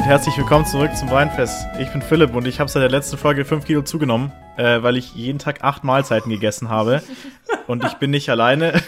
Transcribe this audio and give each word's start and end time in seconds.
und 0.00 0.06
herzlich 0.06 0.38
willkommen 0.38 0.64
zurück 0.64 0.96
zum 0.96 1.10
Weinfest. 1.10 1.66
Ich 1.78 1.92
bin 1.92 2.00
Philipp 2.00 2.34
und 2.34 2.46
ich 2.46 2.58
habe 2.58 2.70
seit 2.70 2.82
der 2.82 2.88
letzten 2.88 3.18
Folge 3.18 3.44
5 3.44 3.66
Kilo 3.66 3.82
zugenommen, 3.82 4.32
äh, 4.56 4.82
weil 4.82 4.96
ich 4.96 5.14
jeden 5.14 5.38
Tag 5.38 5.62
acht 5.62 5.84
Mahlzeiten 5.84 6.30
gegessen 6.30 6.70
habe. 6.70 7.02
Und 7.66 7.84
ich 7.84 7.92
bin 7.94 8.10
nicht 8.10 8.30
alleine. 8.30 8.80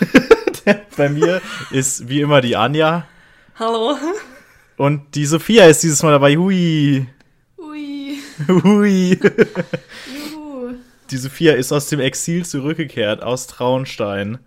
Bei 0.96 1.10
mir 1.10 1.42
ist 1.70 2.08
wie 2.08 2.22
immer 2.22 2.40
die 2.40 2.56
Anja. 2.56 3.04
Hallo. 3.58 3.98
Und 4.78 5.14
die 5.14 5.26
Sophia 5.26 5.66
ist 5.66 5.82
dieses 5.82 6.02
Mal 6.02 6.12
dabei. 6.12 6.34
Hui. 6.36 7.06
Ui. 7.58 8.18
Hui. 8.48 9.18
Juhu. 9.20 10.74
Die 11.10 11.16
Sophia 11.18 11.52
ist 11.52 11.72
aus 11.72 11.88
dem 11.88 12.00
Exil 12.00 12.46
zurückgekehrt, 12.46 13.22
aus 13.22 13.48
Traunstein. 13.48 14.38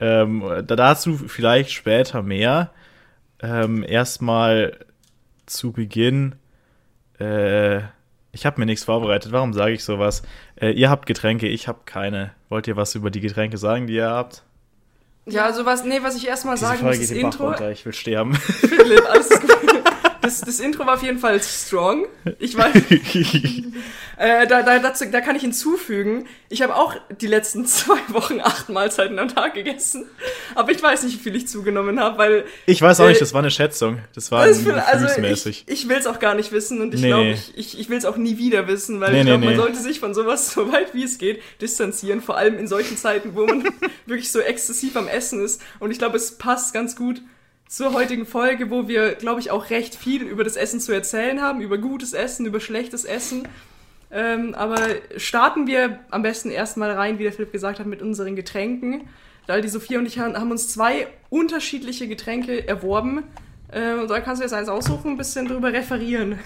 Ähm, 0.00 0.42
da 0.66 0.74
dazu 0.74 1.16
vielleicht 1.16 1.70
später 1.70 2.22
mehr. 2.22 2.72
Ähm, 3.40 3.84
erstmal 3.86 4.86
zu 5.46 5.72
Beginn. 5.72 6.34
Äh, 7.18 7.78
ich 8.32 8.44
habe 8.46 8.60
mir 8.60 8.66
nichts 8.66 8.84
vorbereitet. 8.84 9.32
Warum 9.32 9.52
sage 9.52 9.72
ich 9.72 9.84
sowas? 9.84 10.22
Äh, 10.56 10.70
ihr 10.70 10.90
habt 10.90 11.06
Getränke, 11.06 11.46
ich 11.46 11.68
habe 11.68 11.80
keine. 11.84 12.32
Wollt 12.48 12.66
ihr 12.66 12.76
was 12.76 12.94
über 12.94 13.10
die 13.10 13.20
Getränke 13.20 13.56
sagen, 13.58 13.86
die 13.86 13.94
ihr 13.94 14.10
habt? 14.10 14.42
Ja, 15.26 15.46
also 15.46 15.64
was, 15.64 15.84
nee, 15.84 16.00
was 16.02 16.16
ich 16.16 16.26
erstmal 16.26 16.56
Diese 16.56 16.66
sagen 16.66 16.80
Folge 16.80 16.98
muss, 16.98 17.08
das 17.08 17.16
Intro. 17.16 17.46
runter, 17.46 17.70
ich 17.70 17.86
will 17.86 17.94
sterben. 17.94 18.34
Philipp, 18.34 19.04
alles 19.08 19.28
gut. 19.30 19.83
Das, 20.24 20.40
das 20.40 20.60
Intro 20.60 20.86
war 20.86 20.94
auf 20.94 21.02
jeden 21.02 21.18
Fall 21.18 21.40
strong. 21.42 22.06
Ich 22.38 22.56
weiß, 22.56 22.74
äh, 24.18 24.46
da, 24.46 24.62
da, 24.62 24.78
dazu, 24.78 25.04
da 25.10 25.20
kann 25.20 25.36
ich 25.36 25.42
hinzufügen, 25.42 26.26
ich 26.48 26.62
habe 26.62 26.74
auch 26.76 26.94
die 27.20 27.26
letzten 27.26 27.66
zwei 27.66 27.98
Wochen 28.08 28.40
acht 28.40 28.68
Mahlzeiten 28.68 29.18
am 29.18 29.28
Tag 29.28 29.54
gegessen. 29.54 30.06
Aber 30.54 30.70
ich 30.72 30.82
weiß 30.82 31.02
nicht, 31.04 31.18
wie 31.18 31.22
viel 31.22 31.36
ich 31.36 31.48
zugenommen 31.48 32.00
habe, 32.00 32.18
weil 32.18 32.44
ich 32.66 32.80
weiß 32.80 33.00
auch 33.00 33.06
nicht, 33.08 33.16
Äh, 33.16 33.20
das 33.20 33.32
war 33.34 33.40
eine 33.40 33.50
Schätzung. 33.50 33.98
Das 34.14 34.30
war 34.30 34.46
das 34.46 34.60
viel- 34.60 34.72
also 34.72 35.06
ich, 35.20 35.64
ich 35.66 35.88
will 35.88 35.96
es 35.96 36.06
auch 36.06 36.18
gar 36.18 36.34
nicht 36.34 36.52
wissen 36.52 36.80
und 36.80 36.94
ich 36.94 37.00
Nee, 37.00 37.08
glaube, 37.08 37.30
ich, 37.30 37.52
ich, 37.56 37.78
ich 37.80 37.88
will 37.88 37.98
es 37.98 38.04
auch 38.04 38.16
nie 38.16 38.38
wieder 38.38 38.66
wissen, 38.68 39.00
weil 39.00 39.12
Nee, 39.12 39.18
ich 39.20 39.24
nee, 39.24 39.30
glaube, 39.30 39.44
man 39.44 39.54
nee. 39.54 39.60
sollte 39.60 39.78
sich 39.78 40.00
von 40.00 40.14
sowas 40.14 40.50
so 40.54 40.72
weit 40.72 40.94
wie 40.94 41.04
es 41.04 41.18
geht 41.18 41.42
distanzieren, 41.60 42.20
vor 42.20 42.36
allem 42.36 42.58
in 42.58 42.66
solchen 42.68 42.96
Zeiten, 42.96 43.34
wo 43.34 43.44
man 43.46 43.64
wirklich 44.06 44.30
so 44.30 44.40
exzessiv 44.40 44.96
am 44.96 45.08
Essen 45.08 45.44
ist. 45.44 45.60
Und 45.80 45.90
ich 45.90 45.98
glaube, 45.98 46.16
es 46.16 46.38
passt 46.38 46.72
ganz 46.72 46.96
gut 46.96 47.20
zur 47.74 47.92
heutigen 47.92 48.24
Folge, 48.24 48.70
wo 48.70 48.86
wir, 48.86 49.16
glaube 49.16 49.40
ich, 49.40 49.50
auch 49.50 49.70
recht 49.70 49.96
viel 49.96 50.22
über 50.22 50.44
das 50.44 50.54
Essen 50.54 50.78
zu 50.78 50.92
erzählen 50.92 51.42
haben, 51.42 51.60
über 51.60 51.76
gutes 51.76 52.12
Essen, 52.12 52.46
über 52.46 52.60
schlechtes 52.60 53.04
Essen. 53.04 53.48
Ähm, 54.12 54.54
aber 54.54 54.78
starten 55.16 55.66
wir 55.66 55.98
am 56.10 56.22
besten 56.22 56.52
erstmal 56.52 56.92
rein, 56.92 57.18
wie 57.18 57.24
der 57.24 57.32
Philipp 57.32 57.50
gesagt 57.50 57.80
hat, 57.80 57.86
mit 57.86 58.00
unseren 58.00 58.36
Getränken. 58.36 59.08
Weil 59.48 59.60
die 59.60 59.68
Sophia 59.68 59.98
und 59.98 60.06
ich 60.06 60.20
haben 60.20 60.52
uns 60.52 60.68
zwei 60.68 61.08
unterschiedliche 61.30 62.06
Getränke 62.06 62.66
erworben. 62.68 63.24
Äh, 63.72 63.94
und 63.94 64.08
da 64.08 64.20
kannst 64.20 64.40
du 64.40 64.44
jetzt 64.44 64.54
eins 64.54 64.68
aussuchen, 64.68 65.10
ein 65.10 65.16
bisschen 65.16 65.48
drüber 65.48 65.72
referieren. 65.72 66.38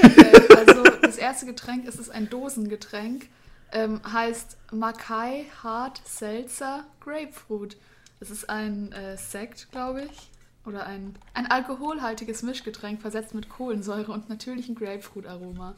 Äh, 0.00 0.54
also 0.54 0.84
das 1.02 1.18
erste 1.18 1.44
Getränk 1.44 1.88
ist 1.88 1.98
es 1.98 2.08
ein 2.08 2.30
Dosengetränk. 2.30 3.26
Ähm, 3.72 4.00
heißt 4.12 4.56
Makai 4.70 5.46
Hard 5.60 6.00
Seltzer 6.04 6.84
Grapefruit. 7.00 7.76
Es 8.20 8.30
ist 8.30 8.48
ein 8.48 8.92
äh, 8.92 9.16
Sekt, 9.16 9.72
glaube 9.72 10.04
ich. 10.04 10.31
Oder 10.64 10.86
ein, 10.86 11.14
ein 11.34 11.46
alkoholhaltiges 11.50 12.42
Mischgetränk 12.42 13.00
versetzt 13.00 13.34
mit 13.34 13.48
Kohlensäure 13.48 14.12
und 14.12 14.28
natürlichem 14.28 14.74
Grapefruit-Aroma. 14.76 15.74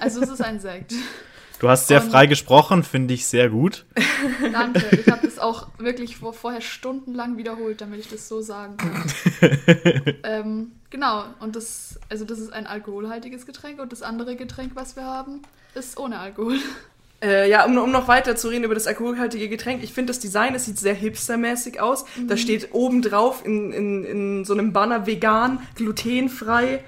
Also 0.00 0.20
es 0.22 0.28
ist 0.28 0.42
ein 0.42 0.58
Sekt. 0.58 0.92
Du 1.60 1.68
hast 1.68 1.86
sehr 1.86 2.02
Und- 2.02 2.10
frei 2.10 2.26
gesprochen, 2.26 2.82
finde 2.82 3.14
ich 3.14 3.26
sehr 3.26 3.48
gut. 3.48 3.84
Danke. 4.52 4.84
Ich 4.96 5.08
habe 5.08 5.24
das 5.24 5.38
auch 5.38 5.68
wirklich 5.78 6.16
vor, 6.16 6.32
vorher 6.32 6.60
stundenlang 6.60 7.36
wiederholt, 7.36 7.80
damit 7.80 8.00
ich 8.00 8.08
das 8.08 8.26
so 8.26 8.40
sagen 8.40 8.76
kann. 8.76 9.04
ähm, 10.24 10.72
genau, 10.90 11.24
und 11.38 11.54
das, 11.54 12.00
also 12.08 12.24
das 12.24 12.40
ist 12.40 12.52
ein 12.52 12.66
alkoholhaltiges 12.66 13.46
Getränk 13.46 13.80
und 13.80 13.92
das 13.92 14.02
andere 14.02 14.34
Getränk, 14.34 14.72
was 14.74 14.96
wir 14.96 15.04
haben, 15.04 15.42
ist 15.76 15.96
ohne 16.00 16.18
Alkohol. 16.18 16.58
Äh, 17.22 17.48
ja, 17.48 17.64
um, 17.64 17.78
um 17.78 17.92
noch 17.92 18.08
weiter 18.08 18.34
zu 18.34 18.48
reden 18.48 18.64
über 18.64 18.74
das 18.74 18.86
alkoholhaltige 18.88 19.48
Getränk, 19.48 19.84
ich 19.84 19.92
finde 19.92 20.10
das 20.10 20.18
Design, 20.18 20.54
es 20.56 20.64
sieht 20.64 20.78
sehr 20.78 20.94
hipstermäßig 20.94 21.80
aus. 21.80 22.04
Da 22.26 22.36
steht 22.36 22.70
oben 22.72 23.00
drauf 23.00 23.42
in, 23.44 23.72
in, 23.72 24.04
in 24.04 24.44
so 24.44 24.54
einem 24.54 24.72
Banner 24.72 25.06
vegan, 25.06 25.60
glutenfrei. 25.76 26.82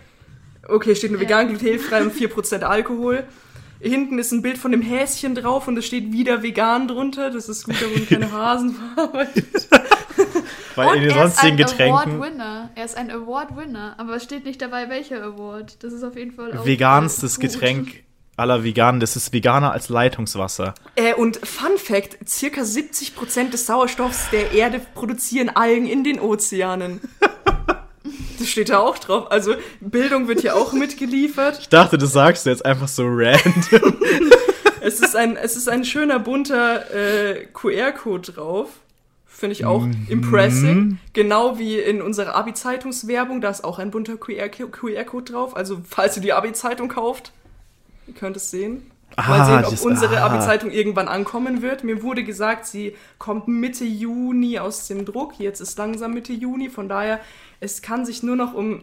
Okay, 0.68 0.96
steht 0.96 1.12
nur 1.12 1.20
Ja. 1.20 1.28
vegan, 1.28 1.48
glutenfrei 1.48 2.02
und 2.02 2.12
4% 2.12 2.62
Alkohol. 2.62 3.24
Hinten 3.80 4.18
ist 4.18 4.32
ein 4.32 4.40
Bild 4.42 4.56
von 4.58 4.72
dem 4.72 4.80
Häschen 4.82 5.34
drauf 5.34 5.68
und 5.68 5.76
es 5.76 5.86
steht 5.86 6.10
wieder 6.10 6.42
vegan 6.42 6.88
drunter. 6.88 7.30
Das 7.30 7.48
ist 7.48 7.64
gut, 7.66 7.76
da 7.80 7.86
wurden 7.90 8.08
keine 8.08 8.32
Hasen 8.32 8.74
verarbeitet. 8.74 9.68
Weil 10.74 10.88
und 10.88 10.94
in 10.96 11.02
den 11.02 11.10
er 11.10 11.26
ist 11.26 11.36
sonstigen 11.36 11.52
ein 11.52 11.56
Getränken 11.58 11.94
Award-Winner. 12.16 12.70
Er 12.74 12.84
ist 12.84 12.96
ein 12.96 13.10
Award-Winner, 13.10 13.94
aber 13.98 14.16
es 14.16 14.24
steht 14.24 14.44
nicht 14.44 14.60
dabei, 14.60 14.88
welcher 14.88 15.22
Award. 15.22 15.82
Das 15.84 15.92
ist 15.92 16.02
auf 16.02 16.16
jeden 16.16 16.32
Fall 16.32 16.56
auch 16.56 16.66
veganstes 16.66 17.38
gut. 17.38 17.50
Getränk 17.52 18.03
aller 18.36 18.64
Veganen, 18.64 19.00
das 19.00 19.16
ist 19.16 19.32
veganer 19.32 19.72
als 19.72 19.88
Leitungswasser. 19.88 20.74
Äh, 20.96 21.14
und 21.14 21.36
Fun 21.46 21.78
Fact, 21.78 22.28
circa 22.28 22.62
70% 22.62 23.50
des 23.50 23.66
Sauerstoffs 23.66 24.30
der 24.30 24.52
Erde 24.52 24.80
produzieren 24.94 25.50
Algen 25.50 25.86
in 25.86 26.04
den 26.04 26.20
Ozeanen. 26.20 27.00
Das 28.38 28.50
steht 28.50 28.68
da 28.68 28.80
auch 28.80 28.98
drauf. 28.98 29.30
Also 29.30 29.54
Bildung 29.80 30.28
wird 30.28 30.40
hier 30.40 30.56
auch 30.56 30.72
mitgeliefert. 30.72 31.58
Ich 31.60 31.68
dachte, 31.68 31.96
das 31.96 32.12
sagst 32.12 32.44
du 32.44 32.50
jetzt 32.50 32.64
einfach 32.66 32.88
so 32.88 33.04
random. 33.06 33.96
Es 34.84 35.00
ist 35.00 35.16
ein, 35.16 35.36
es 35.38 35.56
ist 35.56 35.66
ein 35.66 35.86
schöner 35.86 36.18
bunter 36.18 36.94
äh, 36.94 37.46
QR-Code 37.54 38.32
drauf. 38.32 38.68
Finde 39.24 39.54
ich 39.54 39.64
auch 39.64 39.86
impressing. 40.10 40.98
Genau 41.14 41.58
wie 41.58 41.78
in 41.78 42.02
unserer 42.02 42.34
Abi-Zeitungswerbung, 42.34 43.40
da 43.40 43.48
ist 43.48 43.64
auch 43.64 43.78
ein 43.78 43.90
bunter 43.90 44.18
QR-Code 44.18 45.32
drauf. 45.32 45.56
Also 45.56 45.80
falls 45.88 46.16
ihr 46.16 46.22
die 46.22 46.34
Abi-Zeitung 46.34 46.88
kauft, 46.88 47.32
ihr 48.06 48.14
könnt 48.14 48.36
es 48.36 48.50
sehen. 48.50 48.90
Mal 49.16 49.40
Ah, 49.40 49.44
sehen, 49.44 49.64
ob 49.64 49.70
das- 49.70 49.82
unsere 49.82 50.20
ah. 50.22 50.26
Abi-Zeitung 50.26 50.70
irgendwann 50.72 51.06
ankommen 51.08 51.62
wird. 51.62 51.84
Mir 51.84 52.02
wurde 52.02 52.24
gesagt, 52.24 52.66
sie 52.66 52.96
kommt 53.18 53.46
Mitte 53.46 53.84
Juni 53.84 54.58
aus 54.58 54.88
dem 54.88 55.04
Druck. 55.04 55.38
Jetzt 55.38 55.60
ist 55.60 55.78
langsam 55.78 56.14
Mitte 56.14 56.32
Juni, 56.32 56.68
von 56.68 56.88
daher, 56.88 57.20
es 57.60 57.80
kann 57.80 58.04
sich 58.04 58.22
nur 58.24 58.34
noch 58.36 58.54
um 58.54 58.82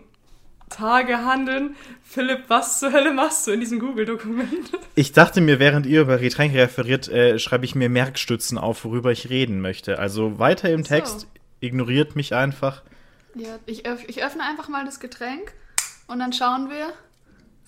Tage 0.70 1.26
handeln. 1.26 1.76
Philipp, 2.02 2.46
was 2.48 2.80
zur 2.80 2.94
Hölle 2.94 3.14
machst 3.14 3.46
du 3.46 3.52
in 3.52 3.60
diesem 3.60 3.80
Google-Dokument? 3.80 4.72
Ich 4.96 5.14
dachte 5.14 5.40
mir, 5.42 5.58
während 5.60 5.86
ihr 5.86 6.02
über 6.02 6.18
Getränke 6.18 6.58
referiert, 6.58 7.08
äh, 7.08 7.40
schreibe 7.40 7.64
ich 7.66 7.76
mir 7.76 7.90
Merkstützen 7.90 8.58
auf, 8.58 8.84
worüber 8.86 9.12
ich 9.12 9.30
reden 9.30 9.62
möchte. 9.62 10.00
Also 10.00 10.38
weiter 10.38 10.70
im 10.70 10.84
So. 10.84 10.90
Text, 10.90 11.28
ignoriert 11.62 12.16
mich 12.18 12.34
einfach. 12.36 12.82
Ja, 13.36 13.58
ich, 13.66 13.86
öff, 13.86 14.04
ich 14.08 14.22
öffne 14.24 14.44
einfach 14.44 14.68
mal 14.68 14.84
das 14.86 15.00
Getränk 15.00 15.54
und 16.08 16.20
dann 16.20 16.34
schauen 16.34 16.70
wir. 16.70 16.88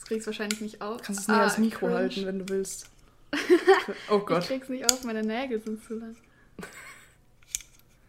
Das 0.04 0.10
kriegst 0.10 0.28
du 0.28 0.32
wahrscheinlich 0.32 0.60
nicht 0.60 0.82
auf. 0.82 1.02
Kannst 1.02 1.22
es 1.22 1.28
näher 1.30 1.38
Ah, 1.38 1.42
ans 1.44 1.58
Mikro 1.60 1.86
cringe. 1.86 1.96
halten, 1.96 2.26
wenn 2.26 2.40
du 2.40 2.50
willst. 2.50 2.90
Oh 4.10 4.18
Ich 4.18 4.26
Gott. 4.26 4.44
krieg's 4.48 4.68
nicht 4.70 4.92
auf, 4.92 5.04
meine 5.06 5.24
Nägel 5.24 5.62
sind 5.62 5.82
zu 5.86 5.96
lang. 5.96 6.16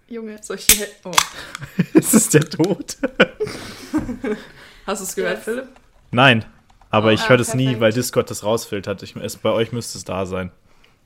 Junge. 0.09 0.39
Solche 0.43 0.87
oh. 1.05 1.13
ist 1.95 2.13
es 2.15 2.29
der 2.31 2.49
Tod? 2.51 2.97
Hast 4.87 5.01
du 5.01 5.05
es 5.05 5.15
gehört, 5.15 5.37
Yes. 5.37 5.45
Philipp? 5.45 5.69
Nein, 6.11 6.45
aber 6.91 7.09
Oh, 7.09 7.11
ich 7.13 7.21
ah, 7.23 7.29
höre 7.31 7.37
das 7.39 7.55
nie, 7.55 7.79
weil 7.81 7.93
Discord 7.93 8.29
das 8.31 8.43
rausfiltert. 8.45 9.03
Ich, 9.03 9.17
es, 9.17 9.37
bei 9.37 9.51
euch 9.51 9.73
müsste 9.73 9.97
es 9.97 10.05
da 10.05 10.27
sein, 10.27 10.51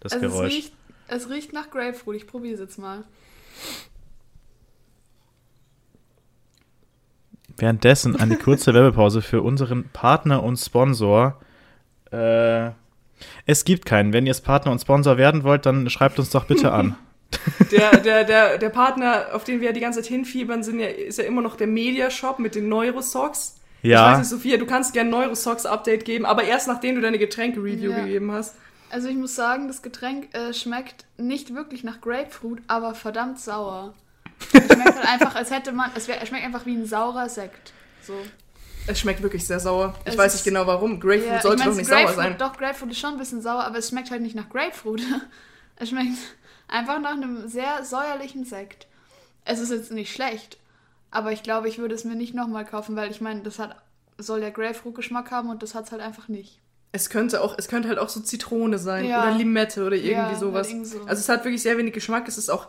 das 0.00 0.12
Also 0.14 0.26
es 0.26 0.32
Geräusch. 0.32 0.52
riecht, 0.52 0.72
es 1.06 1.28
riecht 1.30 1.52
nach 1.52 1.70
Grapefruit. 1.70 2.16
Ich 2.16 2.26
probiere 2.26 2.54
es 2.54 2.60
jetzt 2.60 2.78
mal. 2.78 3.04
Währenddessen 7.58 8.16
eine 8.16 8.36
kurze 8.36 8.72
Werbepause 8.72 9.20
für 9.22 9.42
unseren 9.42 9.88
Partner 9.92 10.42
und 10.42 10.56
Sponsor. 10.56 11.38
Äh, 12.12 12.70
es 13.46 13.64
gibt 13.64 13.84
keinen. 13.84 14.12
Wenn 14.12 14.26
ihr 14.26 14.30
es 14.30 14.40
Partner 14.40 14.70
und 14.72 14.78
Sponsor 14.80 15.18
werden 15.18 15.42
wollt, 15.42 15.66
dann 15.66 15.90
schreibt 15.90 16.18
uns 16.18 16.30
doch 16.30 16.44
bitte 16.44 16.72
an. 16.72 16.96
Der, 17.70 17.98
der, 17.98 18.24
der, 18.24 18.56
der 18.56 18.68
Partner, 18.70 19.26
auf 19.34 19.44
den 19.44 19.60
wir 19.60 19.74
die 19.74 19.80
ganze 19.80 20.00
Zeit 20.00 20.08
hinfiebern, 20.08 20.62
sind 20.62 20.80
ja, 20.80 20.86
ist 20.86 21.18
ja 21.18 21.24
immer 21.24 21.42
noch 21.42 21.56
der 21.56 21.66
Mediashop 21.66 22.38
mit 22.38 22.54
den 22.54 22.70
Neurosocks. 22.70 23.56
Ich 23.82 23.90
Ja. 23.90 24.10
weiß 24.12 24.18
nicht, 24.20 24.28
Sophia, 24.30 24.56
du 24.56 24.64
kannst 24.64 24.94
gerne 24.94 25.10
Neurosocks-Update 25.10 26.06
geben, 26.06 26.24
aber 26.24 26.44
erst 26.44 26.68
nachdem 26.68 26.94
du 26.94 27.02
deine 27.02 27.18
Getränke-Review 27.18 27.90
Ja. 27.90 28.00
gegeben 28.04 28.32
hast. 28.32 28.54
Also 28.88 29.08
ich 29.08 29.16
muss 29.16 29.34
sagen, 29.34 29.68
das 29.68 29.82
Getränk 29.82 30.34
äh, 30.34 30.54
schmeckt 30.54 31.04
nicht 31.18 31.54
wirklich 31.54 31.84
nach 31.84 32.00
Grapefruit, 32.00 32.62
aber 32.66 32.94
verdammt 32.94 33.38
sauer. 33.38 33.92
Es 34.52 34.72
schmeckt 34.72 34.94
halt 34.96 35.06
einfach, 35.08 35.34
als 35.34 35.50
hätte 35.50 35.72
man, 35.72 35.90
es, 35.94 36.08
wär, 36.08 36.20
es 36.22 36.28
schmeckt 36.28 36.44
einfach 36.44 36.64
wie 36.66 36.74
ein 36.76 36.86
saurer 36.86 37.28
Sekt. 37.28 37.72
So. 38.02 38.14
Es 38.86 38.98
schmeckt 39.00 39.22
wirklich 39.22 39.46
sehr 39.46 39.60
sauer. 39.60 39.94
Ich 40.04 40.12
Es 40.12 40.18
weiß 40.18 40.32
nicht 40.34 40.44
genau 40.44 40.66
warum. 40.66 40.98
Grapefruit 41.00 41.26
Ja, 41.30 41.42
sollte 41.42 41.58
ich 41.58 41.64
doch 41.64 41.70
mein, 41.72 41.76
nicht 41.78 41.90
Grapefruit, 41.90 42.14
sauer 42.14 42.24
sein. 42.24 42.38
Doch, 42.38 42.56
Grapefruit 42.56 42.90
ist 42.92 42.98
schon 42.98 43.12
ein 43.12 43.18
bisschen 43.18 43.42
sauer, 43.42 43.64
aber 43.64 43.78
es 43.78 43.88
schmeckt 43.90 44.10
halt 44.10 44.22
nicht 44.22 44.34
nach 44.34 44.48
Grapefruit. 44.48 45.02
Es 45.80 45.90
schmeckt 45.90 46.18
einfach 46.66 46.98
nach 47.00 47.12
einem 47.12 47.46
sehr 47.46 47.84
säuerlichen 47.84 48.44
Sekt. 48.44 48.88
Es 49.44 49.60
ist 49.60 49.70
jetzt 49.70 49.92
nicht 49.92 50.12
schlecht, 50.12 50.58
aber 51.12 51.30
ich 51.30 51.44
glaube, 51.44 51.68
ich 51.68 51.78
würde 51.78 51.94
es 51.94 52.02
mir 52.04 52.16
nicht 52.16 52.34
nochmal 52.34 52.64
kaufen, 52.64 52.96
weil 52.96 53.12
ich 53.12 53.20
meine, 53.20 53.42
das 53.42 53.60
hat, 53.60 53.76
soll 54.18 54.42
ja 54.42 54.50
Grapefruit-Geschmack 54.50 55.30
haben 55.30 55.50
und 55.50 55.62
das 55.62 55.76
hat 55.76 55.84
es 55.84 55.92
halt 55.92 56.02
einfach 56.02 56.26
nicht. 56.26 56.58
Es 56.90 57.10
könnte 57.10 57.42
auch, 57.42 57.54
es 57.58 57.68
könnte 57.68 57.88
halt 57.88 57.98
auch 58.00 58.08
so 58.08 58.18
Zitrone 58.18 58.76
sein 58.78 59.04
Ja. 59.04 59.22
oder 59.22 59.32
Limette 59.38 59.86
oder 59.86 59.94
irgendwie 59.94 60.32
Ja, 60.32 60.34
sowas. 60.34 60.66
halt 60.66 60.74
irgend 60.74 60.86
so. 60.88 60.98
Also 61.02 61.20
es 61.20 61.28
hat 61.28 61.44
wirklich 61.44 61.62
sehr 61.62 61.78
wenig 61.78 61.92
Geschmack. 61.94 62.26
Es 62.26 62.38
ist 62.38 62.48
auch, 62.50 62.66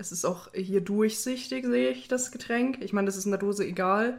es 0.00 0.12
ist 0.12 0.24
auch 0.24 0.48
hier 0.54 0.80
durchsichtig, 0.80 1.66
sehe 1.66 1.90
ich 1.90 2.08
das 2.08 2.30
Getränk. 2.32 2.78
Ich 2.80 2.92
meine, 2.94 3.06
das 3.06 3.16
ist 3.16 3.26
in 3.26 3.30
der 3.32 3.38
Dose 3.40 3.64
egal. 3.66 4.18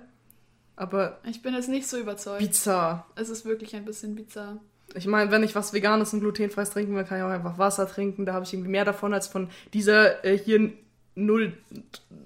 Aber 0.76 1.20
Ich 1.28 1.42
bin 1.42 1.54
jetzt 1.56 1.70
nicht 1.70 1.88
so 1.88 1.98
überzeugt. 1.98 2.40
bizarr. 2.40 3.08
Es 3.16 3.30
ist 3.30 3.46
wirklich 3.46 3.76
ein 3.76 3.84
bisschen 3.86 4.16
bizarr. 4.16 4.60
Ich 4.94 5.08
meine, 5.08 5.32
wenn 5.32 5.44
ich 5.44 5.56
was 5.56 5.74
Veganes 5.74 6.14
und 6.14 6.20
glutenfreies 6.20 6.70
trinken 6.70 6.96
will, 6.96 7.04
kann 7.04 7.18
ich 7.18 7.24
auch 7.24 7.30
einfach 7.30 7.58
Wasser 7.58 7.88
trinken. 7.88 8.26
Da 8.26 8.34
habe 8.34 8.46
ich 8.46 8.54
irgendwie 8.54 8.70
mehr 8.70 8.86
davon 8.86 9.14
als 9.14 9.28
von 9.28 9.50
dieser 9.74 10.24
äh, 10.24 10.38
hier 10.38 10.72
0, 11.16 11.54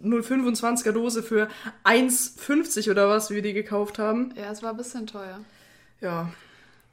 0,25er 0.03 0.91
Dose 0.91 1.23
für 1.23 1.47
1,50 1.83 2.91
oder 2.91 3.07
was, 3.09 3.29
wie 3.29 3.35
wir 3.35 3.41
die 3.41 3.53
gekauft 3.53 3.99
haben. 3.99 4.33
Ja, 4.35 4.51
es 4.51 4.61
war 4.63 4.71
ein 4.71 4.77
bisschen 4.77 5.07
teuer. 5.07 5.39
Ja. 6.01 6.29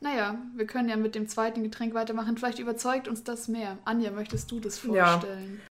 Naja, 0.00 0.36
wir 0.56 0.66
können 0.66 0.88
ja 0.88 0.96
mit 0.96 1.14
dem 1.14 1.28
zweiten 1.28 1.62
Getränk 1.62 1.94
weitermachen. 1.94 2.36
Vielleicht 2.36 2.58
überzeugt 2.58 3.08
uns 3.08 3.24
das 3.24 3.48
mehr. 3.48 3.78
Anja, 3.84 4.10
möchtest 4.10 4.50
du 4.50 4.58
das 4.60 4.82
Ja. 4.84 5.18
vorstellen? 5.18 5.60
Äh, 5.64 5.71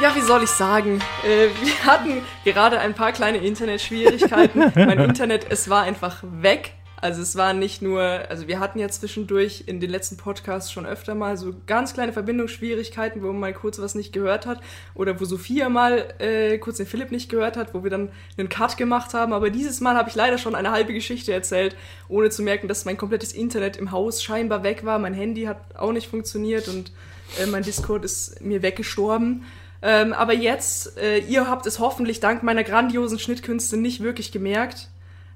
ja, 0.00 0.14
wie 0.14 0.20
soll 0.20 0.42
ich 0.42 0.50
sagen? 0.50 1.00
Äh, 1.24 1.48
wir 1.62 1.84
hatten 1.84 2.22
gerade 2.44 2.78
ein 2.78 2.94
paar 2.94 3.12
kleine 3.12 3.38
Internetschwierigkeiten. 3.38 4.72
mein 4.74 4.98
Internet, 4.98 5.46
es 5.50 5.68
war 5.68 5.82
einfach 5.82 6.22
weg. 6.22 6.72
Also 7.00 7.20
es 7.20 7.36
war 7.36 7.52
nicht 7.52 7.82
nur, 7.82 8.00
also 8.00 8.48
wir 8.48 8.60
hatten 8.60 8.78
ja 8.78 8.88
zwischendurch 8.88 9.64
in 9.66 9.78
den 9.78 9.90
letzten 9.90 10.16
Podcasts 10.16 10.72
schon 10.72 10.86
öfter 10.86 11.14
mal 11.14 11.36
so 11.36 11.54
ganz 11.66 11.92
kleine 11.92 12.14
Verbindungsschwierigkeiten, 12.14 13.22
wo 13.22 13.26
man 13.26 13.40
mal 13.40 13.52
kurz 13.52 13.78
was 13.78 13.94
nicht 13.94 14.14
gehört 14.14 14.46
hat 14.46 14.62
oder 14.94 15.20
wo 15.20 15.26
Sophia 15.26 15.68
mal 15.68 16.14
äh, 16.18 16.56
kurz 16.56 16.78
den 16.78 16.86
Philipp 16.86 17.10
nicht 17.10 17.28
gehört 17.28 17.58
hat, 17.58 17.74
wo 17.74 17.84
wir 17.84 17.90
dann 17.90 18.10
einen 18.38 18.48
Cut 18.48 18.78
gemacht 18.78 19.12
haben. 19.12 19.34
Aber 19.34 19.50
dieses 19.50 19.82
Mal 19.82 19.96
habe 19.96 20.08
ich 20.08 20.14
leider 20.14 20.38
schon 20.38 20.54
eine 20.54 20.70
halbe 20.70 20.94
Geschichte 20.94 21.30
erzählt, 21.30 21.76
ohne 22.08 22.30
zu 22.30 22.42
merken, 22.42 22.68
dass 22.68 22.86
mein 22.86 22.96
komplettes 22.96 23.34
Internet 23.34 23.76
im 23.76 23.90
Haus 23.90 24.22
scheinbar 24.22 24.62
weg 24.62 24.86
war. 24.86 24.98
Mein 24.98 25.12
Handy 25.12 25.42
hat 25.42 25.76
auch 25.76 25.92
nicht 25.92 26.08
funktioniert 26.08 26.68
und 26.68 26.90
äh, 27.38 27.44
mein 27.44 27.64
Discord 27.64 28.06
ist 28.06 28.40
mir 28.40 28.62
weggestorben. 28.62 29.44
Ähm, 29.86 30.14
aber 30.14 30.32
jetzt, 30.32 30.96
äh, 30.96 31.18
ihr 31.18 31.46
habt 31.46 31.66
es 31.66 31.78
hoffentlich 31.78 32.18
dank 32.18 32.42
meiner 32.42 32.64
grandiosen 32.64 33.18
Schnittkünste 33.18 33.76
nicht 33.76 34.02
wirklich 34.02 34.32
gemerkt. 34.32 34.88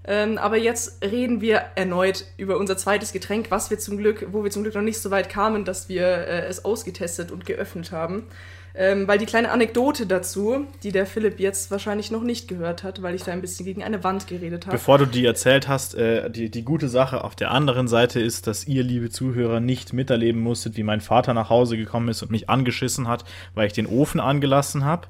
Ähm, 0.04 0.38
aber 0.38 0.56
jetzt 0.56 1.04
reden 1.04 1.42
wir 1.42 1.62
erneut 1.74 2.24
über 2.38 2.56
unser 2.56 2.78
zweites 2.78 3.12
Getränk, 3.12 3.50
was 3.50 3.68
wir 3.68 3.78
zum 3.78 3.98
Glück, 3.98 4.28
wo 4.32 4.42
wir 4.42 4.50
zum 4.50 4.62
Glück 4.62 4.74
noch 4.74 4.80
nicht 4.80 5.00
so 5.00 5.10
weit 5.10 5.28
kamen, 5.28 5.66
dass 5.66 5.90
wir 5.90 6.06
äh, 6.06 6.46
es 6.46 6.64
ausgetestet 6.64 7.30
und 7.30 7.44
geöffnet 7.44 7.92
haben. 7.92 8.26
Ähm, 8.74 9.08
weil 9.08 9.18
die 9.18 9.26
kleine 9.26 9.50
Anekdote 9.50 10.06
dazu, 10.06 10.66
die 10.82 10.92
der 10.92 11.06
Philipp 11.06 11.40
jetzt 11.40 11.70
wahrscheinlich 11.70 12.10
noch 12.10 12.22
nicht 12.22 12.46
gehört 12.48 12.84
hat, 12.84 13.02
weil 13.02 13.14
ich 13.14 13.24
da 13.24 13.32
ein 13.32 13.40
bisschen 13.40 13.66
gegen 13.66 13.82
eine 13.82 14.04
Wand 14.04 14.26
geredet 14.26 14.66
habe. 14.66 14.76
Bevor 14.76 14.98
du 14.98 15.06
die 15.06 15.24
erzählt 15.24 15.66
hast, 15.66 15.94
äh, 15.94 16.30
die, 16.30 16.50
die 16.50 16.62
gute 16.62 16.88
Sache 16.88 17.24
auf 17.24 17.34
der 17.34 17.50
anderen 17.50 17.88
Seite 17.88 18.20
ist, 18.20 18.46
dass 18.46 18.66
ihr, 18.66 18.84
liebe 18.84 19.10
Zuhörer, 19.10 19.60
nicht 19.60 19.92
miterleben 19.92 20.40
musstet, 20.40 20.76
wie 20.76 20.82
mein 20.82 21.00
Vater 21.00 21.34
nach 21.34 21.50
Hause 21.50 21.76
gekommen 21.76 22.08
ist 22.08 22.22
und 22.22 22.30
mich 22.30 22.48
angeschissen 22.48 23.08
hat, 23.08 23.24
weil 23.54 23.66
ich 23.66 23.72
den 23.72 23.86
Ofen 23.86 24.20
angelassen 24.20 24.84
habe. 24.84 25.08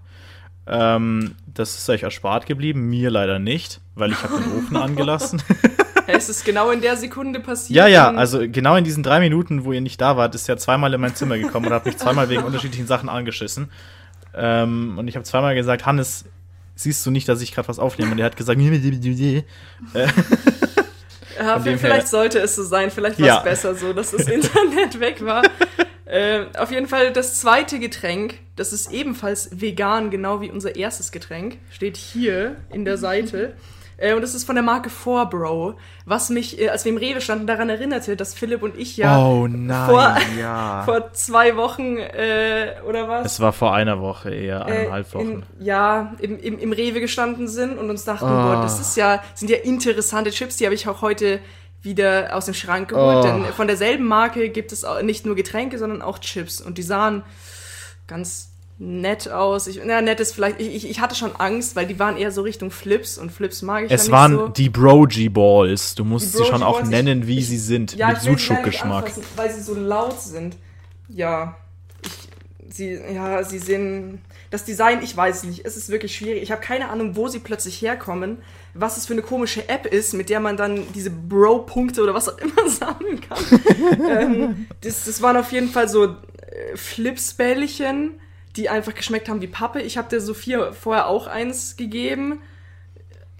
Ähm, 0.66 1.34
das 1.46 1.76
ist 1.76 1.88
euch 1.90 2.02
erspart 2.02 2.46
geblieben, 2.46 2.88
mir 2.88 3.10
leider 3.10 3.38
nicht, 3.38 3.80
weil 3.94 4.12
ich 4.12 4.22
habe 4.22 4.40
den 4.40 4.58
Ofen 4.58 4.76
angelassen. 4.78 5.42
Ja, 6.08 6.14
es 6.14 6.28
ist 6.28 6.44
genau 6.44 6.70
in 6.70 6.80
der 6.80 6.96
Sekunde 6.96 7.38
passiert. 7.40 7.76
Ja, 7.76 7.86
ja, 7.86 8.10
also 8.10 8.40
genau 8.48 8.76
in 8.76 8.84
diesen 8.84 9.02
drei 9.02 9.20
Minuten, 9.20 9.64
wo 9.64 9.72
ihr 9.72 9.80
nicht 9.82 10.00
da 10.00 10.16
wart, 10.16 10.34
ist 10.34 10.48
er 10.48 10.56
zweimal 10.56 10.92
in 10.94 11.00
mein 11.00 11.14
Zimmer 11.14 11.36
gekommen 11.38 11.66
und 11.66 11.72
hat 11.72 11.84
mich 11.86 11.98
zweimal 11.98 12.28
wegen 12.30 12.42
unterschiedlichen 12.44 12.86
Sachen 12.86 13.08
angeschissen. 13.08 13.70
Ähm, 14.34 14.96
und 14.98 15.06
ich 15.08 15.16
habe 15.16 15.24
zweimal 15.24 15.54
gesagt, 15.54 15.84
Hannes, 15.86 16.24
siehst 16.74 17.04
du 17.04 17.10
nicht, 17.10 17.28
dass 17.28 17.40
ich 17.42 17.52
gerade 17.54 17.68
was 17.68 17.78
aufnehme? 17.78 18.12
Und 18.12 18.18
er 18.18 18.26
hat 18.26 18.36
gesagt, 18.36 18.58
äh, 18.60 19.42
Ja, 21.38 21.58
vielleicht 21.60 21.82
her- 21.82 22.06
sollte 22.06 22.38
es 22.40 22.56
so 22.56 22.64
sein, 22.64 22.90
vielleicht 22.90 23.20
war 23.20 23.26
Ja. 23.26 23.38
es 23.38 23.44
besser 23.44 23.74
so, 23.74 23.92
dass 23.92 24.10
das 24.12 24.26
Internet 24.28 24.98
weg 25.00 25.24
war. 25.24 25.42
äh, 26.04 26.46
auf 26.56 26.70
jeden 26.70 26.86
Fall 26.88 27.12
das 27.12 27.38
zweite 27.40 27.78
Getränk, 27.78 28.38
das 28.56 28.72
ist 28.72 28.90
ebenfalls 28.92 29.50
vegan, 29.60 30.10
genau 30.10 30.40
wie 30.40 30.50
unser 30.50 30.74
erstes 30.74 31.12
Getränk, 31.12 31.58
steht 31.70 31.96
hier 31.96 32.56
in 32.72 32.84
der 32.84 32.96
Seite. 32.98 33.54
Äh, 33.98 34.14
und 34.14 34.22
das 34.22 34.34
ist 34.34 34.44
von 34.44 34.54
der 34.54 34.62
Marke 34.64 34.88
4Bro, 34.90 35.74
was 36.06 36.30
mich, 36.30 36.58
äh, 36.60 36.68
als 36.70 36.84
wir 36.84 36.92
im 36.92 36.98
Rewe 36.98 37.20
standen, 37.20 37.46
daran 37.46 37.68
erinnerte, 37.68 38.16
dass 38.16 38.32
Philipp 38.32 38.62
und 38.62 38.78
ich 38.78 38.96
ja 38.96 39.18
oh 39.18 39.46
nein, 39.48 39.90
vor- 39.90 40.16
ja. 40.40 40.82
vor 40.86 41.12
zwei 41.12 41.56
Wochen 41.56 41.96
äh, 41.98 42.76
oder 42.88 43.08
was? 43.08 43.26
es 43.32 43.40
war 43.40 43.52
vor 43.52 43.74
einer 43.74 44.00
Woche 44.00 44.32
eher, 44.32 44.60
äh, 44.68 44.72
eineinhalb 44.72 45.12
Wochen. 45.14 45.44
In, 45.58 45.64
ja, 45.66 46.14
im, 46.20 46.38
im, 46.38 46.58
im 46.58 46.72
Rewe 46.72 47.00
gestanden 47.00 47.48
sind 47.48 47.76
und 47.76 47.90
uns 47.90 48.04
dachten, 48.04 48.24
Oh. 48.24 48.28
boah, 48.28 48.60
das 48.62 48.78
ist 48.80 48.96
ja, 48.96 49.22
sind 49.34 49.50
ja 49.50 49.56
interessante 49.58 50.30
Chips, 50.30 50.56
die 50.56 50.64
habe 50.64 50.74
ich 50.74 50.86
auch 50.88 51.02
heute 51.02 51.40
wieder 51.82 52.30
aus 52.36 52.44
dem 52.46 52.54
Schrank 52.54 52.88
geholt. 52.90 53.18
Oh. 53.18 53.22
Denn 53.22 53.44
von 53.46 53.66
derselben 53.66 54.04
Marke 54.06 54.48
gibt 54.48 54.72
es 54.72 54.84
auch 54.84 55.02
nicht 55.02 55.26
nur 55.26 55.34
Getränke, 55.36 55.78
sondern 55.78 56.02
auch 56.02 56.18
Chips. 56.18 56.60
Und 56.60 56.76
die 56.78 56.82
sahen 56.82 57.22
ganz 58.06 58.47
nett 58.78 59.28
aus. 59.28 59.66
Ich, 59.66 59.80
na, 59.84 60.00
nett 60.00 60.20
ist 60.20 60.32
vielleicht, 60.34 60.60
ich, 60.60 60.88
ich, 60.88 61.00
hatte 61.00 61.14
schon 61.16 61.34
Angst, 61.36 61.74
weil 61.76 61.86
die 61.86 61.98
waren 61.98 62.16
eher 62.16 62.30
so 62.30 62.42
Richtung 62.42 62.70
Flips 62.70 63.18
und 63.18 63.32
Flips 63.32 63.62
mag 63.62 63.84
ich 63.84 63.90
ja 63.90 63.96
Es 63.96 64.04
nicht 64.04 64.12
waren 64.12 64.32
so. 64.32 64.48
die 64.48 64.68
Brogy 64.68 65.28
Balls. 65.28 65.94
Du 65.96 66.04
musst 66.04 66.32
sie 66.36 66.44
schon 66.44 66.62
auch 66.62 66.82
nennen, 66.84 67.26
wie 67.26 67.38
ich- 67.38 67.48
sie 67.48 67.58
sind. 67.58 67.94
Ja, 67.96 68.08
mit 68.08 68.20
Sucuk-Geschmack. 68.20 69.10
Weil 69.36 69.50
sie 69.52 69.62
so 69.62 69.74
laut 69.74 70.20
sind. 70.20 70.56
Ja. 71.08 71.56
Sie, 72.70 72.92
ja, 73.12 73.42
sie 73.42 73.58
sehen. 73.58 74.20
Das 74.50 74.64
Design, 74.64 75.02
ich 75.02 75.16
weiß 75.16 75.44
nicht. 75.44 75.64
Es 75.64 75.76
ist 75.76 75.88
wirklich 75.88 76.14
schwierig. 76.16 76.42
Ich 76.42 76.52
habe 76.52 76.60
keine 76.60 76.88
Ahnung, 76.90 77.16
wo 77.16 77.26
sie 77.28 77.38
plötzlich 77.40 77.82
herkommen. 77.82 78.38
Was 78.74 78.96
es 78.96 79.06
für 79.06 79.14
eine 79.14 79.22
komische 79.22 79.68
App 79.68 79.86
ist, 79.86 80.14
mit 80.14 80.30
der 80.30 80.38
man 80.38 80.56
dann 80.56 80.84
diese 80.94 81.10
Bro-Punkte 81.10 82.02
oder 82.02 82.14
was 82.14 82.28
auch 82.28 82.38
immer 82.38 82.68
sammeln 82.68 83.20
kann. 83.20 84.08
ähm, 84.08 84.66
das, 84.82 85.04
das 85.06 85.20
waren 85.20 85.36
auf 85.36 85.50
jeden 85.50 85.68
Fall 85.70 85.88
so 85.88 86.04
äh, 86.04 86.76
Flipsbällchen, 86.76 88.20
die 88.58 88.68
einfach 88.68 88.94
geschmeckt 88.94 89.28
haben 89.28 89.40
wie 89.40 89.46
Pappe. 89.46 89.80
Ich 89.80 89.96
habe 89.96 90.08
der 90.08 90.20
Sophia 90.20 90.72
vorher 90.72 91.06
auch 91.06 91.26
eins 91.26 91.76
gegeben. 91.76 92.40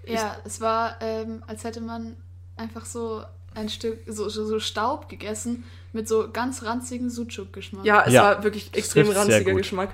Ja, 0.07 0.37
es 0.45 0.59
war, 0.61 0.95
ähm, 1.01 1.43
als 1.45 1.63
hätte 1.63 1.81
man 1.81 2.15
einfach 2.55 2.85
so 2.85 3.21
ein 3.53 3.69
Stück, 3.69 3.99
so, 4.07 4.29
so 4.29 4.45
so 4.45 4.59
Staub 4.59 5.09
gegessen 5.09 5.63
mit 5.93 6.07
so 6.07 6.29
ganz 6.31 6.63
ranzigen 6.63 7.09
Sucuk-Geschmack. 7.09 7.85
Ja, 7.85 8.03
es 8.07 8.13
Ja. 8.13 8.23
war 8.23 8.43
wirklich 8.43 8.71
extrem 8.73 9.09
ranziger. 9.09 9.53
Geschmack. 9.53 9.93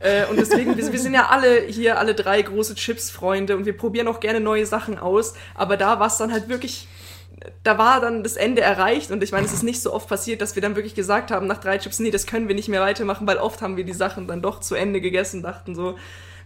Äh, 0.00 0.26
und 0.26 0.38
deswegen, 0.38 0.76
wir, 0.76 0.92
wir 0.92 0.98
sind 1.00 1.14
ja 1.14 1.28
alle 1.28 1.62
hier, 1.62 1.98
alle 1.98 2.14
drei 2.14 2.40
große 2.42 2.74
Chips-Freunde 2.76 3.56
und 3.56 3.64
wir 3.66 3.76
probieren 3.76 4.06
auch 4.06 4.20
gerne 4.20 4.38
neue 4.40 4.64
Sachen 4.66 4.98
aus. 4.98 5.34
Aber 5.54 5.76
da 5.76 5.98
war 5.98 6.06
es 6.06 6.18
dann 6.18 6.30
halt 6.32 6.48
wirklich, 6.48 6.86
da 7.62 7.78
war 7.78 8.00
dann 8.00 8.22
das 8.22 8.36
Ende 8.36 8.62
erreicht 8.62 9.10
und 9.10 9.22
ich 9.22 9.32
meine, 9.32 9.46
es 9.46 9.52
ist 9.52 9.62
nicht 9.62 9.80
so 9.82 9.92
oft 9.92 10.08
passiert, 10.08 10.40
dass 10.40 10.54
wir 10.54 10.62
dann 10.62 10.74
wirklich 10.76 10.94
gesagt 10.94 11.30
haben 11.30 11.46
nach 11.46 11.58
drei 11.58 11.78
Chips, 11.78 11.98
nee, 12.00 12.10
das 12.10 12.26
können 12.26 12.48
wir 12.48 12.54
nicht 12.54 12.68
mehr 12.68 12.80
weitermachen, 12.80 13.26
weil 13.26 13.38
oft 13.38 13.62
haben 13.62 13.76
wir 13.76 13.84
die 13.84 13.92
Sachen 13.92 14.26
dann 14.26 14.42
doch 14.42 14.60
zu 14.60 14.74
Ende 14.74 15.00
gegessen, 15.00 15.42
dachten 15.42 15.74
so, 15.74 15.96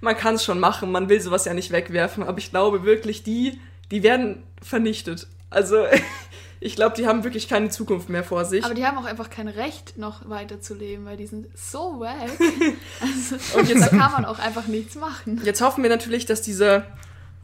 man 0.01 0.17
kann 0.17 0.35
es 0.35 0.45
schon 0.45 0.59
machen, 0.59 0.91
man 0.93 1.09
will 1.09 1.21
sowas 1.21 1.45
ja 1.45 1.55
nicht 1.55 1.71
wegwerfen. 1.71 2.25
Aber 2.25 2.39
ich 2.39 2.51
glaube 2.51 2.83
wirklich, 2.85 3.23
die, 3.23 3.61
die 3.91 4.03
werden 4.03 4.43
vernichtet. 4.61 5.29
Also 5.49 5.85
ich 6.61 6.75
glaube, 6.75 6.97
die 6.97 7.07
haben 7.07 7.23
wirklich 7.25 7.49
keine 7.49 7.69
Zukunft 7.71 8.09
mehr 8.09 8.25
vor 8.25 8.45
sich. 8.45 8.65
Aber 8.65 8.75
die 8.75 8.85
haben 8.85 8.99
auch 8.99 9.05
einfach 9.05 9.31
kein 9.31 9.47
Recht, 9.49 9.97
noch 9.99 10.29
weiterzuleben, 10.29 11.05
weil 11.07 11.17
die 11.17 11.27
sind 11.27 11.47
so 11.57 12.01
wack. 12.01 12.17
Also, 13.01 13.59
Und 13.59 13.69
jetzt- 13.69 13.83
da 13.83 13.89
kann 13.89 14.13
man 14.13 14.25
auch 14.25 14.39
einfach 14.41 14.67
nichts 14.67 14.97
machen. 14.97 15.41
Jetzt 15.45 15.61
hoffen 15.61 15.83
wir 15.85 15.91
natürlich, 15.91 16.27
dass 16.27 16.43
dieser 16.43 16.85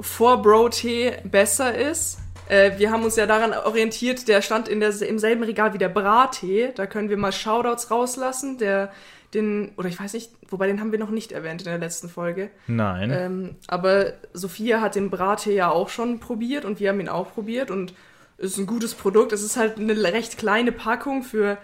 4-Bro-Tee 0.01 1.19
besser 1.25 1.75
ist. 1.77 2.19
Äh, 2.49 2.79
wir 2.79 2.91
haben 2.91 3.05
uns 3.05 3.17
ja 3.17 3.27
daran 3.27 3.53
orientiert, 3.53 4.27
der 4.27 4.43
stand 4.43 4.69
in 4.69 4.81
der, 4.81 5.01
im 5.03 5.19
selben 5.19 5.43
Regal 5.43 5.75
wie 5.75 5.79
der 5.79 5.89
Brattee. 5.91 6.73
Da 6.75 6.87
können 6.87 7.11
wir 7.11 7.17
mal 7.17 7.33
Shoutouts 7.33 7.91
rauslassen. 7.91 8.59
Der, 8.59 8.91
den, 9.35 9.73
oder 9.77 9.89
ich 9.89 10.01
weiß 10.01 10.15
nicht, 10.15 10.33
wobei 10.49 10.67
den 10.67 10.81
haben 10.81 10.91
wir 10.91 10.99
noch 10.99 11.11
nicht 11.11 11.33
erwähnt 11.33 11.61
in 11.61 11.67
der 11.67 11.79
letzten 11.79 12.09
Folge. 12.09 12.51
Nein. 12.67 13.11
Ähm, 13.13 13.57
aber 13.67 14.15
Sophia 14.33 14.81
hat 14.81 14.95
den 14.95 15.11
Brattee 15.11 15.55
ja 15.55 15.71
auch 15.71 15.91
schon 15.91 16.21
probiert 16.21 16.65
und 16.65 16.81
wir 16.81 16.89
haben 16.89 17.01
ihn 17.01 17.11
auch 17.11 17.35
probiert 17.35 17.71
und 17.71 17.93
es 18.39 18.53
ist 18.53 18.59
ein 18.59 18.67
gutes 18.67 18.95
Produkt. 18.95 19.33
Es 19.33 19.43
ist 19.43 19.57
halt 19.57 19.79
eine 19.79 20.03
recht 20.03 20.39
kleine 20.39 20.73
Packung 20.73 21.23
für 21.23 21.59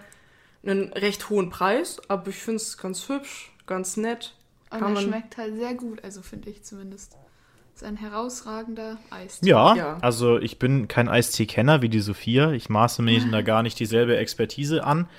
einen 0.63 0.93
recht 0.93 1.29
hohen 1.29 1.49
Preis, 1.49 2.01
aber 2.07 2.27
ich 2.27 2.37
finde 2.37 2.57
es 2.57 2.77
ganz 2.77 3.09
hübsch, 3.09 3.51
ganz 3.65 3.97
nett. 3.97 4.35
Und 4.69 4.81
er 4.81 5.01
schmeckt 5.01 5.37
halt 5.37 5.55
sehr 5.55 5.73
gut, 5.73 6.03
also 6.03 6.21
finde 6.21 6.49
ich 6.49 6.63
zumindest. 6.63 7.15
Ist 7.75 7.83
ein 7.83 7.97
herausragender 7.97 8.97
Eis. 9.09 9.39
Ja, 9.43 9.75
Ja. 9.75 9.97
also 9.99 10.37
ich 10.39 10.59
bin 10.59 10.87
kein 10.87 11.09
Eistee-Kenner 11.09 11.81
wie 11.81 11.89
die 11.89 11.99
Sophia. 11.99 12.51
Ich 12.53 12.69
maße 12.69 13.01
mir 13.01 13.19
da 13.31 13.41
gar 13.41 13.63
nicht 13.63 13.77
dieselbe 13.79 14.15
Expertise 14.15 14.85
an. 14.85 15.09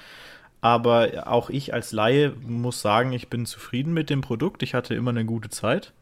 Aber 0.62 1.26
auch 1.26 1.50
ich 1.50 1.75
als 1.75 1.92
Laie 1.92 2.32
muss 2.40 2.80
sagen, 2.80 3.12
ich 3.12 3.28
bin 3.28 3.44
zufrieden 3.44 3.92
mit 3.92 4.08
dem 4.08 4.22
Produkt. 4.22 4.62
Ich 4.62 4.72
hatte 4.72 4.94
immer 4.94 5.10
eine 5.10 5.26
gute 5.26 5.50
Zeit. 5.50 5.92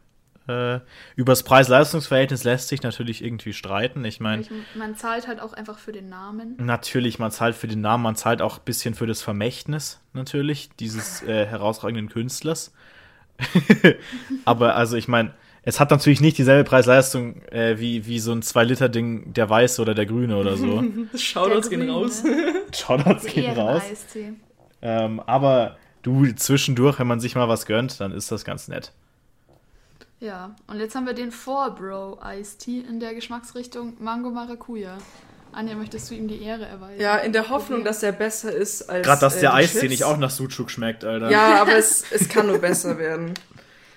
Äh, 0.47 0.79
übers 1.17 1.43
Preis-Leistungs-Verhältnis 1.43 2.45
lässt 2.45 2.69
sich 2.69 2.83
natürlich 2.83 3.25
irgendwie 3.25 3.53
streiten. 3.53 4.05
Ich 4.05 4.21
meine, 4.21 4.45
man 4.77 4.95
zahlt 4.95 5.27
halt 5.27 5.41
auch 5.41 5.55
einfach 5.55 5.79
für 5.79 5.91
den 5.91 6.09
Namen. 6.09 6.55
natürlich, 6.59 7.19
man 7.19 7.33
zahlt 7.33 7.57
für 7.57 7.67
den 7.67 7.81
Namen, 7.81 8.05
man 8.05 8.15
zahlt 8.15 8.43
auch 8.43 8.59
ein 8.59 8.65
bisschen 8.65 8.95
für 8.95 9.07
das 9.09 9.23
Vermächtnis 9.23 10.01
natürlich 10.13 10.71
dieses 10.79 11.21
äh, 11.25 11.47
herausragenden 11.47 12.09
Künstlers. 12.11 12.73
Aber 14.45 14.77
also 14.77 14.97
ich 14.97 15.09
meine, 15.09 15.33
es 15.65 15.81
hat 15.81 15.91
natürlich 15.91 16.21
nicht 16.21 16.37
dieselbe 16.37 16.69
Preis-Leistung 16.69 17.43
äh, 17.51 17.79
wie, 17.79 18.07
wie 18.07 18.19
so 18.19 18.33
ein 18.33 18.43
2-Liter-Ding, 18.43 19.33
der 19.33 19.49
Weiße 19.49 19.81
oder 19.81 19.95
der 19.95 20.07
Grüne 20.07 20.37
oder 20.37 20.57
so. 20.57 20.85
Shoutouts 21.17 21.71
gehen 21.71 21.89
raus. 21.89 22.23
Shoutouts 22.75 23.27
gehen 23.27 23.59
raus. 23.59 23.83
Ähm, 24.83 25.21
aber 25.21 25.77
du 26.03 26.31
zwischendurch, 26.35 26.99
wenn 26.99 27.07
man 27.07 27.21
sich 27.21 27.35
mal 27.35 27.49
was 27.49 27.65
gönnt, 27.67 27.99
dann 28.01 28.13
ist 28.13 28.31
das 28.31 28.45
ganz 28.45 28.69
nett. 28.69 28.93
Ja, 30.21 30.55
und 30.69 30.79
jetzt 30.79 30.95
haben 30.95 31.07
wir 31.07 31.15
den 31.15 31.33
4-Bro 31.33 32.21
Iced 32.25 32.61
Tea 32.61 32.81
in 32.81 33.01
der 33.01 33.15
Geschmacksrichtung 33.15 33.95
Mango 33.99 34.31
Maracuja. 34.31 34.99
Anja, 35.53 35.77
möchtest 35.77 36.11
du 36.11 36.15
ihm 36.15 36.27
die 36.29 36.43
Ehre 36.43 36.67
erweisen? 36.67 37.01
Ja, 37.01 37.17
in 37.19 37.33
der 37.33 37.49
Hoffnung, 37.49 37.85
dass 37.85 38.03
er 38.03 38.13
besser 38.13 38.53
ist 38.53 38.83
als. 38.91 39.07
Gerade, 39.07 39.21
dass 39.21 39.37
äh, 39.37 39.41
der 39.41 39.55
Eistee 39.55 39.89
nicht 39.89 40.05
auch 40.05 40.17
nach 40.17 40.31
Sucuk 40.31 40.71
schmeckt, 40.71 41.05
Alter. 41.05 41.31
Ja, 41.31 41.61
aber 41.61 41.77
es, 41.77 42.05
es 42.11 42.29
kann 42.29 42.49
nur 42.49 42.59
besser 42.59 42.99
werden. 42.99 43.35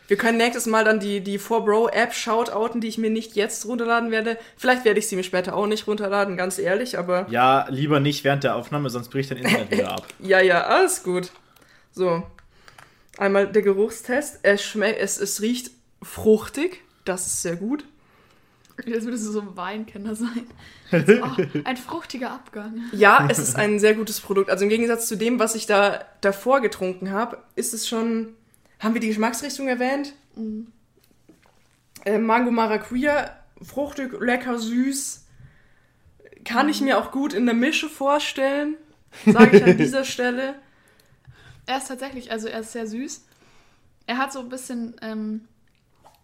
Wir 0.07 0.17
können 0.17 0.37
nächstes 0.37 0.65
Mal 0.65 0.85
dann 0.85 0.99
die, 0.99 1.21
die 1.21 1.39
4Bro-App 1.39 2.13
shoutouten, 2.13 2.79
die 2.79 2.87
ich 2.87 2.97
mir 2.97 3.09
nicht 3.09 3.35
jetzt 3.35 3.65
runterladen 3.65 4.09
werde. 4.09 4.37
Vielleicht 4.55 4.85
werde 4.85 4.99
ich 4.99 5.07
sie 5.07 5.17
mir 5.17 5.23
später 5.23 5.55
auch 5.55 5.67
nicht 5.67 5.85
runterladen, 5.85 6.37
ganz 6.37 6.57
ehrlich, 6.59 6.97
aber 6.97 7.27
Ja, 7.29 7.67
lieber 7.69 7.99
nicht 7.99 8.23
während 8.23 8.43
der 8.43 8.55
Aufnahme, 8.55 8.89
sonst 8.89 9.09
bricht 9.09 9.31
dein 9.31 9.39
Internet 9.39 9.71
wieder 9.71 9.91
ab. 9.91 10.07
ja, 10.19 10.39
ja, 10.39 10.63
alles 10.63 11.03
gut. 11.03 11.31
So. 11.91 12.23
Einmal 13.17 13.51
der 13.51 13.63
Geruchstest. 13.63 14.39
Es 14.43 14.63
schmeckt, 14.63 14.99
es, 14.99 15.17
es 15.17 15.41
riecht 15.41 15.71
fruchtig. 16.01 16.83
Das 17.03 17.27
ist 17.27 17.41
sehr 17.41 17.57
gut. 17.57 17.83
Jetzt 18.85 19.05
würdest 19.05 19.25
du 19.25 19.31
so 19.31 19.41
ein 19.41 19.57
Weinkenner 19.57 20.15
sein. 20.15 20.47
So, 20.89 21.21
oh, 21.21 21.43
ein 21.65 21.75
fruchtiger 21.75 22.31
Abgang. 22.31 22.83
Ja, 22.93 23.27
es 23.29 23.39
ist 23.39 23.57
ein 23.57 23.77
sehr 23.77 23.93
gutes 23.93 24.21
Produkt. 24.21 24.49
Also 24.49 24.63
im 24.63 24.69
Gegensatz 24.69 25.05
zu 25.05 25.17
dem, 25.17 25.37
was 25.37 25.53
ich 25.53 25.65
da 25.65 26.05
davor 26.21 26.61
getrunken 26.61 27.11
habe, 27.11 27.39
ist 27.55 27.73
es 27.73 27.89
schon. 27.89 28.36
Haben 28.79 28.93
wir 28.93 29.01
die 29.01 29.07
Geschmacksrichtung 29.07 29.67
erwähnt? 29.67 30.13
Äh, 32.05 32.19
Mango 32.19 32.51
Maracuja, 32.51 33.35
fruchtig, 33.61 34.13
lecker, 34.19 34.59
süß. 34.59 35.25
Kann 36.45 36.69
ich 36.69 36.81
mir 36.81 36.97
auch 36.97 37.11
gut 37.11 37.33
in 37.33 37.45
der 37.45 37.55
Mische 37.55 37.89
vorstellen, 37.89 38.75
sage 39.25 39.57
ich 39.57 39.63
an 39.63 39.77
dieser 39.77 40.05
Stelle. 40.05 40.55
Er 41.65 41.77
ist 41.77 41.87
tatsächlich, 41.87 42.31
also 42.31 42.47
er 42.47 42.61
ist 42.61 42.71
sehr 42.71 42.87
süß. 42.87 43.25
Er 44.05 44.17
hat 44.17 44.31
so 44.31 44.39
ein 44.39 44.49
bisschen 44.49 44.95
ähm, 45.01 45.47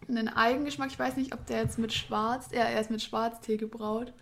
einen 0.08 0.30
Eigengeschmack. 0.30 0.90
Ich 0.90 1.00
weiß 1.00 1.18
nicht, 1.18 1.34
ob 1.34 1.46
der 1.48 1.64
jetzt 1.64 1.80
mit 1.80 1.92
Schwarz, 1.92 2.50
ja, 2.54 2.62
er 2.62 2.80
ist 2.80 2.92
mit 2.92 3.02
Schwarztee 3.02 3.58
gebraut. 3.58 4.14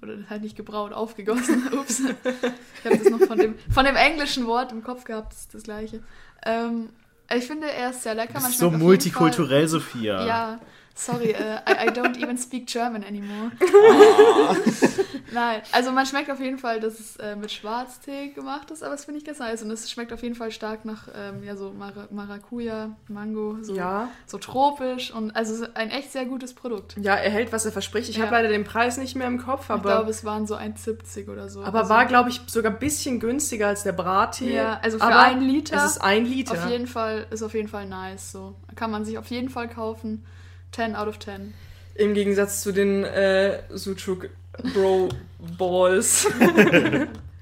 Oder 0.00 0.18
halt 0.30 0.42
nicht 0.42 0.56
gebraut, 0.56 0.92
aufgegossen. 0.92 1.72
Ups. 1.72 2.00
Ich 2.00 2.84
habe 2.84 2.98
das 2.98 3.10
noch 3.10 3.20
von 3.20 3.38
dem, 3.38 3.58
von 3.70 3.84
dem 3.84 3.96
englischen 3.96 4.46
Wort 4.46 4.72
im 4.72 4.82
Kopf 4.82 5.04
gehabt, 5.04 5.32
das 5.32 5.40
ist 5.40 5.54
das 5.54 5.62
gleiche. 5.64 6.02
Ähm, 6.46 6.90
ich 7.32 7.44
finde, 7.46 7.70
er 7.70 7.90
ist 7.90 8.02
sehr 8.02 8.14
lecker. 8.14 8.40
Man 8.40 8.52
so 8.52 8.70
multikulturell, 8.70 9.68
Sophia. 9.68 10.26
Ja, 10.26 10.60
sorry, 10.94 11.30
äh, 11.30 11.58
I, 11.68 11.86
I 11.86 11.90
don't 11.90 12.16
even 12.16 12.36
speak 12.38 12.66
German 12.66 13.04
anymore. 13.04 13.50
Nein, 15.32 15.62
also 15.72 15.90
man 15.92 16.06
schmeckt 16.06 16.30
auf 16.30 16.40
jeden 16.40 16.58
Fall, 16.58 16.80
dass 16.80 17.00
es 17.00 17.16
äh, 17.16 17.36
mit 17.36 17.50
Schwarztee 17.50 18.28
gemacht 18.28 18.70
ist, 18.70 18.82
aber 18.82 18.92
das 18.94 19.04
finde 19.04 19.18
ich 19.18 19.24
ganz 19.24 19.38
nice. 19.38 19.62
Und 19.62 19.70
es 19.70 19.90
schmeckt 19.90 20.12
auf 20.12 20.22
jeden 20.22 20.34
Fall 20.34 20.50
stark 20.50 20.84
nach 20.84 21.08
ähm, 21.14 21.42
ja, 21.42 21.56
so 21.56 21.72
Mara 21.72 22.06
Maracuja, 22.10 22.96
Mango, 23.08 23.58
so, 23.62 23.74
Ja. 23.74 24.08
so 24.26 24.38
tropisch 24.38 25.12
und 25.12 25.34
also 25.34 25.66
ein 25.74 25.90
echt 25.90 26.12
sehr 26.12 26.24
gutes 26.26 26.54
Produkt. 26.54 26.96
Ja, 27.00 27.14
er 27.14 27.30
hält, 27.30 27.52
was 27.52 27.64
er 27.64 27.72
verspricht. 27.72 28.08
Ich 28.08 28.16
Ja. 28.16 28.24
habe 28.24 28.34
leider 28.34 28.48
den 28.48 28.64
Preis 28.64 28.96
nicht 28.96 29.14
mehr 29.16 29.26
im 29.26 29.38
Kopf, 29.38 29.64
ich 29.64 29.70
aber, 29.70 29.82
glaube, 29.82 30.10
es 30.10 30.24
waren 30.24 30.46
so 30.46 30.56
1,70 30.56 31.28
oder 31.30 31.48
so. 31.48 31.62
aber 31.62 31.80
also, 31.80 31.90
war, 31.90 32.06
glaube 32.06 32.30
ich, 32.30 32.40
sogar 32.46 32.72
ein 32.72 32.78
bisschen 32.78 33.20
günstiger 33.20 33.68
als 33.68 33.82
der 33.82 33.92
Brattee. 33.92 34.54
Ja, 34.56 34.78
also 34.82 34.98
für 34.98 35.04
aber 35.04 35.20
einen 35.20 35.42
Liter 35.42 35.76
Es 35.76 35.84
ist 35.84 35.98
ein 35.98 36.24
Liter. 36.26 36.52
auf 36.52 36.68
jeden 36.70 36.86
Fall, 36.86 37.26
ist 37.30 37.42
auf 37.42 37.54
jeden 37.54 37.68
Fall 37.68 37.86
nice. 37.86 38.32
So. 38.32 38.54
Kann 38.76 38.90
man 38.90 39.04
sich 39.04 39.18
auf 39.18 39.26
jeden 39.28 39.48
Fall 39.48 39.68
kaufen. 39.68 40.24
10 40.72 40.96
out 40.96 41.08
of 41.08 41.18
10. 41.18 41.54
Im 41.94 42.14
Gegensatz 42.14 42.62
zu 42.62 42.72
den 42.72 43.04
äh, 43.04 43.62
Sucuk 43.70 44.28
Bro 44.74 45.10
Balls. 45.58 46.26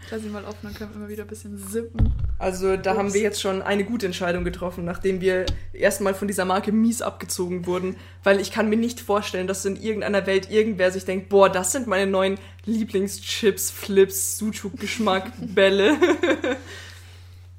Ich 0.04 0.10
lasse 0.10 0.26
ihn 0.26 0.32
mal 0.32 0.44
offen, 0.44 0.58
dann 0.64 0.74
können 0.74 0.90
wir 0.90 0.96
immer 0.96 1.08
wieder 1.08 1.22
ein 1.22 1.28
bisschen 1.28 1.56
sippen. 1.56 2.12
Also 2.38 2.76
da 2.76 2.90
Ups. 2.90 2.98
haben 2.98 3.14
wir 3.14 3.22
jetzt 3.22 3.40
schon 3.40 3.62
eine 3.62 3.84
gute 3.84 4.04
Entscheidung 4.04 4.44
getroffen, 4.44 4.84
nachdem 4.84 5.22
wir 5.22 5.46
erstmal 5.72 6.12
von 6.12 6.28
dieser 6.28 6.44
Marke 6.44 6.70
mies 6.70 7.00
abgezogen 7.00 7.64
wurden. 7.66 7.96
Weil 8.22 8.40
ich 8.40 8.50
kann 8.50 8.68
mir 8.68 8.76
nicht 8.76 9.00
vorstellen, 9.00 9.46
dass 9.46 9.64
in 9.64 9.80
irgendeiner 9.80 10.26
Welt 10.26 10.50
irgendwer 10.50 10.90
sich 10.90 11.06
denkt, 11.06 11.30
boah, 11.30 11.48
das 11.48 11.72
sind 11.72 11.86
meine 11.86 12.10
neuen 12.10 12.38
Lieblingschips, 12.66 13.70
Flips, 13.70 14.36
Sucuk-Geschmack, 14.36 15.32
Bälle. 15.54 15.96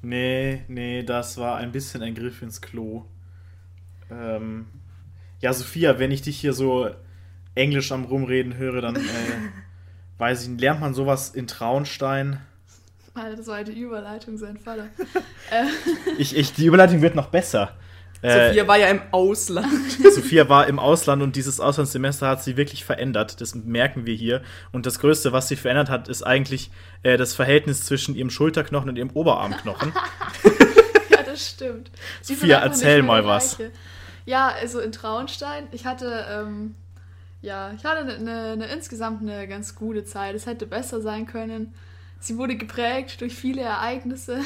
Nee, 0.02 0.62
nee, 0.68 1.02
das 1.02 1.38
war 1.38 1.56
ein 1.56 1.72
bisschen 1.72 2.02
ein 2.02 2.14
Griff 2.14 2.42
ins 2.42 2.60
Klo. 2.60 3.04
Ähm, 4.12 4.66
ja, 5.44 5.52
Sophia, 5.52 5.98
wenn 5.98 6.10
ich 6.10 6.22
dich 6.22 6.40
hier 6.40 6.54
so 6.54 6.88
Englisch 7.54 7.92
am 7.92 8.06
Rumreden 8.06 8.56
höre, 8.56 8.80
dann 8.80 8.96
äh, 8.96 9.00
weiß 10.18 10.42
ich, 10.42 10.48
nicht, 10.48 10.62
lernt 10.62 10.80
man 10.80 10.94
sowas 10.94 11.28
in 11.28 11.46
Traunstein. 11.46 12.40
Alter, 13.12 13.36
das 13.36 13.46
war 13.46 13.56
eine 13.56 13.70
Überleitung, 13.70 14.38
sein 14.38 14.56
Vater. 14.56 14.88
Ich, 16.16 16.34
ich, 16.34 16.54
die 16.54 16.64
Überleitung 16.64 17.02
wird 17.02 17.14
noch 17.14 17.26
besser. 17.26 17.76
Äh, 18.22 18.48
Sophia 18.48 18.66
war 18.66 18.78
ja 18.78 18.86
im 18.86 19.02
Ausland. 19.10 19.68
Sophia 20.14 20.48
war 20.48 20.66
im 20.66 20.78
Ausland 20.78 21.22
und 21.22 21.36
dieses 21.36 21.60
Auslandssemester 21.60 22.26
hat 22.26 22.42
sie 22.42 22.56
wirklich 22.56 22.82
verändert. 22.82 23.42
Das 23.42 23.54
merken 23.54 24.06
wir 24.06 24.14
hier. 24.14 24.40
Und 24.72 24.86
das 24.86 24.98
Größte, 24.98 25.32
was 25.32 25.48
sie 25.48 25.56
verändert 25.56 25.90
hat, 25.90 26.08
ist 26.08 26.22
eigentlich 26.22 26.70
äh, 27.02 27.18
das 27.18 27.34
Verhältnis 27.34 27.84
zwischen 27.84 28.16
ihrem 28.16 28.30
Schulterknochen 28.30 28.88
und 28.88 28.96
ihrem 28.96 29.10
Oberarmknochen. 29.10 29.92
Ja, 31.10 31.22
das 31.22 31.50
stimmt. 31.50 31.90
Die 32.26 32.34
Sophia, 32.34 32.60
erzähl 32.60 33.02
mal 33.02 33.20
die 33.20 33.28
was. 33.28 33.56
gleiche. 33.58 33.72
Ja, 34.26 34.48
also 34.48 34.80
in 34.80 34.92
Traunstein, 34.92 35.68
ich 35.72 35.86
hatte, 35.86 36.26
ähm, 36.30 36.74
ja, 37.42 37.72
ich 37.76 37.84
hatte 37.84 38.00
eine, 38.00 38.14
eine, 38.14 38.52
eine 38.52 38.66
insgesamt 38.66 39.22
eine 39.22 39.46
ganz 39.46 39.74
gute 39.74 40.04
Zeit. 40.04 40.34
Es 40.34 40.46
hätte 40.46 40.66
besser 40.66 41.00
sein 41.00 41.26
können. 41.26 41.74
Sie 42.20 42.38
wurde 42.38 42.56
geprägt 42.56 43.20
durch 43.20 43.34
viele 43.34 43.60
Ereignisse. 43.60 44.38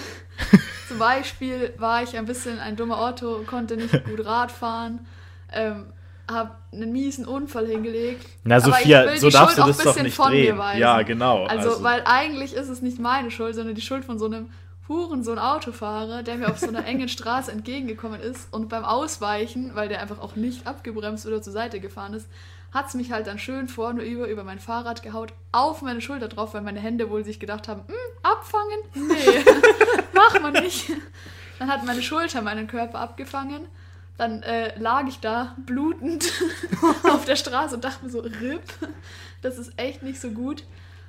Zum 0.89 0.99
Beispiel 0.99 1.73
war 1.79 2.03
ich 2.03 2.17
ein 2.17 2.25
bisschen 2.25 2.59
ein 2.59 2.75
dummer 2.75 3.01
Otto, 3.01 3.45
konnte 3.47 3.77
nicht 3.77 4.05
gut 4.05 4.25
Rad 4.25 4.51
fahren, 4.51 5.07
ähm, 5.53 5.85
habe 6.29 6.57
einen 6.73 6.91
miesen 6.91 7.25
Unfall 7.25 7.67
hingelegt. 7.67 8.27
Na, 8.43 8.59
Sophia, 8.59 9.17
so 9.17 9.29
die 9.29 9.33
darfst 9.33 9.57
Schuld 9.57 9.67
du 9.67 9.71
das 9.71 9.79
ein 9.79 9.85
doch 9.85 9.93
bisschen 9.93 10.03
nicht 10.05 10.17
von 10.17 10.33
mir 10.33 10.55
drehen. 10.55 10.79
Ja, 10.81 11.03
genau. 11.03 11.45
Also, 11.45 11.83
weil 11.85 12.03
eigentlich 12.05 12.53
ist 12.53 12.69
es 12.69 12.83
nicht 12.83 12.99
meine 12.99 13.31
Schuld, 13.31 13.55
sondern 13.55 13.75
die 13.77 13.81
Schuld 13.81 14.05
von 14.05 14.19
so 14.19 14.27
einem 14.27 14.51
Hurensohn 14.89 15.39
Autofahrer, 15.39 16.23
der 16.23 16.37
mir 16.37 16.49
auf 16.51 16.59
so 16.59 16.69
einer 16.69 16.85
engen 16.87 17.09
Straße 17.09 17.53
entgegengekommen 17.53 18.21
ist 18.21 18.53
und 18.53 18.69
beim 18.69 18.85
Ausweichen, 18.85 19.75
weil 19.75 19.89
der 19.89 20.01
einfach 20.01 20.19
auch 20.19 20.35
nicht 20.35 20.67
abgebremst 20.67 21.27
oder 21.27 21.43
zur 21.43 21.53
Seite 21.53 21.79
gefahren 21.81 22.15
ist, 22.15 22.29
hat 22.73 22.89
es 22.89 22.95
mich 22.95 23.13
halt 23.13 23.27
dann 23.27 23.39
schön 23.39 23.69
vorne 23.69 24.03
über, 24.03 24.29
über 24.29 24.45
mein 24.45 24.59
Fahrrad 24.59 25.03
gehaut, 25.03 25.33
auf 25.53 25.83
meine 25.83 26.01
Schulter 26.01 26.29
drauf, 26.29 26.55
weil 26.55 26.63
meine 26.63 26.81
Hände 26.81 27.11
wohl 27.11 27.25
sich 27.25 27.41
gedacht 27.41 27.69
haben, 27.69 27.83
"Hm, 27.87 27.95
abfangen? 28.23 28.79
Nee, 28.95 29.45
mach 30.13 30.41
mal 30.41 30.53
nicht. 30.53 30.91
Dann 31.59 31.71
hat 31.71 31.85
meine 31.85 32.03
Schulter 32.03 32.43
meinen 32.43 32.67
Körper 32.67 32.99
abgefangen. 33.01 33.67
Dann 34.17 34.43
äh, 34.43 34.79
lag 34.79 35.07
ich 35.07 35.21
da 35.21 35.55
blutend 35.65 36.33
auf 37.05 37.25
der 37.25 37.37
Straße 37.37 37.77
und 37.77 37.85
dachte 37.85 38.05
mir 38.05 38.11
so, 38.11 38.21
RIP, 38.21 38.63
das 39.43 39.59
ist 39.59 39.73
echt 39.77 40.03
nicht 40.03 40.21
so 40.21 40.31
gut. 40.31 40.65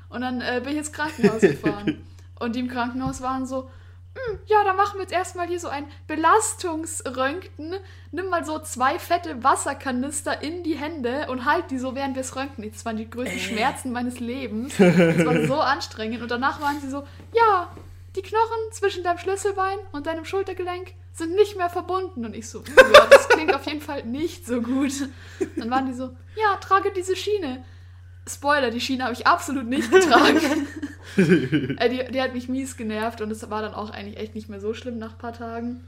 Und 0.09 0.21
dann 0.21 0.41
äh, 0.41 0.61
bin 0.63 0.73
ich 0.73 0.79
ins 0.79 0.91
Krankenhaus 0.91 1.41
gefahren. 1.41 2.05
Und 2.39 2.55
die 2.55 2.59
im 2.61 2.69
Krankenhaus 2.69 3.21
waren 3.21 3.45
so, 3.45 3.69
"Hm, 4.15 4.39
ja, 4.47 4.63
dann 4.63 4.75
machen 4.75 4.95
wir 4.95 5.01
jetzt 5.01 5.11
erstmal 5.13 5.47
hier 5.47 5.59
so 5.59 5.67
ein 5.67 5.85
Belastungsröntgen. 6.07 7.75
Nimm 8.11 8.29
mal 8.29 8.43
so 8.45 8.59
zwei 8.59 8.97
fette 8.99 9.43
Wasserkanister 9.43 10.41
in 10.41 10.63
die 10.63 10.75
Hände 10.75 11.27
und 11.29 11.45
halt 11.45 11.71
die 11.71 11.77
so, 11.79 11.95
während 11.95 12.15
wir 12.15 12.21
es 12.21 12.35
röntgen. 12.35 12.69
Das 12.71 12.85
waren 12.85 12.97
die 12.97 13.09
größten 13.09 13.39
Schmerzen 13.39 13.91
meines 13.91 14.19
Lebens. 14.19 14.73
Das 14.79 15.25
war 15.25 15.45
so 15.47 15.59
anstrengend. 15.59 16.21
Und 16.21 16.31
danach 16.31 16.61
waren 16.61 16.79
sie 16.81 16.89
so, 16.89 17.03
ja, 17.33 17.69
die 18.15 18.21
Knochen 18.21 18.71
zwischen 18.71 19.03
deinem 19.03 19.17
Schlüsselbein 19.19 19.77
und 19.91 20.07
deinem 20.07 20.25
Schultergelenk 20.25 20.93
sind 21.13 21.35
nicht 21.35 21.57
mehr 21.57 21.69
verbunden. 21.69 22.25
Und 22.25 22.35
ich 22.35 22.49
so, 22.49 22.59
"Hm, 22.59 22.73
ja, 22.93 23.05
das 23.09 23.27
klingt 23.29 23.53
auf 23.53 23.65
jeden 23.65 23.81
Fall 23.81 24.03
nicht 24.05 24.45
so 24.45 24.61
gut. 24.61 24.93
Dann 25.57 25.69
waren 25.69 25.85
die 25.85 25.93
so, 25.93 26.09
ja, 26.35 26.55
trage 26.59 26.91
diese 26.95 27.15
Schiene. 27.15 27.63
Spoiler, 28.29 28.71
die 28.71 28.81
Schiene 28.81 29.03
habe 29.03 29.13
ich 29.13 29.27
absolut 29.27 29.67
nicht 29.67 29.91
getragen. 29.91 30.67
äh, 31.77 31.89
die, 31.89 32.11
die 32.11 32.21
hat 32.21 32.33
mich 32.33 32.49
mies 32.49 32.77
genervt 32.77 33.21
und 33.21 33.31
es 33.31 33.49
war 33.49 33.61
dann 33.61 33.73
auch 33.73 33.89
eigentlich 33.89 34.17
echt 34.17 34.35
nicht 34.35 34.49
mehr 34.49 34.59
so 34.59 34.73
schlimm 34.73 34.97
nach 34.97 35.13
ein 35.13 35.17
paar 35.17 35.33
Tagen. 35.33 35.83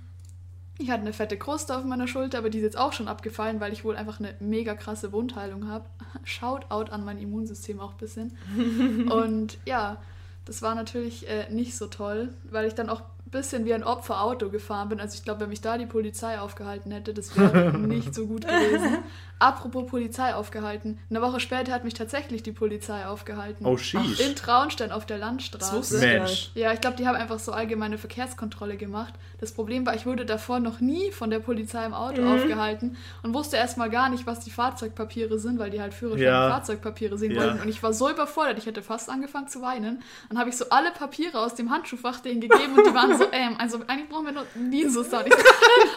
Ich 0.77 0.89
hatte 0.89 1.01
eine 1.01 1.13
fette 1.13 1.37
Kruste 1.37 1.77
auf 1.77 1.83
meiner 1.83 2.07
Schulter, 2.07 2.39
aber 2.39 2.49
die 2.49 2.57
ist 2.57 2.63
jetzt 2.63 2.77
auch 2.77 2.93
schon 2.93 3.07
abgefallen, 3.07 3.59
weil 3.59 3.71
ich 3.71 3.83
wohl 3.83 3.95
einfach 3.95 4.19
eine 4.19 4.33
mega 4.39 4.73
krasse 4.73 5.11
Wundheilung 5.11 5.67
habe. 5.67 5.85
Shoutout 6.23 6.91
an 6.91 7.05
mein 7.05 7.19
Immunsystem 7.19 7.79
auch 7.79 7.91
ein 7.91 7.97
bisschen. 7.97 8.37
Und 9.11 9.59
ja, 9.65 10.01
das 10.45 10.61
war 10.61 10.73
natürlich 10.73 11.29
äh, 11.29 11.51
nicht 11.51 11.77
so 11.77 11.85
toll, 11.85 12.33
weil 12.49 12.67
ich 12.67 12.73
dann 12.73 12.89
auch 12.89 13.03
bisschen 13.31 13.65
wie 13.65 13.73
ein 13.73 13.83
Opfer 13.83 14.21
Auto 14.21 14.49
gefahren 14.49 14.89
bin. 14.89 14.99
Also 14.99 15.15
ich 15.15 15.23
glaube, 15.23 15.41
wenn 15.41 15.49
mich 15.49 15.61
da 15.61 15.77
die 15.77 15.85
Polizei 15.85 16.39
aufgehalten 16.39 16.91
hätte, 16.91 17.13
das 17.13 17.35
wäre 17.37 17.71
nicht 17.77 18.13
so 18.13 18.27
gut 18.27 18.45
gewesen. 18.47 18.99
Apropos 19.39 19.89
Polizei 19.89 20.35
aufgehalten. 20.35 20.99
Eine 21.09 21.21
Woche 21.23 21.39
später 21.39 21.71
hat 21.71 21.83
mich 21.83 21.95
tatsächlich 21.95 22.43
die 22.43 22.51
Polizei 22.51 23.07
aufgehalten. 23.07 23.65
Oh, 23.65 23.75
sheesh. 23.75 24.19
In 24.19 24.35
Traunstein 24.35 24.91
auf 24.91 25.07
der 25.07 25.17
Das 25.17 25.25
Landstraße. 25.25 25.99
gar 25.99 26.19
Mensch. 26.19 26.51
Ja, 26.53 26.73
ich 26.73 26.79
glaube, 26.81 26.97
die 26.97 27.07
haben 27.07 27.15
einfach 27.15 27.39
so 27.39 27.51
allgemeine 27.51 27.97
Verkehrskontrolle 27.97 28.77
gemacht. 28.77 29.15
Das 29.39 29.51
Problem 29.53 29.83
war, 29.87 29.95
ich 29.95 30.05
wurde 30.05 30.25
davor 30.25 30.59
noch 30.59 30.79
nie 30.79 31.09
von 31.11 31.31
der 31.31 31.39
Polizei 31.39 31.83
im 31.85 31.95
Auto 31.95 32.21
Mhm. 32.21 32.27
aufgehalten 32.27 32.97
und 33.23 33.33
wusste 33.33 33.57
erstmal 33.57 33.89
gar 33.89 34.09
nicht, 34.09 34.27
was 34.27 34.41
die 34.41 34.51
Fahrzeugpapiere 34.51 35.39
sind, 35.39 35.57
weil 35.57 35.71
die 35.71 35.81
halt 35.81 35.95
Führerschein 35.95 36.23
Ja. 36.27 36.45
und 36.45 36.51
Fahrzeugpapiere 36.51 37.17
sehen 37.17 37.31
Ja. 37.31 37.41
wollten. 37.41 37.61
Und 37.61 37.67
ich 37.69 37.81
war 37.81 37.93
so 37.93 38.11
überfordert, 38.11 38.59
ich 38.59 38.67
hätte 38.67 38.83
fast 38.83 39.09
angefangen 39.09 39.47
zu 39.47 39.63
weinen. 39.63 40.03
Dann 40.29 40.37
habe 40.37 40.49
ich 40.51 40.57
so 40.57 40.65
alle 40.69 40.91
Papiere 40.91 41.39
aus 41.39 41.55
dem 41.55 41.71
Handschuhfach 41.71 42.19
denen 42.19 42.41
gegeben 42.41 42.77
und 42.77 42.85
die 42.85 42.93
waren 42.93 43.17
so, 43.21 43.27
ähm, 43.31 43.55
also 43.57 43.79
eigentlich 43.87 44.09
brauchen 44.09 44.25
wir 44.25 44.31
nur 44.33 44.45
Dienstsound. 44.55 45.27
Ich 45.27 45.33
so, 45.33 45.39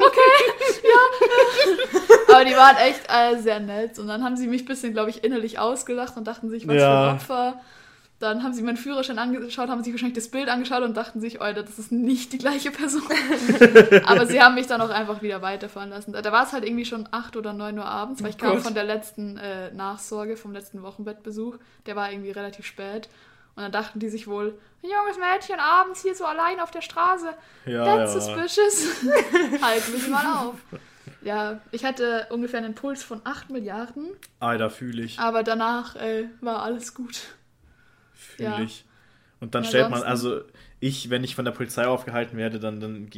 okay, 0.05 0.21
ja. 0.85 2.35
Aber 2.35 2.45
die 2.45 2.55
waren 2.57 2.77
echt 2.77 3.03
äh, 3.09 3.41
sehr 3.41 3.61
nett. 3.61 3.99
Und 3.99 4.09
dann 4.09 4.23
haben 4.25 4.37
sie 4.37 4.47
mich 4.47 4.63
ein 4.63 4.67
bisschen, 4.67 4.93
glaube 4.93 5.11
ich, 5.11 5.25
innerlich 5.25 5.59
ausgelacht 5.59 6.17
und 6.17 6.27
dachten 6.27 6.51
sich, 6.51 6.67
was 6.67 6.77
Ja. 6.77 6.81
für 6.81 7.09
ein 7.09 7.17
Opfer. 7.17 7.61
Dann 8.21 8.43
haben 8.45 8.55
sie 8.55 8.63
meinen 8.63 8.77
Führerschein 8.77 9.19
angeschaut, 9.19 9.69
haben 9.69 9.83
sich 9.83 9.93
wahrscheinlich 9.93 10.15
das 10.15 10.29
Bild 10.31 10.49
angeschaut 10.49 10.83
und 10.83 10.97
dachten 10.97 11.21
sich, 11.21 11.43
Alter, 11.43 11.63
das 11.65 11.79
ist 11.79 11.91
nicht 11.93 12.33
die 12.33 12.39
gleiche 12.39 12.71
Person. 12.71 13.03
Aber 14.07 14.25
sie 14.27 14.41
haben 14.41 14.55
mich 14.55 14.67
dann 14.69 14.81
auch 14.81 14.89
einfach 14.89 15.21
wieder 15.21 15.43
weiterfahren 15.43 15.91
lassen. 15.91 16.13
Da 16.13 16.33
war 16.33 16.45
es 16.45 16.53
halt 16.53 16.65
irgendwie 16.65 16.85
schon 16.85 17.09
8 17.11 17.37
oder 17.37 17.53
9 17.53 17.77
Uhr 17.77 17.85
abends, 17.85 18.23
weil 18.23 18.31
ich 18.31 18.39
kam 18.39 18.53
Gott. 18.53 18.63
von 18.63 18.75
der 18.75 18.85
letzten 18.85 19.37
äh, 19.37 19.73
Nachsorge, 19.73 20.37
vom 20.37 20.53
letzten 20.53 20.83
Wochenbettbesuch. 20.83 21.57
Der 21.87 21.97
war 21.97 22.11
irgendwie 22.13 22.31
relativ 22.31 22.65
spät. 22.67 23.09
Und 23.57 23.63
dann 23.63 23.73
dachten 23.73 24.01
die 24.01 24.09
sich 24.09 24.27
wohl, 24.27 24.59
ein 24.83 24.91
junges 24.91 25.17
Mädchen 25.19 25.61
abends 25.61 26.03
hier 26.03 26.15
so 26.15 26.25
allein 26.25 26.59
auf 26.61 26.71
der 26.73 26.81
Straße. 26.81 27.33
Ja, 27.67 27.85
That's 27.85 28.15
ja. 28.15 28.21
suspicious. 28.21 29.03
Wir 29.03 29.99
sie 30.01 30.11
mal 30.11 30.47
auf. 30.47 30.55
Ja, 31.23 31.61
ich 31.71 31.85
hatte 31.85 32.27
ungefähr 32.31 32.59
einen 32.59 32.75
Puls 32.75 33.03
von 33.03 33.21
8 33.25 33.51
Milliarden, 33.51 34.11
Alter, 34.41 34.69
fühle 34.71 35.03
ich. 35.05 35.19
aber 35.19 35.43
danach 35.43 35.97
äh, 35.97 36.29
war 36.41 36.63
alles 36.63 36.95
gut. 36.95 37.21
Fühle 38.13 38.49
Ja. 38.51 38.59
ich. 38.61 38.85
Und 39.41 39.55
dann 39.55 39.63
Ja, 39.65 39.69
stellt 39.69 39.91
man, 39.91 40.03
also 40.03 40.41
ich, 40.81 41.11
wenn 41.11 41.25
ich 41.25 41.35
von 41.35 41.45
der 41.45 41.53
Polizei 41.53 41.87
aufgehalten 41.87 42.37
werde, 42.37 42.59
dann, 42.61 42.81
dann 42.81 43.09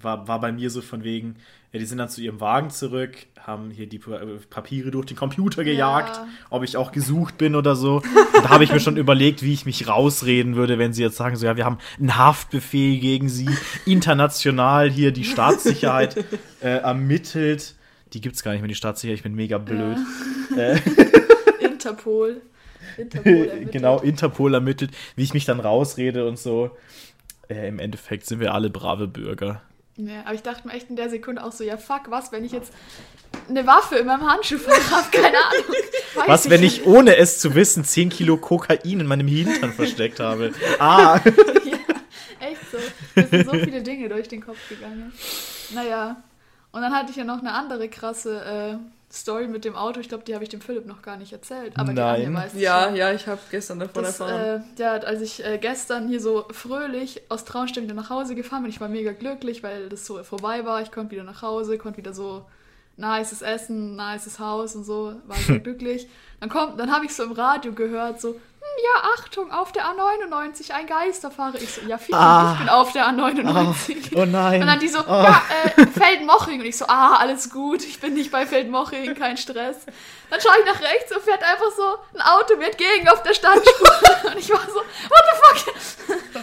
war, 0.00 0.26
war 0.28 0.40
bei 0.40 0.52
mir 0.52 0.70
so 0.70 0.80
von 0.80 1.02
wegen, 1.04 1.36
ja, 1.72 1.78
die 1.78 1.86
sind 1.86 1.98
dann 1.98 2.08
zu 2.08 2.20
ihrem 2.20 2.40
Wagen 2.40 2.70
zurück, 2.70 3.16
haben 3.40 3.70
hier 3.70 3.86
die 3.86 3.96
äh, 3.98 4.38
Papiere 4.48 4.90
durch 4.90 5.06
den 5.06 5.16
Computer 5.16 5.62
gejagt, 5.64 6.16
Ja. 6.16 6.28
ob 6.50 6.62
ich 6.64 6.76
auch 6.76 6.92
gesucht 6.92 7.38
bin 7.38 7.54
oder 7.56 7.74
so. 7.76 7.96
Und 7.96 8.44
da 8.44 8.48
habe 8.50 8.64
ich 8.64 8.72
mir 8.72 8.80
schon 8.80 8.96
überlegt, 8.96 9.42
wie 9.42 9.52
ich 9.52 9.66
mich 9.66 9.86
rausreden 9.88 10.56
würde, 10.56 10.78
wenn 10.78 10.92
sie 10.92 11.02
jetzt 11.02 11.16
sagen, 11.16 11.36
so 11.36 11.46
ja, 11.46 11.56
wir 11.56 11.64
haben 11.64 11.78
einen 11.98 12.16
Haftbefehl 12.16 12.98
gegen 13.00 13.28
sie, 13.28 13.48
international 13.86 14.90
hier 14.90 15.12
die 15.12 15.24
Staatssicherheit 15.24 16.16
äh, 16.60 16.68
ermittelt. 16.78 17.74
Die 18.12 18.20
gibt's 18.20 18.42
gar 18.42 18.52
nicht 18.52 18.60
mehr, 18.60 18.68
die 18.68 18.74
Staatssicherheit, 18.74 19.18
ich 19.18 19.22
bin 19.22 19.34
mega 19.34 19.58
blöd. 19.58 19.96
Interpol. 21.60 22.40
Interpol 22.96 23.32
ermittelt. 23.48 23.72
genau, 23.72 23.98
Interpol 24.00 24.54
ermittelt, 24.54 24.90
wie 25.16 25.22
ich 25.22 25.34
mich 25.34 25.44
dann 25.44 25.60
rausrede 25.60 26.26
und 26.26 26.38
so. 26.38 26.70
Äh, 27.48 27.68
Im 27.68 27.78
Endeffekt 27.78 28.26
sind 28.26 28.40
wir 28.40 28.54
alle 28.54 28.70
brave 28.70 29.08
Bürger. 29.08 29.62
Ja, 29.96 30.20
aber 30.24 30.34
ich 30.34 30.42
dachte 30.42 30.66
mir 30.66 30.74
echt 30.74 30.88
in 30.88 30.96
der 30.96 31.10
Sekunde 31.10 31.44
auch 31.44 31.52
so, 31.52 31.62
ja 31.64 31.76
fuck, 31.76 32.02
was, 32.10 32.32
wenn 32.32 32.44
ich 32.44 32.52
jetzt 32.52 32.72
eine 33.48 33.66
Waffe 33.66 33.96
in 33.96 34.06
meinem 34.06 34.28
Handschuhfach 34.30 34.90
habe? 34.90 35.10
Keine 35.10 35.36
Ahnung. 35.36 35.74
Was, 36.26 36.48
wenn 36.48 36.60
nicht. 36.60 36.80
ich 36.82 36.86
ohne 36.86 37.16
es 37.16 37.38
zu 37.38 37.54
wissen 37.54 37.84
10 37.84 38.08
Kilo 38.08 38.36
Kokain 38.36 39.00
in 39.00 39.06
meinem 39.06 39.26
Hintern 39.28 39.72
versteckt 39.72 40.20
habe? 40.20 40.52
Ah, 40.78 41.20
ja, 41.64 41.76
echt 42.40 42.60
so. 42.72 42.78
Mir 43.14 43.26
sind 43.26 43.44
so 43.50 43.52
viele 43.58 43.82
Dinge 43.82 44.08
durch 44.08 44.28
den 44.28 44.40
Kopf 44.44 44.68
gegangen. 44.68 45.12
Naja. 45.74 46.22
Und 46.72 46.82
dann 46.82 46.94
hatte 46.94 47.10
ich 47.10 47.16
ja 47.16 47.24
noch 47.24 47.40
eine 47.40 47.52
andere 47.52 47.88
krasse 47.88 48.40
äh, 48.44 48.76
Story 49.12 49.48
mit 49.48 49.64
dem 49.64 49.74
Auto. 49.76 49.98
Ich 50.00 50.08
glaube, 50.08 50.24
die 50.24 50.34
habe 50.34 50.44
ich 50.44 50.50
dem 50.50 50.60
Philipp 50.60 50.86
noch 50.86 51.02
gar 51.02 51.16
nicht 51.16 51.32
erzählt. 51.32 51.72
Aber 51.76 51.88
die 51.90 51.94
Nein. 51.94 52.26
Anja 52.26 52.40
weiß 52.44 52.52
Ja, 52.54 52.84
schon. 52.84 52.96
ja, 52.96 53.12
ich 53.12 53.26
habe 53.26 53.40
gestern 53.50 53.80
davon 53.80 54.04
Das, 54.04 54.20
erfahren. 54.20 54.64
äh, 54.76 54.80
ja, 54.80 54.92
als 54.92 55.20
ich 55.20 55.44
äh, 55.44 55.58
gestern 55.58 56.08
hier 56.08 56.20
so 56.20 56.44
fröhlich 56.52 57.22
aus 57.28 57.44
Traunstein 57.44 57.84
wieder 57.84 57.94
nach 57.94 58.10
Hause 58.10 58.34
gefahren 58.34 58.62
bin, 58.62 58.70
ich 58.70 58.80
war 58.80 58.88
mega 58.88 59.12
glücklich, 59.12 59.62
weil 59.62 59.88
das 59.88 60.06
so 60.06 60.22
vorbei 60.22 60.64
war. 60.64 60.80
Ich 60.82 60.92
konnte 60.92 61.10
wieder 61.12 61.24
nach 61.24 61.42
Hause, 61.42 61.76
konnte 61.78 61.98
wieder 61.98 62.12
so 62.12 62.44
nices 62.96 63.42
Essen, 63.42 63.96
nices 63.96 64.38
Haus 64.38 64.76
und 64.76 64.84
so, 64.84 65.14
war 65.26 65.36
sehr 65.38 65.58
glücklich. 65.60 66.06
Dann 66.38 66.48
kommt, 66.48 66.78
dann 66.78 66.92
habe 66.92 67.04
ich 67.06 67.14
so 67.14 67.22
im 67.24 67.32
Radio 67.32 67.72
gehört, 67.72 68.20
so, 68.20 68.36
ja, 68.82 69.02
Achtung, 69.18 69.50
auf 69.52 69.72
der 69.72 69.84
A99 69.84 70.70
ein 70.72 70.86
Geisterfahrer. 70.86 71.54
Ich 71.56 71.72
so, 71.74 71.80
ja, 71.86 71.98
vielen, 71.98 72.18
Ah. 72.18 72.52
ich 72.54 72.58
bin 72.60 72.68
auf 72.68 72.92
der 72.92 73.06
A99. 73.08 74.16
oh 74.16 74.24
nein. 74.24 74.60
Und 74.60 74.66
dann 74.66 74.78
die 74.78 74.88
so, 74.88 75.00
Oh. 75.00 75.04
ja, 75.12 75.42
äh, 75.76 75.86
Feldmoching. 75.86 76.60
Und 76.60 76.66
ich 76.66 76.76
so, 76.76 76.86
ah, 76.86 77.16
alles 77.16 77.50
gut, 77.50 77.82
ich 77.84 78.00
bin 78.00 78.14
nicht 78.14 78.30
bei 78.30 78.46
Feldmoching, 78.46 79.14
kein 79.14 79.36
Stress. 79.36 79.76
Dann 80.30 80.40
schaue 80.40 80.52
ich 80.60 80.66
nach 80.66 80.80
rechts 80.80 81.14
und 81.14 81.22
fährt 81.22 81.42
einfach 81.42 81.70
so 81.76 81.96
ein 82.14 82.20
Auto 82.22 82.56
mir 82.56 82.66
entgegen 82.70 83.08
auf 83.08 83.22
der 83.22 83.34
Standspur. 83.34 83.90
Und 84.30 84.38
ich 84.38 84.48
war 84.50 84.60
so, 84.60 84.76
what 84.76 85.24
the 85.26 85.62
fuck? 85.62 85.74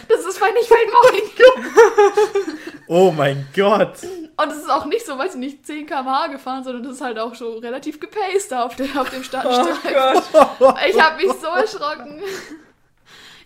Das 0.08 0.20
ist 0.26 0.38
bei 0.40 0.50
nicht 0.50 0.68
Feldmoching. 0.68 2.58
Oh 2.86 3.10
mein 3.10 3.48
Gott. 3.56 3.94
Und 4.36 4.50
es 4.52 4.58
ist 4.58 4.70
auch 4.70 4.84
nicht 4.86 5.04
so, 5.06 5.18
weiß 5.18 5.34
ich 5.34 5.40
nicht, 5.40 5.66
10 5.66 5.86
km/h 5.86 6.28
gefahren, 6.28 6.64
sondern 6.64 6.82
das 6.84 6.92
ist 6.96 7.00
halt 7.00 7.18
auch 7.18 7.34
so 7.34 7.58
relativ 7.58 7.98
gepaced 8.00 8.50
da 8.52 8.62
auf, 8.64 8.76
der, 8.76 8.86
auf 9.00 9.10
dem 9.10 9.20
Oh 9.20 9.24
Standstreifen. 9.24 10.22
Gott. 10.58 10.76
ich 10.88 11.00
habe 11.02 11.16
mich 11.16 11.32
so 11.40 11.48
erschrocken. 11.48 12.07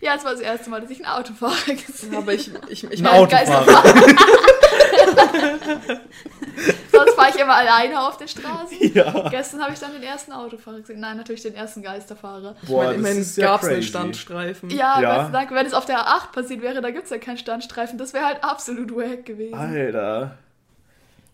Ja, 0.03 0.15
es 0.15 0.25
war 0.25 0.31
das 0.33 0.41
erste 0.41 0.69
Mal, 0.69 0.81
dass 0.81 0.89
ich 0.89 0.99
ein 0.99 1.05
Autofahrer 1.09 1.55
gesehen 1.65 2.13
Aber 2.17 2.33
ich, 2.33 2.51
ich, 2.67 2.83
ich 2.83 2.99
Ein 2.99 3.07
Autofahrer. 3.07 3.93
Sonst 6.91 7.13
fahre 7.15 7.29
ich 7.29 7.39
immer 7.39 7.55
alleine 7.55 8.05
auf 8.05 8.17
der 8.17 8.27
Straße. 8.27 8.83
Ja. 8.93 9.29
Gestern 9.29 9.61
habe 9.63 9.71
ich 9.71 9.79
dann 9.79 9.93
den 9.93 10.03
ersten 10.03 10.33
Autofahrer 10.33 10.81
gesehen. 10.81 10.99
Nein, 10.99 11.15
natürlich 11.15 11.43
den 11.43 11.55
ersten 11.55 11.81
Geisterfahrer. 11.81 12.57
ich 12.63 12.69
meine 12.69 12.95
immerhin 12.95 13.25
ja 13.37 13.45
gab 13.45 13.63
es 13.63 13.69
einen. 13.69 13.81
Standstreifen. 13.81 14.69
Ja, 14.71 14.99
Ja. 14.99 15.15
Gott 15.15 15.25
sei 15.27 15.31
Dank, 15.31 15.51
wenn 15.51 15.65
es 15.65 15.73
auf 15.73 15.85
der 15.85 15.99
A8 15.99 16.33
passiert 16.33 16.61
wäre, 16.61 16.81
da 16.81 16.91
gibt 16.91 17.05
es 17.05 17.09
ja 17.09 17.17
keinen 17.17 17.37
Standstreifen. 17.37 17.97
Das 17.97 18.13
wäre 18.13 18.25
halt 18.25 18.43
absolut 18.43 18.93
wack 18.93 19.25
gewesen. 19.25 19.55
Alter. 19.55 20.37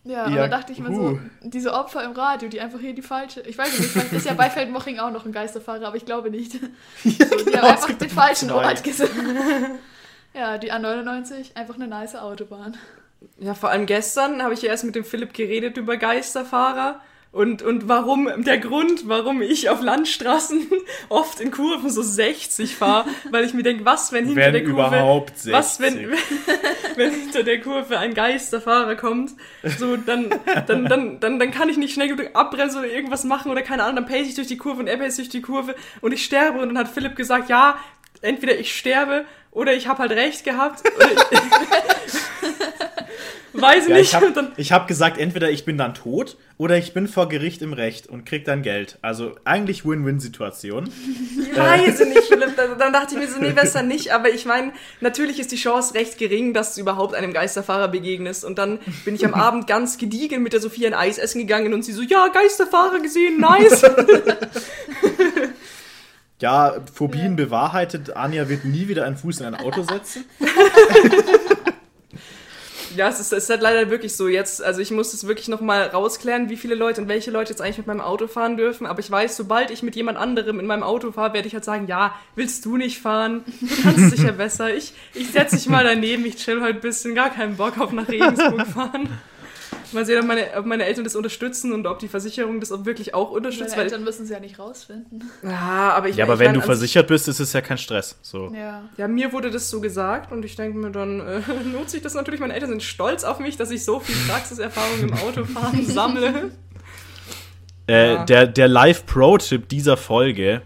Ja, 0.04 0.26
und 0.26 0.34
Ja, 0.34 0.48
da 0.48 0.48
dachte 0.48 0.72
ich 0.72 0.80
mir 0.80 0.90
huh. 0.90 0.96
so, 0.96 1.20
diese 1.42 1.74
Opfer 1.74 2.04
im 2.04 2.14
Radio, 2.14 2.50
die 2.50 2.62
einfach 2.62 2.80
hier 2.80 2.94
die 2.94 3.02
falsche. 3.02 3.42
Ich 3.42 3.58
weiß 3.58 3.78
nicht, 3.78 3.92
vielleicht 3.92 4.14
ist 4.14 4.26
ja 4.26 4.34
bei 4.34 4.50
Feldmoching 4.50 5.00
auch 5.00 5.12
noch 5.12 5.26
ein 5.26 5.32
Geisterfahrer, 5.32 5.88
aber 5.88 5.98
ich 5.98 6.06
glaube 6.06 6.30
nicht. 6.30 6.54
So, 7.04 7.10
die 7.10 7.46
genau, 7.46 7.62
haben 7.64 7.76
es 7.76 7.84
einfach 7.84 7.98
den 7.98 8.10
falschen 8.10 8.50
zwei. 8.50 8.66
Ort 8.66 8.84
gesagt. 8.84 9.12
Ja, 10.32 10.60
die 10.60 10.72
A99, 10.72 11.56
einfach 11.56 11.74
eine 11.74 11.88
nice 11.88 12.16
Autobahn. 12.16 12.78
Ja, 13.40 13.56
vor 13.56 13.72
allem 13.72 13.88
gestern 13.88 14.44
habe 14.44 14.54
ich 14.54 14.62
ja 14.62 14.70
erst 14.70 14.84
mit 14.84 14.94
dem 14.94 15.04
Philipp 15.04 15.34
geredet 15.34 15.76
über 15.78 15.98
Geisterfahrer 15.98 17.02
und, 17.32 17.62
und 17.62 17.88
warum, 17.88 18.28
der 18.44 18.58
Grund, 18.58 19.08
warum 19.08 19.44
ich 19.44 19.70
auf 19.70 19.84
Landstraßen 19.84 20.68
oft 21.10 21.40
in 21.40 21.52
Kurven 21.52 21.92
so 21.92 22.02
60 22.02 22.76
fahre, 22.76 23.06
weil 23.30 23.46
ich 23.46 23.54
mir 23.54 23.62
denke, 23.62 23.86
was, 23.86 24.12
wenn 24.12 24.26
hinter 24.26 24.42
Wenn 24.42 24.54
der 24.54 24.64
Kurve, 24.64 24.96
überhaupt 24.96 25.38
60. 25.38 25.54
was, 25.54 25.80
wenn, 25.80 26.12
wenn 26.96 27.12
hinter 27.12 27.44
der 27.44 27.62
Kurve 27.62 28.00
ein 28.00 28.16
Geisterfahrer 28.16 28.96
kommt, 28.96 29.34
so, 29.78 29.96
dann, 29.96 30.34
dann, 30.66 30.86
dann, 30.86 31.20
dann, 31.20 31.40
dann 31.40 31.52
kann 31.52 31.70
ich 31.70 31.78
nicht 31.78 31.94
schnell 31.94 32.08
genug 32.08 32.32
abbremsen 32.34 32.80
oder 32.80 32.90
irgendwas 32.90 33.24
machen 33.24 33.52
oder 33.52 33.62
keine 33.62 33.84
Ahnung, 33.84 33.98
dann 33.98 34.08
pace 34.08 34.28
ich 34.28 34.36
durch 34.36 34.48
die 34.48 34.58
Kurve 34.58 34.80
und 34.80 34.88
er 34.88 34.98
pace 34.98 35.18
durch 35.18 35.30
die 35.30 35.42
Kurve 35.42 35.76
und 36.02 36.12
ich 36.12 36.26
sterbe 36.26 36.60
und 36.60 36.70
dann 36.70 36.80
hat 36.80 36.88
Philipp 36.88 37.16
gesagt, 37.16 37.48
ja, 37.48 37.78
entweder 38.22 38.58
ich 38.58 38.76
sterbe 38.76 39.26
oder 39.52 39.74
ich 39.74 39.88
habe 39.88 40.00
halt 40.00 40.12
recht 40.14 40.44
gehabt. 40.44 40.82
Weiß 43.54 43.88
Ja, 43.88 43.96
nicht. 43.98 44.14
ich 44.14 44.72
habe 44.72 44.82
hab 44.82 44.88
gesagt, 44.88 45.18
entweder 45.18 45.50
ich 45.50 45.66
bin 45.66 45.78
dann 45.78 45.94
tot 45.94 46.38
oder 46.58 46.78
ich 46.78 46.94
bin 46.94 47.08
vor 47.08 47.30
Gericht 47.30 47.62
im 47.62 47.74
Recht 47.74 48.08
und 48.08 48.26
krieg 48.26 48.46
dann 48.46 48.62
Geld. 48.62 48.98
Also 49.02 49.36
eigentlich 49.46 49.86
Win-Win-Situation. 49.86 50.90
Ich 51.42 51.58
weiß 51.58 52.00
nicht, 52.02 52.24
Philipp. 52.28 52.56
Dann, 52.56 52.94
dachte 52.94 53.16
ich 53.16 53.20
mir 53.20 53.28
so, 53.28 53.40
nee, 53.40 53.52
besser 53.52 53.82
nicht. 53.82 54.14
Aber 54.14 54.30
ich 54.30 54.46
meine, 54.46 54.74
natürlich 55.02 55.40
ist 55.40 55.52
die 55.52 55.58
Chance 55.58 55.94
recht 55.96 56.18
gering, 56.18 56.54
dass 56.54 56.76
du 56.76 56.82
überhaupt 56.82 57.16
einem 57.16 57.34
Geisterfahrer 57.34 57.88
begegnest. 57.88 58.46
Und 58.46 58.58
dann 58.60 58.80
bin 59.06 59.16
ich 59.16 59.26
am 59.26 59.34
Abend 59.36 59.68
ganz 59.68 59.98
gediegen 59.98 60.44
mit 60.44 60.54
der 60.54 60.60
Sophia 60.62 60.88
ein 60.88 60.94
Eis 60.94 61.18
essen 61.18 61.40
gegangen 61.40 61.74
und 61.74 61.84
sie 61.84 61.94
so, 61.94 62.02
ja, 62.02 62.28
Geisterfahrer 62.28 63.00
gesehen, 63.00 63.40
nice. 63.40 63.84
Ja, 66.42 66.78
Phobien 66.94 67.36
bewahrheitet. 67.36 68.16
Anja 68.16 68.48
wird 68.48 68.64
nie 68.64 68.88
wieder 68.88 69.04
einen 69.04 69.18
Fuß 69.18 69.42
in 69.42 69.48
ein 69.48 69.56
Auto 69.56 69.84
setzen. 69.84 70.24
ja, 72.96 73.10
es 73.10 73.20
ist, 73.20 73.32
es 73.34 73.44
ist 73.44 73.50
halt 73.50 73.62
leider 73.62 73.90
wirklich 73.90 74.16
so 74.16 74.28
jetzt. 74.28 74.64
Also 74.64 74.82
ich 74.82 74.92
muss 74.92 75.14
es 75.14 75.28
wirklich 75.28 75.48
nochmal 75.48 75.84
rausklären, 75.88 76.50
wie 76.50 76.58
viele 76.58 76.76
Leute 76.76 77.02
und 77.02 77.08
welche 77.08 77.32
Leute 77.32 77.52
jetzt 77.52 77.62
eigentlich 77.62 77.78
mit 77.78 77.88
meinem 77.88 78.02
Auto 78.02 78.28
fahren 78.28 78.58
dürfen. 78.58 78.86
Aber 78.86 79.00
ich 79.00 79.10
weiß, 79.10 79.36
sobald 79.38 79.72
ich 79.72 79.84
mit 79.84 79.96
jemand 79.96 80.18
anderem 80.18 80.60
in 80.60 80.66
meinem 80.66 80.84
Auto 80.84 81.12
fahre, 81.12 81.34
werde 81.34 81.48
ich 81.48 81.54
halt 81.54 81.66
sagen, 81.66 81.88
ja, 81.88 82.16
willst 82.36 82.66
du 82.66 82.78
nicht 82.78 83.02
fahren? 83.02 83.44
Du 83.62 83.82
kannst 83.84 84.18
sicher 84.18 84.32
besser. 84.32 84.74
Ich, 84.74 84.94
ich 85.14 85.32
setze 85.32 85.56
dich 85.56 85.68
mal 85.68 85.84
daneben, 85.84 86.26
ich 86.26 86.38
chill 86.38 86.62
heute 86.62 86.76
ein 86.76 86.82
bisschen, 86.82 87.16
gar 87.16 87.30
keinen 87.30 87.58
Bock 87.58 87.80
auf 87.80 87.92
nach 87.92 88.08
Regensburg 88.08 88.68
fahren. 88.68 89.10
Mal 89.94 90.06
sehen, 90.06 90.20
ob 90.20 90.26
meine, 90.26 90.48
ob 90.56 90.66
meine 90.66 90.86
Eltern 90.86 91.04
das 91.04 91.16
unterstützen 91.16 91.74
und 91.74 91.88
ob 91.88 92.00
die 92.00 92.08
Versicherung 92.08 92.60
das 92.60 92.72
auch 92.72 92.86
wirklich 92.86 93.14
auch 93.14 93.26
Meine 93.30 93.38
unterstützt. 93.38 93.76
Weil, 93.78 93.86
Eltern 93.86 94.04
müssen 94.04 94.24
es 94.24 94.30
ja 94.30 94.40
nicht 94.40 94.60
rausfinden. 94.60 95.30
ja, 95.44 95.94
aber 95.96 96.10
ich 96.10 96.16
Ja, 96.16 96.26
aber 96.26 96.36
ich 96.36 96.40
wenn 96.40 96.54
du 96.54 96.62
versichert 96.62 97.08
bist, 97.08 97.28
ist 97.28 97.40
es 97.40 97.54
ja 97.54 97.62
kein 97.62 97.78
Stress. 97.78 98.18
So. 98.22 98.54
Ja. 98.54 98.84
Ja, 98.98 99.08
mir 99.08 99.34
wurde 99.34 99.50
das 99.52 99.70
so 99.70 99.82
gesagt 99.82 100.32
und 100.32 100.46
ich 100.46 100.56
denke 100.56 100.78
mir, 100.78 100.92
dann 100.92 101.20
äh, 101.20 101.42
nutze 101.74 101.98
ich 101.98 102.04
das 102.04 102.14
natürlich. 102.14 102.40
Meine 102.40 102.54
Eltern 102.54 102.70
sind 102.70 102.84
stolz 102.84 103.24
auf 103.24 103.40
mich, 103.40 103.58
dass 103.58 103.72
ich 103.72 103.84
so 103.84 104.00
viel 104.00 104.16
Praxiserfahrung 104.28 105.02
im 105.02 105.14
Autofahren 105.14 105.86
sammle. 105.88 106.52
Äh, 107.88 108.14
Ja. 108.14 108.26
Der, 108.26 108.48
der 108.48 108.68
Live-Pro-Tipp 108.68 109.68
dieser 109.70 109.98
Folge: 109.98 110.62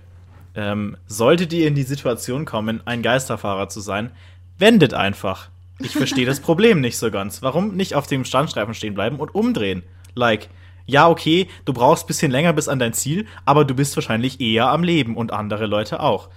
ähm, 0.56 0.98
Solltet 1.08 1.54
ihr 1.54 1.68
in 1.68 1.76
die 1.76 1.84
Situation 1.84 2.46
kommen, 2.46 2.82
ein 2.86 3.02
Geisterfahrer 3.02 3.70
zu 3.70 3.80
sein, 3.80 4.12
wendet 4.58 4.94
einfach. 4.94 5.50
Ich 5.84 5.92
verstehe 5.92 6.26
das 6.26 6.40
Problem 6.40 6.80
nicht 6.80 6.98
so 6.98 7.12
ganz. 7.12 7.42
Warum 7.42 7.76
nicht 7.76 7.94
auf 7.94 8.08
dem 8.08 8.24
Standstreifen 8.24 8.74
stehen 8.74 8.94
bleiben 8.94 9.20
und 9.20 9.36
umdrehen? 9.36 9.84
Like, 10.16 10.50
ja, 10.86 11.10
okay, 11.10 11.48
du 11.66 11.74
brauchst 11.74 12.08
bisschen 12.08 12.32
länger 12.32 12.54
bis 12.54 12.68
an 12.68 12.80
dein 12.80 12.94
Ziel, 12.94 13.26
aber 13.46 13.66
du 13.66 13.74
bist 13.74 13.96
wahrscheinlich 13.96 14.40
eher 14.40 14.70
am 14.70 14.84
Leben 14.84 15.18
und 15.18 15.34
andere 15.34 15.66
Leute 15.66 16.00
auch. 16.00 16.30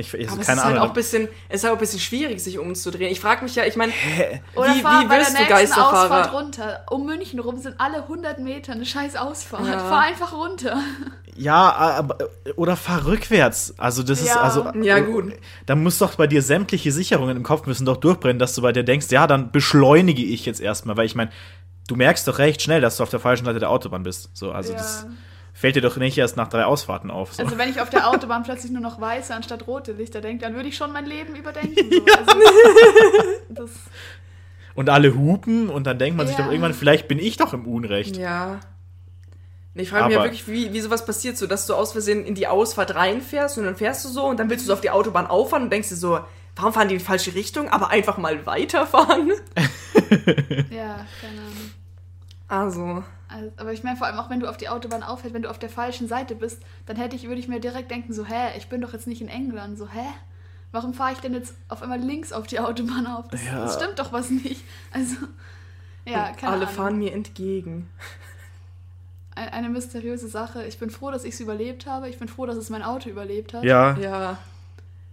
Ich, 0.00 0.12
ich, 0.14 0.28
Aber 0.30 0.40
es 0.40 0.46
keine 0.46 0.58
ist 0.60 0.64
halt 0.64 0.74
Ahnung. 0.74 0.84
auch 0.86 0.90
ein 0.90 0.94
bisschen, 0.94 1.28
es 1.48 1.56
ist 1.56 1.64
halt 1.64 1.72
auch 1.72 1.76
ein 1.76 1.80
bisschen 1.80 2.00
schwierig, 2.00 2.42
sich 2.42 2.58
umzudrehen. 2.58 3.12
Ich 3.12 3.20
frage 3.20 3.44
mich 3.44 3.54
ja, 3.54 3.64
ich 3.64 3.76
meine, 3.76 3.92
Oder 4.56 4.74
wie, 4.74 4.80
fahr 4.80 5.02
wie 5.02 5.06
bei 5.06 5.18
wirst 5.18 5.38
der 5.38 5.46
du 5.46 5.54
nächsten 5.54 5.80
Ausfahrt 5.80 6.10
Geisterfahrer? 6.10 6.30
runter. 6.32 6.84
Um 6.90 7.06
München 7.06 7.38
rum 7.40 7.58
sind 7.58 7.76
alle 7.78 7.98
100 8.02 8.38
Meter 8.40 8.72
eine 8.72 8.84
scheiß 8.86 9.16
Ausfahrt. 9.16 9.66
Ja. 9.66 9.78
Fahr 9.78 10.00
einfach 10.02 10.32
runter. 10.32 10.78
Ja, 11.36 11.72
aber, 11.72 12.18
oder 12.56 12.76
fahr 12.76 13.06
rückwärts. 13.06 13.74
Also 13.78 14.02
das 14.02 14.20
ist 14.20 14.28
Ja. 14.28 14.40
also 14.40 14.66
Ja, 14.82 14.98
gut. 14.98 15.32
Da 15.66 15.76
muss 15.76 15.98
doch 15.98 16.14
bei 16.16 16.26
dir 16.26 16.42
sämtliche 16.42 16.90
Sicherungen 16.92 17.36
im 17.36 17.42
Kopf 17.42 17.66
müssen 17.66 17.86
doch 17.86 17.96
durchbrennen, 17.98 18.38
dass 18.38 18.54
du 18.54 18.62
bei 18.62 18.72
dir 18.72 18.82
denkst, 18.82 19.06
ja, 19.10 19.26
dann 19.26 19.50
beschleunige 19.52 20.22
ich 20.24 20.44
jetzt 20.46 20.60
erstmal, 20.60 20.96
weil 20.96 21.06
ich 21.06 21.14
meine, 21.14 21.30
du 21.88 21.96
merkst 21.96 22.26
doch 22.28 22.38
recht 22.38 22.62
schnell, 22.62 22.80
dass 22.80 22.96
du 22.98 23.02
auf 23.02 23.10
der 23.10 23.20
falschen 23.20 23.44
Seite 23.44 23.58
der 23.58 23.70
Autobahn 23.70 24.02
bist. 24.02 24.30
So, 24.34 24.50
also 24.52 24.72
Ja. 24.72 24.78
das 24.78 25.06
fällt 25.60 25.76
dir 25.76 25.82
doch 25.82 25.98
nicht 25.98 26.16
erst 26.16 26.36
nach 26.38 26.48
drei 26.48 26.64
Ausfahrten 26.64 27.10
auf. 27.10 27.34
So. 27.34 27.42
Also 27.42 27.58
wenn 27.58 27.68
ich 27.68 27.80
auf 27.80 27.90
der 27.90 28.08
Autobahn 28.08 28.42
plötzlich 28.42 28.72
nur 28.72 28.80
noch 28.80 28.98
weiße 29.00 29.34
anstatt 29.34 29.66
rote 29.66 29.92
Lichter 29.92 30.22
denke, 30.22 30.42
dann 30.42 30.54
würde 30.54 30.68
ich 30.70 30.76
schon 30.76 30.90
mein 30.92 31.04
Leben 31.04 31.36
überdenken. 31.36 31.76
So. 31.90 32.00
Also, 32.18 32.38
das, 33.50 33.70
und 34.74 34.88
alle 34.88 35.14
hupen 35.14 35.68
und 35.68 35.86
dann 35.86 35.98
denkt 35.98 36.16
man 36.16 36.26
sich 36.26 36.38
Ja. 36.38 36.44
doch 36.44 36.50
irgendwann, 36.50 36.72
vielleicht 36.72 37.08
bin 37.08 37.18
ich 37.18 37.36
doch 37.36 37.52
im 37.52 37.66
Unrecht. 37.66 38.16
Ja. 38.16 38.60
Ich 39.74 39.90
frage 39.90 40.06
mich 40.06 40.14
ja 40.14 40.22
wirklich, 40.22 40.48
wie, 40.48 40.72
wie 40.72 40.80
sowas 40.80 41.04
passiert, 41.04 41.36
so 41.36 41.46
dass 41.46 41.66
du 41.66 41.74
aus 41.74 41.92
Versehen 41.92 42.24
in 42.24 42.34
die 42.34 42.46
Ausfahrt 42.46 42.94
reinfährst 42.94 43.58
und 43.58 43.64
dann 43.64 43.76
fährst 43.76 44.04
du 44.04 44.08
so 44.08 44.24
und 44.26 44.40
dann 44.40 44.48
willst 44.48 44.64
du 44.64 44.68
so 44.68 44.72
auf 44.72 44.80
die 44.80 44.90
Autobahn 44.90 45.26
auffahren 45.26 45.64
und 45.64 45.70
denkst 45.72 45.90
dir 45.90 45.96
so, 45.96 46.20
warum 46.56 46.72
fahren 46.72 46.88
die 46.88 46.94
in 46.94 46.98
die 47.00 47.04
falsche 47.04 47.34
Richtung, 47.34 47.68
aber 47.68 47.90
einfach 47.90 48.16
mal 48.16 48.46
weiterfahren? 48.46 49.28
ja, 50.70 51.06
keine 51.20 51.40
Ahnung. 51.40 51.70
Also, 52.48 53.04
Also, 53.32 53.52
aber 53.58 53.72
ich 53.72 53.82
meine 53.84 53.96
vor 53.96 54.06
allem 54.08 54.18
auch, 54.18 54.28
wenn 54.30 54.40
du 54.40 54.48
auf 54.48 54.56
die 54.56 54.68
Autobahn 54.68 55.02
auffährst, 55.02 55.34
wenn 55.34 55.42
du 55.42 55.50
auf 55.50 55.58
der 55.58 55.68
falschen 55.70 56.08
Seite 56.08 56.34
bist, 56.34 56.62
dann 56.86 56.96
hätte 56.96 57.14
ich, 57.14 57.28
würde 57.28 57.40
ich 57.40 57.46
mir 57.48 57.60
direkt 57.60 57.90
denken, 57.90 58.12
so, 58.12 58.24
hä, 58.26 58.56
ich 58.58 58.68
bin 58.68 58.80
doch 58.80 58.92
jetzt 58.92 59.06
nicht 59.06 59.20
in 59.22 59.28
England, 59.28 59.78
so, 59.78 59.88
hä? 59.88 60.06
Warum 60.72 60.94
fahre 60.94 61.12
ich 61.12 61.18
denn 61.18 61.34
jetzt 61.34 61.54
auf 61.68 61.82
einmal 61.82 61.98
links 62.00 62.32
auf 62.32 62.46
die 62.46 62.60
Autobahn 62.60 63.06
auf? 63.06 63.28
Das, 63.28 63.44
Ja. 63.44 63.60
das 63.62 63.74
stimmt 63.76 63.98
doch 63.98 64.12
was 64.12 64.30
nicht. 64.30 64.64
Also, 64.92 65.16
ja, 66.04 66.32
keine 66.32 66.52
alle 66.52 66.62
Ahnung. 66.62 66.74
fahren 66.74 66.98
mir 66.98 67.12
entgegen. 67.12 67.88
Ein- 69.36 69.48
Eine 69.50 69.68
mysteriöse 69.68 70.28
Sache. 70.28 70.64
Ich 70.64 70.78
bin 70.78 70.90
froh, 70.90 71.10
dass 71.10 71.24
ich 71.24 71.34
es 71.34 71.40
überlebt 71.40 71.86
habe. 71.86 72.08
Ich 72.08 72.18
bin 72.18 72.26
froh, 72.28 72.46
dass 72.46 72.56
es 72.56 72.68
mein 72.70 72.82
Auto 72.82 73.08
überlebt 73.08 73.54
hat. 73.54 73.62
Ja, 73.64 73.96
Ja. 73.96 74.38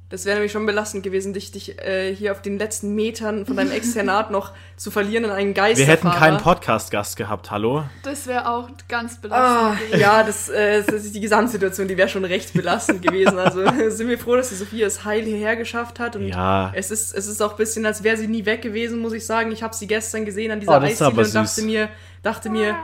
Das 0.10 0.24
wäre 0.24 0.36
nämlich 0.38 0.54
schon 0.54 0.66
belastend 0.66 1.04
gewesen, 1.04 1.34
dich, 1.34 1.52
dich 1.52 1.78
äh, 1.80 2.16
hier 2.16 2.32
auf 2.32 2.42
den 2.42 2.58
letzten 2.58 2.96
Metern 2.96 3.46
von 3.46 3.58
deinem 3.58 3.72
Externat 3.72 4.32
noch 4.32 4.54
zu 4.78 4.90
verlieren 4.90 5.26
in 5.26 5.32
einen 5.32 5.48
wir 5.50 5.54
Geisterfahrer. 5.54 5.92
hätten 5.92 6.12
keinen 6.12 6.38
Podcast-Gast 6.38 7.18
gehabt, 7.18 7.52
hallo? 7.52 7.84
Das 8.04 8.26
wäre 8.26 8.50
auch 8.50 8.70
ganz 8.88 9.16
Ah, 9.16 9.20
belastend. 9.22 9.80
gewesen. 9.82 10.00
ja, 10.02 10.24
das, 10.24 10.48
äh, 10.48 10.82
das 10.84 11.04
ist 11.04 11.14
die 11.14 11.20
Gesamtsituation, 11.20 11.90
die 11.90 11.98
wäre 11.98 12.08
schon 12.08 12.24
recht 12.24 12.54
belastend 12.54 13.02
gewesen. 13.02 13.38
Also 13.38 13.66
sind 13.90 14.08
wir 14.08 14.18
froh, 14.18 14.38
dass 14.38 14.48
die 14.48 14.56
Sophia 14.56 14.88
es 14.88 15.04
heil 15.04 15.26
hierher 15.26 15.58
geschafft 15.58 16.00
hat. 16.00 16.16
Und 16.16 16.30
Ja. 16.30 16.72
es 16.74 16.90
ist, 16.90 17.14
es 17.14 17.28
ist 17.28 17.42
auch 17.42 17.52
ein 17.52 17.58
bisschen, 17.58 17.86
als 17.86 18.02
wäre 18.02 18.16
sie 18.16 18.28
nie 18.28 18.46
weg 18.46 18.62
gewesen, 18.62 19.00
muss 19.00 19.12
ich 19.12 19.26
sagen. 19.26 19.52
Ich 19.52 19.62
habe 19.62 19.76
sie 19.76 19.88
gestern 19.88 20.24
gesehen 20.24 20.52
an 20.54 20.62
dieser 20.62 20.72
Oh, 20.80 20.82
Eisdiele 20.86 21.10
und 21.10 21.36
dachte 21.36 21.62
mir, 21.64 21.90
dachte 22.24 22.50
mir, 22.50 22.78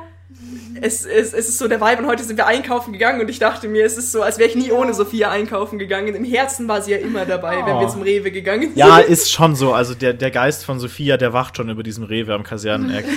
es, 0.81 1.05
es, 1.05 1.33
es 1.33 1.49
ist 1.49 1.57
so 1.57 1.67
der 1.67 1.79
Vibe 1.81 2.01
und 2.03 2.07
heute 2.07 2.23
sind 2.23 2.37
wir 2.37 2.45
einkaufen 2.47 2.93
gegangen 2.93 3.21
und 3.21 3.29
ich 3.29 3.39
dachte 3.39 3.67
mir, 3.67 3.85
es 3.85 3.97
ist 3.97 4.11
so, 4.11 4.21
als 4.21 4.37
wäre 4.39 4.49
ich 4.49 4.55
nie 4.55 4.71
ohne 4.71 4.93
Sophia 4.93 5.29
einkaufen 5.31 5.79
gegangen. 5.79 6.13
Im 6.15 6.23
Herzen 6.25 6.67
war 6.67 6.81
sie 6.81 6.91
ja 6.91 6.97
immer 6.97 7.25
dabei, 7.25 7.57
wenn 7.57 7.79
wir 7.79 7.87
Oh. 7.87 7.89
zum 7.89 8.01
Rewe 8.01 8.31
gegangen 8.31 8.63
sind. 8.69 8.77
Ja, 8.77 8.99
ist 8.99 9.31
schon 9.31 9.55
so. 9.55 9.73
Also 9.73 9.93
der, 9.95 10.13
der 10.13 10.31
Geist 10.31 10.65
von 10.65 10.79
Sophia, 10.79 11.17
der 11.17 11.33
wacht 11.33 11.57
schon 11.57 11.69
über 11.69 11.83
diesem 11.83 12.03
Rewe 12.03 12.33
am 12.33 12.43
Kaserneneck. 12.43 13.05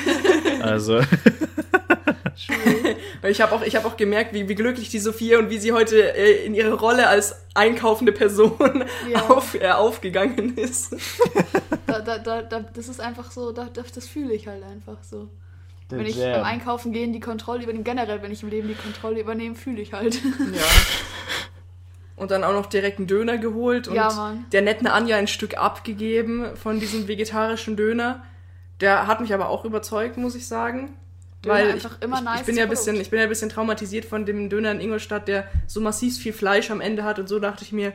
Also, 0.63 1.01
Weil 3.23 3.31
ich 3.31 3.41
habe 3.41 3.55
auch, 3.55 3.63
ich 3.63 3.77
hab 3.77 3.85
auch 3.85 3.97
gemerkt, 3.97 4.35
wie, 4.35 4.49
wie 4.49 4.55
glücklich 4.55 4.89
die 4.89 4.99
Sophia 4.99 5.39
und 5.39 5.51
wie 5.51 5.59
sie 5.59 5.73
heute 5.73 6.15
äh, 6.17 6.45
in 6.45 6.55
ihre 6.55 6.75
Rolle 6.75 7.09
als 7.09 7.37
einkaufende 7.55 8.13
Person 8.13 8.53
Ja. 9.11 9.23
auf, 9.29 9.55
äh, 9.55 9.69
aufgegangen 9.71 10.57
ist. 10.57 10.95
Da, 11.87 12.01
da, 12.01 12.19
da, 12.19 12.43
da, 12.43 12.61
das 12.75 12.89
ist 12.89 13.01
einfach 13.01 13.31
so, 13.31 13.53
da, 13.53 13.69
das, 13.73 13.93
das 13.93 14.07
fühle 14.07 14.35
ich 14.35 14.47
halt 14.49 14.63
einfach 14.65 14.99
so. 15.03 15.29
Der 15.91 15.99
wenn 15.99 16.07
ich 16.07 16.17
Jam. 16.17 16.33
beim 16.33 16.45
Einkaufen 16.45 16.93
gehen 16.93 17.13
die 17.13 17.21
Kontrolle 17.21 17.63
übernehme, 17.63 17.85
generell, 17.85 18.23
wenn 18.23 18.33
ich 18.33 18.43
im 18.43 18.49
Leben 18.49 18.69
die 18.69 18.75
Kontrolle 18.75 19.21
übernehme, 19.21 19.55
fühle 19.55 19.81
ich 19.81 19.93
halt. 19.93 20.15
Ja. 20.25 20.63
Und 22.17 22.31
dann 22.31 22.45
auch 22.45 22.53
noch 22.53 22.67
direkt 22.67 22.99
einen 22.99 23.07
Döner 23.07 23.37
geholt 23.37 23.89
und 23.89 23.95
Ja, 23.95 24.35
der 24.51 24.63
netten 24.63 24.87
Anja 24.87 25.17
ein 25.17 25.29
Stück 25.29 25.59
abgegeben 25.59 26.57
von 26.57 26.81
diesem 26.81 27.09
vegetarischen 27.09 27.77
Döner. 27.77 28.25
Der 28.81 29.07
hat 29.07 29.21
mich 29.21 29.35
aber 29.35 29.51
auch 29.51 29.65
überzeugt, 29.67 30.17
muss 30.17 30.35
ich 30.35 30.49
sagen. 30.49 30.97
Döner 31.45 31.55
weil 31.55 31.73
einfach 31.73 31.99
ich, 31.99 32.05
immer 32.05 32.19
ich, 32.19 32.25
nice 32.25 32.41
ich 32.41 32.47
bin 32.47 32.57
ja 32.57 32.63
ein 32.63 32.71
bisschen, 32.71 33.01
ich 33.01 33.11
bin 33.11 33.19
ja 33.19 33.25
ein 33.25 33.29
bisschen 33.29 33.51
traumatisiert 33.51 34.07
von 34.07 34.25
dem 34.25 34.49
Döner 34.49 34.73
in 34.73 34.81
Ingolstadt, 34.81 35.29
der 35.29 35.47
so 35.67 35.81
massiv 35.81 36.17
viel 36.17 36.33
Fleisch 36.33 36.71
am 36.71 36.81
Ende 36.81 37.05
hat 37.05 37.19
und 37.19 37.29
so 37.29 37.39
dachte 37.39 37.65
ich 37.65 37.73
mir, 37.73 37.93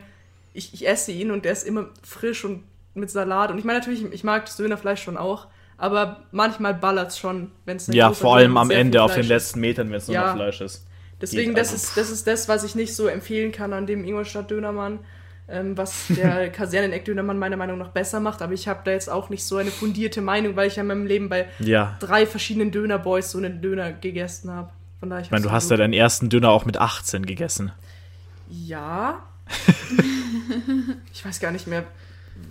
ich, 0.54 0.72
ich 0.72 0.86
esse 0.86 1.12
ihn 1.12 1.30
und 1.30 1.44
der 1.44 1.52
ist 1.52 1.66
immer 1.66 1.88
frisch 2.02 2.44
und 2.44 2.62
mit 2.94 3.10
Salat. 3.10 3.50
Und 3.50 3.58
ich 3.58 3.64
meine 3.64 3.78
natürlich, 3.78 4.04
ich 4.12 4.24
mag 4.24 4.46
das 4.46 4.56
Dönerfleisch 4.56 5.02
schon 5.02 5.16
auch, 5.16 5.46
aber 5.82 6.22
manchmal 6.30 6.74
ballert's 6.74 7.18
schon, 7.18 7.50
wenn 7.64 7.76
es 7.76 7.88
ja, 7.88 8.12
vor 8.12 8.36
allem 8.36 8.56
am 8.56 8.70
Ende 8.70 9.02
auf 9.02 9.14
den 9.16 9.26
letzten 9.26 9.58
Metern, 9.58 9.90
wenn 9.90 9.96
es 9.96 10.06
nur 10.06 10.14
Ja. 10.14 10.28
noch 10.28 10.36
Fleisch 10.36 10.60
ist. 10.60 10.86
Deswegen, 11.20 11.56
das, 11.56 11.72
also. 11.72 11.82
ist, 11.82 11.96
das 11.96 12.10
ist 12.10 12.26
das, 12.28 12.48
was 12.48 12.62
ich 12.62 12.76
nicht 12.76 12.94
so 12.94 13.08
empfehlen 13.08 13.50
kann 13.50 13.72
an 13.72 13.84
dem 13.88 14.04
Ingolstadt-Dönermann, 14.04 15.00
ähm, 15.48 15.76
was 15.76 16.04
der 16.10 16.50
Kaserneneck-Dönermann 16.52 17.36
meiner 17.36 17.56
Meinung 17.56 17.78
nach 17.78 17.88
besser 17.88 18.20
macht. 18.20 18.42
Aber 18.42 18.52
ich 18.52 18.68
habe 18.68 18.82
da 18.84 18.92
jetzt 18.92 19.10
auch 19.10 19.28
nicht 19.28 19.44
so 19.44 19.56
eine 19.56 19.72
fundierte 19.72 20.20
Meinung, 20.20 20.54
weil 20.54 20.68
ich 20.68 20.76
ja 20.76 20.82
in 20.82 20.86
meinem 20.86 21.06
Leben 21.06 21.28
bei 21.28 21.46
Ja. 21.58 21.96
drei 21.98 22.26
verschiedenen 22.26 22.70
Dönerboys 22.70 23.32
so 23.32 23.38
einen 23.38 23.60
Döner 23.60 23.90
gegessen 23.92 24.52
habe. 24.52 24.70
Von 25.00 25.10
daher, 25.10 25.24
Ich 25.24 25.32
meine, 25.32 25.42
du 25.42 25.50
hast 25.50 25.68
ja 25.68 25.76
deinen 25.76 25.94
ersten 25.94 26.28
Döner 26.30 26.50
auch 26.50 26.64
mit 26.64 26.76
18 26.76 27.26
gegessen. 27.26 27.72
Ja. 28.48 29.20
ich 31.12 31.24
weiß 31.24 31.40
gar 31.40 31.50
nicht 31.50 31.66
mehr, 31.66 31.82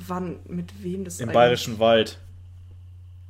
wann, 0.05 0.35
mit 0.49 0.83
wem 0.83 1.05
das 1.05 1.21
Im 1.21 1.31
Bayerischen 1.31 1.79
Wald. 1.79 2.19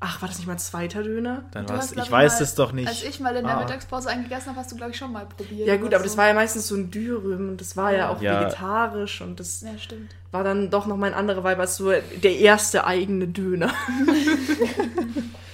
Ach, 0.04 0.20
war 0.20 0.28
das 0.28 0.40
nicht 0.40 0.48
mein 0.48 0.58
zweiter 0.58 1.04
Döner? 1.04 1.44
Dann 1.52 1.70
war's, 1.70 1.92
ich 1.92 2.12
weiß 2.12 2.40
mal, 2.40 2.44
es 2.44 2.56
doch 2.56 2.72
nicht. 2.72 2.88
Als 2.88 3.04
ich 3.04 3.20
mal 3.20 3.36
in 3.36 3.46
der 3.46 3.56
Ah. 3.56 3.60
Mittagspause 3.60 4.10
einen 4.10 4.24
gegessen 4.24 4.50
habe, 4.50 4.60
hast 4.60 4.72
du, 4.72 4.76
glaube 4.76 4.92
ich, 4.94 4.98
schon 4.98 5.12
mal 5.12 5.28
probiert. 5.28 5.68
Ja 5.68 5.78
gut, 5.78 5.94
aber 5.94 6.04
das 6.04 6.14
so. 6.14 6.18
war 6.18 6.28
ja 6.28 6.34
meistens 6.34 6.68
so 6.68 6.76
ein 6.76 6.90
Dürüm 6.90 7.50
und 7.50 7.62
das 7.62 7.78
war 7.78 7.94
ja 7.94 8.10
auch 8.10 8.20
Ja. 8.20 8.42
vegetarisch 8.42 9.22
und 9.22 9.40
das 9.40 9.62
Ja, 9.62 9.78
stimmt. 9.78 10.10
war 10.32 10.44
dann 10.44 10.72
doch 10.72 10.88
noch 10.88 10.98
mal 10.98 11.06
ein 11.08 11.14
anderer 11.14 11.44
Vibe 11.44 11.62
als 11.62 11.76
so 11.78 11.92
der 11.92 12.36
erste 12.40 12.86
eigene 12.86 13.28
Döner. 13.28 13.70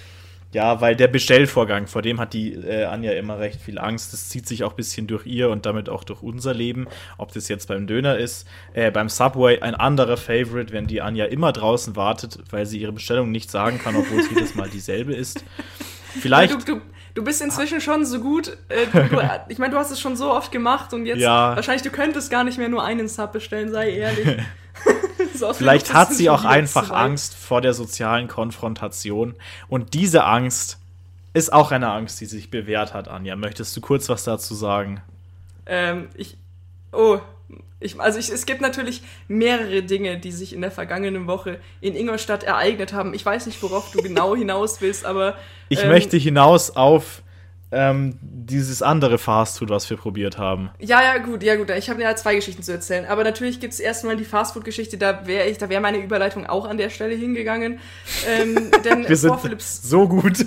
Ja, 0.53 0.79
weil 0.79 0.95
der 0.95 1.07
Bestellvorgang, 1.09 1.87
vor 1.87 2.01
dem 2.01 2.19
hat 2.21 2.33
die 2.33 2.53
äh, 2.53 2.85
Anja 2.85 3.11
immer 3.11 3.37
recht 3.37 3.61
viel 3.61 3.77
Angst. 3.77 4.13
Das 4.13 4.29
zieht 4.29 4.47
sich 4.47 4.63
auch 4.63 4.71
ein 4.71 4.75
bisschen 4.77 5.05
durch 5.05 5.25
ihr 5.25 5.49
und 5.49 5.65
damit 5.65 5.89
auch 5.89 6.05
durch 6.05 6.23
unser 6.23 6.53
Leben. 6.53 6.87
Ob 7.17 7.33
das 7.33 7.49
jetzt 7.49 7.67
beim 7.67 7.85
Döner 7.85 8.17
ist, 8.17 8.47
äh, 8.73 8.89
beim 8.89 9.09
Subway 9.09 9.59
ein 9.59 9.75
anderer 9.75 10.15
Favorite, 10.15 10.71
wenn 10.71 10.87
die 10.87 11.01
Anja 11.01 11.25
immer 11.25 11.51
draußen 11.51 11.95
wartet, 11.97 12.39
weil 12.49 12.65
sie 12.65 12.79
ihre 12.79 12.93
Bestellung 12.93 13.29
nicht 13.29 13.51
sagen 13.51 13.77
kann, 13.77 13.95
obwohl 13.97 14.21
es 14.21 14.29
jedes 14.29 14.55
Mal 14.55 14.69
dieselbe 14.69 15.13
ist. 15.13 15.43
Vielleicht. 16.21 16.53
Du, 16.53 16.75
du, 16.75 16.81
du 17.13 17.23
bist 17.25 17.41
inzwischen 17.41 17.81
schon 17.81 18.05
so 18.05 18.19
gut. 18.21 18.57
Äh, 18.69 18.85
du, 19.09 19.19
ich 19.49 19.57
meine, 19.59 19.73
du 19.73 19.77
hast 19.77 19.91
es 19.91 19.99
schon 19.99 20.15
so 20.15 20.31
oft 20.31 20.51
gemacht 20.53 20.93
und 20.93 21.05
jetzt 21.05 21.19
Ja. 21.19 21.55
wahrscheinlich 21.57 21.83
du 21.83 21.89
könntest 21.89 22.31
gar 22.31 22.45
nicht 22.45 22.57
mehr 22.57 22.69
nur 22.69 22.83
einen 22.85 23.09
Sub 23.09 23.33
bestellen, 23.33 23.69
sei 23.71 23.91
ehrlich. 23.91 24.27
So 25.33 25.53
Vielleicht 25.53 25.93
hat 25.93 26.13
sie 26.13 26.29
auch 26.29 26.45
einfach. 26.45 26.89
Angst 26.89 27.35
vor 27.35 27.61
der 27.61 27.73
sozialen 27.73 28.27
Konfrontation. 28.27 29.35
Und 29.67 29.93
diese 29.93 30.23
Angst 30.23 30.79
ist 31.33 31.53
auch 31.53 31.71
eine 31.71 31.91
Angst, 31.91 32.19
die 32.21 32.25
sich 32.25 32.49
bewährt 32.49 32.93
hat, 32.93 33.07
Anja. 33.07 33.35
Möchtest 33.35 33.75
du 33.77 33.81
kurz 33.81 34.09
was 34.09 34.23
dazu 34.23 34.55
sagen? 34.55 35.01
Ähm, 35.65 36.09
ich. 36.15 36.37
Oh. 36.91 37.19
Ich, 37.79 37.99
also 37.99 38.17
ich, 38.17 38.31
es 38.31 38.47
gibt 38.47 38.61
natürlich 38.61 39.03
mehrere 39.27 39.83
Dinge, 39.83 40.17
die 40.17 40.31
sich 40.31 40.51
in 40.51 40.61
der 40.61 40.71
vergangenen 40.71 41.27
Woche 41.27 41.59
in 41.79 41.95
Ingolstadt 41.95 42.43
ereignet 42.43 42.91
haben. 42.91 43.13
Ich 43.13 43.23
weiß 43.23 43.45
nicht, 43.45 43.61
worauf 43.61 43.91
du 43.91 44.01
genau 44.01 44.35
hinaus 44.35 44.81
willst, 44.81 45.05
aber 45.05 45.35
Ich 45.69 45.83
ähm, 45.83 45.89
möchte 45.89 46.17
hinaus 46.17 46.75
auf 46.75 47.21
ähm, 47.71 48.17
dieses 48.21 48.81
andere 48.81 49.17
Fastfood, 49.17 49.69
was 49.69 49.89
wir 49.89 49.97
probiert 49.97 50.37
haben. 50.37 50.69
Ja, 50.79 51.01
ja, 51.01 51.17
gut, 51.17 51.43
ja, 51.43 51.55
gut. 51.55 51.69
Ich 51.71 51.89
habe 51.89 52.01
ja 52.01 52.15
zwei 52.15 52.35
Geschichten 52.35 52.63
zu 52.63 52.71
erzählen. 52.71 53.05
Aber 53.05 53.23
natürlich 53.23 53.59
gibt's 53.59 53.79
erstmal 53.79 54.15
die 54.15 54.23
Fastfood-Geschichte, 54.23 54.97
da 54.97 55.27
wäre 55.27 55.49
ich, 55.49 55.57
da 55.57 55.69
wäre 55.69 55.81
meine 55.81 55.97
Überleitung 55.97 56.45
auch 56.45 56.65
an 56.65 56.77
der 56.77 56.89
Stelle 56.89 57.15
hingegangen. 57.15 57.79
Ähm, 58.25 58.71
denn 58.85 59.07
Wir 59.07 59.17
sind 59.17 59.29
vor 59.29 59.39
Philipps, 59.39 59.81
so 59.83 60.07
gut. 60.07 60.37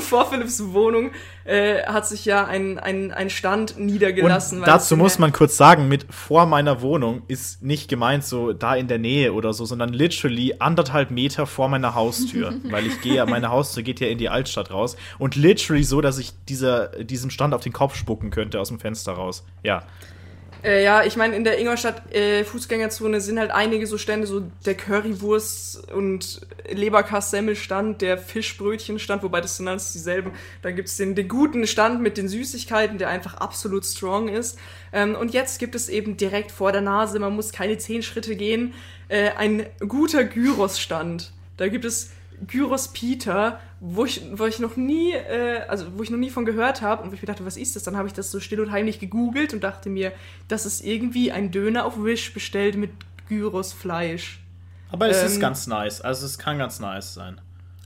vor 0.00 0.30
Philipps 0.30 0.62
Wohnung 0.72 1.10
äh, 1.44 1.82
hat 1.84 2.06
sich 2.06 2.24
ja 2.24 2.44
ein, 2.44 2.78
ein, 2.78 3.12
ein 3.12 3.30
Stand 3.30 3.78
niedergelassen. 3.78 4.58
Und 4.58 4.66
dazu 4.66 4.96
muss 4.96 5.18
man 5.18 5.32
kurz 5.32 5.56
sagen, 5.56 5.88
mit 5.88 6.06
vor 6.10 6.46
meiner 6.46 6.82
Wohnung 6.82 7.22
ist 7.28 7.62
nicht 7.62 7.88
gemeint 7.88 8.24
so 8.24 8.52
da 8.52 8.74
in 8.74 8.88
der 8.88 8.98
Nähe 8.98 9.32
oder 9.32 9.52
so, 9.52 9.64
sondern 9.64 9.92
literally 9.92 10.54
anderthalb 10.58 11.10
Meter 11.10 11.46
vor 11.46 11.68
meiner 11.68 11.94
Haustür. 11.94 12.54
weil 12.70 12.86
ich 12.86 13.00
gehe, 13.00 13.24
meine 13.26 13.50
Haustür 13.50 13.82
geht 13.82 14.00
ja 14.00 14.08
in 14.08 14.18
die 14.18 14.28
Altstadt 14.28 14.70
raus. 14.70 14.96
Und 15.18 15.36
literally 15.36 15.84
so, 15.84 16.00
dass 16.00 16.18
ich 16.18 16.32
dieser, 16.48 16.88
diesem 16.88 17.30
Stand 17.30 17.54
auf 17.54 17.62
den 17.62 17.72
Kopf 17.72 17.94
spucken 17.94 18.30
könnte 18.30 18.60
aus 18.60 18.68
dem 18.68 18.80
Fenster 18.80 19.12
raus. 19.12 19.44
Ja. 19.62 19.84
Äh, 20.62 20.84
ja, 20.84 21.04
ich 21.04 21.16
meine, 21.16 21.36
in 21.36 21.44
der 21.44 21.58
Ingolstadt 21.58 22.14
äh, 22.14 22.44
Fußgängerzone 22.44 23.20
sind 23.20 23.38
halt 23.38 23.50
einige 23.50 23.86
so 23.86 23.96
Stände, 23.96 24.26
so 24.26 24.42
der 24.66 24.74
Currywurst 24.74 25.90
und 25.92 26.46
Leberkass-Semmelstand, 26.70 28.02
der 28.02 28.18
Fischbrötchenstand, 28.18 29.22
wobei 29.22 29.40
das 29.40 29.56
sind 29.56 29.68
alles 29.68 29.92
dieselben. 29.92 30.32
Dann 30.62 30.76
gibt's 30.76 30.96
den, 30.98 31.14
den 31.14 31.28
guten 31.28 31.66
Stand 31.66 32.02
mit 32.02 32.18
den 32.18 32.28
Süßigkeiten, 32.28 32.98
der 32.98 33.08
einfach 33.08 33.34
absolut 33.34 33.86
strong 33.86 34.28
ist. 34.28 34.58
Ähm, 34.92 35.14
und 35.14 35.32
jetzt 35.32 35.58
gibt 35.58 35.74
es 35.74 35.88
eben 35.88 36.16
direkt 36.16 36.52
vor 36.52 36.72
der 36.72 36.82
Nase, 36.82 37.18
man 37.18 37.34
muss 37.34 37.52
keine 37.52 37.78
zehn 37.78 38.02
Schritte 38.02 38.36
gehen, 38.36 38.74
äh, 39.08 39.30
ein 39.30 39.66
guter 39.88 40.24
Gyros-Stand. 40.24 41.32
Da 41.56 41.68
gibt 41.68 41.84
es 41.84 42.10
Gyros 42.46 42.88
Peter, 42.88 43.60
wo 43.80 44.04
ich, 44.04 44.22
wo 44.34 44.44
ich 44.46 44.58
noch 44.58 44.76
nie, 44.76 45.12
äh, 45.12 45.62
also 45.68 45.86
wo 45.96 46.02
ich 46.02 46.10
noch 46.10 46.18
nie 46.18 46.30
von 46.30 46.44
gehört 46.44 46.82
habe 46.82 47.02
und 47.02 47.10
wo 47.10 47.14
ich 47.14 47.22
mir 47.22 47.26
dachte, 47.26 47.46
was 47.46 47.56
ist 47.56 47.76
das? 47.76 47.82
Dann 47.82 47.96
habe 47.96 48.06
ich 48.08 48.14
das 48.14 48.30
so 48.30 48.38
still 48.38 48.60
und 48.60 48.70
heimlich 48.70 48.98
gegoogelt 49.00 49.54
und 49.54 49.64
dachte 49.64 49.88
mir, 49.88 50.12
das 50.48 50.66
ist 50.66 50.82
irgendwie 50.84 51.32
ein 51.32 51.50
Döner 51.50 51.86
auf 51.86 52.02
Wish 52.04 52.32
bestellt 52.34 52.76
mit 52.76 52.90
Gyros 53.28 53.72
Fleisch. 53.72 54.40
Aber 54.92 55.08
es 55.08 55.20
Ähm, 55.20 55.26
ist 55.28 55.40
ganz 55.40 55.66
nice. 55.66 56.00
Also 56.00 56.26
es 56.26 56.38
kann 56.38 56.58
ganz 56.58 56.78
nice 56.80 57.14
sein. 57.14 57.40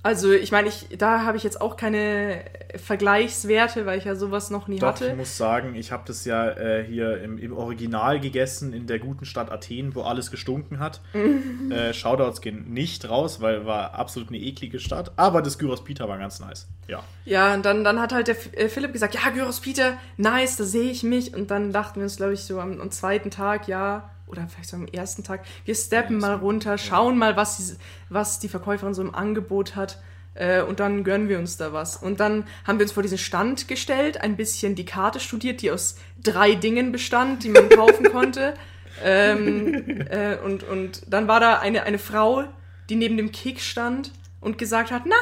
Also 0.05 0.33
ich 0.33 0.53
meine, 0.53 0.69
ich, 0.69 0.89
da 0.99 1.25
habe 1.25 1.39
ich 1.39 1.45
jetzt 1.45 1.63
auch 1.63 1.79
keine 1.79 2.45
Vergleichswerte, 2.77 3.87
weil 3.87 3.97
ich 3.97 4.05
ja 4.05 4.17
sowas 4.17 4.51
noch 4.51 4.69
nie 4.69 4.79
Doch, 4.79 4.89
hatte. 4.89 5.07
ich 5.07 5.17
muss 5.17 5.39
sagen, 5.39 5.75
ich 5.75 5.93
habe 5.93 6.03
das 6.07 6.27
ja 6.27 6.47
äh, 6.51 6.85
hier 6.85 7.23
im, 7.23 7.39
im 7.39 7.57
Original 7.57 8.21
gegessen 8.21 8.75
in 8.75 8.87
der 8.87 8.99
guten 8.99 9.25
Stadt 9.25 9.51
Athen, 9.51 9.95
wo 9.95 10.03
alles 10.03 10.31
gestunken 10.31 10.79
hat. 10.79 11.01
äh, 11.71 11.95
Shoutouts 11.95 12.43
gehen 12.43 12.71
nicht 12.71 13.09
raus, 13.09 13.41
weil 13.41 13.65
war 13.65 13.95
absolut 13.95 14.29
eine 14.29 14.37
eklige 14.41 14.79
Stadt. 14.79 15.13
Aber 15.17 15.41
das 15.41 15.57
Gyros 15.57 15.83
Pita 15.85 16.07
war 16.07 16.19
ganz 16.19 16.39
nice. 16.39 16.69
Ja. 16.87 17.03
Ja, 17.25 17.55
und 17.55 17.65
dann, 17.65 17.83
dann 17.83 17.99
hat 17.99 18.13
halt 18.13 18.29
der 18.29 18.37
äh, 18.59 18.69
Philipp 18.69 18.93
gesagt, 18.93 19.15
ja, 19.15 19.31
Gyros 19.31 19.61
Peter, 19.61 19.95
nice, 20.19 20.57
da 20.57 20.65
sehe 20.65 20.91
ich 20.91 21.03
mich. 21.03 21.33
Und 21.35 21.51
dann 21.51 21.73
dachten 21.73 22.01
wir 22.01 22.05
uns, 22.05 22.17
glaube 22.17 22.35
ich, 22.35 22.45
so 22.45 22.61
am, 22.61 22.79
am 22.79 22.91
zweiten 22.91 23.31
Tag, 23.31 23.69
ja, 23.69 24.11
oder 24.27 24.47
vielleicht 24.49 24.71
so 24.71 24.77
am 24.77 24.87
ersten 24.87 25.23
Tag, 25.23 25.45
wir 25.65 25.75
steppen 25.75 26.19
mal 26.19 26.35
runter, 26.35 26.79
schauen 26.79 27.19
mal, 27.19 27.37
was 27.37 27.57
die, 27.59 27.77
was 28.09 28.39
die 28.39 28.49
Verkäuferin 28.49 28.95
so 28.95 29.03
im 29.03 29.15
Angebot 29.15 29.77
hat. 29.77 29.99
Äh, 30.35 30.63
und 30.63 30.81
dann 30.81 31.05
gönnen 31.05 31.29
wir 31.29 31.39
uns 31.39 31.57
da 31.57 31.73
was. 31.73 31.97
Und 31.97 32.21
dann 32.21 32.45
haben 32.67 32.79
wir 32.79 32.85
uns 32.85 32.93
vor 32.93 33.03
diesen 33.03 33.19
Stand 33.19 33.69
gestellt, 33.69 34.21
ein 34.21 34.37
bisschen 34.37 34.75
die 34.75 34.85
Karte 34.85 35.21
studiert, 35.21 35.63
die 35.63 35.71
aus 35.71 35.97
drei 36.23 36.55
Dingen 36.55 36.91
bestand, 36.91 37.45
die 37.45 37.51
man 37.51 37.69
kaufen 37.69 38.11
konnte. 38.11 38.55
Ähm, 39.03 40.07
äh, 40.09 40.37
und, 40.37 40.63
und 40.63 41.03
dann 41.09 41.27
war 41.27 41.41
da 41.41 41.59
eine, 41.59 41.83
eine 41.83 41.99
Frau, 41.99 42.45
die 42.89 42.95
neben 42.95 43.17
dem 43.17 43.33
Kick 43.33 43.61
stand 43.61 44.13
und 44.41 44.57
gesagt 44.57 44.93
hat, 44.93 45.03
na, 45.05 45.17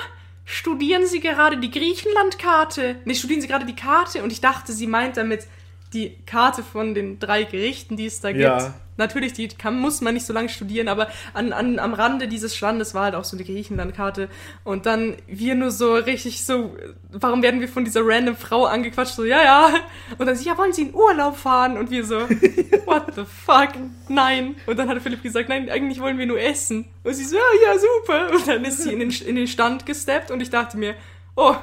studieren 0.45 1.07
Sie 1.07 1.21
gerade 1.21 1.57
die 1.57 1.71
Griechenlandkarte? 1.71 2.97
Nee, 3.07 3.15
studieren 3.15 3.41
Sie 3.41 3.49
gerade 3.49 3.65
die 3.65 3.75
Karte? 3.75 4.23
Und 4.23 4.31
ich 4.31 4.43
dachte, 4.43 4.75
sie 4.75 4.87
meint 4.87 5.17
damit 5.17 5.47
die 5.93 6.17
Karte 6.27 6.63
von 6.63 6.95
den 6.95 7.19
drei 7.19 7.45
Gerichten, 7.45 7.97
die 7.97 8.07
es 8.07 8.21
da 8.21 8.33
gibt. 8.33 8.43
Ja. 8.43 8.75
Natürlich, 8.99 9.33
die 9.33 9.49
kann, 9.49 9.79
muss 9.79 10.03
man 10.03 10.13
nicht 10.13 10.27
so 10.27 10.35
lange 10.35 10.51
studieren, 10.51 10.89
aber 10.89 11.09
an, 11.33 11.53
an, 11.53 11.79
am 11.79 11.95
Rande 11.95 12.29
dieses 12.29 12.55
Standes 12.55 12.95
war 12.95 13.05
halt 13.05 13.15
auch 13.15 13.25
so 13.25 13.37
eine 13.37 13.45
Griechenlandkarte. 13.45 14.29
Und 14.65 14.85
dann 14.85 15.17
wir 15.27 15.55
nur 15.55 15.71
so 15.71 15.95
richtig 15.95 16.45
so, 16.45 16.77
warum 17.11 17.43
werden 17.43 17.61
wir 17.61 17.69
von 17.69 17.87
dieser 17.87 18.03
random 18.05 18.37
Frau 18.37 18.67
angequatscht? 18.67 19.15
So, 19.15 19.25
ja, 19.25 19.43
ja. 19.43 19.71
Und 20.19 20.27
dann 20.27 20.37
sie, 20.37 20.45
ja, 20.45 20.59
wollen 20.59 20.75
Sie 20.75 20.83
in 20.83 20.95
Urlaub 20.95 21.37
fahren? 21.37 21.79
Und 21.79 21.91
wir 21.91 22.05
so, 22.05 22.21
what 22.85 23.15
the 23.15 23.25
fuck? 23.25 23.71
Nein. 24.09 24.57
Und 24.67 24.79
dann 24.79 24.89
hat 24.91 25.01
Philipp 25.01 25.23
gesagt, 25.23 25.49
nein, 25.49 25.71
eigentlich 25.71 26.01
wollen 26.01 26.19
wir 26.19 26.27
nur 26.27 26.41
essen. 26.41 26.85
Und 27.03 27.15
sie 27.15 27.25
so, 27.25 27.37
ja, 27.37 27.43
ja, 27.67 27.79
super. 27.79 28.31
Und 28.35 28.47
dann 28.47 28.65
ist 28.65 28.83
sie 28.83 28.93
in 28.93 29.01
den, 29.01 29.11
in 29.11 29.37
den 29.37 29.47
Stand 29.47 29.87
gesteppt 29.87 30.31
und 30.31 30.41
ich 30.43 30.51
dachte 30.51 30.77
mir, 30.77 30.95
oh, 31.35 31.57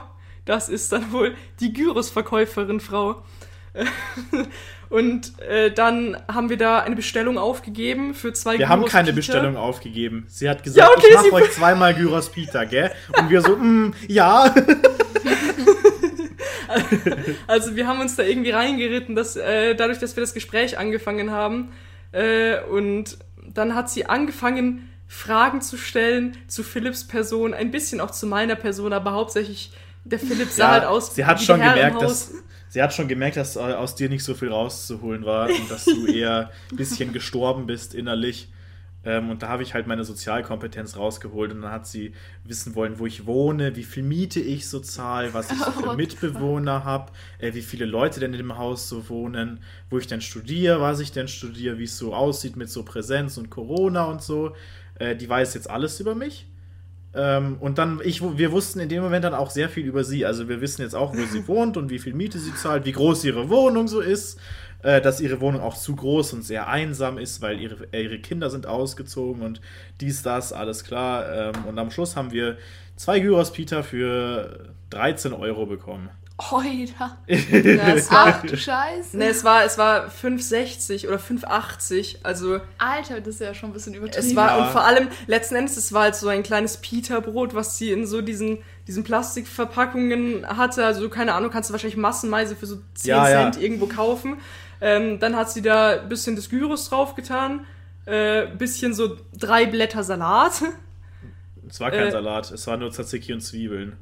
das 0.45 0.67
ist 0.67 0.91
dann 0.91 1.11
wohl 1.11 1.35
die 1.59 1.73
Gyros-Verkäuferin, 1.73 2.79
Frau. 2.79 3.21
Und 4.89 5.39
äh, 5.41 5.71
dann 5.71 6.17
haben 6.27 6.49
wir 6.49 6.58
da 6.58 6.79
eine 6.79 6.95
Bestellung 6.95 7.38
aufgegeben 7.38 8.15
für 8.15 8.34
zwei 8.34 8.58
Wir 8.58 8.69
haben 8.69 8.79
Gyros 8.79 8.91
keine 8.91 9.10
Pita. 9.10 9.15
Bestellung 9.17 9.55
aufgegeben. 9.55 10.25
Sie 10.27 10.49
hat 10.49 10.63
gesagt, 10.63 10.89
Ja, 10.89 10.91
okay, 10.95 11.08
ich 11.10 11.32
mache 11.32 11.43
euch 11.43 11.51
zweimal 11.55 11.93
Gyros 11.93 12.32
Pita, 12.32 12.63
gell? 12.63 12.91
Und 13.15 13.29
wir 13.29 13.41
so, 13.41 13.55
mm, 13.55 13.93
ja. 14.08 14.53
Also 17.47 17.75
wir 17.75 17.88
haben 17.88 17.99
uns 17.99 18.15
da 18.15 18.23
irgendwie 18.23 18.51
reingeritten, 18.51 19.15
dass, 19.15 19.36
äh, 19.36 19.75
dadurch, 19.75 19.97
dass 19.99 20.15
wir 20.15 20.21
das 20.21 20.34
Gespräch 20.34 20.77
angefangen 20.77 21.32
haben. 21.32 21.71
Äh, 22.12 22.62
und 22.62 23.17
dann 23.53 23.75
hat 23.75 23.89
sie 23.89 24.05
angefangen, 24.05 24.89
Fragen 25.08 25.62
zu 25.62 25.77
stellen 25.77 26.38
zu 26.47 26.63
Philipps 26.63 27.08
Person, 27.08 27.55
ein 27.55 27.71
bisschen 27.71 27.99
auch 27.99 28.12
zu 28.12 28.27
meiner 28.27 28.55
Person, 28.55 28.93
aber 28.93 29.13
hauptsächlich 29.13 29.71
der 30.05 30.19
Philipp 30.19 30.49
sah 30.49 30.63
ja 30.63 30.71
halt 30.71 30.86
aus 30.86 31.15
sie 31.15 31.25
hat 31.25 31.41
schon 31.41 31.60
gemerkt, 31.60 32.01
dass 32.01 32.32
sie 32.69 32.82
hat 32.82 32.93
schon 32.93 33.08
gemerkt, 33.08 33.38
dass 33.38 33.55
äh, 33.55 33.60
aus 33.60 33.95
dir 33.95 34.10
nicht 34.10 34.23
so 34.23 34.34
viel 34.34 34.49
rauszuholen 34.49 35.25
war 35.25 35.49
und 35.49 35.69
dass 35.69 35.86
du 35.86 36.05
eher 36.08 36.51
ein 36.71 36.77
bisschen 36.77 37.12
gestorben 37.12 37.65
bist 37.65 37.93
innerlich. 37.93 38.49
Ähm, 39.03 39.29
und 39.29 39.43
da 39.43 39.47
habe 39.47 39.63
ich 39.63 39.73
halt 39.73 39.88
meine 39.88 40.03
Sozialkompetenz 40.03 40.97
rausgeholt 40.97 41.51
und 41.51 41.62
dann 41.62 41.71
hat 41.71 41.88
sie 41.88 42.13
wissen 42.43 42.75
wollen, 42.75 42.99
wo 42.99 43.05
ich 43.05 43.25
wohne, 43.25 43.75
wie 43.75 43.84
viel 43.84 44.03
Miete 44.03 44.41
ich 44.41 44.67
so 44.67 44.79
zahle, 44.79 45.34
was 45.34 45.51
ich 45.51 45.58
so 45.58 45.71
für 45.71 45.91
the 45.91 45.95
Mitbewohner 45.95 46.84
habe, 46.84 47.12
äh, 47.39 47.53
wie 47.53 47.62
viele 47.62 47.86
Leute 47.86 48.19
denn 48.19 48.34
in 48.34 48.39
dem 48.39 48.58
Haus 48.58 48.89
so 48.89 49.08
wohnen, 49.10 49.62
wo 49.89 49.97
ich 49.97 50.08
denn 50.08 50.21
studiere, 50.21 50.82
was 50.82 50.99
ich 50.99 51.13
denn 51.13 51.29
studiere, 51.29 51.77
wie 51.77 51.86
es 51.86 51.97
so 51.97 52.13
aussieht 52.13 52.58
mit 52.58 52.69
so 52.69 52.84
Präsenz 52.84 53.38
und 53.38 53.49
Corona 53.49 54.03
und 54.05 54.21
so. 54.21 54.55
Äh, 54.95 55.15
die 55.15 55.29
weiß 55.29 55.53
jetzt 55.53 55.69
alles 55.69 55.99
über 56.01 56.13
mich. 56.13 56.45
Ähm, 57.13 57.58
und 57.60 57.78
dann, 57.78 58.02
ich, 58.04 58.22
wir 58.22 58.52
wussten 58.52 58.80
in 58.80 58.89
dem 58.89 59.02
Moment 59.02 59.26
dann 59.26 59.34
auch 59.34 59.50
sehr 59.50 59.69
viel 59.69 59.86
über 59.86 60.04
sie. 60.04 60.26
Also 60.26 60.48
wir 60.48 60.62
wissen 60.62 60.82
jetzt 60.82 60.95
auch, 60.95 61.15
wo 61.15 61.22
sie 61.26 61.48
wohnt 61.48 61.78
und 61.78 61.89
wie 61.89 62.00
viel 62.00 62.13
Miete 62.13 62.38
sie 62.39 62.54
zahlt, 62.56 62.86
wie 62.86 62.91
groß 62.91 63.24
ihre 63.26 63.50
Wohnung 63.50 63.88
so 63.88 64.00
ist, 64.00 64.39
äh, 64.84 65.02
dass 65.02 65.19
ihre 65.19 65.41
Wohnung 65.41 65.62
auch 65.62 65.76
zu 65.76 65.95
groß 65.95 66.34
und 66.34 66.43
sehr 66.43 66.67
einsam 66.67 67.17
ist, 67.17 67.41
weil 67.41 67.60
ihre, 67.60 67.91
äh, 67.91 68.04
ihre 68.04 68.19
Kinder 68.19 68.50
sind 68.50 68.67
ausgezogen 68.67 69.41
und 69.41 69.60
dies, 70.02 70.22
das, 70.22 70.54
alles 70.54 70.84
klar. 70.84 71.54
Ähm, 71.54 71.65
und 71.65 71.80
am 71.80 71.89
Schluss 71.89 72.15
haben 72.15 72.32
wir 72.32 72.58
zwei 72.95 73.19
Gyros 73.19 73.52
Pita 73.52 73.82
für 73.82 74.74
13 74.91 75.34
Euro 75.34 75.65
bekommen. 75.65 76.10
Oida. 76.52 77.17
Ja, 77.28 77.93
es 77.95 78.08
Ach 78.10 78.25
war, 78.25 78.41
du 78.47 78.56
Scheiße. 78.58 79.17
ne, 79.17 79.25
es 79.28 79.43
war, 79.43 79.65
es 79.65 79.78
war 79.78 80.08
5,60 80.10 81.08
oder 81.08 81.17
5,80. 81.17 82.17
Also 82.23 82.62
Alter, 82.78 83.19
das 83.19 83.36
ist 83.36 83.41
ja 83.41 83.54
schon 83.54 83.71
ein 83.71 83.73
bisschen 83.73 83.93
übertrieben. 83.93 84.25
Es 84.28 84.36
war, 84.36 84.58
Ja. 84.58 84.63
und 84.65 84.71
vor 84.71 84.84
allem, 84.86 85.10
letzten 85.28 85.56
Endes, 85.56 85.75
es 85.78 85.91
war 85.91 86.04
halt 86.04 86.15
so 86.15 86.28
ein 86.30 86.41
kleines 86.43 86.78
Pita-Brot, 86.78 87.54
was 87.56 87.78
sie 87.78 87.91
in 87.91 88.08
so 88.08 88.21
diesen, 88.21 88.60
diesen 88.88 89.04
Plastikverpackungen 89.04 90.47
hatte. 90.47 90.86
Also, 90.86 91.10
keine 91.10 91.34
Ahnung, 91.34 91.52
kannst 91.52 91.69
du 91.69 91.73
wahrscheinlich 91.73 91.97
massenweise 91.97 92.56
für 92.56 92.65
so 92.67 92.78
10 92.95 93.10
Ja, 93.10 93.30
ja. 93.30 93.41
Cent 93.52 93.62
irgendwo 93.63 93.88
kaufen. 93.88 94.38
Ähm, 94.82 95.19
dann 95.19 95.36
hat 95.36 95.52
sie 95.52 95.62
da 95.62 95.99
ein 96.02 96.10
bisschen 96.10 96.38
des 96.38 96.49
Gyros 96.49 96.89
draufgetan, 96.89 97.65
äh, 98.06 98.47
bisschen 98.47 98.93
so 98.93 99.17
drei 99.38 99.65
Blätter 99.65 100.04
Salat. 100.06 100.62
Es 101.67 101.80
war 101.82 101.91
kein 101.91 102.08
Äh. 102.08 102.12
Salat, 102.12 102.49
es 102.52 102.65
war 102.65 102.78
nur 102.78 102.89
Tzatziki 102.91 103.34
und 103.34 103.41
Zwiebeln. 103.41 103.97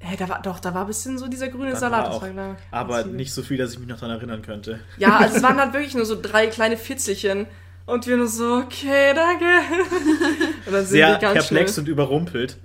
Hä, 0.00 0.16
da 0.16 0.28
war, 0.28 0.42
doch, 0.42 0.60
da 0.60 0.74
war 0.74 0.82
ein 0.82 0.86
bisschen 0.86 1.18
so 1.18 1.26
dieser 1.28 1.48
grüne 1.48 1.72
Dann 1.72 1.80
Salat. 1.80 2.06
auch, 2.08 2.22
war, 2.22 2.56
aber 2.70 3.04
nicht 3.04 3.32
so 3.32 3.42
viel, 3.42 3.56
dass 3.56 3.72
ich 3.72 3.78
mich 3.78 3.88
noch 3.88 3.98
daran 3.98 4.16
erinnern 4.16 4.42
könnte. 4.42 4.80
Ja, 4.96 5.16
also 5.16 5.36
es 5.36 5.42
waren 5.44 5.58
halt 5.58 5.72
wirklich 5.72 5.94
nur 5.94 6.06
so 6.06 6.20
drei 6.20 6.46
kleine 6.46 6.76
Fitzelchen. 6.76 7.46
Und 7.86 8.06
wir 8.06 8.18
nur 8.18 8.28
so, 8.28 8.56
okay, 8.56 9.14
danke. 9.14 9.46
Und 10.66 10.72
dann 10.72 10.84
sind 10.84 10.88
sehr 10.88 11.08
wir 11.08 11.18
ganz 11.18 11.48
perplex 11.48 11.72
schnell. 11.72 11.84
und 11.84 11.88
überrumpelt 11.88 12.58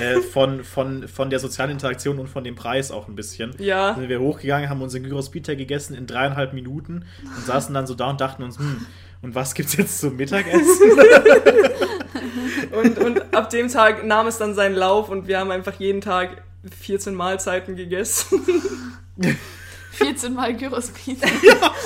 äh, 0.00 0.20
von, 0.20 0.62
von, 0.62 1.08
von 1.08 1.30
der 1.30 1.40
sozialen 1.40 1.72
Interaktion 1.72 2.20
und 2.20 2.28
von 2.28 2.44
dem 2.44 2.54
Preis 2.54 2.92
auch 2.92 3.08
ein 3.08 3.16
bisschen. 3.16 3.54
Ja. 3.58 3.94
Sind 3.94 4.08
wir 4.08 4.20
hochgegangen, 4.20 4.70
haben 4.70 4.80
unseren 4.80 5.02
Gyros 5.02 5.30
Pita 5.30 5.54
gegessen 5.54 5.96
in 5.96 6.06
dreieinhalb 6.06 6.52
Minuten 6.52 7.04
und 7.24 7.44
saßen 7.44 7.74
dann 7.74 7.88
so 7.88 7.94
da 7.94 8.10
und 8.10 8.20
dachten 8.20 8.44
uns, 8.44 8.58
hm, 8.58 8.86
und 9.20 9.34
was 9.34 9.54
gibt's 9.54 9.76
jetzt 9.76 10.00
zum 10.00 10.16
Mittagessen? 10.16 10.62
Und, 12.70 12.98
und 12.98 13.34
ab 13.34 13.50
dem 13.50 13.68
Tag 13.68 14.04
nahm 14.04 14.26
es 14.26 14.38
dann 14.38 14.54
seinen 14.54 14.74
Lauf 14.74 15.08
und 15.08 15.26
wir 15.26 15.38
haben 15.38 15.50
einfach 15.50 15.74
jeden 15.74 16.00
Tag 16.00 16.42
14 16.74 17.14
Mahlzeiten 17.14 17.76
gegessen. 17.76 18.40
14 19.92 20.32
Mal 20.32 20.54
Gyros 20.56 20.90
Pizza. 20.90 21.26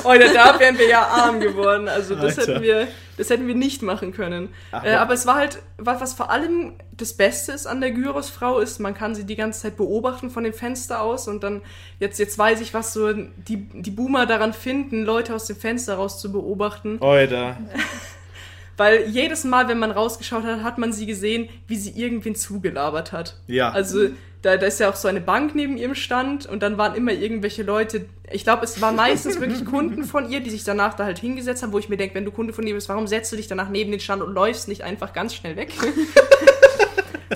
Oder 0.04 0.32
da 0.34 0.58
wären 0.60 0.76
wir 0.78 0.86
ja 0.88 1.00
arm 1.06 1.40
geworden. 1.40 1.88
Also 1.88 2.14
das 2.14 2.38
Alter. 2.38 2.52
hätten 2.54 2.62
wir, 2.62 2.88
das 3.16 3.30
hätten 3.30 3.46
wir 3.46 3.54
nicht 3.54 3.80
machen 3.82 4.12
können. 4.12 4.50
Aber- 4.70 4.86
äh, 4.86 4.94
aber 4.94 5.14
es 5.14 5.24
war 5.26 5.36
halt, 5.36 5.62
was, 5.78 6.00
was 6.02 6.12
vor 6.12 6.30
allem 6.30 6.74
das 6.92 7.14
Beste 7.14 7.52
ist 7.52 7.66
an 7.66 7.80
der 7.80 7.92
Gyrosfrau 7.92 8.58
ist, 8.58 8.80
man 8.80 8.92
kann 8.94 9.14
sie 9.14 9.24
die 9.24 9.36
ganze 9.36 9.62
Zeit 9.62 9.76
beobachten 9.78 10.28
von 10.30 10.44
dem 10.44 10.52
Fenster 10.52 11.00
aus 11.00 11.26
und 11.26 11.42
dann, 11.42 11.62
jetzt, 12.00 12.18
jetzt 12.18 12.36
weiß 12.36 12.60
ich, 12.60 12.74
was 12.74 12.92
so 12.92 13.12
die, 13.14 13.56
die 13.72 13.90
Boomer 13.90 14.26
daran 14.26 14.52
finden, 14.52 15.04
Leute 15.04 15.34
aus 15.34 15.46
dem 15.46 15.56
Fenster 15.56 15.94
raus 15.94 16.20
zu 16.20 16.30
beobachten. 16.32 16.98
Oida. 17.00 17.56
Weil 18.76 19.06
jedes 19.08 19.44
Mal, 19.44 19.68
wenn 19.68 19.78
man 19.78 19.90
rausgeschaut 19.90 20.44
hat, 20.44 20.62
hat 20.62 20.76
man 20.78 20.92
sie 20.92 21.06
gesehen, 21.06 21.48
wie 21.66 21.76
sie 21.76 21.90
irgendwen 21.90 22.34
zugelabert 22.34 23.12
hat. 23.12 23.36
Ja. 23.46 23.70
Also 23.70 24.08
da, 24.42 24.56
da 24.56 24.66
ist 24.66 24.80
ja 24.80 24.90
auch 24.90 24.96
so 24.96 25.08
eine 25.08 25.20
Bank 25.20 25.54
neben 25.54 25.76
ihrem 25.76 25.94
Stand 25.94 26.46
und 26.46 26.62
dann 26.62 26.76
waren 26.76 26.94
immer 26.94 27.12
irgendwelche 27.12 27.62
Leute, 27.62 28.06
ich 28.30 28.44
glaube, 28.44 28.64
es 28.64 28.80
waren 28.80 28.96
meistens 28.96 29.40
wirklich 29.40 29.64
Kunden 29.64 30.04
von 30.04 30.30
ihr, 30.30 30.40
die 30.40 30.50
sich 30.50 30.64
danach 30.64 30.94
da 30.94 31.04
halt 31.04 31.18
hingesetzt 31.18 31.62
haben, 31.62 31.72
wo 31.72 31.78
ich 31.78 31.88
mir 31.88 31.96
denke, 31.96 32.14
wenn 32.16 32.24
du 32.24 32.32
Kunde 32.32 32.52
von 32.52 32.66
ihr 32.66 32.74
bist, 32.74 32.88
warum 32.88 33.06
setzt 33.06 33.30
du 33.32 33.36
dich 33.36 33.46
danach 33.46 33.68
neben 33.68 33.90
den 33.90 34.00
Stand 34.00 34.22
und 34.22 34.34
läufst 34.34 34.68
nicht 34.68 34.82
einfach 34.82 35.12
ganz 35.12 35.34
schnell 35.34 35.56
weg? 35.56 35.72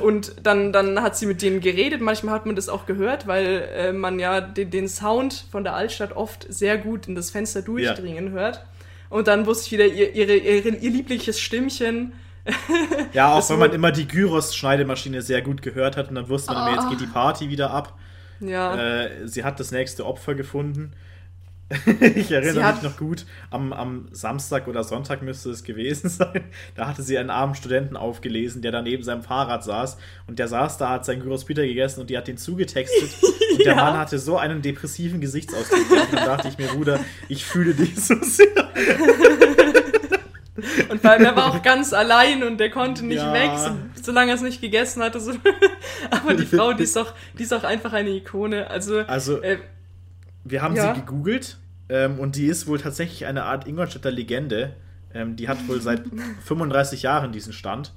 Und 0.00 0.36
dann, 0.42 0.72
dann 0.72 1.02
hat 1.02 1.16
sie 1.16 1.26
mit 1.26 1.42
denen 1.42 1.60
geredet. 1.60 2.00
Manchmal 2.00 2.34
hat 2.34 2.46
man 2.46 2.54
das 2.54 2.68
auch 2.68 2.86
gehört, 2.86 3.26
weil 3.26 3.68
äh, 3.74 3.92
man 3.92 4.20
ja 4.20 4.40
den, 4.40 4.70
den 4.70 4.88
Sound 4.88 5.46
von 5.50 5.64
der 5.64 5.74
Altstadt 5.74 6.14
oft 6.14 6.46
sehr 6.48 6.78
gut 6.78 7.08
in 7.08 7.14
das 7.14 7.30
Fenster 7.30 7.62
durchdringen 7.62 8.30
hört. 8.30 8.64
Und 9.08 9.26
dann 9.26 9.46
wusste 9.46 9.66
ich 9.66 9.72
wieder 9.72 9.86
ihr, 9.86 10.14
ihre, 10.14 10.36
ihre, 10.36 10.68
ihr 10.68 10.90
liebliches 10.90 11.40
Stimmchen. 11.40 12.12
Ja, 13.12 13.34
auch 13.34 13.50
wenn 13.50 13.58
man 13.58 13.72
immer 13.72 13.92
die 13.92 14.06
Gyros-Schneidemaschine 14.06 15.22
sehr 15.22 15.42
gut 15.42 15.62
gehört 15.62 15.96
hat 15.96 16.08
und 16.08 16.14
dann 16.14 16.28
wusste 16.28 16.52
man, 16.52 16.68
immer, 16.68 16.76
jetzt 16.76 16.90
geht 16.90 17.00
die 17.00 17.12
Party 17.12 17.48
wieder 17.50 17.70
ab. 17.70 17.98
Ja. 18.40 18.76
Äh, 19.04 19.26
sie 19.26 19.44
hat 19.44 19.58
das 19.60 19.70
nächste 19.70 20.04
Opfer 20.04 20.34
gefunden. 20.34 20.92
ich 22.14 22.30
erinnere 22.30 22.74
mich 22.74 22.82
noch 22.82 22.96
gut, 22.96 23.26
am, 23.50 23.72
am 23.72 24.06
Samstag 24.12 24.68
oder 24.68 24.84
Sonntag 24.84 25.22
müsste 25.22 25.50
es 25.50 25.64
gewesen 25.64 26.08
sein. 26.10 26.44
Da 26.76 26.86
hatte 26.86 27.02
sie 27.02 27.18
einen 27.18 27.30
armen 27.30 27.56
Studenten 27.56 27.96
aufgelesen, 27.96 28.62
der 28.62 28.70
da 28.70 28.82
neben 28.82 29.02
seinem 29.02 29.22
Fahrrad 29.22 29.64
saß. 29.64 29.96
Und 30.28 30.38
der 30.38 30.46
saß 30.46 30.78
da, 30.78 30.90
hat 30.90 31.04
sein 31.04 31.20
Gyros 31.20 31.44
Peter 31.44 31.66
gegessen 31.66 32.00
und 32.00 32.10
die 32.10 32.16
hat 32.16 32.28
den 32.28 32.36
zugetextet. 32.36 33.10
Und 33.52 33.64
der 33.64 33.66
Ja. 33.74 33.76
Mann 33.76 33.98
hatte 33.98 34.18
so 34.20 34.38
einen 34.38 34.62
depressiven 34.62 35.20
Gesichtsausdruck. 35.20 35.90
Und 35.90 36.12
dann 36.12 36.24
dachte 36.24 36.48
ich 36.48 36.56
mir, 36.58 36.68
Bruder, 36.68 37.00
ich 37.28 37.44
fühle 37.44 37.74
dich 37.74 37.96
so 37.96 38.14
sehr. 38.22 38.46
Und 40.88 41.00
vor 41.00 41.10
allem, 41.10 41.24
er 41.24 41.36
war 41.36 41.46
auch 41.52 41.62
ganz 41.62 41.92
allein 41.92 42.42
und 42.42 42.58
der 42.58 42.70
konnte 42.70 43.04
nicht 43.04 43.22
Ja. 43.22 43.32
weg, 43.32 43.50
so, 43.58 43.70
solange 44.02 44.30
er 44.30 44.36
es 44.36 44.42
nicht 44.42 44.60
gegessen 44.60 45.02
hatte. 45.02 45.20
So. 45.20 45.32
Aber 46.10 46.34
die 46.34 46.46
Frau, 46.46 46.72
die 46.72 46.84
ist, 46.84 46.96
auch, 46.96 47.12
die 47.38 47.42
ist 47.42 47.52
auch 47.52 47.64
einfach 47.64 47.92
eine 47.92 48.10
Ikone. 48.10 48.68
Also, 48.70 49.00
Also, 49.00 49.42
äh, 49.42 49.58
Wir 50.44 50.62
haben 50.62 50.74
Ja. 50.76 50.94
sie 50.94 51.00
gegoogelt 51.00 51.58
ähm, 51.88 52.18
und 52.18 52.36
die 52.36 52.46
ist 52.46 52.66
wohl 52.66 52.78
tatsächlich 52.78 53.26
eine 53.26 53.44
Art 53.44 53.66
Ingolstädter 53.66 54.10
Legende. 54.10 54.74
Ähm, 55.12 55.36
die 55.36 55.48
hat 55.48 55.68
wohl 55.68 55.80
seit 55.80 56.02
35 56.44 57.02
Jahren 57.02 57.32
diesen 57.32 57.52
Stand. 57.52 57.92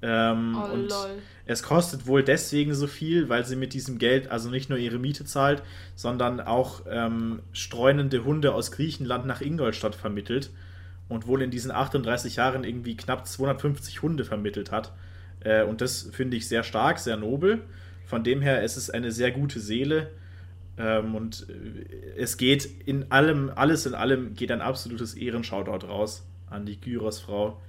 Ähm, 0.00 0.56
Oh, 0.56 0.72
und 0.74 0.90
lol. 0.90 1.18
es 1.46 1.62
kostet 1.64 2.06
wohl 2.06 2.22
deswegen 2.22 2.72
so 2.74 2.86
viel, 2.86 3.28
weil 3.28 3.44
sie 3.44 3.56
mit 3.56 3.72
diesem 3.74 3.98
Geld 3.98 4.30
also 4.30 4.48
nicht 4.48 4.70
nur 4.70 4.78
ihre 4.78 4.98
Miete 4.98 5.24
zahlt, 5.24 5.62
sondern 5.96 6.40
auch 6.40 6.82
ähm, 6.88 7.40
streunende 7.52 8.22
Hunde 8.24 8.54
aus 8.54 8.70
Griechenland 8.70 9.26
nach 9.26 9.40
Ingolstadt 9.40 9.96
vermittelt 9.96 10.50
und 11.08 11.26
wohl 11.26 11.42
in 11.42 11.50
diesen 11.50 11.70
38 11.70 12.36
Jahren 12.36 12.64
irgendwie 12.64 12.96
knapp 12.96 13.26
250 13.26 14.02
Hunde 14.02 14.24
vermittelt 14.24 14.70
hat. 14.70 14.92
Äh, 15.40 15.64
und 15.64 15.80
das 15.80 16.08
finde 16.12 16.36
ich 16.36 16.48
sehr 16.48 16.62
stark, 16.62 16.98
sehr 16.98 17.16
nobel. 17.16 17.62
Von 18.04 18.24
dem 18.24 18.40
her 18.40 18.62
ist 18.62 18.76
es 18.76 18.90
eine 18.90 19.12
sehr 19.12 19.30
gute 19.30 19.60
Seele. 19.60 20.10
Ähm, 20.76 21.14
und 21.14 21.46
äh, 21.48 22.16
es 22.16 22.36
geht 22.36 22.66
in 22.86 23.10
allem, 23.10 23.50
alles 23.54 23.86
in 23.86 23.94
allem 23.94 24.34
geht 24.34 24.50
ein 24.50 24.60
absolutes 24.60 25.14
Ehrenshoutout 25.14 25.86
raus 25.86 26.26
an 26.48 26.66
die 26.66 26.80
Gyros-Frau. 26.80 27.60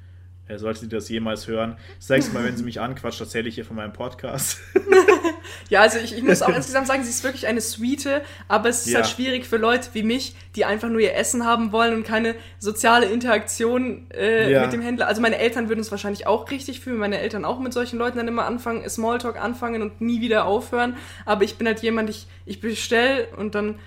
Äh, 0.50 0.58
sollte 0.58 0.80
sie 0.82 0.90
das 0.90 1.08
jemals 1.10 1.48
hören. 1.48 1.78
Nächste 2.10 2.34
Mal, 2.34 2.44
wenn 2.44 2.58
sie 2.58 2.64
mich 2.64 2.82
anquatscht, 2.82 3.22
erzähle 3.22 3.48
ich 3.48 3.58
ihr 3.58 3.66
von 3.66 3.76
meinem 3.76 3.94
Podcast. 3.94 4.58
ja, 5.70 5.82
also 5.82 6.00
ich, 6.00 6.18
ich 6.18 6.24
muss 6.24 6.42
auch 6.42 6.50
insgesamt 6.56 6.88
sagen, 6.88 7.04
sie 7.04 7.10
ist 7.12 7.24
wirklich 7.24 7.46
eine 7.48 7.62
Sweete, 7.62 8.22
aber 8.48 8.70
es 8.70 8.86
ist 8.86 8.92
Ja. 8.92 9.00
halt 9.02 9.08
schwierig 9.10 9.46
für 9.46 9.58
Leute 9.58 9.90
wie 9.94 10.02
mich, 10.04 10.36
die 10.56 10.66
einfach 10.66 10.90
nur 10.90 11.02
ihr 11.02 11.16
Essen 11.16 11.46
haben 11.46 11.72
wollen 11.72 11.94
und 11.94 12.04
keine 12.04 12.34
soziale 12.58 13.06
Interaktion 13.06 14.08
äh, 14.12 14.52
Ja. 14.52 14.64
mit 14.64 14.74
dem 14.74 14.82
Händler. 14.82 15.08
Also 15.08 15.22
meine 15.22 15.38
Eltern 15.38 15.70
würden 15.70 15.82
es 15.82 15.92
wahrscheinlich 15.92 16.26
auch 16.26 16.50
richtig 16.50 16.80
fühlen, 16.80 16.98
meine 16.98 17.20
Eltern 17.20 17.46
auch 17.46 17.60
mit 17.60 17.72
solchen 17.72 18.00
Leuten 18.00 18.18
dann 18.18 18.28
immer 18.28 18.46
anfangen, 18.46 18.88
Smalltalk 18.90 19.40
anfangen 19.40 19.84
und 19.84 20.02
nie 20.02 20.20
wieder 20.20 20.46
aufhören. 20.46 20.98
Aber 21.26 21.44
ich 21.44 21.58
bin 21.58 21.68
halt 21.68 21.82
jemand, 21.84 22.10
ich, 22.10 22.26
ich 22.46 22.60
bestell 22.60 23.28
und 23.38 23.54
dann 23.54 23.78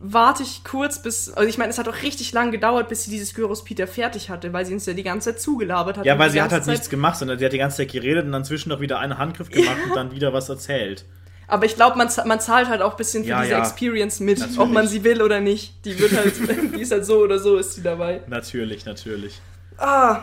warte 0.00 0.42
ich 0.42 0.62
kurz 0.64 1.00
bis, 1.02 1.30
also 1.32 1.48
ich 1.48 1.58
meine, 1.58 1.70
es 1.70 1.78
hat 1.78 1.88
auch 1.88 2.02
richtig 2.02 2.32
lang 2.32 2.50
gedauert, 2.50 2.88
bis 2.88 3.04
sie 3.04 3.10
dieses 3.10 3.34
Gyros 3.34 3.64
Peter 3.64 3.86
fertig 3.86 4.30
hatte, 4.30 4.52
weil 4.52 4.66
sie 4.66 4.74
uns 4.74 4.86
ja 4.86 4.92
die 4.92 5.02
ganze 5.02 5.32
Zeit 5.32 5.40
zugelabert 5.40 5.98
hat. 5.98 6.06
ja, 6.06 6.18
weil 6.18 6.30
sie 6.30 6.40
hat 6.42 6.52
halt 6.52 6.64
Zeit- 6.64 6.72
nichts 6.72 6.90
gemacht, 6.90 7.18
sondern 7.18 7.38
sie 7.38 7.44
hat 7.44 7.52
die 7.52 7.58
ganze 7.58 7.78
Zeit 7.78 7.92
geredet 7.92 8.24
und 8.26 8.32
dann 8.32 8.44
zwischendurch 8.44 8.80
wieder 8.80 8.98
einen 9.00 9.18
Handgriff 9.18 9.48
gemacht 9.50 9.78
und 9.88 9.96
dann 9.96 10.10
wieder 10.12 10.32
was 10.32 10.48
erzählt. 10.48 11.04
Aber 11.48 11.64
ich 11.64 11.76
glaube, 11.76 11.96
man, 11.96 12.08
man 12.24 12.40
zahlt 12.40 12.68
halt 12.68 12.82
auch 12.82 12.92
ein 12.92 12.96
bisschen 12.96 13.22
für 13.22 13.30
Ja, 13.30 13.40
diese 13.42 13.52
ja. 13.52 13.60
Experience 13.60 14.18
mit, 14.20 14.38
Natürlich. 14.40 14.58
ob 14.58 14.70
man 14.72 14.88
sie 14.88 15.04
will 15.04 15.22
oder 15.22 15.40
nicht. 15.40 15.84
Die 15.84 15.98
wird 15.98 16.12
halt, 16.16 16.34
die 16.76 16.80
ist 16.82 16.90
halt 16.92 17.06
so 17.06 17.18
oder 17.20 17.38
so, 17.38 17.56
ist 17.56 17.74
sie 17.74 17.82
dabei. 17.82 18.20
Natürlich, 18.26 18.84
natürlich. 18.84 19.40
Ah. 19.78 20.22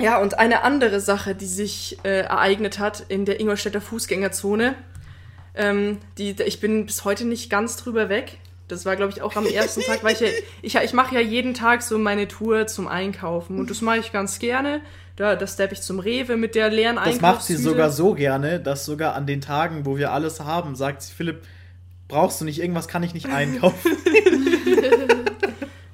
Ja, 0.00 0.18
und 0.18 0.38
eine 0.38 0.62
andere 0.64 1.00
Sache, 1.00 1.36
die 1.36 1.46
sich 1.46 1.98
äh, 2.02 2.22
ereignet 2.22 2.80
hat 2.80 3.04
in 3.08 3.24
der 3.24 3.38
Ingolstädter 3.38 3.80
Fußgängerzone, 3.80 4.74
ähm, 5.54 5.98
die, 6.18 6.30
ich 6.44 6.58
bin 6.60 6.86
bis 6.86 7.04
heute 7.04 7.24
nicht 7.24 7.48
ganz 7.50 7.76
drüber 7.76 8.08
weg. 8.08 8.38
Das 8.72 8.86
war, 8.86 8.96
glaube 8.96 9.12
ich, 9.12 9.22
auch 9.22 9.36
am 9.36 9.46
ersten 9.46 9.82
Tag, 9.82 10.02
weil 10.02 10.14
ich 10.14 10.20
ja, 10.20 10.28
ich, 10.62 10.74
ich 10.74 10.92
mache 10.92 11.14
ja 11.14 11.20
jeden 11.20 11.54
Tag 11.54 11.82
so 11.82 11.98
meine 11.98 12.26
Tour 12.26 12.66
zum 12.66 12.88
Einkaufen 12.88 13.58
und 13.58 13.70
das 13.70 13.80
mache 13.82 13.98
ich 13.98 14.12
ganz 14.12 14.38
gerne. 14.38 14.80
Da, 15.16 15.36
da 15.36 15.46
steppe 15.46 15.74
ich 15.74 15.82
zum 15.82 15.98
Rewe 15.98 16.38
mit 16.38 16.54
der 16.54 16.70
leeren 16.70 16.96
Das 16.96 17.20
macht 17.20 17.42
sie 17.42 17.56
sogar 17.56 17.90
so 17.90 18.14
gerne, 18.14 18.58
dass 18.60 18.86
sogar 18.86 19.14
an 19.14 19.26
den 19.26 19.42
Tagen, 19.42 19.84
wo 19.84 19.98
wir 19.98 20.10
alles 20.10 20.40
haben, 20.40 20.74
sagt 20.74 21.02
sie, 21.02 21.12
Philipp, 21.12 21.42
brauchst 22.08 22.40
du 22.40 22.46
nicht 22.46 22.60
irgendwas, 22.60 22.88
kann 22.88 23.02
ich 23.02 23.12
nicht 23.12 23.26
einkaufen. 23.26 23.92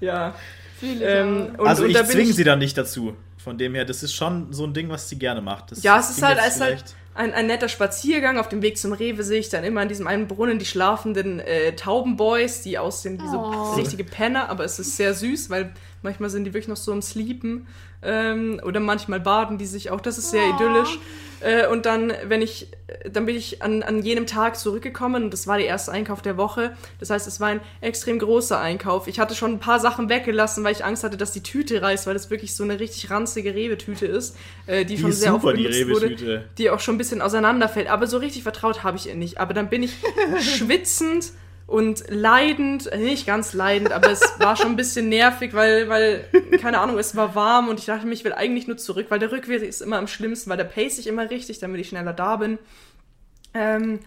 Ja. 0.00 0.34
Ähm, 0.80 1.54
und, 1.58 1.66
also 1.66 1.84
und 1.84 1.90
ich 1.90 2.04
zwinge 2.04 2.32
sie 2.32 2.44
da 2.44 2.56
nicht 2.56 2.78
dazu. 2.78 3.16
Von 3.36 3.58
dem 3.58 3.74
her, 3.74 3.84
das 3.84 4.02
ist 4.02 4.14
schon 4.14 4.52
so 4.52 4.64
ein 4.64 4.74
Ding, 4.74 4.88
was 4.90 5.08
sie 5.08 5.18
gerne 5.18 5.40
macht. 5.40 5.72
Das 5.72 5.82
Ja, 5.82 5.98
es 5.98 6.10
ist 6.10 6.22
halt, 6.22 6.38
es 6.38 6.56
ist 6.56 6.60
halt 6.60 6.84
ein, 7.18 7.34
ein 7.34 7.46
netter 7.48 7.68
Spaziergang. 7.68 8.38
Auf 8.38 8.48
dem 8.48 8.62
Weg 8.62 8.78
zum 8.78 8.92
Rewe 8.92 9.22
sehe 9.22 9.40
ich 9.40 9.48
dann 9.48 9.64
immer 9.64 9.80
an 9.82 9.88
diesem 9.88 10.06
einen 10.06 10.28
Brunnen 10.28 10.58
die 10.58 10.64
schlafenden 10.64 11.40
äh, 11.40 11.74
Taubenboys, 11.76 12.62
die 12.62 12.78
aussehen 12.78 13.20
wie 13.20 13.28
so 13.28 13.38
Oh. 13.38 13.74
richtige 13.74 14.04
Penner, 14.04 14.48
aber 14.48 14.64
es 14.64 14.78
ist 14.78 14.96
sehr 14.96 15.12
süß, 15.14 15.50
weil 15.50 15.72
manchmal 16.02 16.30
sind 16.30 16.44
die 16.44 16.54
wirklich 16.54 16.68
noch 16.68 16.76
so 16.76 16.92
im 16.92 17.02
Sleepen. 17.02 17.66
Ähm, 18.02 18.60
oder 18.64 18.78
manchmal 18.80 19.18
baden 19.20 19.58
die 19.58 19.66
sich 19.66 19.90
auch. 19.90 20.00
Das 20.00 20.16
ist 20.18 20.30
sehr 20.30 20.44
Oh. 20.44 20.54
idyllisch. 20.54 20.98
Äh, 21.40 21.66
und 21.68 21.86
dann, 21.86 22.12
wenn 22.24 22.42
ich, 22.42 22.68
dann 23.10 23.26
bin 23.26 23.36
ich 23.36 23.62
an, 23.62 23.82
an 23.82 24.02
jenem 24.02 24.26
Tag 24.26 24.56
zurückgekommen 24.56 25.24
und 25.24 25.32
das 25.32 25.46
war 25.46 25.58
der 25.58 25.66
erste 25.66 25.92
Einkauf 25.92 26.22
der 26.22 26.36
Woche. 26.36 26.76
Das 26.98 27.10
heißt, 27.10 27.26
es 27.26 27.40
war 27.40 27.48
ein 27.48 27.60
extrem 27.80 28.18
großer 28.18 28.58
Einkauf. 28.58 29.06
Ich 29.06 29.20
hatte 29.20 29.34
schon 29.34 29.52
ein 29.52 29.58
paar 29.58 29.80
Sachen 29.80 30.08
weggelassen, 30.08 30.64
weil 30.64 30.72
ich 30.72 30.84
Angst 30.84 31.04
hatte, 31.04 31.16
dass 31.16 31.32
die 31.32 31.42
Tüte 31.42 31.82
reißt, 31.82 32.06
weil 32.06 32.14
das 32.14 32.30
wirklich 32.30 32.54
so 32.54 32.64
eine 32.64 32.80
richtig 32.80 33.10
ranzige 33.10 33.54
Rewe-Tüte 33.54 34.06
ist, 34.06 34.36
äh, 34.66 34.84
die, 34.84 34.96
Die 34.96 35.00
schon 35.00 35.10
ist 35.10 35.20
sehr 35.20 35.32
super, 35.32 35.48
oft 35.48 35.58
die 35.58 35.64
benutzt 35.64 35.88
wurde 35.88 36.44
die 36.58 36.70
auch 36.70 36.80
schon 36.80 36.96
ein 36.96 36.98
bisschen 36.98 37.22
auseinanderfällt. 37.22 37.88
Aber 37.88 38.06
so 38.06 38.18
richtig 38.18 38.42
vertraut 38.42 38.82
habe 38.82 38.96
ich 38.96 39.08
ihr 39.08 39.14
nicht. 39.14 39.38
Aber 39.38 39.54
dann 39.54 39.68
bin 39.68 39.82
ich 39.82 39.94
schwitzend 40.40 41.32
und 41.68 42.04
leidend, 42.08 42.86
äh, 42.86 42.96
nicht 42.96 43.26
ganz 43.26 43.52
leidend, 43.52 43.92
aber 43.92 44.10
es 44.10 44.22
war 44.38 44.56
schon 44.56 44.68
ein 44.68 44.76
bisschen 44.76 45.10
nervig, 45.10 45.52
weil, 45.52 45.88
weil, 45.90 46.24
keine 46.60 46.80
Ahnung, 46.80 46.98
es 46.98 47.14
war 47.14 47.34
warm 47.34 47.68
und 47.68 47.78
ich 47.78 47.84
dachte 47.84 48.06
mir, 48.06 48.14
ich 48.14 48.24
will 48.24 48.32
eigentlich 48.32 48.66
nur 48.66 48.78
zurück, 48.78 49.06
weil 49.10 49.18
der 49.18 49.30
Rückweg 49.30 49.62
ist 49.62 49.82
immer 49.82 49.98
am 49.98 50.08
schlimmsten, 50.08 50.48
weil 50.48 50.56
da 50.56 50.64
pace 50.64 50.98
ich 50.98 51.06
immer 51.06 51.28
richtig, 51.30 51.58
damit 51.58 51.80
ich 51.80 51.90
schneller 51.90 52.14
da 52.14 52.36
bin. 52.36 52.58
Ähm, 53.52 54.00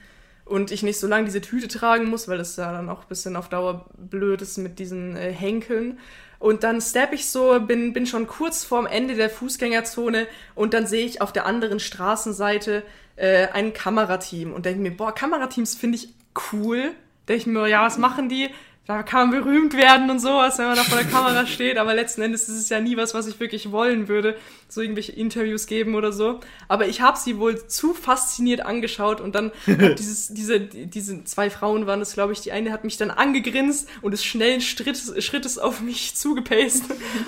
und 0.44 0.72
ich 0.72 0.82
nicht 0.82 1.00
so 1.00 1.08
lange 1.08 1.26
diese 1.26 1.40
Tüte 1.40 1.68
tragen 1.68 2.10
muss, 2.10 2.28
weil 2.28 2.40
das 2.40 2.58
ja 2.58 2.72
dann 2.72 2.90
auch 2.90 3.04
ein 3.04 3.08
bisschen 3.08 3.36
auf 3.36 3.48
Dauer 3.48 3.86
blöd 3.96 4.42
ist 4.42 4.58
mit 4.58 4.80
diesen 4.80 5.16
äh, 5.16 5.32
Henkeln. 5.32 6.00
Und 6.40 6.64
dann 6.64 6.82
step 6.82 7.14
ich 7.14 7.30
so, 7.30 7.60
bin, 7.60 7.94
bin 7.94 8.08
schon 8.08 8.26
kurz 8.26 8.64
vorm 8.64 8.88
Ende 8.88 9.14
der 9.14 9.30
Fußgängerzone 9.30 10.26
und 10.56 10.74
dann 10.74 10.88
sehe 10.88 11.06
ich 11.06 11.22
auf 11.22 11.32
der 11.32 11.46
anderen 11.46 11.80
Straßenseite 11.80 12.82
äh, 13.18 13.50
ein 13.50 13.74
Kamerateam 13.74 14.52
und 14.52 14.66
denke 14.66 14.82
mir, 14.82 14.98
boah, 14.98 15.14
Kamerateams 15.14 15.76
finde 15.76 16.00
ich 16.00 16.10
cool. 16.52 16.94
Denke 17.28 17.42
ich 17.42 17.48
mir, 17.48 17.68
ja, 17.68 17.86
was 17.86 17.98
machen 17.98 18.30
die? 18.30 18.50
Da 18.88 19.04
kann 19.04 19.30
man 19.30 19.44
berühmt 19.44 19.74
werden 19.78 20.10
und 20.10 20.20
sowas, 20.20 20.58
wenn 20.58 20.66
man 20.66 20.76
da 20.76 20.84
vor 20.84 20.98
der 20.98 21.08
Kamera 21.08 21.46
steht, 21.48 21.78
aber 21.78 21.94
letzten 21.94 22.24
Endes 22.24 22.50
ist 22.50 22.58
es 22.58 22.70
ja 22.70 22.82
nie 22.82 22.98
was, 22.98 23.14
was 23.14 23.28
ich 23.28 23.40
wirklich 23.40 23.72
wollen 23.72 24.08
würde, 24.08 24.36
so 24.68 24.82
irgendwelche 24.82 25.12
Interviews 25.12 25.68
geben 25.68 25.94
oder 25.94 26.12
so. 26.12 26.40
Aber 26.68 26.88
ich 26.88 27.00
habe 27.00 27.18
sie 27.18 27.38
wohl 27.38 27.68
zu 27.68 27.94
fasziniert 27.94 28.62
angeschaut 28.62 29.22
und 29.22 29.36
dann 29.36 29.52
dieses, 29.68 30.30
diese, 30.30 30.60
diese 30.60 31.24
zwei 31.26 31.52
Frauen 31.52 31.86
waren 31.86 32.02
es, 32.02 32.14
glaube 32.14 32.34
ich, 32.34 32.42
die 32.42 32.52
eine 32.52 32.72
hat 32.72 32.84
mich 32.84 32.98
dann 32.98 33.12
angegrinst 33.12 33.88
und 34.02 34.14
ist 34.14 34.26
schnellen 34.26 34.62
Schrittes, 34.62 35.24
Schrittes 35.24 35.60
auf 35.60 35.82
mich 35.82 36.16
zugepaced 36.16 36.84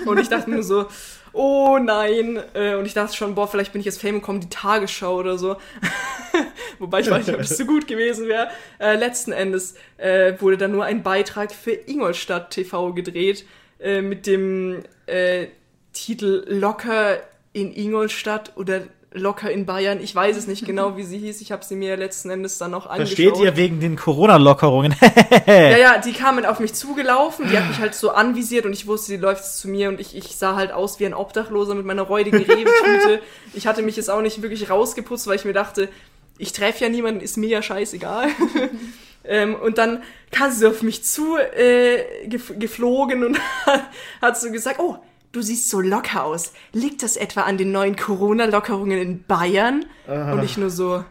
und 0.06 0.18
ich 0.18 0.28
dachte 0.28 0.50
nur 0.50 0.64
so, 0.64 0.86
oh 1.34 1.78
nein. 1.78 2.40
Äh, 2.54 2.74
Und 2.74 2.86
ich 2.86 2.94
dachte 2.94 3.14
schon, 3.14 3.34
boah, 3.34 3.46
vielleicht 3.46 3.72
bin 3.72 3.80
ich 3.80 3.86
jetzt 3.86 4.00
Fame 4.00 4.16
und 4.16 4.22
komme 4.22 4.40
die 4.40 4.48
Tagesschau 4.48 5.16
oder 5.16 5.36
so. 5.38 5.56
Wobei 6.78 7.00
ich 7.00 7.10
weiß 7.10 7.26
nicht, 7.26 7.34
ob 7.34 7.42
das 7.42 7.56
so 7.56 7.64
gut 7.66 7.86
gewesen 7.86 8.28
wäre. 8.28 8.48
Äh, 8.78 8.96
letzten 8.96 9.32
Endes 9.32 9.74
äh, 9.98 10.34
wurde 10.40 10.56
dann 10.56 10.72
nur 10.72 10.84
ein 10.84 11.02
Beitrag 11.02 11.52
für 11.52 11.72
Ingolstadt 11.72 12.50
TV 12.50 12.92
gedreht 12.92 13.44
äh, 13.78 14.00
mit 14.00 14.26
dem 14.26 14.82
äh, 15.06 15.46
Titel 15.92 16.44
Locker 16.48 17.18
in 17.52 17.72
Ingolstadt 17.74 18.52
oder 18.56 18.82
Locker 19.16 19.48
in 19.48 19.64
Bayern. 19.64 20.00
Ich 20.00 20.12
weiß 20.12 20.36
es 20.36 20.48
nicht 20.48 20.66
genau, 20.66 20.96
wie 20.96 21.04
sie 21.04 21.18
hieß. 21.18 21.40
Ich 21.40 21.52
habe 21.52 21.64
sie 21.64 21.76
mir 21.76 21.96
letzten 21.96 22.30
Endes 22.30 22.58
dann 22.58 22.72
noch 22.72 22.86
angeschaut. 22.86 23.16
Versteht 23.16 23.36
ihr 23.44 23.56
wegen 23.56 23.78
den 23.80 23.96
Corona-Lockerungen? 23.96 24.94
Ja, 25.46 25.76
ja, 25.76 25.98
die 25.98 26.12
kamen 26.12 26.44
auf 26.46 26.58
mich 26.58 26.74
zugelaufen, 26.74 27.48
die 27.48 27.58
hat 27.58 27.68
mich 27.68 27.78
halt 27.78 27.94
so 27.94 28.10
anvisiert 28.10 28.66
und 28.66 28.72
ich 28.72 28.86
wusste, 28.86 29.08
sie 29.08 29.16
läuft 29.16 29.44
zu 29.44 29.68
mir 29.68 29.88
und 29.88 30.00
ich, 30.00 30.16
ich 30.16 30.36
sah 30.36 30.56
halt 30.56 30.72
aus 30.72 30.98
wie 31.00 31.06
ein 31.06 31.14
Obdachloser 31.14 31.74
mit 31.74 31.84
meiner 31.86 32.02
räudigen 32.02 32.38
Rewe-Tüte. 32.42 33.20
Ich 33.52 33.66
hatte 33.66 33.82
mich 33.82 33.96
jetzt 33.96 34.10
auch 34.10 34.20
nicht 34.20 34.42
wirklich 34.42 34.70
rausgeputzt, 34.70 35.26
weil 35.26 35.36
ich 35.36 35.44
mir 35.44 35.52
dachte, 35.52 35.88
ich 36.38 36.52
treffe 36.52 36.84
ja 36.84 36.90
niemanden, 36.90 37.20
ist 37.20 37.36
mir 37.36 37.48
ja 37.48 37.62
scheißegal. 37.62 38.28
ähm, 39.24 39.54
und 39.54 39.78
dann 39.78 40.02
kam 40.30 40.50
sie 40.50 40.68
auf 40.68 40.82
mich 40.82 41.04
zu 41.04 41.36
äh, 41.36 42.26
gef 42.26 42.52
geflogen 42.58 43.24
und 43.24 43.38
hat 44.20 44.38
so 44.38 44.50
gesagt, 44.50 44.80
oh, 44.80 44.96
du 45.34 45.42
siehst 45.42 45.68
so 45.68 45.80
locker 45.80 46.24
aus. 46.24 46.52
Liegt 46.72 47.02
das 47.02 47.16
etwa 47.16 47.42
an 47.42 47.58
den 47.58 47.72
neuen 47.72 47.96
Corona-Lockerungen 47.96 48.98
in 48.98 49.24
Bayern? 49.24 49.84
Und 50.06 50.42
ich 50.42 50.56
nur 50.56 50.70
so, 50.70 51.04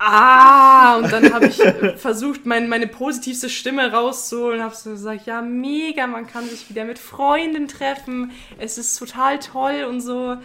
ah, 0.00 0.96
und 0.96 1.12
dann 1.12 1.32
habe 1.32 1.46
ich 1.46 1.60
äh, 1.60 1.96
versucht, 1.96 2.46
mein, 2.46 2.68
meine 2.68 2.86
positivste 2.86 3.48
Stimme 3.48 3.92
rauszuholen, 3.92 4.62
habe 4.62 4.74
so 4.74 4.90
gesagt, 4.90 5.26
ja, 5.26 5.42
mega, 5.42 6.06
man 6.06 6.26
kann 6.26 6.48
sich 6.48 6.68
wieder 6.70 6.84
mit 6.84 6.98
Freunden 6.98 7.68
treffen, 7.68 8.32
es 8.58 8.78
ist 8.78 8.98
total 8.98 9.38
toll 9.38 9.86
und 9.88 10.00
so. 10.00 10.36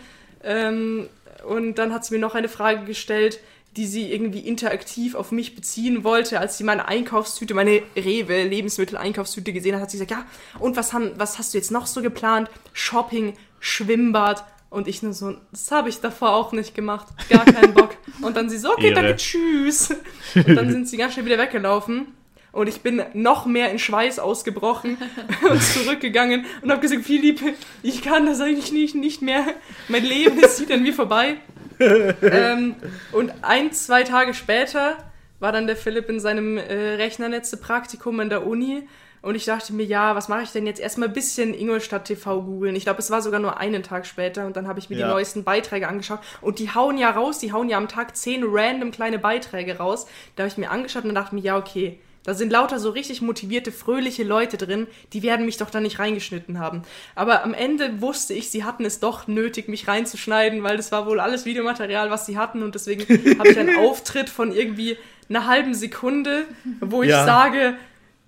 Ähm, 0.43 1.09
und 1.47 1.75
dann 1.75 1.93
hat 1.93 2.05
sie 2.05 2.13
mir 2.13 2.19
noch 2.19 2.35
eine 2.35 2.49
Frage 2.49 2.85
gestellt, 2.85 3.39
die 3.75 3.85
sie 3.85 4.11
irgendwie 4.11 4.39
interaktiv 4.39 5.15
auf 5.15 5.31
mich 5.31 5.55
beziehen 5.55 6.03
wollte, 6.03 6.39
als 6.39 6.57
sie 6.57 6.63
meine 6.63 6.87
Einkaufstüte, 6.87 7.53
meine 7.53 7.83
Rewe 7.95 8.43
Lebensmittel-Einkaufstüte 8.43 9.51
gesehen 9.51 9.75
hat, 9.75 9.81
hat 9.81 9.91
sie 9.91 9.97
gesagt, 9.97 10.11
ja, 10.11 10.25
und 10.59 10.77
was, 10.77 10.93
haben, 10.93 11.11
was 11.17 11.37
hast 11.37 11.53
du 11.53 11.57
jetzt 11.57 11.71
noch 11.71 11.85
so 11.85 12.01
geplant? 12.01 12.49
Shopping, 12.73 13.33
Schwimmbad. 13.59 14.45
Und 14.69 14.87
ich 14.87 15.03
nur 15.03 15.13
so, 15.13 15.35
das 15.51 15.71
habe 15.71 15.89
ich 15.89 16.01
davor 16.01 16.35
auch 16.35 16.51
nicht 16.51 16.75
gemacht. 16.75 17.07
Gar 17.29 17.45
keinen 17.45 17.73
Bock. 17.73 17.95
Und 18.21 18.35
dann 18.35 18.49
sie 18.49 18.57
so, 18.57 18.71
okay, 18.71 18.93
danke, 18.93 19.15
tschüss. 19.15 19.93
Und 20.35 20.55
dann 20.55 20.69
sind 20.69 20.87
sie 20.87 20.97
ganz 20.97 21.13
schnell 21.13 21.25
wieder 21.25 21.37
weggelaufen. 21.37 22.07
Und 22.51 22.67
ich 22.67 22.81
bin 22.81 23.03
noch 23.13 23.45
mehr 23.45 23.69
in 23.69 23.79
Schweiß 23.79 24.17
ausgebrochen 24.19 24.97
und 25.49 25.61
zurückgegangen 25.61 26.45
und 26.61 26.71
habe 26.71 26.79
gesagt, 26.81 27.03
Philipp, 27.03 27.41
ich 27.83 28.01
kann 28.01 28.25
das 28.25 28.39
eigentlich 28.39 28.71
nicht, 28.71 28.95
nicht 28.95 29.21
mehr. 29.21 29.45
Mein 29.89 30.05
Leben 30.05 30.39
ist 30.39 30.57
zieht 30.57 30.71
an 30.71 30.81
mir 30.81 30.93
vorbei. 30.93 31.37
ähm, 32.21 32.75
und 33.11 33.33
ein, 33.41 33.71
zwei 33.71 34.03
Tage 34.03 34.33
später 34.33 34.97
war 35.39 35.51
dann 35.51 35.67
der 35.67 35.75
Philipp 35.75 36.09
in 36.09 36.19
seinem 36.19 36.57
äh, 36.57 36.95
Rechnernetze-Praktikum 36.95 38.19
in 38.19 38.29
der 38.29 38.45
Uni 38.45 38.87
und 39.25 39.33
ich 39.33 39.45
dachte 39.45 39.73
mir, 39.73 39.85
ja, 39.85 40.15
was 40.15 40.27
mache 40.27 40.43
ich 40.43 40.51
denn 40.51 40.67
jetzt? 40.67 40.79
Erstmal 40.79 41.07
ein 41.07 41.13
bisschen 41.15 41.55
Ingolstadt 41.55 42.05
TV 42.05 42.43
googeln. 42.43 42.75
Ich 42.75 42.83
glaube, 42.83 42.99
es 42.99 43.09
war 43.09 43.23
sogar 43.23 43.39
nur 43.39 43.57
einen 43.57 43.81
Tag 43.81 44.05
später 44.05 44.45
und 44.45 44.55
dann 44.55 44.67
habe 44.67 44.77
ich 44.77 44.91
mir 44.91 44.97
ja. 44.97 45.07
die 45.07 45.13
neuesten 45.13 45.43
Beiträge 45.43 45.87
angeschaut. 45.87 46.19
Und 46.41 46.59
die 46.59 46.69
hauen 46.69 46.99
ja 46.99 47.09
raus, 47.09 47.39
die 47.39 47.51
hauen 47.51 47.67
ja 47.67 47.77
am 47.77 47.87
Tag 47.87 48.15
zehn 48.15 48.43
random 48.45 48.91
kleine 48.91 49.17
Beiträge 49.17 49.79
raus. 49.79 50.05
Da 50.35 50.43
habe 50.43 50.49
ich 50.49 50.59
mir 50.59 50.69
angeschaut 50.69 51.05
und 51.05 51.15
dachte 51.15 51.33
mir, 51.33 51.41
ja, 51.41 51.57
okay, 51.57 51.97
da 52.25 52.33
sind 52.33 52.51
lauter 52.51 52.79
so 52.79 52.89
richtig 52.89 53.21
motivierte, 53.21 53.71
fröhliche 53.71 54.23
Leute 54.23 54.57
drin, 54.57 54.87
die 55.13 55.21
werden 55.21 55.45
mich 55.45 55.57
doch 55.57 55.69
da 55.69 55.79
nicht 55.79 55.99
reingeschnitten 55.99 56.59
haben. 56.59 56.81
Aber 57.13 57.43
am 57.43 57.53
Ende 57.53 58.01
wusste 58.01 58.33
ich, 58.33 58.49
sie 58.49 58.63
hatten 58.63 58.83
es 58.83 58.99
doch 58.99 59.27
nötig, 59.27 59.67
mich 59.67 59.87
reinzuschneiden, 59.87 60.63
weil 60.63 60.75
das 60.75 60.91
war 60.91 61.05
wohl 61.05 61.19
alles 61.19 61.45
Videomaterial, 61.45 62.09
was 62.09 62.25
sie 62.25 62.37
hatten. 62.37 62.63
Und 62.63 62.73
deswegen 62.73 63.03
habe 63.39 63.49
ich 63.49 63.59
einen 63.59 63.77
Auftritt 63.77 64.29
von 64.29 64.51
irgendwie 64.51 64.97
einer 65.29 65.45
halben 65.45 65.75
Sekunde, 65.75 66.45
wo 66.81 67.03
ich 67.03 67.09
ja. 67.09 67.25
sage, 67.25 67.75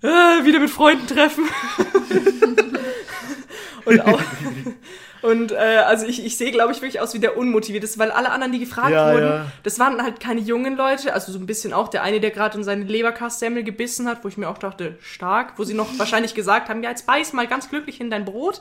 äh, 0.02 0.06
wieder 0.06 0.60
mit 0.60 0.70
Freunden 0.70 1.08
treffen. 1.08 1.44
und 3.84 4.00
auch, 4.00 4.22
und 5.22 5.52
äh, 5.52 5.56
also 5.56 6.06
ich, 6.06 6.24
ich 6.24 6.36
sehe, 6.36 6.52
glaube 6.52 6.72
ich, 6.72 6.80
wirklich 6.80 7.00
aus 7.00 7.14
wie 7.14 7.18
der 7.18 7.36
Unmotivierteste, 7.36 7.98
weil 7.98 8.10
alle 8.10 8.30
anderen, 8.30 8.52
die 8.52 8.60
gefragt 8.60 8.92
ja, 8.92 9.12
wurden, 9.12 9.26
ja. 9.26 9.46
das 9.62 9.78
waren 9.78 10.02
halt 10.02 10.20
keine 10.20 10.40
jungen 10.40 10.76
Leute, 10.76 11.12
also 11.12 11.32
so 11.32 11.38
ein 11.38 11.46
bisschen 11.46 11.72
auch 11.72 11.88
der 11.88 12.02
eine, 12.02 12.20
der 12.20 12.30
gerade 12.30 12.56
in 12.58 12.64
seine 12.64 12.84
Leberkasssemmel 12.84 13.64
gebissen 13.64 14.08
hat, 14.08 14.24
wo 14.24 14.28
ich 14.28 14.36
mir 14.36 14.48
auch 14.48 14.58
dachte, 14.58 14.96
stark, 15.00 15.54
wo 15.56 15.64
sie 15.64 15.74
noch 15.74 15.88
wahrscheinlich 15.98 16.34
gesagt 16.34 16.68
haben, 16.68 16.82
ja, 16.82 16.90
jetzt 16.90 17.06
beiß 17.06 17.32
mal 17.32 17.46
ganz 17.46 17.68
glücklich 17.68 18.00
in 18.00 18.10
dein 18.10 18.24
Brot. 18.24 18.60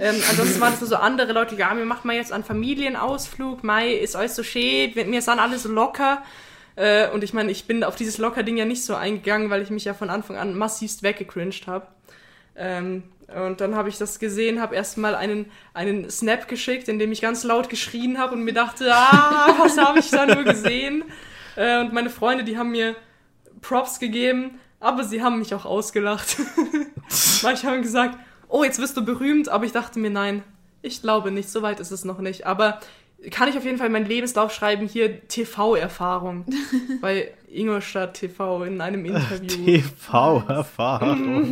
Ähm, 0.00 0.14
ansonsten 0.30 0.60
waren 0.60 0.72
das 0.72 0.80
nur 0.80 0.88
so 0.88 0.96
andere 0.96 1.32
Leute, 1.32 1.56
ja, 1.56 1.76
wir 1.76 1.84
machen 1.84 2.06
mal 2.06 2.14
jetzt 2.14 2.32
einen 2.32 2.44
Familienausflug, 2.44 3.64
Mai 3.64 3.94
ist 3.94 4.14
alles 4.14 4.36
so 4.36 4.44
schön, 4.44 4.92
mir 4.94 5.22
sind 5.22 5.40
alle 5.40 5.58
so 5.58 5.68
locker. 5.68 6.22
Äh, 6.76 7.10
und 7.10 7.24
ich 7.24 7.32
meine, 7.32 7.50
ich 7.50 7.66
bin 7.66 7.82
auf 7.82 7.96
dieses 7.96 8.18
Locker-Ding 8.18 8.56
ja 8.56 8.64
nicht 8.64 8.84
so 8.84 8.94
eingegangen, 8.94 9.50
weil 9.50 9.62
ich 9.62 9.70
mich 9.70 9.84
ja 9.84 9.94
von 9.94 10.10
Anfang 10.10 10.36
an 10.36 10.54
massivst 10.56 11.02
weggecringed 11.02 11.66
habe. 11.66 11.88
Ähm, 12.54 13.02
und 13.34 13.60
dann 13.60 13.74
habe 13.74 13.90
ich 13.90 13.98
das 13.98 14.18
gesehen, 14.18 14.60
habe 14.60 14.74
erstmal 14.74 15.14
einen, 15.14 15.50
einen 15.74 16.08
Snap 16.10 16.48
geschickt, 16.48 16.88
in 16.88 16.98
dem 16.98 17.12
ich 17.12 17.20
ganz 17.20 17.44
laut 17.44 17.68
geschrien 17.68 18.18
habe 18.18 18.34
und 18.34 18.42
mir 18.42 18.54
dachte, 18.54 18.90
ah, 18.92 19.54
was 19.58 19.76
habe 19.76 19.98
ich 19.98 20.10
da 20.10 20.26
nur 20.26 20.44
gesehen? 20.44 21.04
Äh, 21.56 21.80
und 21.80 21.92
meine 21.92 22.08
Freunde, 22.08 22.44
die 22.44 22.56
haben 22.56 22.70
mir 22.70 22.94
Props 23.62 23.98
gegeben, 23.98 24.60
aber 24.78 25.02
sie 25.02 25.24
haben 25.24 25.40
mich 25.40 25.52
auch 25.56 25.64
ausgelacht. 25.64 26.36
Manche 27.42 27.66
haben 27.66 27.82
gesagt, 27.82 28.16
oh, 28.48 28.62
jetzt 28.62 28.78
wirst 28.78 28.96
du 28.96 29.04
berühmt, 29.04 29.48
aber 29.48 29.64
ich 29.64 29.72
dachte 29.72 29.98
mir, 29.98 30.10
nein, 30.10 30.44
ich 30.82 31.02
glaube 31.02 31.32
nicht, 31.32 31.50
so 31.50 31.62
weit 31.62 31.80
ist 31.80 31.90
es 31.90 32.04
noch 32.04 32.20
nicht. 32.20 32.46
Aber 32.46 32.78
kann 33.30 33.48
ich 33.48 33.56
auf 33.56 33.64
jeden 33.64 33.78
Fall 33.78 33.88
meinen 33.88 34.06
Lebenslauf 34.06 34.52
schreiben, 34.52 34.86
hier 34.86 35.26
TV-Erfahrung 35.26 36.44
bei 37.00 37.32
Ingolstadt 37.48 38.14
TV 38.14 38.62
in 38.64 38.80
einem 38.80 39.04
Interview. 39.04 39.64
TV-Erfahrung. 39.64 41.44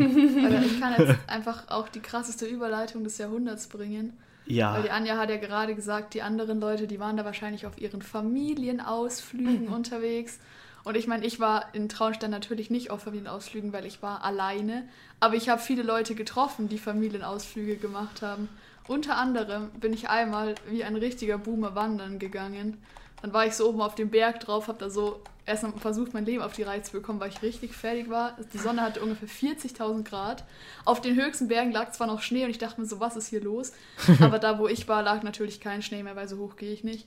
Also 0.45 0.67
ich 0.67 0.81
kann 0.81 0.95
jetzt 0.99 1.19
einfach 1.27 1.65
auch 1.69 1.89
die 1.89 2.01
krasseste 2.01 2.47
Überleitung 2.47 3.03
des 3.03 3.19
Jahrhunderts 3.19 3.67
bringen. 3.67 4.17
Ja. 4.47 4.75
Weil 4.75 4.85
die 4.85 4.91
Anja 4.91 5.17
hat 5.17 5.29
ja 5.29 5.39
gerade 5.39 5.75
gesagt, 5.75 6.15
die 6.15 6.23
anderen 6.23 6.61
Leute, 6.61 6.87
die 6.87 7.01
waren 7.01 7.17
da 7.17 7.25
wahrscheinlich 7.25 7.67
auf 7.67 7.79
ihren 7.79 8.01
Familienausflügen 8.01 9.69
unterwegs. 9.75 10.39
Und 10.85 10.97
ich 10.97 11.09
meine, 11.09 11.27
ich 11.27 11.41
war 11.41 11.75
in 11.75 11.89
Traunstein 11.89 12.31
natürlich 12.31 12.71
nicht 12.71 12.93
auf 12.93 13.03
Familienausflügen, 13.03 13.73
weil 13.73 13.87
ich 13.87 14.03
war 14.03 14.23
alleine. 14.23 14.85
Aber 15.19 15.35
ich 15.35 15.49
habe 15.49 15.61
viele 15.61 15.83
Leute 15.83 16.15
getroffen, 16.15 16.69
die 16.69 16.79
Familienausflüge 16.79 17.75
gemacht 17.77 18.23
haben. 18.23 18.49
Unter 18.89 19.17
anderem 19.17 19.71
bin 19.81 19.93
ich 19.93 20.09
einmal 20.09 20.55
wie 20.69 20.85
ein 20.85 20.97
richtiger 20.97 21.39
Boomer 21.39 21.75
wandern 21.75 22.19
gegangen. 22.19 22.79
Dann 23.23 23.33
war 23.33 23.47
ich 23.47 23.55
so 23.55 23.69
oben 23.69 23.81
auf 23.81 23.95
dem 23.95 24.11
Berg 24.11 24.41
drauf, 24.41 24.69
habe 24.69 24.79
da 24.79 24.91
so 24.91 25.21
erst 25.47 25.65
versucht, 25.79 26.13
mein 26.13 26.27
Leben 26.27 26.43
auf 26.43 26.53
die 26.53 26.63
Reihe 26.63 26.83
zu 26.83 26.93
bekommen, 26.93 27.21
weil 27.21 27.31
ich 27.31 27.43
richtig 27.43 27.75
fertig 27.75 28.11
war. 28.11 28.37
Die 28.53 28.59
Sonne 28.59 28.83
hatte 28.83 29.01
ungefähr 29.01 29.29
40.000 29.29 30.05
Grad. 30.05 30.45
Auf 30.85 31.01
den 31.01 31.17
höchsten 31.17 31.49
Bergen 31.49 31.73
lag 31.73 31.93
zwar 31.93 32.07
noch 32.09 32.21
Schnee 32.21 32.45
und 32.45 32.51
ich 32.51 32.59
dachte 32.59 32.81
mir 32.81 32.87
so, 32.87 33.01
was 33.01 33.17
ist 33.17 33.29
hier 33.29 33.41
los? 33.41 33.73
Aber 34.21 34.39
da, 34.39 34.59
wo 34.59 34.69
ich 34.69 34.89
war, 34.89 35.03
lag 35.03 35.23
natürlich 35.23 35.61
kein 35.61 35.83
Schnee 35.83 36.03
mehr, 36.03 36.17
weil 36.17 36.29
so 36.29 36.39
hoch 36.39 36.57
gehe 36.57 36.73
ich 36.73 36.85
nicht. 36.85 37.07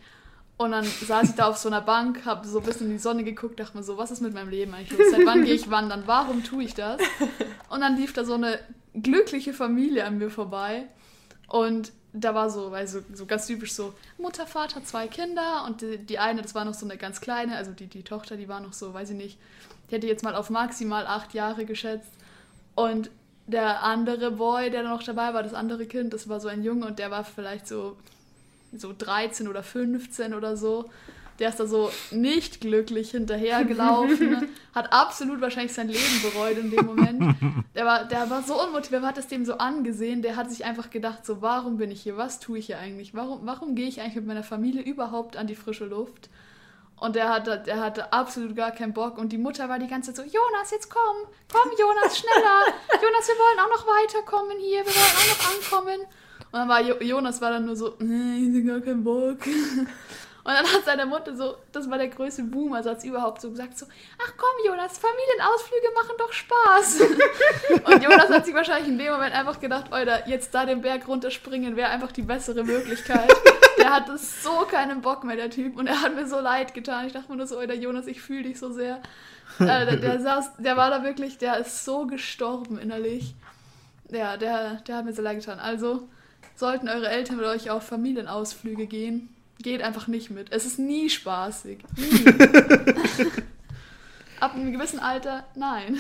Und 0.57 0.71
dann 0.71 0.84
saß 0.84 1.30
ich 1.30 1.36
da 1.36 1.47
auf 1.47 1.57
so 1.57 1.69
einer 1.69 1.80
Bank, 1.80 2.25
habe 2.25 2.45
so 2.45 2.59
ein 2.59 2.65
bisschen 2.65 2.88
in 2.88 2.93
die 2.93 2.99
Sonne 2.99 3.23
geguckt, 3.23 3.59
dachte 3.59 3.77
mir 3.77 3.84
so, 3.84 3.97
was 3.97 4.11
ist 4.11 4.21
mit 4.21 4.34
meinem 4.34 4.49
Leben 4.49 4.73
eigentlich 4.73 4.97
los? 4.97 5.11
Seit 5.11 5.25
wann 5.25 5.45
gehe 5.45 5.53
ich 5.53 5.69
wandern? 5.69 6.03
Warum 6.05 6.43
tue 6.43 6.63
ich 6.63 6.73
das? 6.73 6.99
Und 7.69 7.80
dann 7.80 7.95
lief 7.95 8.11
da 8.11 8.25
so 8.25 8.34
eine 8.34 8.59
glückliche 8.93 9.53
Familie 9.53 10.03
an 10.03 10.17
mir 10.17 10.30
vorbei. 10.30 10.88
Und 11.49 11.91
da 12.13 12.33
war 12.33 12.49
so, 12.49 12.71
weil 12.71 12.87
so, 12.87 13.01
so 13.13 13.25
ganz 13.25 13.47
typisch 13.47 13.73
so, 13.73 13.93
Mutter, 14.17 14.47
Vater, 14.47 14.83
zwei 14.83 15.07
Kinder 15.07 15.65
und 15.67 15.81
die, 15.81 15.97
die 15.97 16.19
eine, 16.19 16.41
das 16.41 16.55
war 16.55 16.65
noch 16.65 16.73
so 16.73 16.85
eine 16.85 16.97
ganz 16.97 17.21
kleine, 17.21 17.55
also 17.55 17.71
die, 17.71 17.87
die 17.87 18.03
Tochter, 18.03 18.37
die 18.37 18.47
war 18.47 18.59
noch 18.59 18.73
so, 18.73 18.93
weiß 18.93 19.11
ich 19.11 19.17
nicht, 19.17 19.37
die 19.89 19.95
hätte 19.95 20.07
jetzt 20.07 20.23
mal 20.23 20.35
auf 20.35 20.49
maximal 20.49 21.05
acht 21.05 21.33
Jahre 21.33 21.65
geschätzt. 21.65 22.11
Und 22.75 23.09
der 23.47 23.83
andere 23.83 24.31
Boy, 24.31 24.69
der 24.69 24.83
noch 24.83 25.03
dabei 25.03 25.33
war, 25.33 25.43
das 25.43 25.53
andere 25.53 25.85
Kind, 25.85 26.13
das 26.13 26.29
war 26.29 26.39
so 26.39 26.47
ein 26.47 26.63
Junge 26.63 26.85
und 26.85 26.99
der 26.99 27.11
war 27.11 27.23
vielleicht 27.23 27.67
so, 27.67 27.97
so 28.75 28.93
13 28.95 29.47
oder 29.47 29.63
15 29.63 30.33
oder 30.33 30.55
so 30.55 30.89
der 31.39 31.49
ist 31.49 31.59
da 31.59 31.65
so 31.65 31.91
nicht 32.11 32.61
glücklich 32.61 33.11
hinterhergelaufen, 33.11 34.49
hat 34.75 34.91
absolut 34.91 35.41
wahrscheinlich 35.41 35.73
sein 35.73 35.87
Leben 35.87 36.21
bereut 36.21 36.57
in 36.57 36.69
dem 36.69 36.85
Moment. 36.85 37.35
Der 37.75 37.85
war, 37.85 38.05
der 38.05 38.29
war 38.29 38.43
so 38.43 38.61
unmotiviert, 38.61 39.03
hat 39.03 39.17
es 39.17 39.27
dem 39.27 39.45
so 39.45 39.57
angesehen, 39.57 40.21
der 40.21 40.35
hat 40.35 40.51
sich 40.51 40.65
einfach 40.65 40.89
gedacht, 40.89 41.25
so, 41.25 41.41
warum 41.41 41.77
bin 41.77 41.91
ich 41.91 42.01
hier, 42.01 42.17
was 42.17 42.39
tue 42.39 42.59
ich 42.59 42.65
hier 42.67 42.79
eigentlich, 42.79 43.13
warum, 43.13 43.39
warum 43.43 43.75
gehe 43.75 43.87
ich 43.87 44.01
eigentlich 44.01 44.15
mit 44.15 44.27
meiner 44.27 44.43
Familie 44.43 44.81
überhaupt 44.81 45.37
an 45.37 45.47
die 45.47 45.55
frische 45.55 45.85
Luft? 45.85 46.29
Und 46.99 47.15
der 47.15 47.29
hatte, 47.29 47.63
der 47.65 47.79
hatte 47.79 48.11
absolut 48.11 48.55
gar 48.55 48.71
keinen 48.71 48.93
Bock. 48.93 49.17
Und 49.17 49.31
die 49.31 49.37
Mutter 49.37 49.69
war 49.69 49.79
die 49.79 49.87
ganze 49.87 50.13
Zeit 50.13 50.25
so, 50.25 50.37
Jonas, 50.37 50.71
jetzt 50.71 50.89
komm, 50.89 51.31
komm, 51.51 51.71
Jonas, 51.79 52.17
schneller. 52.17 52.59
Jonas, 52.91 53.27
wir 53.27 53.35
wollen 53.35 53.59
auch 53.59 53.77
noch 53.77 53.87
weiterkommen 53.87 54.57
hier, 54.59 54.79
wir 54.79 54.93
wollen 54.93 55.15
auch 55.15 55.37
noch 55.37 55.81
ankommen. 55.85 56.01
Und 56.51 56.59
dann 56.59 56.67
war 56.67 56.81
Jonas 56.81 57.41
war 57.41 57.51
dann 57.51 57.65
nur 57.65 57.75
so, 57.75 57.95
nee, 57.99 58.39
ich 58.39 58.47
habe 58.47 58.63
gar 58.63 58.81
keinen 58.81 59.03
Bock. 59.03 59.37
Und 60.49 60.55
dann 60.55 60.65
hat 60.65 60.83
seine 60.83 61.05
Mutter 61.05 61.35
so, 61.35 61.57
das 61.71 61.87
war 61.91 61.99
der 61.99 62.07
größte 62.07 62.41
Boomer-Satz 62.41 63.03
überhaupt, 63.03 63.39
so 63.39 63.51
gesagt 63.51 63.77
so, 63.77 63.85
ach 64.17 64.33
komm 64.35 64.49
Jonas, 64.65 64.97
Familienausflüge 64.97 65.89
machen 65.93 66.15
doch 66.17 66.33
Spaß. 66.33 67.01
und 67.93 68.03
Jonas 68.03 68.29
hat 68.29 68.47
sich 68.47 68.55
wahrscheinlich 68.55 68.87
in 68.87 68.97
dem 68.97 69.11
Moment 69.11 69.35
einfach 69.35 69.59
gedacht, 69.59 69.93
Alter, 69.93 70.27
jetzt 70.27 70.55
da 70.55 70.65
den 70.65 70.81
Berg 70.81 71.07
runterspringen 71.07 71.75
wäre 71.75 71.89
einfach 71.89 72.11
die 72.11 72.23
bessere 72.23 72.63
Möglichkeit. 72.63 73.31
der 73.77 73.93
hatte 73.93 74.17
so 74.17 74.65
keinen 74.65 75.01
Bock 75.01 75.23
mehr, 75.23 75.35
der 75.35 75.51
Typ. 75.51 75.77
Und 75.77 75.85
er 75.85 76.01
hat 76.01 76.15
mir 76.15 76.25
so 76.25 76.39
leid 76.39 76.73
getan. 76.73 77.05
Ich 77.05 77.13
dachte 77.13 77.29
mir 77.29 77.37
nur 77.37 77.45
so, 77.45 77.59
Alter, 77.59 77.75
Jonas, 77.75 78.07
ich 78.07 78.19
fühle 78.19 78.45
dich 78.45 78.57
so 78.57 78.71
sehr. 78.71 79.03
Äh, 79.59 79.65
der, 79.65 79.97
der, 79.97 80.19
saß, 80.19 80.53
der 80.57 80.77
war 80.77 80.89
da 80.89 81.03
wirklich, 81.03 81.37
der 81.37 81.59
ist 81.59 81.85
so 81.85 82.07
gestorben 82.07 82.79
innerlich. 82.79 83.35
Ja, 84.09 84.35
der, 84.35 84.81
der 84.87 84.95
hat 84.95 85.05
mir 85.05 85.13
so 85.13 85.21
leid 85.21 85.37
getan. 85.37 85.59
Also 85.59 86.09
sollten 86.55 86.89
eure 86.89 87.07
Eltern 87.07 87.37
mit 87.37 87.45
euch 87.45 87.69
auf 87.69 87.83
Familienausflüge 87.85 88.87
gehen, 88.87 89.29
Geht 89.62 89.82
einfach 89.82 90.07
nicht 90.07 90.30
mit. 90.30 90.51
Es 90.51 90.66
ist 90.66 90.80
nie 90.80 91.10
spaßig. 91.10 91.80
Nie. 91.97 92.26
Ab 94.39 94.55
einem 94.55 94.72
gewissen 94.72 94.99
Alter, 94.99 95.43
nein. 95.55 95.97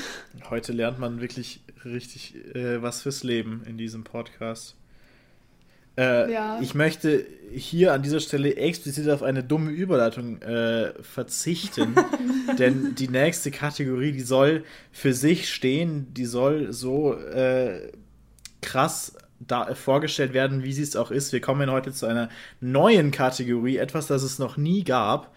Heute 0.49 0.71
lernt 0.71 0.97
man 0.97 1.19
wirklich 1.19 1.59
richtig 1.83 2.35
äh, 2.55 2.81
was 2.81 3.01
fürs 3.01 3.23
Leben 3.23 3.63
in 3.65 3.77
diesem 3.77 4.05
Podcast. 4.05 4.77
Äh, 5.97 6.31
ja. 6.31 6.61
Ich 6.61 6.73
möchte 6.73 7.25
hier 7.51 7.91
an 7.91 8.01
dieser 8.01 8.21
Stelle 8.21 8.55
explizit 8.55 9.09
auf 9.09 9.23
eine 9.23 9.43
dumme 9.43 9.71
Überleitung 9.71 10.41
äh, 10.41 10.93
verzichten, 11.03 11.95
denn 12.57 12.95
die 12.95 13.09
nächste 13.09 13.51
Kategorie, 13.51 14.13
die 14.13 14.21
soll 14.21 14.63
für 14.93 15.13
sich 15.13 15.53
stehen, 15.53 16.13
die 16.13 16.23
soll 16.23 16.71
so 16.71 17.15
äh, 17.15 17.91
krass 18.61 19.17
da 19.39 19.73
vorgestellt 19.73 20.33
werden, 20.33 20.63
wie 20.63 20.73
sie 20.73 20.83
es 20.83 20.95
auch 20.95 21.11
ist. 21.11 21.31
Wir 21.31 21.41
kommen 21.41 21.71
heute 21.71 21.93
zu 21.93 22.05
einer 22.05 22.29
neuen 22.59 23.11
Kategorie, 23.11 23.77
etwas, 23.77 24.07
das 24.07 24.23
es 24.23 24.39
noch 24.39 24.57
nie 24.57 24.83
gab. 24.83 25.33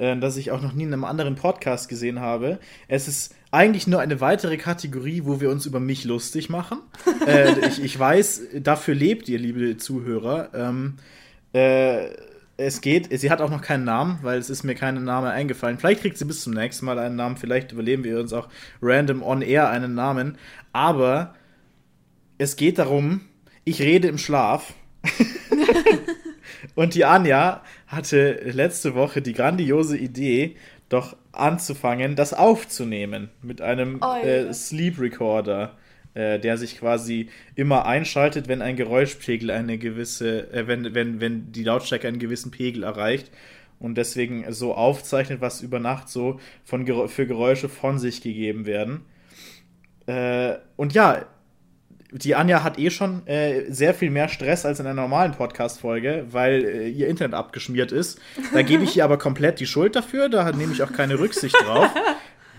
äh, 0.00 0.16
das 0.16 0.36
ich 0.36 0.50
auch 0.50 0.62
noch 0.62 0.72
nie 0.72 0.84
in 0.84 0.92
einem 0.92 1.04
anderen 1.04 1.34
Podcast 1.34 1.88
gesehen 1.88 2.20
habe. 2.20 2.58
Es 2.88 3.06
ist 3.06 3.34
eigentlich 3.50 3.86
nur 3.86 4.00
eine 4.00 4.20
weitere 4.20 4.56
Kategorie, 4.56 5.22
wo 5.24 5.40
wir 5.40 5.50
uns 5.50 5.66
über 5.66 5.80
mich 5.80 6.04
lustig 6.04 6.48
machen. 6.48 6.78
äh, 7.26 7.68
ich, 7.68 7.82
ich 7.82 7.98
weiß, 7.98 8.42
dafür 8.60 8.94
lebt 8.94 9.28
ihr, 9.28 9.38
liebe 9.38 9.76
Zuhörer. 9.76 10.50
Ähm, 10.54 10.96
äh, 11.52 12.08
es 12.56 12.80
geht, 12.82 13.08
sie 13.18 13.30
hat 13.30 13.40
auch 13.40 13.50
noch 13.50 13.62
keinen 13.62 13.84
Namen, 13.84 14.18
weil 14.22 14.38
es 14.38 14.50
ist 14.50 14.64
mir 14.64 14.74
kein 14.74 15.02
Name 15.02 15.30
eingefallen. 15.30 15.78
Vielleicht 15.78 16.02
kriegt 16.02 16.18
sie 16.18 16.26
bis 16.26 16.42
zum 16.42 16.52
nächsten 16.52 16.84
Mal 16.84 16.98
einen 16.98 17.16
Namen, 17.16 17.36
vielleicht 17.38 17.72
überleben 17.72 18.04
wir 18.04 18.20
uns 18.20 18.34
auch 18.34 18.48
random 18.82 19.22
on 19.22 19.40
air 19.40 19.70
einen 19.70 19.94
Namen. 19.94 20.36
Aber 20.72 21.34
es 22.36 22.56
geht 22.56 22.78
darum, 22.78 23.22
ich 23.70 23.80
rede 23.80 24.08
im 24.08 24.18
Schlaf. 24.18 24.74
Und 26.74 26.94
die 26.94 27.04
Anja 27.04 27.62
hatte 27.86 28.40
letzte 28.52 28.94
Woche 28.94 29.22
die 29.22 29.32
grandiose 29.32 29.96
Idee, 29.96 30.56
doch 30.88 31.16
anzufangen, 31.32 32.16
das 32.16 32.34
aufzunehmen 32.34 33.30
mit 33.42 33.60
einem 33.60 34.00
Oh, 34.02 34.16
äh, 34.16 34.52
Sleep 34.52 35.00
Recorder, 35.00 35.76
äh, 36.14 36.40
der 36.40 36.58
sich 36.58 36.78
quasi 36.78 37.28
immer 37.54 37.86
einschaltet, 37.86 38.48
wenn 38.48 38.60
ein 38.60 38.74
Geräuschpegel 38.74 39.52
eine 39.52 39.78
gewisse, 39.78 40.52
äh, 40.52 40.66
wenn, 40.66 40.92
wenn, 40.94 41.20
wenn 41.20 41.52
die 41.52 41.62
Lautstärke 41.62 42.08
einen 42.08 42.18
gewissen 42.18 42.50
Pegel 42.50 42.82
erreicht 42.82 43.30
und 43.78 43.96
deswegen 43.96 44.52
so 44.52 44.74
aufzeichnet, 44.74 45.40
was 45.40 45.60
über 45.60 45.78
Nacht 45.78 46.08
so 46.08 46.40
von, 46.64 47.08
für 47.08 47.26
Geräusche 47.26 47.68
von 47.68 48.00
sich 48.00 48.20
gegeben 48.20 48.66
werden. 48.66 49.02
Äh, 50.06 50.56
und 50.76 50.92
ja, 50.92 51.24
die 52.12 52.34
Anja 52.34 52.62
hat 52.62 52.78
eh 52.78 52.90
schon 52.90 53.26
äh, 53.26 53.70
sehr 53.70 53.94
viel 53.94 54.10
mehr 54.10 54.28
Stress 54.28 54.66
als 54.66 54.80
in 54.80 54.86
einer 54.86 55.00
normalen 55.00 55.32
Podcast-Folge, 55.32 56.26
weil 56.30 56.64
äh, 56.64 56.88
ihr 56.88 57.08
Internet 57.08 57.34
abgeschmiert 57.34 57.92
ist. 57.92 58.20
Da 58.52 58.62
gebe 58.62 58.84
ich 58.84 58.96
ihr 58.96 59.04
aber 59.04 59.18
komplett 59.18 59.60
die 59.60 59.66
Schuld 59.66 59.94
dafür, 59.96 60.28
da 60.28 60.50
nehme 60.52 60.72
ich 60.72 60.82
auch 60.82 60.92
keine 60.92 61.18
Rücksicht 61.18 61.56
drauf. 61.56 61.90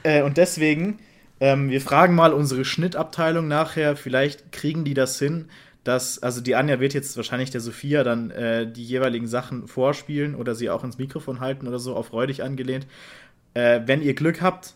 Äh, 0.04 0.24
und 0.24 0.38
deswegen, 0.38 0.98
ähm, 1.40 1.70
wir 1.70 1.80
fragen 1.80 2.16
mal 2.16 2.34
unsere 2.34 2.66
Schnittabteilung 2.66 3.48
nachher, 3.48 3.96
vielleicht 3.96 4.52
kriegen 4.52 4.84
die 4.84 4.96
das 4.96 5.20
hin, 5.20 5.46
dass, 5.84 6.18
also 6.24 6.42
die 6.42 6.56
Anja 6.56 6.80
wird 6.80 6.96
jetzt 6.96 7.16
wahrscheinlich 7.18 7.52
der 7.52 7.62
Sophia 7.62 8.04
dann 8.04 8.32
äh, 8.32 8.66
die 8.66 8.84
jeweiligen 8.84 9.28
Sachen 9.28 9.68
vorspielen 9.68 10.34
oder 10.34 10.56
sie 10.56 10.72
auch 10.72 10.84
ins 10.84 10.98
Mikrofon 10.98 11.40
halten 11.40 11.68
oder 11.68 11.78
so, 11.78 11.96
auf 11.96 12.08
freudig 12.08 12.42
angelehnt. 12.42 12.88
Äh, 13.54 13.82
wenn 13.86 14.02
ihr 14.02 14.16
Glück 14.16 14.42
habt, 14.42 14.74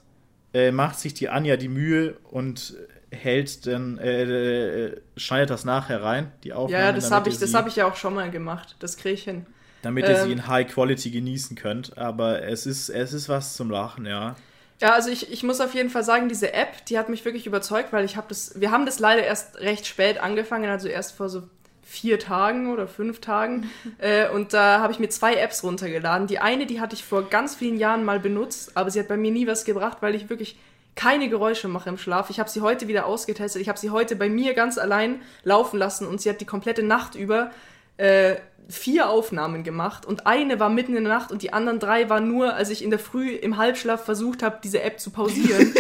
äh, 0.54 0.72
macht 0.72 1.00
sich 1.00 1.16
die 1.16 1.30
Anja 1.30 1.58
die 1.58 1.70
Mühe 1.70 2.18
und 2.30 2.76
hält 3.16 3.66
dann, 3.66 3.98
äh, 3.98 4.86
äh, 4.86 5.02
schneidet 5.18 5.50
das 5.50 5.66
nachher 5.66 6.04
rein, 6.04 6.32
die 6.44 6.54
Aufnahme. 6.54 6.84
Ja, 6.84 6.92
das 6.92 7.12
habe 7.12 7.30
ich, 7.30 7.40
das 7.40 7.54
hab 7.54 7.68
ich 7.68 7.76
ja 7.76 7.88
auch 7.88 7.96
schon 7.96 8.14
mal 8.14 8.30
gemacht. 8.30 8.76
Das 8.80 8.98
kriege 8.98 9.16
ich 9.16 9.24
hin. 9.24 9.46
Damit 9.82 10.08
ihr 10.08 10.16
sie 10.18 10.32
ähm, 10.32 10.40
in 10.40 10.48
High 10.48 10.68
Quality 10.68 11.12
genießen 11.12 11.56
könnt. 11.56 11.98
Aber 11.98 12.44
es 12.44 12.66
ist, 12.66 12.90
es 12.90 13.14
ist 13.14 13.30
was 13.30 13.56
zum 13.56 13.70
Lachen, 13.70 14.06
ja. 14.06 14.36
Ja, 14.82 14.94
also 14.94 15.10
ich, 15.10 15.32
ich 15.32 15.44
muss 15.44 15.62
auf 15.62 15.74
jeden 15.74 15.90
Fall 15.90 16.04
sagen, 16.04 16.28
diese 16.28 16.54
App, 16.54 16.86
die 16.88 16.98
hat 16.98 17.08
mich 17.08 17.24
wirklich 17.24 17.48
überzeugt, 17.48 17.94
weil 17.94 18.04
ich 18.04 18.18
habe 18.18 18.28
das, 18.28 18.60
wir 18.60 18.72
haben 18.72 18.86
das 18.86 19.00
leider 19.00 19.24
erst 19.24 19.60
recht 19.60 19.88
spät 19.88 20.18
angefangen, 20.18 20.70
also 20.70 20.88
erst 20.88 21.16
vor 21.16 21.30
so 21.30 21.44
vier 21.84 22.20
Tagen 22.20 22.74
oder 22.74 22.88
fünf 22.88 23.22
Tagen. 23.22 23.70
äh, 24.00 24.28
und 24.30 24.54
da 24.54 24.80
habe 24.80 24.92
ich 24.92 25.00
mir 25.00 25.10
zwei 25.10 25.36
Apps 25.36 25.64
runtergeladen. 25.64 26.28
Die 26.28 26.40
eine, 26.40 26.66
die 26.66 26.82
hatte 26.82 26.96
ich 26.96 27.06
vor 27.06 27.30
ganz 27.30 27.56
vielen 27.56 27.78
Jahren 27.78 28.04
mal 28.04 28.20
benutzt, 28.20 28.72
aber 28.76 28.90
sie 28.90 29.00
hat 29.00 29.08
bei 29.08 29.18
mir 29.18 29.32
nie 29.32 29.48
was 29.48 29.64
gebracht, 29.64 30.00
weil 30.02 30.16
ich 30.16 30.30
wirklich 30.30 30.58
keine 30.96 31.30
Geräusche 31.30 31.68
mache 31.68 31.90
im 31.90 31.98
Schlaf. 31.98 32.30
Ich 32.30 32.40
habe 32.40 32.50
sie 32.50 32.62
heute 32.62 32.88
wieder 32.88 33.06
ausgetestet. 33.06 33.62
Ich 33.62 33.70
habe 33.70 33.78
sie 33.78 33.90
heute 33.90 34.16
bei 34.16 34.30
mir 34.30 34.54
ganz 34.54 34.78
allein 34.78 35.22
laufen 35.44 35.78
lassen 35.78 36.08
und 36.08 36.22
sie 36.22 36.30
hat 36.30 36.40
die 36.40 36.46
komplette 36.46 36.84
Nacht 36.84 37.16
über 37.16 37.52
äh, 37.98 38.36
vier 38.68 39.10
Aufnahmen 39.10 39.64
gemacht 39.64 40.06
und 40.06 40.26
eine 40.26 40.60
war 40.60 40.70
mitten 40.70 40.96
in 40.96 41.04
der 41.04 41.14
Nacht 41.14 41.32
und 41.32 41.44
die 41.44 41.54
anderen 41.54 41.80
drei 41.80 42.10
waren 42.10 42.28
nur, 42.28 42.56
als 42.56 42.70
ich 42.70 42.84
in 42.84 42.90
der 42.90 43.00
Früh 43.00 43.30
im 43.30 43.58
Halbschlaf 43.58 44.04
versucht 44.04 44.42
habe, 44.42 44.60
diese 44.64 44.82
App 44.82 45.00
zu 45.00 45.12
pausieren, 45.12 45.74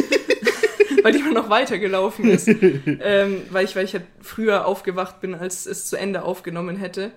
weil 1.04 1.14
die 1.14 1.20
immer 1.20 1.34
noch 1.34 1.50
weitergelaufen 1.50 2.30
ist, 2.30 2.48
ähm, 2.48 3.42
weil 3.50 3.66
ich 3.66 3.76
weil 3.76 3.86
ich 3.86 3.94
halt 3.94 4.06
früher 4.22 4.68
aufgewacht 4.68 5.22
bin, 5.22 5.34
als 5.34 5.66
es 5.66 5.88
zu 5.88 5.96
Ende 5.96 6.24
aufgenommen 6.24 6.76
hätte. 6.76 7.12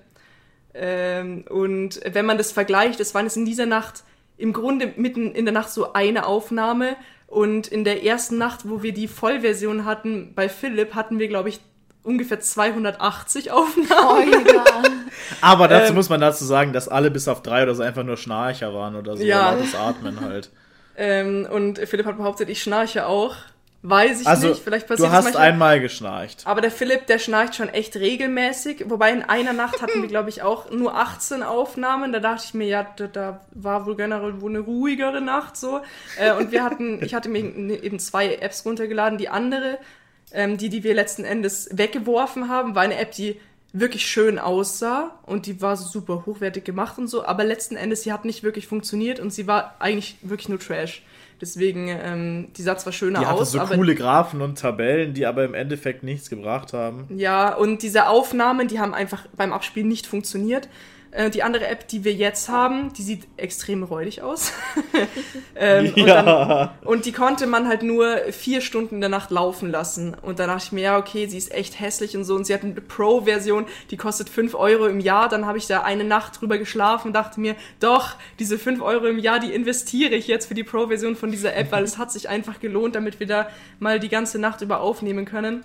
Ähm, 0.72 1.44
und 1.51 2.01
wenn 2.11 2.24
man 2.24 2.38
das 2.38 2.53
vergleicht, 2.53 3.01
es 3.01 3.14
waren 3.14 3.26
es 3.26 3.36
in 3.36 3.44
dieser 3.44 3.66
Nacht 3.66 4.05
im 4.36 4.53
Grunde 4.53 4.92
mitten 4.96 5.32
in 5.32 5.44
der 5.44 5.53
Nacht 5.53 5.70
so 5.70 5.92
eine 5.92 6.24
Aufnahme 6.24 6.96
und 7.28 7.68
in 7.68 7.84
der 7.84 8.04
ersten 8.04 8.38
Nacht, 8.38 8.68
wo 8.68 8.82
wir 8.82 8.92
die 8.92 9.06
Vollversion 9.06 9.84
hatten 9.84 10.32
bei 10.34 10.48
Philipp, 10.48 10.94
hatten 10.94 11.18
wir 11.18 11.28
glaube 11.28 11.50
ich 11.50 11.60
ungefähr 12.02 12.40
280 12.40 13.52
Aufnahmen. 13.52 14.34
Oh, 14.34 14.48
ja. 14.48 14.82
Aber 15.42 15.68
dazu 15.68 15.90
Ähm, 15.90 15.94
muss 15.94 16.08
man 16.08 16.20
dazu 16.20 16.44
sagen, 16.44 16.72
dass 16.72 16.88
alle 16.88 17.10
bis 17.10 17.28
auf 17.28 17.42
drei 17.42 17.62
oder 17.62 17.74
so 17.74 17.82
einfach 17.82 18.02
nur 18.02 18.16
Schnarcher 18.16 18.72
waren 18.74 18.96
oder 18.96 19.16
so. 19.16 19.22
Ja. 19.22 19.52
lautes 19.52 19.74
Atmen 19.74 20.20
halt. 20.20 20.50
Ähm, 20.96 21.46
und 21.50 21.78
Philipp 21.78 22.06
hat 22.06 22.16
behauptet, 22.16 22.48
ich 22.48 22.62
schnarche 22.62 23.06
auch. 23.06 23.36
Weiß 23.82 24.22
ich 24.22 24.26
Also, 24.26 24.48
nicht, 24.48 24.62
vielleicht 24.62 24.88
passiert 24.88 25.08
du 25.08 25.12
hast 25.12 25.24
manchmal. 25.24 25.46
einmal 25.46 25.80
geschnarcht. 25.80 26.42
Aber 26.46 26.60
der 26.60 26.72
Philipp, 26.72 27.06
der 27.06 27.20
schnarcht 27.20 27.54
schon 27.54 27.68
echt 27.68 27.94
regelmäßig. 27.94 28.86
Wobei 28.88 29.12
in 29.12 29.22
einer 29.22 29.52
Nacht 29.52 29.80
hatten 29.80 30.02
wir, 30.02 30.08
glaube 30.08 30.30
ich, 30.30 30.42
auch 30.42 30.70
nur 30.72 30.96
18 30.96 31.44
Aufnahmen. 31.44 32.12
Da 32.12 32.18
dachte 32.18 32.42
ich 32.46 32.54
mir, 32.54 32.66
ja, 32.66 32.86
da, 32.96 33.06
da 33.06 33.40
war 33.52 33.86
wohl 33.86 33.94
generell 33.94 34.40
wohl 34.40 34.50
eine 34.50 34.60
ruhigere 34.60 35.20
Nacht 35.20 35.56
so. 35.56 35.80
Äh, 36.18 36.32
und 36.32 36.50
wir 36.50 36.64
hatten, 36.64 37.02
ich 37.04 37.14
hatte 37.14 37.28
mir 37.28 37.40
eben 37.82 38.00
zwei 38.00 38.34
Apps 38.34 38.64
runtergeladen. 38.64 39.16
Die 39.16 39.28
andere, 39.28 39.78
ähm, 40.32 40.56
die, 40.58 40.70
die 40.70 40.82
wir 40.82 40.94
letzten 40.94 41.24
Endes 41.24 41.68
weggeworfen 41.72 42.48
haben, 42.48 42.74
war 42.74 42.82
eine 42.82 42.98
App, 42.98 43.12
die 43.12 43.40
wirklich 43.72 44.06
schön 44.06 44.38
aussah 44.38 45.12
und 45.24 45.46
die 45.46 45.60
war 45.60 45.76
super 45.76 46.24
hochwertig 46.26 46.64
gemacht 46.64 46.98
und 46.98 47.06
so, 47.06 47.24
aber 47.26 47.44
letzten 47.44 47.76
Endes, 47.76 48.02
sie 48.02 48.12
hat 48.12 48.24
nicht 48.24 48.42
wirklich 48.42 48.66
funktioniert 48.66 49.20
und 49.20 49.30
sie 49.30 49.46
war 49.46 49.76
eigentlich 49.78 50.16
wirklich 50.22 50.48
nur 50.48 50.58
Trash. 50.58 51.02
Deswegen, 51.41 51.89
ähm, 51.89 52.49
die 52.57 52.62
sah 52.62 52.76
zwar 52.76 52.93
schöner 52.93 53.20
Die 53.20 53.26
hatte 53.26 53.41
aus, 53.41 53.53
so 53.53 53.61
aber 53.61 53.76
coole 53.76 53.95
Graphen 53.95 54.41
und 54.41 54.59
Tabellen, 54.59 55.14
die 55.14 55.24
aber 55.24 55.45
im 55.45 55.55
Endeffekt 55.55 56.03
nichts 56.03 56.28
gebracht 56.30 56.72
haben. 56.72 57.07
Ja, 57.11 57.55
und 57.55 57.82
diese 57.82 58.09
Aufnahmen, 58.09 58.66
die 58.68 58.80
haben 58.80 58.93
einfach 58.95 59.26
beim 59.36 59.53
Abspielen 59.53 59.89
nicht 59.89 60.07
funktioniert. 60.07 60.68
Äh, 61.11 61.30
die 61.30 61.42
andere 61.42 61.66
App, 61.66 61.88
die 61.88 62.04
wir 62.04 62.12
jetzt 62.12 62.48
haben, 62.48 62.92
die 62.92 63.02
sieht 63.02 63.26
extrem 63.38 63.82
räudig 63.82 64.20
aus. 64.20 64.52
ähm, 65.56 65.92
und, 65.96 66.06
dann, 66.06 66.70
und 66.84 67.06
die 67.06 67.12
konnte 67.12 67.46
man 67.46 67.66
halt 67.66 67.82
nur 67.82 68.16
vier 68.30 68.61
Stunden 68.61 68.96
in 68.96 69.00
der 69.00 69.09
Nacht 69.09 69.30
laufen 69.30 69.70
lassen. 69.70 70.14
Und 70.20 70.38
da 70.38 70.46
dachte 70.46 70.64
ich 70.66 70.72
mir, 70.72 70.82
ja, 70.82 70.98
okay, 70.98 71.26
sie 71.26 71.38
ist 71.38 71.52
echt 71.52 71.80
hässlich 71.80 72.16
und 72.16 72.24
so. 72.24 72.34
Und 72.34 72.44
sie 72.44 72.52
hat 72.52 72.62
eine 72.62 72.74
Pro-Version, 72.74 73.66
die 73.90 73.96
kostet 73.96 74.28
5 74.28 74.54
Euro 74.54 74.86
im 74.86 75.00
Jahr. 75.00 75.30
Dann 75.30 75.46
habe 75.46 75.56
ich 75.56 75.66
da 75.66 75.82
eine 75.82 76.04
Nacht 76.04 76.40
drüber 76.40 76.59
geschlafen 76.59 77.09
und 77.09 77.12
dachte 77.14 77.40
mir, 77.40 77.56
doch, 77.80 78.16
diese 78.38 78.59
5 78.59 78.82
Euro 78.82 79.06
im 79.06 79.18
Jahr, 79.18 79.40
die 79.40 79.54
investiere 79.54 80.14
ich 80.14 80.28
jetzt 80.28 80.46
für 80.46 80.54
die 80.54 80.64
Pro-Version 80.64 81.16
von 81.16 81.30
dieser 81.30 81.56
App, 81.56 81.72
weil 81.72 81.84
es 81.84 81.96
hat 81.96 82.12
sich 82.12 82.28
einfach 82.28 82.61
gelohnt, 82.61 82.94
damit 82.94 83.18
wir 83.18 83.26
da 83.26 83.48
mal 83.78 83.98
die 83.98 84.11
ganze 84.11 84.38
Nacht 84.38 84.61
über 84.61 84.80
aufnehmen 84.80 85.24
können 85.24 85.64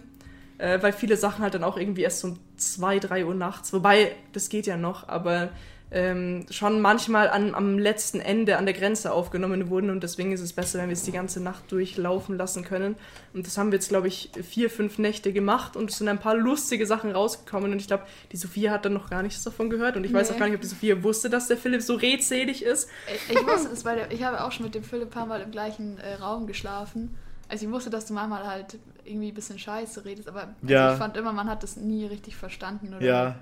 äh, 0.64 0.82
weil 0.82 0.94
viele 0.94 1.18
Sachen 1.18 1.44
halt 1.44 1.54
dann 1.56 1.64
auch 1.66 1.76
irgendwie 1.78 2.04
erst 2.04 2.24
um 2.24 2.40
2, 2.56 3.00
3 3.00 3.26
Uhr 3.26 3.36
nachts, 3.36 3.74
wobei 3.74 4.16
das 4.32 4.48
geht 4.48 4.66
ja 4.66 4.78
noch, 4.78 5.10
aber 5.10 5.50
ähm, 5.92 6.46
schon 6.50 6.82
manchmal 6.82 7.30
an, 7.30 7.54
am 7.54 7.78
letzten 7.78 8.20
Ende 8.20 8.58
an 8.58 8.66
der 8.66 8.74
Grenze 8.74 9.12
aufgenommen 9.12 9.70
wurden 9.70 9.90
und 9.92 10.02
deswegen 10.02 10.32
ist 10.32 10.40
es 10.42 10.54
besser, 10.54 10.80
wenn 10.80 10.88
wir 10.88 10.94
es 10.94 11.04
die 11.04 11.12
ganze 11.12 11.40
Nacht 11.40 11.72
durchlaufen 11.72 12.36
lassen 12.36 12.64
können. 12.64 12.96
Und 13.34 13.46
das 13.46 13.60
haben 13.60 13.72
wir 13.72 13.76
jetzt, 13.78 13.90
glaube 13.90 14.08
ich, 14.08 14.32
vier, 14.42 14.72
fünf 14.72 14.98
Nächte 14.98 15.34
gemacht 15.34 15.76
und 15.76 15.92
es 15.92 15.98
sind 16.00 16.08
ein 16.08 16.18
paar 16.20 16.36
lustige 16.36 16.88
Sachen 16.88 17.12
rausgekommen 17.12 17.72
und 17.74 17.80
ich 17.80 17.86
glaube, 17.88 18.06
die 18.32 18.38
Sophia 18.38 18.72
hat 18.72 18.86
dann 18.86 18.94
noch 18.94 19.10
gar 19.10 19.22
nichts 19.22 19.44
davon 19.44 19.70
gehört 19.70 19.96
und 19.98 20.04
ich 20.04 20.14
weiß 20.14 20.30
Nee. 20.30 20.36
auch 20.36 20.40
gar 20.40 20.46
nicht, 20.48 20.56
ob 20.56 20.62
die 20.62 20.68
Sophia 20.68 21.04
wusste, 21.04 21.30
dass 21.30 21.48
der 21.48 21.58
Philipp 21.58 21.84
so 21.84 21.94
redselig 21.94 22.64
ist. 22.64 22.90
Ich, 23.30 23.36
ich 23.36 23.46
wusste 23.46 23.70
es, 23.72 23.86
weil 23.86 23.98
der, 23.98 24.12
ich 24.12 24.24
habe 24.24 24.44
auch 24.44 24.52
schon 24.52 24.66
mit 24.66 24.74
dem 24.74 24.84
Philipp 24.84 25.10
ein 25.10 25.12
paar 25.12 25.28
Mal 25.28 25.42
im 25.42 25.52
gleichen 25.52 26.00
äh, 26.00 26.16
Raum 26.16 26.48
geschlafen. 26.48 27.16
Also 27.54 27.68
ich 27.68 27.72
wusste, 27.72 27.92
dass 27.92 28.08
du 28.08 28.14
manchmal 28.16 28.48
halt 28.48 28.80
irgendwie 29.06 29.28
ein 29.28 29.34
bisschen 29.36 29.60
Scheiße 29.60 30.06
redest, 30.06 30.28
aber 30.28 30.40
also 30.62 30.74
Ja. 30.74 30.94
ich 30.94 30.98
fand 30.98 31.16
immer, 31.18 31.32
man 31.34 31.48
hat 31.48 31.62
das 31.62 31.76
nie 31.78 32.06
richtig 32.08 32.36
verstanden. 32.36 32.96
Oder 32.96 33.06
Ja, 33.06 33.36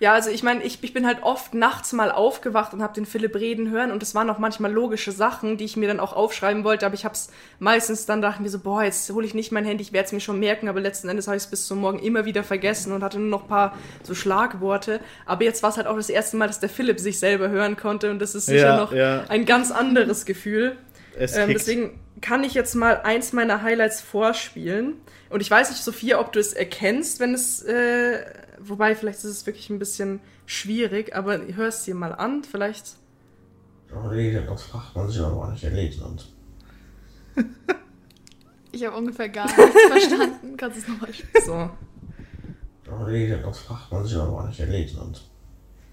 Ja, 0.00 0.12
also 0.12 0.30
ich 0.30 0.42
meine, 0.44 0.62
ich, 0.64 0.82
ich 0.82 0.92
bin 0.92 1.06
halt 1.06 1.22
oft 1.24 1.54
nachts 1.54 1.92
mal 1.92 2.10
aufgewacht 2.12 2.72
und 2.72 2.82
habe 2.82 2.94
den 2.94 3.04
Philipp 3.06 3.34
reden 3.36 3.70
hören 3.70 3.90
und 3.92 4.00
es 4.02 4.14
waren 4.14 4.28
auch 4.30 4.38
manchmal 4.38 4.72
logische 4.72 5.10
Sachen, 5.12 5.56
die 5.56 5.64
ich 5.64 5.76
mir 5.76 5.86
dann 5.88 5.98
auch 6.00 6.12
aufschreiben 6.12 6.62
wollte, 6.64 6.84
aber 6.86 6.94
ich 6.96 7.04
habe 7.04 7.14
es 7.14 7.30
meistens 7.60 8.06
dann 8.06 8.22
dachte 8.22 8.36
ich 8.36 8.40
mir 8.42 8.48
so, 8.48 8.58
boah, 8.60 8.82
jetzt 8.84 9.08
hole 9.10 9.26
ich 9.26 9.34
nicht 9.34 9.50
mein 9.52 9.64
Handy, 9.64 9.82
ich 9.82 9.92
werde 9.92 10.06
es 10.06 10.12
mir 10.12 10.20
schon 10.20 10.38
merken, 10.40 10.68
aber 10.68 10.80
letzten 10.80 11.08
Endes 11.08 11.26
habe 11.28 11.36
ich 11.36 11.42
es 11.44 11.50
bis 11.50 11.66
zum 11.66 11.78
Morgen 11.80 11.98
immer 11.98 12.24
wieder 12.24 12.42
vergessen 12.44 12.92
und 12.92 13.02
hatte 13.04 13.18
nur 13.20 13.28
noch 13.28 13.42
ein 13.42 13.48
paar 13.48 13.76
so 14.04 14.14
Schlagworte. 14.14 15.00
Aber 15.26 15.42
jetzt 15.44 15.62
war 15.64 15.70
es 15.70 15.76
halt 15.76 15.86
auch 15.88 15.96
das 15.96 16.10
erste 16.10 16.36
Mal, 16.36 16.46
dass 16.48 16.58
der 16.60 16.68
Philipp 16.70 16.98
sich 17.00 17.18
selber 17.20 17.48
hören 17.50 17.76
konnte 17.76 18.10
und 18.10 18.18
das 18.20 18.34
ist 18.36 18.46
sicher 18.46 18.68
Ja, 18.68 18.76
noch 18.76 18.92
ja. 18.92 19.24
ein 19.28 19.46
ganz 19.46 19.70
anderes 19.72 20.24
Gefühl. 20.24 20.76
es 21.16 21.36
Ähm, 21.36 21.48
kickt. 21.48 21.58
deswegen 21.60 22.00
kann 22.20 22.44
ich 22.44 22.54
jetzt 22.54 22.74
mal 22.74 23.02
eins 23.02 23.32
meiner 23.32 23.62
Highlights 23.62 24.00
vorspielen. 24.00 24.94
Und 25.30 25.40
ich 25.40 25.50
weiß 25.50 25.70
nicht, 25.70 25.82
Sophia, 25.82 26.20
ob 26.20 26.32
du 26.32 26.40
es 26.40 26.52
erkennst, 26.52 27.20
wenn 27.20 27.34
es, 27.34 27.62
äh, 27.62 28.24
wobei 28.58 28.94
vielleicht 28.94 29.18
ist 29.18 29.24
es 29.24 29.46
wirklich 29.46 29.70
ein 29.70 29.78
bisschen 29.78 30.20
schwierig, 30.46 31.14
aber 31.14 31.38
hör 31.54 31.68
es 31.68 31.84
dir 31.84 31.94
mal 31.94 32.12
an, 32.12 32.44
vielleicht. 32.44 32.96
Rede, 34.10 34.42
das 34.42 34.62
fragt 34.62 34.94
man 34.94 35.08
sich 35.08 35.20
aber 35.20 35.50
nicht 35.50 36.00
und. 36.02 36.28
Ich 38.70 38.84
habe 38.84 38.96
ungefähr 38.96 39.30
gar 39.30 39.46
nichts 39.46 39.82
verstanden. 39.88 40.56
Kannst 40.58 40.76
du 40.76 40.82
es 40.82 40.88
nochmal 40.88 41.14
spielen? 41.14 41.44
So. 41.44 41.70
Rede, 43.06 43.38
das 43.38 43.60
fragt 43.60 43.90
man 43.90 44.04
sich 44.04 44.16
aber 44.16 44.46
nicht 44.46 44.96
und. 44.98 45.22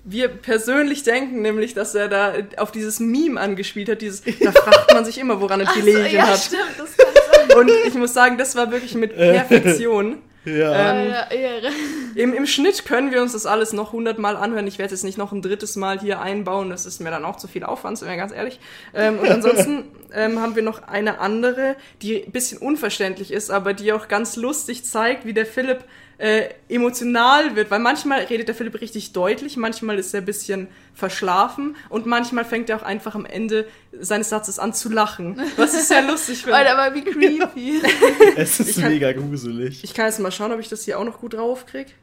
Wir 0.06 0.28
persönlich 0.30 1.04
denken 1.04 1.42
nämlich, 1.42 1.74
dass 1.74 1.96
er 1.96 2.08
da 2.08 2.34
auf 2.58 2.72
dieses 2.72 3.00
Meme 3.00 3.40
angespielt 3.40 3.90
hat, 3.90 4.02
dieses, 4.02 4.22
da 4.22 4.52
fragt 4.52 4.94
man 4.94 5.04
sich 5.04 5.18
immer, 5.18 5.42
woran 5.42 5.62
es 5.62 5.68
Ach 5.72 5.76
so, 5.76 5.82
gelegen 5.82 6.16
ja, 6.16 6.28
hat. 6.28 6.40
stimmt, 6.40 6.62
das 6.78 6.96
kann 6.96 7.14
sein. 7.50 7.58
Und 7.58 7.72
ich 7.88 7.94
muss 7.96 8.14
sagen, 8.14 8.38
das 8.38 8.56
war 8.56 8.72
wirklich 8.72 8.94
mit 8.96 9.16
Perfektion. 9.18 10.20
Ja. 10.46 10.94
Ähm, 10.94 11.10
Ja, 11.10 11.32
Ehre. 11.32 11.70
Im, 12.14 12.34
Im 12.34 12.46
Schnitt 12.46 12.86
können 12.86 13.12
wir 13.12 13.24
uns 13.24 13.34
das 13.34 13.48
alles 13.48 13.74
noch 13.74 13.94
hundertmal 13.94 14.36
anhören. 14.36 14.68
Ich 14.68 14.78
werde 14.78 14.94
es 14.94 15.02
nicht 15.02 15.18
noch 15.18 15.32
ein 15.32 15.42
drittes 15.42 15.76
Mal 15.76 16.00
hier 16.00 16.22
einbauen. 16.22 16.70
Das 16.70 16.86
ist 16.86 17.02
mir 17.02 17.10
dann 17.10 17.26
auch 17.26 17.38
zu 17.38 17.48
viel 17.48 17.64
Aufwand, 17.64 17.98
sind 17.98 18.08
wir 18.08 18.16
ganz 18.16 18.32
ehrlich. 18.32 18.60
Ähm, 18.94 19.18
und 19.18 19.28
ansonsten 19.28 19.86
ähm, 20.14 20.40
haben 20.40 20.56
wir 20.56 20.62
noch 20.62 20.88
eine 20.88 21.20
andere, 21.20 21.76
die 22.04 22.24
ein 22.24 22.32
bisschen 22.32 22.60
unverständlich 22.60 23.34
ist, 23.34 23.50
aber 23.50 23.74
die 23.74 23.92
auch 23.92 24.08
ganz 24.08 24.36
lustig 24.36 24.86
zeigt, 24.86 25.26
wie 25.26 25.34
der 25.34 25.48
Philipp 25.48 25.84
äh, 26.18 26.50
emotional 26.70 27.56
wird. 27.56 27.72
Weil 27.72 27.80
manchmal 27.80 28.22
redet 28.22 28.48
der 28.48 28.56
Philipp 28.56 28.80
richtig 28.82 29.14
deutlich, 29.14 29.58
manchmal 29.58 30.00
ist 30.00 30.14
er 30.14 30.22
ein 30.22 30.26
bisschen 30.26 30.68
verschlafen 30.94 31.76
und 31.90 32.06
manchmal 32.06 32.46
fängt 32.46 32.70
er 32.70 32.78
auch 32.78 32.84
einfach 32.84 33.16
am 33.16 33.26
Ende 33.26 33.68
seines 34.00 34.30
Satzes 34.30 34.60
an 34.60 34.74
zu 34.74 34.90
lachen. 34.90 35.42
Was 35.58 35.74
ich 35.74 35.84
sehr 35.84 36.02
lustig 36.04 36.40
finde. 36.44 36.56
Alter, 36.58 36.78
aber 36.78 36.96
wie 36.96 37.04
creepy. 37.04 37.82
es 38.38 38.60
ist 38.60 38.70
ich 38.78 38.82
kann- 38.82 38.92
mega 38.92 39.12
gruselig. 39.12 39.84
Ich 39.84 39.94
kann 39.94 40.06
jetzt 40.06 40.20
mal 40.20 40.32
schauen, 40.32 40.52
ob 40.52 40.60
ich 40.60 40.70
das 40.70 40.86
hier 40.86 41.00
auch 41.00 41.06
noch 41.06 41.20
gut 41.20 41.34
draufkrieg. 41.34 41.96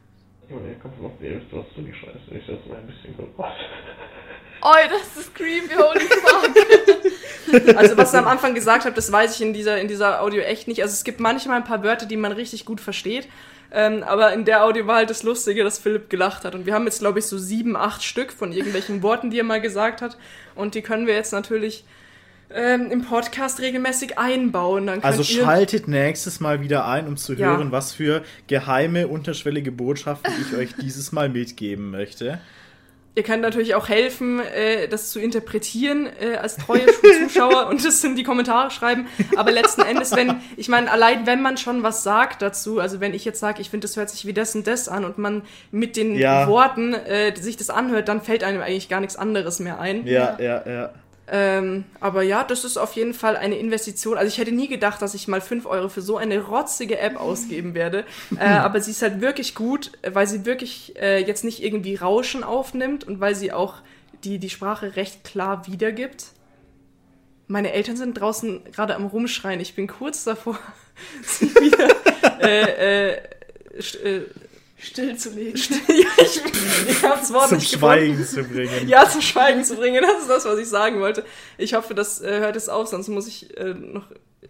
Ihr 0.49 0.75
kommt 0.81 1.01
noch 1.01 1.11
was 1.51 1.65
du 1.75 1.81
die 1.81 1.93
Scheiße. 1.93 2.19
Ich 2.31 2.45
setze 2.45 2.69
mal 2.69 2.77
ein 2.77 2.87
bisschen 2.87 3.15
Gott. 3.17 3.47
Oh, 4.65 4.71
das 4.89 5.21
ist 5.25 5.35
creepy, 5.35 5.75
holy 5.75 5.99
fuck. 6.05 7.77
Also 7.77 7.97
was 7.97 8.13
er 8.13 8.19
am 8.21 8.27
Anfang 8.27 8.55
gesagt 8.55 8.85
hat, 8.85 8.97
das 8.97 9.11
weiß 9.11 9.35
ich 9.35 9.41
in 9.41 9.53
dieser, 9.53 9.77
in 9.81 9.89
dieser 9.89 10.21
Audio 10.21 10.41
echt 10.41 10.69
nicht. 10.69 10.81
Also 10.81 10.93
es 10.93 11.03
gibt 11.03 11.19
manchmal 11.19 11.57
ein 11.57 11.65
paar 11.65 11.83
Wörter, 11.83 12.05
die 12.05 12.15
man 12.15 12.31
richtig 12.31 12.63
gut 12.63 12.79
versteht. 12.79 13.27
Ähm, 13.75 14.03
aber 14.03 14.33
in 14.33 14.45
der 14.45 14.63
Audio 14.63 14.85
war 14.85 14.97
halt 14.97 15.09
das 15.09 15.23
Lustige, 15.23 15.63
dass 15.63 15.79
Philipp 15.79 16.09
gelacht 16.09 16.45
hat. 16.45 16.53
Und 16.53 16.67
wir 16.67 16.75
haben 16.75 16.85
jetzt, 16.85 16.99
glaube 16.99 17.17
ich, 17.19 17.25
so 17.25 17.39
sieben, 17.39 17.75
acht 17.75 18.03
Stück 18.03 18.31
von 18.31 18.51
irgendwelchen 18.51 19.01
Worten, 19.01 19.31
die 19.31 19.39
er 19.39 19.43
mal 19.43 19.61
gesagt 19.61 20.01
hat. 20.01 20.15
Und 20.53 20.75
die 20.75 20.83
können 20.83 21.07
wir 21.07 21.15
jetzt 21.15 21.33
natürlich 21.33 21.83
ähm, 22.51 22.91
im 22.91 23.03
Podcast 23.03 23.59
regelmäßig 23.59 24.19
einbauen. 24.19 24.87
Also 25.01 25.23
schaltet 25.23 25.87
nächstes 25.87 26.39
Mal 26.39 26.61
wieder 26.61 26.85
ein, 26.85 27.07
um 27.07 27.17
zu 27.17 27.33
Ja. 27.33 27.47
hören, 27.57 27.71
was 27.71 27.93
für 27.93 28.21
geheime, 28.45 29.07
unterschwellige 29.07 29.71
Botschaften 29.71 30.31
ich 30.39 30.55
euch 30.55 30.75
dieses 30.75 31.11
Mal 31.11 31.29
mitgeben 31.29 31.89
möchte. 31.89 32.39
Ihr 33.15 33.21
könnt 33.21 33.43
natürlich 33.43 33.75
auch 33.75 33.89
helfen, 33.89 34.39
äh, 34.39 34.87
das 34.87 35.11
zu 35.11 35.19
interpretieren 35.19 36.09
äh, 36.19 36.37
als 36.37 36.57
treue 36.57 36.87
Zuschauer 37.21 37.67
und 37.69 37.85
das 37.85 38.03
in 38.03 38.15
die 38.15 38.23
Kommentare 38.23 38.71
schreiben. 38.71 39.07
Aber 39.35 39.51
letzten 39.51 39.81
Endes, 39.81 40.15
wenn, 40.15 40.41
ich 40.57 40.67
meine, 40.67 40.89
allein 40.89 41.27
wenn 41.27 41.41
man 41.41 41.57
schon 41.57 41.83
was 41.83 42.01
sagt 42.01 42.41
dazu, 42.41 42.79
also 42.79 42.99
wenn 43.01 43.13
ich 43.13 43.23
jetzt 43.23 43.39
sage, 43.39 43.61
ich 43.61 43.69
finde, 43.69 43.85
das 43.85 43.97
hört 43.97 44.09
sich 44.09 44.25
wie 44.25 44.33
das 44.33 44.55
und 44.55 44.65
das 44.65 44.89
an 44.89 45.05
und 45.05 45.19
man 45.19 45.43
mit 45.69 45.95
den 45.95 46.15
Ja. 46.15 46.47
Worten 46.47 46.95
äh, 46.95 47.35
sich 47.35 47.55
das 47.55 47.69
anhört, 47.69 48.07
dann 48.07 48.21
fällt 48.21 48.43
einem 48.43 48.61
eigentlich 48.61 48.89
gar 48.89 48.99
nichts 48.99 49.15
anderes 49.15 49.59
mehr 49.59 49.79
ein. 49.79 50.07
Ja, 50.07 50.37
ja, 50.39 50.63
ja. 50.67 50.89
Ähm, 51.27 51.85
aber 52.01 52.21
ja, 52.21 52.43
das 52.43 52.65
ist 52.65 52.77
auf 52.77 52.93
jeden 52.93 53.13
Fall 53.13 53.37
eine 53.37 53.57
Investition. 53.57 54.17
Also 54.17 54.27
ich 54.27 54.37
hätte 54.37 54.51
nie 54.51 54.67
gedacht, 54.67 55.01
dass 55.01 55.13
ich 55.13 55.27
mal 55.27 55.39
5 55.39 55.65
Euro 55.65 55.87
für 55.87 56.01
so 56.01 56.17
eine 56.17 56.41
rotzige 56.41 56.99
App 56.99 57.19
ausgeben 57.19 57.73
werde. 57.73 58.05
Äh, 58.37 58.45
aber 58.45 58.81
sie 58.81 58.91
ist 58.91 59.01
halt 59.01 59.21
wirklich 59.21 59.55
gut, 59.55 59.91
weil 60.05 60.27
sie 60.27 60.45
wirklich 60.45 60.95
äh, 60.97 61.23
jetzt 61.25 61.43
nicht 61.43 61.63
irgendwie 61.63 61.95
Rauschen 61.95 62.43
aufnimmt 62.43 63.05
und 63.05 63.19
weil 63.19 63.35
sie 63.35 63.53
auch 63.53 63.75
die, 64.23 64.37
die 64.37 64.49
Sprache 64.49 64.95
recht 64.95 65.23
klar 65.23 65.65
wiedergibt. 65.67 66.27
Meine 67.47 67.71
Eltern 67.71 67.97
sind 67.97 68.19
draußen 68.19 68.65
gerade 68.71 68.95
am 68.95 69.05
Rumschreien. 69.05 69.59
Ich 69.59 69.75
bin 69.75 69.87
kurz 69.87 70.23
davor, 70.25 70.57
sie 71.23 71.53
wieder 71.55 71.89
äh, 72.41 73.17
st- 74.83 74.87
Stillzulegen. 74.91 75.61
ja, 75.87 76.23
ich, 76.23 76.41
ich 76.89 77.03
habe 77.03 77.19
das 77.19 77.33
Wort 77.33 77.49
Zum 77.49 77.57
nicht 77.57 77.71
gefunden. 77.73 77.95
Schweigen 77.95 78.25
zu 78.25 78.43
bringen. 78.43 78.87
Ja, 78.87 79.07
zum 79.09 79.21
Schweigen 79.21 79.63
zu 79.63 79.75
bringen, 79.75 80.01
das 80.01 80.21
ist 80.23 80.29
das, 80.29 80.45
was 80.45 80.59
ich 80.59 80.67
sagen 80.69 80.99
wollte. 80.99 81.23
Ich 81.57 81.73
hoffe, 81.73 81.93
das 81.95 82.21
äh, 82.21 82.39
hört 82.39 82.55
es 82.55 82.69
auf, 82.69 82.87
sonst 82.87 83.07
muss 83.07 83.27
ich 83.27 83.55
äh, 83.57 83.73
noch 83.73 84.09
äh, 84.11 84.47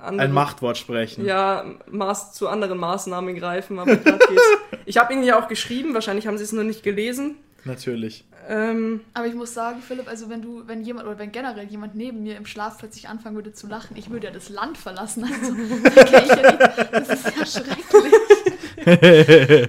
andere, 0.00 0.26
Ein 0.26 0.32
Machtwort 0.32 0.78
sprechen. 0.78 1.24
ja, 1.24 1.64
Maß, 1.90 2.32
zu 2.34 2.48
anderen 2.48 2.78
Maßnahmen 2.78 3.34
greifen, 3.36 3.78
aber 3.78 3.96
geht's. 3.96 4.16
Ich 4.86 4.96
habe 4.98 5.12
Ihnen 5.12 5.22
ja 5.22 5.38
auch 5.40 5.46
geschrieben, 5.46 5.94
wahrscheinlich 5.94 6.26
haben 6.26 6.36
Sie 6.38 6.42
es 6.44 6.52
nur 6.52 6.64
nicht 6.64 6.82
gelesen. 6.82 7.36
Natürlich. 7.64 8.24
Ähm, 8.50 9.00
Aber 9.14 9.28
ich 9.28 9.34
muss 9.34 9.54
sagen, 9.54 9.80
Philipp, 9.80 10.08
also 10.08 10.28
wenn 10.28 10.42
du, 10.42 10.66
wenn 10.66 10.82
jemand 10.82 11.06
oder 11.06 11.18
wenn 11.20 11.30
generell 11.30 11.66
jemand 11.66 11.94
neben 11.94 12.24
mir 12.24 12.36
im 12.36 12.46
Schlaf 12.46 12.78
plötzlich 12.78 13.08
anfangen 13.08 13.36
würde 13.36 13.52
zu 13.52 13.68
lachen, 13.68 13.96
ich 13.96 14.10
würde 14.10 14.26
ja 14.26 14.32
das 14.32 14.48
Land 14.48 14.76
verlassen. 14.76 15.22
Also, 15.22 15.52
okay, 16.00 16.22
ich 16.24 16.28
ja 16.28 16.50
nicht, 16.50 16.92
das 16.92 17.08
ist 17.10 17.24
ja 17.38 17.46
schrecklich. 17.46 18.12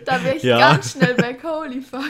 Da 0.06 0.24
wäre 0.24 0.36
ich 0.36 0.44
Ja. 0.44 0.58
ganz 0.58 0.94
schnell 0.94 1.16
weg, 1.18 1.42
holy 1.44 1.82
fuck. 1.82 2.02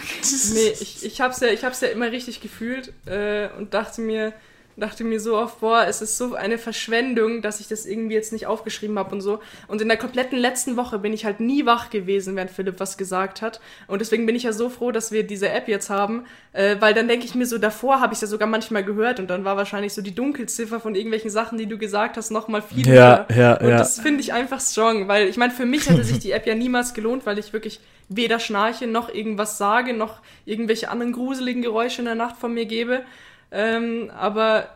nee, 0.53 0.69
ich, 0.79 1.03
ich 1.05 1.19
habe 1.19 1.33
es 1.33 1.41
ja, 1.41 1.49
ich 1.49 1.65
hab's 1.65 1.81
ja 1.81 1.89
immer 1.89 2.09
richtig 2.11 2.39
gefühlt 2.39 2.93
äh, 3.05 3.49
und 3.57 3.73
dachte 3.73 3.99
mir, 4.01 4.31
dachte 4.77 5.03
mir 5.03 5.19
so 5.19 5.37
oft, 5.37 5.59
boah, 5.59 5.85
es 5.87 6.01
ist 6.01 6.17
so 6.17 6.33
eine 6.35 6.57
Verschwendung, 6.57 7.41
dass 7.41 7.59
ich 7.59 7.67
das 7.67 7.85
irgendwie 7.85 8.15
jetzt 8.15 8.33
nicht 8.33 8.47
aufgeschrieben 8.47 8.97
habe 8.97 9.13
und 9.13 9.21
so. 9.21 9.39
Und 9.67 9.81
in 9.81 9.87
der 9.87 9.97
kompletten 9.97 10.37
letzten 10.37 10.77
Woche 10.77 10.99
bin 10.99 11.13
ich 11.13 11.25
halt 11.25 11.39
nie 11.39 11.65
wach 11.65 11.89
gewesen, 11.89 12.35
während 12.35 12.51
Philipp 12.51 12.79
was 12.79 12.97
gesagt 12.97 13.41
hat. 13.41 13.59
Und 13.87 13.99
deswegen 13.99 14.25
bin 14.25 14.35
ich 14.35 14.43
ja 14.43 14.53
so 14.53 14.69
froh, 14.69 14.91
dass 14.91 15.11
wir 15.11 15.23
diese 15.23 15.49
App 15.49 15.67
jetzt 15.67 15.89
haben, 15.89 16.25
äh, 16.53 16.77
weil 16.79 16.93
dann 16.93 17.07
denke 17.07 17.25
ich 17.25 17.35
mir 17.35 17.45
so, 17.45 17.57
davor 17.57 17.99
habe 18.01 18.13
ich 18.13 18.17
es 18.17 18.21
ja 18.21 18.27
sogar 18.27 18.47
manchmal 18.47 18.83
gehört 18.83 19.19
und 19.19 19.27
dann 19.29 19.45
war 19.45 19.57
wahrscheinlich 19.57 19.93
so 19.93 20.01
die 20.01 20.15
Dunkelziffer 20.15 20.79
von 20.79 20.95
irgendwelchen 20.95 21.29
Sachen, 21.29 21.57
die 21.57 21.67
du 21.67 21.77
gesagt 21.77 22.17
hast, 22.17 22.31
nochmal 22.31 22.61
viel 22.61 22.87
Ja, 22.87 23.25
höher. 23.29 23.37
ja, 23.37 23.53
Und 23.59 23.69
ja. 23.69 23.77
das 23.77 23.99
finde 23.99 24.21
ich 24.21 24.33
einfach 24.33 24.59
strong, 24.61 25.07
weil 25.07 25.27
ich 25.27 25.37
meine, 25.37 25.53
für 25.53 25.65
mich 25.65 25.89
hätte 25.89 26.03
sich 26.03 26.19
die 26.19 26.31
App 26.31 26.47
ja 26.47 26.55
niemals 26.55 26.93
gelohnt, 26.93 27.25
weil 27.25 27.37
ich 27.39 27.53
wirklich 27.53 27.79
weder 28.09 28.39
schnarche, 28.39 28.87
noch 28.87 29.07
irgendwas 29.13 29.57
sage, 29.57 29.93
noch 29.93 30.19
irgendwelche 30.45 30.89
anderen 30.89 31.13
gruseligen 31.13 31.61
Geräusche 31.61 31.99
in 32.01 32.05
der 32.05 32.15
Nacht 32.15 32.35
von 32.37 32.53
mir 32.53 32.65
gebe. 32.65 33.03
Ähm, 33.51 34.11
aber 34.17 34.69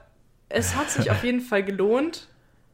es 0.49 0.75
hat 0.75 0.89
sich 0.91 1.09
auf 1.11 1.23
jeden 1.23 1.41
Fall 1.41 1.63
gelohnt. 1.63 2.27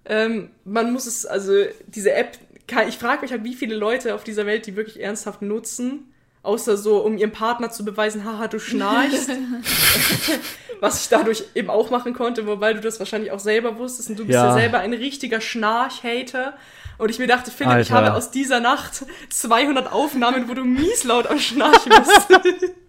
Ähm, 0.05 0.49
man 0.65 0.91
muss 0.91 1.05
es, 1.05 1.25
also 1.25 1.53
diese 1.87 2.13
App, 2.13 2.37
kann, 2.67 2.87
ich 2.87 2.97
frage 2.97 3.21
mich 3.21 3.31
halt, 3.31 3.43
wie 3.43 3.53
viele 3.53 3.75
Leute 3.75 4.15
auf 4.15 4.23
dieser 4.23 4.45
Welt 4.45 4.65
die 4.65 4.75
wirklich 4.75 4.99
ernsthaft 5.01 5.41
nutzen, 5.41 6.11
außer 6.43 6.75
so, 6.77 6.97
um 7.03 7.17
ihrem 7.17 7.31
Partner 7.31 7.69
zu 7.69 7.85
beweisen, 7.85 8.25
haha, 8.25 8.47
du 8.47 8.59
schnarchst. 8.59 9.29
Was 10.79 11.03
ich 11.03 11.09
dadurch 11.09 11.43
eben 11.53 11.69
auch 11.69 11.91
machen 11.91 12.13
konnte, 12.15 12.47
wobei 12.47 12.73
du 12.73 12.81
das 12.81 12.97
wahrscheinlich 12.97 13.31
auch 13.31 13.39
selber 13.39 13.77
wusstest 13.77 14.09
und 14.09 14.17
du 14.17 14.25
bist 14.25 14.33
ja, 14.35 14.47
Ja. 14.47 14.53
selber 14.53 14.79
ein 14.79 14.93
richtiger 14.93 15.39
Schnarch-Hater. 15.39 16.53
Und 16.97 17.09
ich 17.09 17.19
mir 17.19 17.27
dachte, 17.27 17.51
Philipp, 17.51 17.71
ich 17.79 17.91
Alter. 17.91 17.93
habe 17.93 18.13
aus 18.15 18.31
dieser 18.31 18.59
Nacht 18.59 19.05
200 19.29 19.91
Aufnahmen, 19.91 20.49
wo 20.49 20.53
du 20.55 20.63
mies 20.63 21.03
laut 21.03 21.27
am 21.27 21.39
Schnarchen 21.39 21.91
bist. 21.91 22.73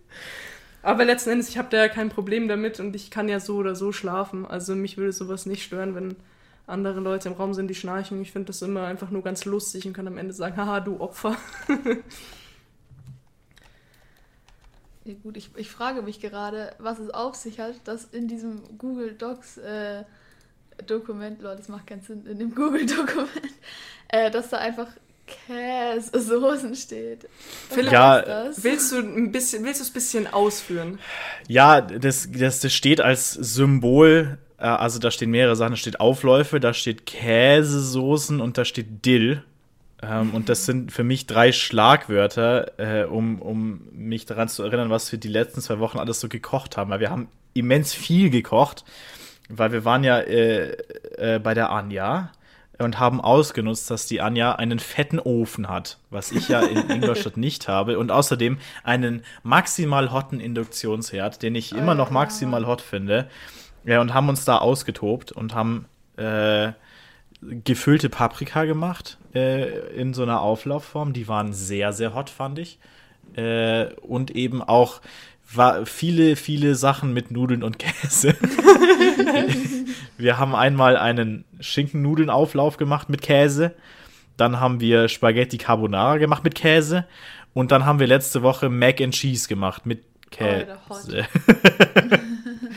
Aber 0.83 1.05
letzten 1.05 1.31
Endes, 1.31 1.49
ich 1.49 1.59
habe 1.59 1.69
da 1.71 1.79
ja 1.79 1.89
kein 1.89 2.09
Problem 2.09 2.49
damit 2.49 2.81
und 2.81 2.97
ich 2.97 3.11
kann 3.11 3.29
ja 3.29 3.39
so 3.41 3.57
oder 3.57 3.75
so 3.75 3.93
schlafen. 3.93 4.47
Also 4.47 4.75
mich 4.75 4.97
würde 4.97 5.13
sowas 5.13 5.47
nicht 5.47 5.63
stören, 5.63 5.95
wenn 5.95 6.17
andere 6.67 7.01
Leute 7.01 7.29
im 7.29 7.35
Raum 7.35 7.55
sind, 7.55 7.69
die 7.69 7.75
schnarchen. 7.75 8.21
Ich 8.21 8.33
finde 8.33 8.47
das 8.47 8.63
immer 8.63 8.85
einfach 8.87 9.11
nur 9.11 9.23
ganz 9.23 9.45
lustig 9.45 9.87
und 9.87 9.93
kann 9.93 10.07
am 10.09 10.19
Ende 10.19 10.35
sagen, 10.35 10.57
haha, 10.57 10.81
du 10.81 11.01
Opfer. 11.01 11.37
Ja, 15.05 15.15
gut, 15.21 15.37
ich, 15.37 15.51
ich 15.57 15.69
frage 15.69 16.01
mich 16.03 16.21
gerade, 16.21 16.75
was 16.79 17.01
es 17.01 17.11
auf 17.11 17.35
sich 17.35 17.59
hat, 17.59 17.75
dass 17.85 18.05
in 18.05 18.29
diesem 18.29 18.79
Google 18.79 19.15
Docs 19.15 19.59
äh, 19.59 20.05
Dokument, 20.87 21.43
Leute, 21.43 21.57
das 21.57 21.69
macht 21.69 21.89
keinen 21.89 22.03
Sinn, 22.03 22.25
in 22.27 22.39
dem 22.39 22.55
Google 22.55 22.87
Dokument, 22.87 23.31
äh, 24.09 24.31
dass 24.31 24.51
da 24.51 24.59
einfach 24.59 24.89
Käsesoßen 25.27 26.75
steht. 26.75 27.29
Philipp, 27.71 27.93
Ja, 27.93 28.19
ist 28.19 28.29
das? 28.29 28.65
Willst 28.65 28.93
du 28.93 28.99
ein 28.99 29.33
bisschen, 29.33 29.65
willst 29.65 29.81
du 29.81 29.85
es 29.85 29.91
ein 29.91 29.95
bisschen 29.95 30.27
ausführen? 30.27 30.99
Ja, 31.49 31.81
das, 31.81 32.29
das, 32.33 32.61
das 32.61 32.73
steht 32.73 33.01
als 33.01 33.33
Symbol, 33.33 34.39
äh, 34.59 34.65
also 34.65 34.99
da 34.99 35.11
stehen 35.11 35.31
mehrere 35.31 35.57
Sachen, 35.57 35.73
da 35.73 35.77
steht 35.77 36.01
Aufläufe, 36.01 36.61
da 36.61 36.75
steht 36.75 37.07
Käsesoßen 37.07 38.41
und 38.41 38.59
da 38.59 38.65
steht 38.65 39.05
Dill. 39.05 39.43
Ähm, 40.03 40.35
und 40.35 40.49
das 40.49 40.67
sind 40.67 40.91
für 40.93 41.05
mich 41.05 41.27
drei 41.27 41.53
Schlagwörter, 41.53 42.79
äh, 42.79 43.05
um, 43.05 43.41
um 43.41 43.83
mich 43.93 44.27
daran 44.27 44.49
zu 44.49 44.63
erinnern, 44.65 44.91
was 44.91 45.11
wir 45.13 45.19
die 45.19 45.29
letzten 45.29 45.61
zwei 45.61 45.79
Wochen 45.79 45.99
alles 45.99 46.21
so 46.21 46.29
gekocht 46.29 46.77
haben. 46.77 46.91
Weil 46.91 47.01
wir 47.01 47.11
haben 47.11 47.29
immens 47.55 47.95
viel 47.95 48.31
gekocht, 48.31 48.85
weil 49.49 49.73
wir 49.73 49.85
waren 49.85 50.03
ja 50.03 50.19
äh, 50.19 50.77
äh, 51.17 51.39
bei 51.39 51.55
der 51.55 51.71
Anja 51.71 52.33
und 52.83 52.99
haben 52.99 53.21
ausgenutzt, 53.21 53.91
dass 53.91 54.07
die 54.07 54.21
Anja 54.21 54.53
einen 54.53 54.79
fetten 54.79 55.19
Ofen 55.19 55.69
hat, 55.69 55.99
was 56.11 56.33
ich 56.33 56.49
ja 56.49 56.61
in 56.61 56.91
Ingolstadt 56.91 57.37
nicht 57.37 57.69
habe. 57.69 57.99
Und 57.99 58.11
außerdem 58.11 58.59
einen 58.85 59.23
maximal 59.43 60.13
hotten 60.13 60.41
Induktionsherd, 60.41 61.43
den 61.43 61.55
ich 61.55 61.73
immer 61.73 61.95
noch 61.95 62.11
maximal 62.11 62.67
hot 62.67 62.81
finde. 62.81 63.29
Ja, 63.85 64.01
und 64.01 64.15
haben 64.15 64.29
uns 64.29 64.45
da 64.45 64.59
ausgetobt 64.59 65.33
und 65.33 65.55
haben 65.55 65.87
äh, 66.17 66.73
gefüllte 67.41 68.09
Paprika 68.09 68.65
gemacht 68.65 69.19
äh, 69.35 69.91
in 69.91 70.15
so 70.15 70.23
einer 70.23 70.41
Auflaufform. 70.41 71.13
Die 71.13 71.29
waren 71.29 71.53
sehr, 71.53 71.93
sehr 71.93 72.15
hot, 72.15 72.31
fand 72.31 72.59
ich. 72.59 72.79
Äh, 73.35 73.87
und 74.03 74.31
eben 74.31 74.63
auch 74.63 75.01
war 75.55 75.85
viele, 75.87 76.37
viele 76.37 76.75
Sachen 76.75 77.13
mit 77.13 77.31
Nudeln 77.31 77.63
und 77.63 77.79
Käse. 77.79 78.37
wir 80.17 80.39
haben 80.39 80.55
einmal 80.55 80.97
einen 80.97 81.45
Schinken-Nudeln-Auflauf 81.63 82.77
gemacht 82.77 83.09
mit 83.09 83.23
Käse. 83.23 83.75
Dann 84.37 84.61
haben 84.61 84.81
wir 84.81 85.09
Spaghetti 85.09 85.59
Carbonara 85.59 86.19
gemacht 86.19 86.45
mit 86.45 86.55
Käse. 86.55 87.07
Und 87.55 87.71
dann 87.71 87.85
haben 87.87 87.99
wir 88.01 88.07
letzte 88.07 88.43
Woche 88.43 88.69
Mac 88.69 89.01
and 89.01 89.15
Cheese 89.15 89.49
gemacht 89.49 89.87
mit. 89.87 90.05
Käse. 90.31 90.79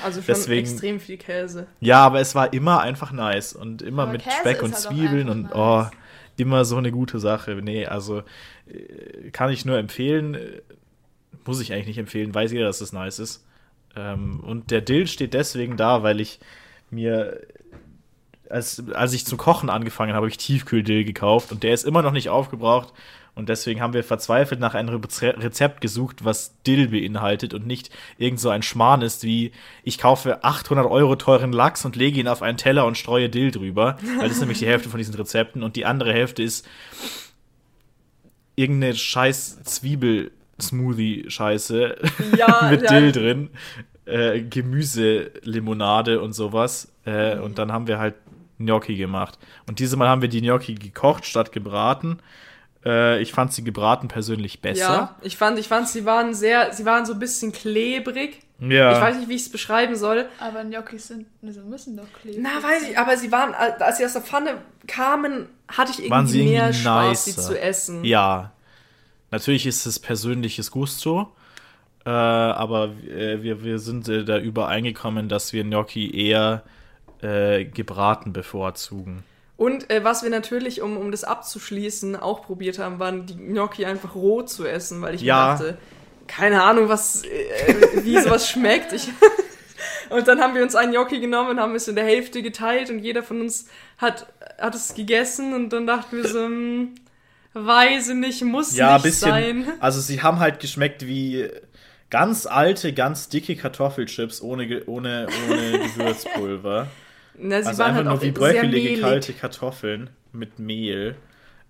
Also 0.03 0.19
schon 0.21 0.27
Deswegen- 0.27 0.59
extrem 0.69 0.99
viel 0.99 1.17
Käse. 1.17 1.67
ja, 1.79 1.99
aber 2.05 2.19
es 2.19 2.35
war 2.35 2.53
immer 2.53 2.81
einfach 2.81 3.11
nice 3.11 3.53
und 3.53 3.81
immer 3.81 4.03
Aber 4.03 4.11
mit 4.11 4.23
Käse 4.23 4.35
Speck 4.39 4.61
und 4.61 4.73
halt 4.73 4.81
Zwiebeln 4.81 5.29
und 5.29 5.49
oh, 5.55 5.79
nice. 5.83 5.91
immer 6.37 6.65
so 6.65 6.77
eine 6.77 6.91
gute 6.91 7.19
Sache. 7.19 7.55
Nee, 7.63 7.85
also 7.85 8.19
äh, 8.67 9.31
kann 9.31 9.49
ich 9.51 9.65
nur 9.65 9.77
empfehlen. 9.77 10.35
Äh, 10.35 10.61
Muss 11.45 11.61
ich 11.61 11.71
eigentlich 11.73 11.87
nicht 11.87 11.97
empfehlen, 11.97 12.35
weiß 12.35 12.51
jeder, 12.51 12.65
dass 12.65 12.81
es 12.81 12.91
nice 12.93 13.19
ist. 13.19 13.45
Ähm, 13.95 14.41
und 14.41 14.69
der 14.69 14.81
Dill 14.81 15.07
steht 15.07 15.33
deswegen 15.33 15.77
da, 15.77 16.03
weil 16.03 16.19
ich 16.19 16.39
mir 16.91 17.39
als, 18.55 18.81
als 18.93 19.11
ich 19.13 19.25
zum 19.25 19.37
Kochen 19.37 19.69
angefangen 19.69 20.11
habe, 20.13 20.23
habe 20.23 20.29
ich 20.29 20.37
Tiefkühldill 20.37 21.03
gekauft 21.03 21.51
und 21.51 21.61
der 21.63 21.73
ist 21.73 21.83
immer 21.85 22.01
noch 22.01 22.13
nicht 22.13 22.29
aufgebraucht. 22.29 22.93
Und 23.35 23.49
deswegen 23.49 23.81
haben 23.81 23.91
wir 23.93 24.05
verzweifelt 24.05 24.61
nach 24.61 24.73
einem 24.75 24.95
Reze- 24.95 25.37
Rezept 25.43 25.81
gesucht, 25.81 26.23
was 26.23 26.55
Dill 26.63 26.87
beinhaltet 26.87 27.53
und 27.53 27.67
nicht 27.67 27.89
irgend 28.17 28.39
so 28.39 28.47
ein 28.49 28.61
Schmarrn 28.63 29.01
ist, 29.01 29.23
wie 29.23 29.51
ich 29.83 29.97
kaufe 29.97 30.45
800 30.45 30.85
Euro 30.89 31.17
teuren 31.17 31.51
Lachs 31.51 31.83
und 31.83 31.97
lege 31.97 32.21
ihn 32.21 32.29
auf 32.29 32.41
einen 32.41 32.55
Teller 32.57 32.85
und 32.85 32.97
streue 32.97 33.27
Dill 33.29 33.51
drüber. 33.51 33.97
Weil 34.19 34.29
das 34.29 34.37
ist 34.37 34.39
nämlich 34.39 34.59
die 34.59 34.67
Hälfte 34.67 34.87
von 34.87 34.99
diesen 34.99 35.15
Rezepten. 35.15 35.63
Und 35.63 35.75
die 35.75 35.85
andere 35.85 36.13
Hälfte 36.13 36.43
ist 36.43 36.65
irgendeine 38.55 38.95
scheiß 38.95 39.63
Zwiebel-Smoothie-Scheiße 39.63 41.97
Ja, 42.37 42.67
mit 42.71 42.83
ja. 42.83 42.89
Dill 42.89 43.11
drin. 43.11 43.49
Äh, 44.05 44.43
Gemüselimonade 44.43 46.21
und 46.21 46.31
sowas. 46.33 46.89
Äh, 47.05 47.37
und 47.39 47.57
dann 47.57 47.71
haben 47.73 47.87
wir 47.87 47.97
halt 47.99 48.13
Gnocchi 48.57 48.95
gemacht. 48.95 49.37
Und 49.67 49.79
dieses 49.79 49.95
Mal 49.95 50.07
haben 50.07 50.21
wir 50.21 50.29
die 50.29 50.41
Gnocchi 50.41 50.75
gekocht 50.75 51.25
statt 51.25 51.51
gebraten. 51.51 52.19
Äh, 52.85 53.21
ich 53.21 53.33
fand 53.33 53.51
sie 53.51 53.63
gebraten 53.63 54.07
persönlich 54.07 54.61
besser. 54.61 54.79
Ja, 54.79 55.15
ich 55.21 55.37
fand, 55.37 55.57
ich 55.59 55.67
fand, 55.67 55.87
sie 55.87 56.05
waren 56.05 56.33
sehr, 56.33 56.71
sie 56.73 56.85
waren 56.85 57.05
so 57.05 57.13
ein 57.13 57.19
bisschen 57.19 57.51
klebrig. 57.51 58.41
Ja. 58.59 58.93
Ich 58.93 59.01
weiß 59.01 59.17
nicht, 59.17 59.29
wie 59.29 59.35
ich 59.35 59.41
es 59.41 59.51
beschreiben 59.51 59.95
soll. 59.95 60.27
Aber 60.39 60.63
Gnocchis 60.63 61.07
sind, 61.07 61.25
sie 61.41 61.59
müssen 61.61 61.97
doch 61.97 62.07
kleben. 62.21 62.41
Na, 62.41 62.63
weiß 62.63 62.89
ich, 62.89 62.97
aber 62.97 63.17
sie 63.17 63.31
waren, 63.31 63.53
als 63.53 63.97
sie 63.97 64.05
aus 64.05 64.13
der 64.13 64.21
Pfanne 64.21 64.57
kamen, 64.87 65.47
hatte 65.67 65.91
ich 65.91 66.05
irgendwie 66.05 66.27
sie 66.27 66.43
mehr 66.43 66.67
irgendwie 66.67 66.81
Spaß, 66.81 67.25
sie 67.25 67.31
nicer. 67.31 67.41
zu 67.41 67.59
essen. 67.59 68.05
Ja. 68.05 68.51
Natürlich 69.31 69.65
ist 69.65 69.85
es 69.85 69.99
persönliches 69.99 70.71
Gusto. 70.71 71.33
Äh, 72.05 72.09
aber 72.09 72.91
äh, 73.09 73.41
wir, 73.41 73.63
wir 73.63 73.79
sind 73.79 74.07
äh, 74.07 74.23
da 74.23 74.37
übereingekommen, 74.37 75.27
dass 75.27 75.53
wir 75.53 75.63
Gnocchi 75.63 76.15
eher 76.15 76.63
äh, 77.25 77.65
gebraten 77.65 78.33
bevorzugen. 78.33 79.23
Und 79.57 79.89
äh, 79.89 80.03
was 80.03 80.21
wir 80.23 80.29
natürlich, 80.29 80.81
um, 80.81 80.97
um 80.97 81.11
das 81.11 81.23
abzuschließen, 81.23 82.15
auch 82.17 82.45
probiert 82.45 82.77
haben, 82.77 82.99
waren 82.99 83.25
die 83.25 83.37
Gnocchi 83.37 83.85
einfach 83.85 84.13
roh 84.15 84.41
zu 84.41 84.65
essen, 84.65 85.01
weil 85.01 85.15
ich 85.15 85.21
Ja. 85.21 85.35
mir 85.35 85.49
dachte, 85.51 85.77
keine 86.27 86.63
Ahnung, 86.63 86.89
was, 86.89 87.23
äh, 87.23 88.03
wie 88.03 88.17
sowas 88.19 88.49
schmeckt. 88.49 88.91
Ich 88.93 89.07
und 90.09 90.27
dann 90.27 90.41
haben 90.41 90.55
wir 90.55 90.63
uns 90.63 90.75
einen 90.75 90.91
Gnocchi 90.91 91.19
genommen 91.19 91.51
und 91.51 91.59
haben 91.59 91.73
es 91.75 91.87
in 91.87 91.95
der 91.95 92.03
Hälfte 92.05 92.41
geteilt 92.41 92.89
und 92.89 92.99
jeder 92.99 93.23
von 93.23 93.41
uns 93.41 93.67
hat, 93.97 94.27
hat 94.59 94.75
es 94.75 94.93
gegessen 94.93 95.53
und 95.53 95.69
dann 95.71 95.87
dachten 95.87 96.17
wir 96.17 96.27
so, 96.27 96.39
hm, 96.43 96.95
weiß 97.53 98.09
ich 98.09 98.15
nicht, 98.15 98.43
muss 98.43 98.75
Ja, 98.75 98.93
nicht 98.95 99.03
bisschen. 99.03 99.19
sein. 99.19 99.67
Also 99.79 100.01
sie 100.01 100.21
haben 100.21 100.39
halt 100.39 100.59
geschmeckt 100.59 101.05
wie 101.07 101.49
ganz 102.09 102.45
alte, 102.45 102.91
ganz 102.93 103.29
dicke 103.29 103.55
Kartoffelchips 103.55 104.41
ohne, 104.41 104.83
ohne, 104.85 105.27
ohne 105.49 105.79
Gewürzpulver. 105.95 106.87
Na, 107.37 107.61
sie 107.61 107.67
also 107.67 107.79
waren 107.79 107.87
einfach 107.89 107.95
halt 107.97 108.05
nur 108.05 108.13
auch 108.15 108.21
wie 108.21 108.31
bröckelige 108.31 109.01
kalte 109.01 109.33
Kartoffeln 109.33 110.09
mit 110.31 110.59
Mehl. 110.59 111.15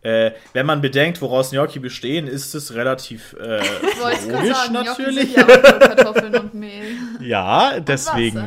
Äh, 0.02 0.32
wenn 0.54 0.68
man 0.68 0.82
bedenkt, 0.82 1.20
woraus 1.22 1.50
Gnocchi 1.50 1.80
bestehen, 1.80 2.28
ist 2.28 2.54
es 2.54 2.76
relativ 2.76 3.36
äh, 3.40 3.58
logisch 4.00 4.54
sagen, 4.54 4.70
Gnocchi 4.74 4.84
natürlich. 5.02 5.34
sind 5.34 5.38
ja 5.38 5.44
auch 5.44 5.48
nur 5.48 5.80
Kartoffeln 5.80 6.36
und 6.36 6.54
Mehl. 6.54 6.84
Ja, 7.22 7.80
deswegen 7.80 8.44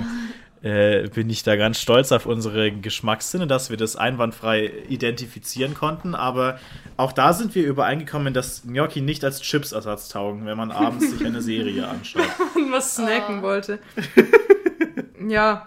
äh, 0.62 1.08
bin 1.08 1.28
ich 1.30 1.42
da 1.42 1.56
ganz 1.56 1.80
stolz 1.80 2.12
auf 2.12 2.26
unsere 2.26 2.70
Geschmackssinne, 2.70 3.48
dass 3.48 3.70
wir 3.70 3.76
das 3.76 3.96
einwandfrei 3.96 4.70
identifizieren 4.88 5.74
konnten. 5.74 6.14
Aber 6.14 6.60
auch 6.96 7.12
da 7.12 7.32
sind 7.32 7.56
wir 7.56 7.64
übereingekommen, 7.66 8.34
dass 8.34 8.62
Gnocchi 8.62 9.00
nicht 9.00 9.24
als 9.24 9.40
Chips-Ersatz 9.40 10.08
taugen, 10.10 10.46
wenn 10.46 10.56
man 10.56 10.70
abends 10.70 11.10
sich 11.10 11.26
eine 11.26 11.42
Serie 11.42 11.88
anschaut. 11.88 12.22
und 12.54 12.70
was 12.70 12.94
snacken 12.94 13.40
Ah. 13.40 13.42
wollte. 13.42 13.78
ja. 15.28 15.66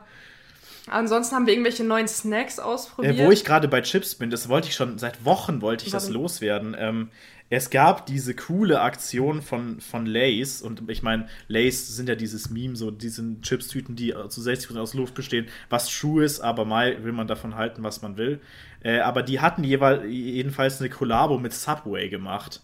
Ansonsten 0.92 1.36
haben 1.36 1.46
wir 1.48 1.54
irgendwelche 1.54 1.84
neuen 1.84 2.08
Snacks 2.08 2.60
ausprobiert. 2.60 3.18
Äh, 3.18 3.26
wo 3.26 3.32
ich 3.32 3.46
gerade 3.46 3.68
bei 3.68 3.82
Chips 3.82 4.16
bin, 4.16 4.30
das 4.30 4.50
wollte 4.50 4.68
ich 4.68 4.76
schon, 4.76 4.98
seit 5.00 5.24
Wochen 5.26 5.62
wollte 5.62 5.86
ich 5.86 5.92
das 5.92 6.10
Warum? 6.10 6.22
loswerden. 6.24 6.76
Ähm, 6.78 7.10
es 7.50 7.70
gab 7.70 8.06
diese 8.06 8.34
coole 8.34 8.80
Aktion 8.82 9.42
von, 9.42 9.82
von 9.82 10.06
Lays 10.06 10.62
und 10.62 10.90
ich 10.90 11.04
meine, 11.04 11.28
Lays 11.48 11.96
sind 11.96 12.08
ja 12.08 12.16
dieses 12.16 12.50
Meme, 12.50 12.76
so 12.76 12.92
diesen 12.92 13.42
Chips-Tüten, 13.42 13.96
die 13.96 14.14
zu 14.30 14.42
60% 14.42 14.78
aus 14.80 14.94
Luft 14.94 15.16
bestehen, 15.16 15.48
was 15.70 15.90
Schuh 15.90 16.20
ist, 16.22 16.40
aber 16.40 16.64
mal 16.66 17.04
will 17.04 17.12
man 17.12 17.28
davon 17.28 17.56
halten, 17.56 17.84
was 17.84 18.02
man 18.02 18.16
will. 18.18 18.40
Äh, 18.84 19.00
aber 19.00 19.22
die 19.24 19.40
hatten 19.42 19.64
jeweils, 19.64 20.04
jedenfalls 20.08 20.80
eine 20.80 20.90
Kollabo 20.90 21.38
mit 21.40 21.54
Subway 21.54 22.10
gemacht. 22.10 22.62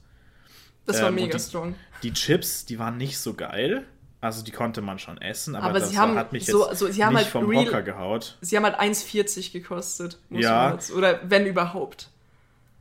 das 0.86 1.02
war 1.02 1.10
ähm, 1.10 1.16
mega 1.16 1.38
die- 1.38 1.44
strong. 1.44 1.76
Die 2.04 2.14
Chips, 2.14 2.66
die 2.66 2.78
waren 2.80 2.98
nicht 2.98 3.18
so 3.20 3.34
geil. 3.34 3.86
Also 4.20 4.44
die 4.44 4.52
konnte 4.52 4.82
man 4.82 4.98
schon 4.98 5.22
essen, 5.22 5.56
aber, 5.56 5.68
Aber 5.68 5.80
das 5.80 5.92
sie 5.92 5.98
haben 6.00 6.18
hat 6.18 6.34
mich 6.34 6.46
so- 6.48 6.68
jetzt 6.70 6.80
so- 6.80 6.88
nicht 6.88 7.04
halt 7.04 7.28
vom 7.28 7.48
real- 7.50 7.66
Hocker 7.68 7.84
gehaut. 7.84 8.38
Sie 8.42 8.58
haben 8.58 8.64
halt 8.64 8.80
1,40 8.80 9.52
gekostet. 9.52 10.18
Muss 10.30 10.44
Ja. 10.44 10.64
man 10.64 10.72
dazu- 10.74 10.96
Oder 10.96 11.20
wenn 11.30 11.46
überhaupt. 11.46 12.10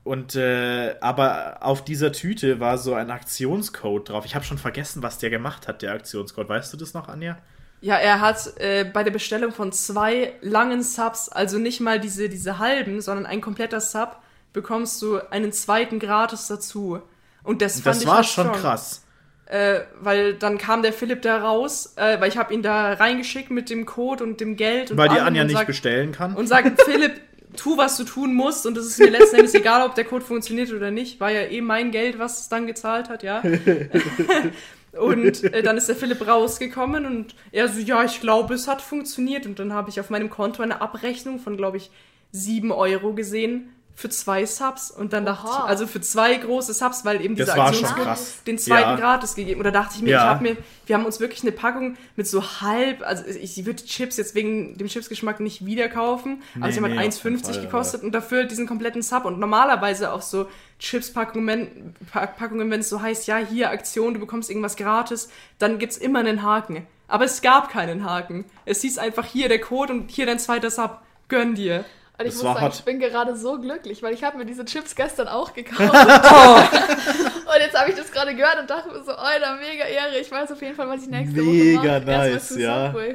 Und 0.02 0.34
äh, 0.36 0.94
aber 1.00 1.58
auf 1.60 1.84
dieser 1.84 2.12
Tüte 2.12 2.60
war 2.60 2.78
so 2.78 2.94
ein 2.94 3.10
Aktionscode 3.10 4.08
drauf. 4.08 4.24
Ich 4.24 4.34
habe 4.34 4.44
schon 4.44 4.56
vergessen, 4.56 5.02
was 5.02 5.18
der 5.18 5.30
gemacht 5.30 5.66
hat, 5.68 5.82
der 5.82 5.92
Aktionscode. 5.92 6.48
Weißt 6.48 6.72
du 6.72 6.76
das 6.76 6.94
noch, 6.94 7.08
Anja? 7.08 7.36
Ja, 7.82 7.96
er 7.96 8.20
hat 8.20 8.56
äh, 8.58 8.84
bei 8.84 9.02
der 9.04 9.10
Bestellung 9.10 9.52
von 9.52 9.72
zwei 9.72 10.32
langen 10.40 10.82
Subs, 10.82 11.28
also 11.28 11.58
nicht 11.58 11.80
mal 11.80 12.00
diese, 12.00 12.28
diese 12.30 12.58
halben, 12.58 13.00
sondern 13.02 13.26
ein 13.26 13.40
kompletter 13.42 13.80
Sub, 13.80 14.16
bekommst 14.54 15.02
du 15.02 15.18
einen 15.30 15.52
zweiten 15.52 15.98
gratis 15.98 16.46
dazu. 16.46 17.02
Und 17.42 17.60
das 17.60 17.74
fand 17.80 17.86
Das 17.96 18.00
ich 18.00 18.06
war 18.06 18.16
halt 18.16 18.26
schon 18.26 18.46
strong. 18.46 18.60
krass. 18.60 19.02
Äh, 19.46 19.82
weil 20.00 20.34
dann 20.34 20.58
kam 20.58 20.82
der 20.82 20.92
Philipp 20.92 21.22
da 21.22 21.38
raus, 21.38 21.94
äh, 21.96 22.20
weil 22.20 22.28
ich 22.28 22.36
habe 22.36 22.52
ihn 22.52 22.62
da 22.62 22.94
reingeschickt 22.94 23.50
mit 23.50 23.70
dem 23.70 23.86
Code 23.86 24.24
und 24.24 24.40
dem 24.40 24.56
Geld 24.56 24.90
und 24.90 24.96
Weil 24.96 25.08
die 25.08 25.20
Anja 25.20 25.44
nicht 25.44 25.56
sag- 25.56 25.68
bestellen 25.68 26.10
kann. 26.10 26.34
und 26.34 26.48
sagt, 26.48 26.82
Philipp, 26.82 27.12
tu, 27.56 27.76
was 27.78 27.96
du 27.96 28.02
tun 28.02 28.34
musst 28.34 28.66
und 28.66 28.76
es 28.76 28.86
ist 28.86 28.98
mir 28.98 29.10
letzten 29.10 29.36
Endes 29.36 29.54
egal, 29.54 29.86
ob 29.86 29.94
der 29.94 30.04
Code 30.04 30.24
funktioniert 30.24 30.72
oder 30.72 30.90
nicht, 30.90 31.20
war 31.20 31.30
ja 31.30 31.42
eh 31.42 31.60
mein 31.60 31.92
Geld, 31.92 32.18
was 32.18 32.40
es 32.40 32.48
dann 32.48 32.66
gezahlt 32.66 33.08
hat, 33.08 33.22
ja. 33.22 33.40
und 34.98 35.44
äh, 35.44 35.62
dann 35.62 35.76
ist 35.76 35.88
der 35.88 35.96
Philipp 35.96 36.26
rausgekommen 36.26 37.06
und 37.06 37.34
er 37.52 37.68
so, 37.68 37.78
ja, 37.80 38.02
ich 38.04 38.20
glaube, 38.20 38.54
es 38.54 38.66
hat 38.66 38.82
funktioniert 38.82 39.46
und 39.46 39.58
dann 39.58 39.72
habe 39.72 39.90
ich 39.90 40.00
auf 40.00 40.10
meinem 40.10 40.30
Konto 40.30 40.62
eine 40.62 40.80
Abrechnung 40.80 41.38
von, 41.38 41.56
glaube 41.56 41.76
ich, 41.76 41.90
7 42.32 42.72
Euro 42.72 43.12
gesehen 43.14 43.70
für 43.98 44.10
zwei 44.10 44.44
Subs 44.44 44.90
und 44.90 45.14
dann 45.14 45.24
dachte 45.24 45.46
ich, 45.46 45.50
Oha. 45.52 45.64
also 45.64 45.86
für 45.86 46.02
zwei 46.02 46.34
große 46.36 46.74
Subs, 46.74 47.06
weil 47.06 47.22
eben 47.24 47.34
Aktionscode 47.40 47.96
krass. 48.04 48.34
den 48.46 48.58
zweiten 48.58 48.90
Ja. 48.90 48.96
gratis 48.96 49.34
gegeben. 49.34 49.58
Oder 49.58 49.72
dachte 49.72 49.94
ich 49.96 50.02
mir, 50.02 50.10
Ja. 50.10 50.18
ich 50.18 50.24
habe 50.28 50.42
mir, 50.42 50.56
wir 50.84 50.96
haben 50.96 51.06
uns 51.06 51.18
wirklich 51.18 51.42
eine 51.42 51.52
Packung 51.52 51.96
mit 52.14 52.28
so 52.28 52.42
halb, 52.60 53.00
also 53.06 53.24
ich 53.24 53.56
würde 53.64 53.82
die 53.82 53.88
Chips 53.88 54.18
jetzt 54.18 54.34
wegen 54.34 54.76
dem 54.76 54.86
Chipsgeschmack 54.88 55.40
nicht 55.40 55.64
wieder 55.64 55.88
kaufen, 55.88 56.42
aber 56.56 56.66
Nee, 56.66 56.72
sie 56.72 56.76
haben 56.80 56.90
nee, 56.90 56.98
halt 56.98 57.20
keinen 57.22 57.36
1,50 57.38 57.52
Fall, 57.54 57.62
gekostet 57.62 58.02
und 58.02 58.12
dafür 58.12 58.44
diesen 58.44 58.66
kompletten 58.66 59.00
Sub 59.00 59.24
und 59.24 59.38
normalerweise 59.38 60.12
auch 60.12 60.20
so 60.22 60.46
Chips-Packungen, 60.78 61.94
Pa- 62.12 62.26
Packungen, 62.26 62.70
wenn 62.70 62.80
es 62.80 62.88
so 62.88 63.00
heißt, 63.00 63.26
ja, 63.26 63.38
hier 63.38 63.70
Aktion, 63.70 64.14
du 64.14 64.20
bekommst 64.20 64.50
irgendwas 64.50 64.76
gratis, 64.76 65.28
dann 65.58 65.78
gibt's 65.78 65.96
immer 65.96 66.18
einen 66.20 66.42
Haken. 66.42 66.86
Aber 67.08 67.24
es 67.24 67.40
gab 67.40 67.70
keinen 67.70 68.04
Haken. 68.04 68.44
Es 68.64 68.80
hieß 68.82 68.98
einfach 68.98 69.24
hier 69.24 69.48
der 69.48 69.60
Code 69.60 69.92
und 69.92 70.10
hier 70.10 70.26
dein 70.26 70.38
zweiter 70.38 70.70
Sub. 70.70 70.98
Gönn 71.28 71.54
dir. 71.54 71.84
Und 72.18 72.24
ich 72.24 72.32
Das 72.32 72.42
muss 72.42 72.54
sagen, 72.54 72.64
hot. 72.66 72.74
ich 72.74 72.84
bin 72.84 72.98
gerade 72.98 73.36
so 73.36 73.58
glücklich, 73.60 74.02
weil 74.02 74.14
ich 74.14 74.24
habe 74.24 74.38
mir 74.38 74.46
diese 74.46 74.64
Chips 74.64 74.94
gestern 74.94 75.28
auch 75.28 75.52
gekauft. 75.52 75.92
und 77.46 77.60
jetzt 77.60 77.78
habe 77.78 77.90
ich 77.90 77.96
das 77.96 78.10
gerade 78.10 78.34
gehört 78.34 78.58
und 78.60 78.68
dachte 78.68 78.88
mir 78.88 79.02
so, 79.04 79.12
Alter, 79.12 79.56
mega 79.56 79.84
Ehre. 79.84 80.18
Ich 80.20 80.30
weiß 80.30 80.50
auf 80.50 80.60
jeden 80.60 80.74
Fall, 80.74 80.88
was 80.88 81.02
ich 81.02 81.08
nächste 81.08 81.40
Mega 81.40 81.78
Woche 81.80 81.88
mache. 81.88 82.04
nice, 82.04 82.32
Erstmal 82.50 82.60
ja. 82.60 82.86
Subway. 82.88 83.14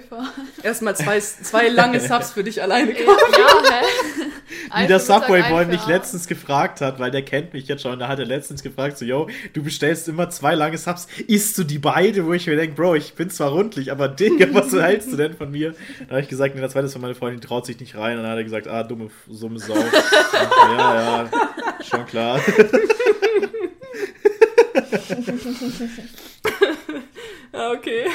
Erstmal 0.63 0.95
zwei, 0.95 1.19
zwei 1.19 1.67
lange 1.67 1.99
Subs 2.07 2.31
für 2.31 2.43
dich 2.43 2.61
alleine 2.61 2.91
ja, 2.91 2.97
hä? 2.97 3.05
Wie 4.83 4.87
der 4.87 4.99
für 4.99 5.13
Mittag, 5.13 5.23
Subway 5.23 5.41
ein 5.41 5.51
Boy 5.51 5.65
für 5.65 5.71
mich 5.71 5.85
letztens 5.87 6.27
gefragt 6.27 6.81
hat, 6.81 6.99
weil 6.99 7.11
der 7.11 7.23
kennt 7.23 7.53
mich 7.53 7.67
jetzt 7.67 7.81
schon, 7.83 7.99
da 7.99 8.07
hat 8.07 8.19
er 8.19 8.25
letztens 8.25 8.63
gefragt, 8.63 8.97
so, 8.97 9.05
yo, 9.05 9.27
du 9.53 9.63
bestellst 9.63 10.07
immer 10.07 10.29
zwei 10.29 10.55
lange 10.55 10.77
Subs, 10.77 11.07
isst 11.27 11.57
du 11.57 11.63
die 11.63 11.79
beide, 11.79 12.25
wo 12.25 12.33
ich 12.33 12.47
mir 12.47 12.55
denke, 12.55 12.75
Bro, 12.75 12.95
ich 12.95 13.13
bin 13.13 13.29
zwar 13.29 13.51
rundlich, 13.51 13.91
aber 13.91 14.07
Digga, 14.07 14.47
was 14.53 14.71
hältst 14.81 15.11
du 15.11 15.17
denn 15.17 15.35
von 15.35 15.51
mir? 15.51 15.73
Dann 15.99 16.09
habe 16.09 16.21
ich 16.21 16.29
gesagt, 16.29 16.55
nee, 16.55 16.61
das 16.61 16.71
zweite 16.71 16.85
ist 16.85 16.93
von 16.93 17.01
meiner 17.01 17.15
Freundin, 17.15 17.41
die 17.41 17.47
traut 17.47 17.65
sich 17.65 17.79
nicht 17.79 17.97
rein. 17.97 18.17
Und 18.17 18.23
dann 18.23 18.31
hat 18.31 18.37
er 18.37 18.43
gesagt, 18.43 18.67
ah, 18.67 18.83
dumme, 18.83 19.09
dumme 19.27 19.59
Sau. 19.59 19.75
ja, 19.75 21.23
ja, 21.23 21.29
schon 21.81 22.05
klar. 22.05 22.39
Ja, 27.53 27.71
okay. 27.77 28.05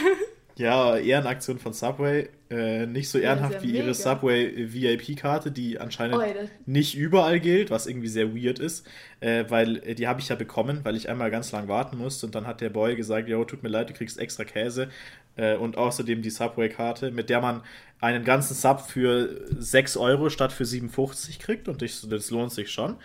Ja, 0.59 0.97
Ehrenaktion 0.97 1.59
von 1.59 1.75
Subway. 1.75 2.31
Äh, 2.49 2.87
nicht 2.87 3.11
so 3.11 3.19
ehrenhaft 3.19 3.55
ja 3.55 3.63
wie 3.63 3.73
ihre 3.73 3.89
mega. 3.89 3.95
Subway 3.95 4.73
VIP-Karte, 4.73 5.51
die 5.51 5.79
anscheinend 5.79 6.17
das- 6.19 6.49
nicht 6.65 6.95
überall 6.97 7.41
gilt, 7.41 7.71
was 7.71 7.87
irgendwie 7.87 8.09
sehr 8.09 8.35
weird 8.35 8.59
ist, 8.59 8.87
äh, 9.21 9.45
weil 9.49 9.79
äh, 9.87 9.95
die 9.95 10.07
habe 10.09 10.21
ich 10.21 10.29
ja 10.31 10.37
bekommen, 10.37 10.81
weil 10.85 10.97
ich 10.97 11.11
einmal 11.11 11.31
ganz 11.31 11.53
lang 11.53 11.69
warten 11.69 11.99
musste 11.99 12.25
und 12.25 12.35
dann 12.35 12.47
hat 12.47 12.63
der 12.63 12.71
Boy 12.71 12.97
gesagt, 12.97 13.29
jo, 13.29 13.45
tut 13.45 13.63
mir 13.65 13.69
leid, 13.69 13.91
du 13.91 13.95
kriegst 13.95 14.19
extra 14.19 14.45
Käse 14.45 14.89
äh, 15.37 15.57
und 15.57 15.77
außerdem 15.77 16.23
die 16.23 16.31
Subway-Karte, 16.31 17.11
mit 17.11 17.29
der 17.29 17.41
man 17.43 17.63
einen 18.01 18.25
ganzen 18.25 18.55
Sub 18.55 18.81
für 18.81 19.45
6 19.59 19.97
Euro 19.99 20.31
statt 20.31 20.53
für 20.53 20.65
7,50 20.65 21.39
kriegt 21.41 21.69
und 21.69 21.83
ich, 21.83 22.01
das 22.09 22.31
lohnt 22.31 22.53
sich 22.53 22.71
schon. 22.71 22.97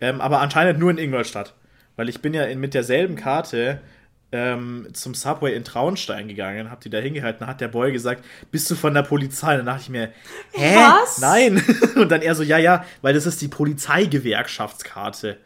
Ähm, 0.00 0.20
aber 0.20 0.40
anscheinend 0.40 0.80
nur 0.80 0.90
in 0.90 0.98
Ingolstadt, 0.98 1.54
weil 1.96 2.08
ich 2.08 2.20
bin 2.20 2.34
ja 2.34 2.44
in, 2.44 2.60
mit 2.60 2.74
derselben 2.74 3.16
Karte 3.16 3.80
ähm, 4.32 4.88
zum 4.92 5.14
Subway 5.14 5.54
in 5.54 5.64
Traunstein 5.64 6.28
gegangen, 6.28 6.70
hab 6.70 6.80
die 6.80 6.90
da 6.90 6.98
hingehalten, 6.98 7.46
hat 7.46 7.60
der 7.60 7.68
Boy 7.68 7.92
gesagt, 7.92 8.24
bist 8.50 8.70
du 8.70 8.76
von 8.76 8.94
der 8.94 9.02
Polizei? 9.02 9.56
Dann 9.56 9.66
dachte 9.66 9.82
ich 9.82 9.88
mir, 9.88 10.12
hä? 10.52 10.76
Was? 10.76 11.18
Nein. 11.18 11.62
Und 11.96 12.10
dann 12.10 12.22
er 12.22 12.34
so, 12.34 12.42
ja, 12.42 12.58
ja, 12.58 12.84
weil 13.02 13.14
das 13.14 13.26
ist 13.26 13.40
die 13.40 13.48
Polizeigewerkschaftskarte. 13.48 15.38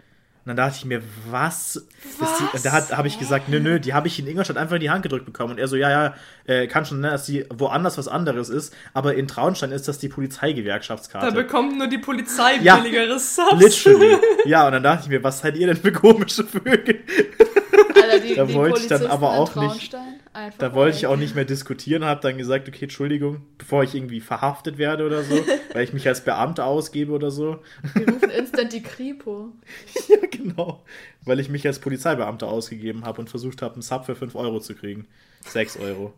Und 0.47 0.49
dann 0.49 0.57
dachte 0.57 0.77
ich 0.77 0.85
mir, 0.85 1.01
was? 1.31 1.77
Ist 1.77 1.87
die, 2.21 2.45
Was? 2.53 2.63
da 2.63 2.73
hat- 2.73 2.95
habe 2.95 3.09
ich 3.09 3.19
gesagt, 3.19 3.49
nö, 3.49 3.61
nö, 3.61 3.81
die 3.81 3.95
habe 3.95 4.09
ich 4.09 4.19
in 4.19 4.27
Ingolstadt 4.27 4.59
einfach 4.59 4.75
in 4.75 4.83
die 4.83 4.91
Hand 4.91 5.03
gedrückt 5.03 5.25
bekommen. 5.25 5.53
Und 5.53 5.59
er 5.59 5.69
so, 5.69 5.77
ja, 5.77 5.91
ja, 5.91 6.15
äh, 6.45 6.67
kann 6.67 6.85
schon, 6.85 7.01
ne, 7.01 7.11
dass 7.13 7.25
die 7.25 7.47
woanders 7.49 7.97
was 7.97 8.09
anderes 8.09 8.51
ist, 8.51 8.75
aber 8.93 9.15
in 9.15 9.27
Traunstein 9.27 9.73
ist 9.73 9.89
das 9.89 9.99
die 9.99 10.11
Da 10.11 10.15
Polizeigewerkschaftskarte. 10.17 11.33
bekommt 11.33 11.79
nur 11.79 11.87
die 11.87 11.97
Polizei 11.97 12.57
Ja. 12.61 12.77
billigere 12.77 13.19
Subs. 13.19 13.59
Literally. 13.59 14.19
Ja, 14.45 14.67
und 14.67 14.73
dann 14.73 14.83
dachte 14.83 15.05
ich 15.05 15.09
mir, 15.09 15.23
was 15.25 15.39
seid 15.41 15.57
ihr 15.57 15.67
denn 15.69 15.77
für 15.79 15.93
komische 15.93 16.45
Vögel? 16.45 17.01
Alter, 17.95 18.19
die, 18.21 18.35
Da 18.35 18.45
die 18.45 18.53
wollte 18.55 18.81
ich 18.81 18.87
dann 18.89 19.07
aber 19.07 19.29
in 19.29 19.39
auch 19.39 19.55
nicht- 19.55 19.93
Traunstein, 19.93 20.21
einfach 20.35 20.59
Da 20.59 20.74
wollte 20.74 20.97
ich 20.97 21.07
auch 21.07 21.16
nicht 21.16 21.35
mehr 21.35 21.45
diskutieren, 21.45 22.05
habe 22.05 22.20
dann 22.20 22.37
gesagt, 22.37 22.68
okay, 22.68 22.85
Entschuldigung, 22.85 23.43
bevor 23.59 23.82
ich 23.85 23.95
irgendwie 23.95 24.20
verhaftet 24.20 24.76
werde 24.78 25.07
oder 25.07 25.22
so, 25.22 25.35
weil 25.72 25.85
ich 25.85 25.93
mich 25.93 26.07
als 26.09 26.22
Beamter 26.24 26.66
ausgebe 26.66 27.12
oder 27.12 27.30
so. 27.30 27.59
Wir 27.95 28.09
rufen 28.09 28.30
instant 28.39 28.72
die 28.72 28.82
Kripo. 28.82 29.53
Ja, 30.09 30.16
genau. 30.30 30.85
Weil 31.24 31.41
ich 31.41 31.49
mich 31.49 31.66
als 31.66 31.78
Polizeibeamter 31.78 32.49
ausgegeben 32.49 33.05
habe 33.05 33.20
und 33.20 33.30
versucht 33.30 33.62
habe, 33.62 33.74
einen 33.74 33.82
Sub 33.82 34.05
für 34.05 34.14
5 34.14 34.35
Euro 34.35 34.61
zu 34.61 34.74
kriegen. 34.74 35.07
6 35.47 35.78
Euro. 35.78 36.12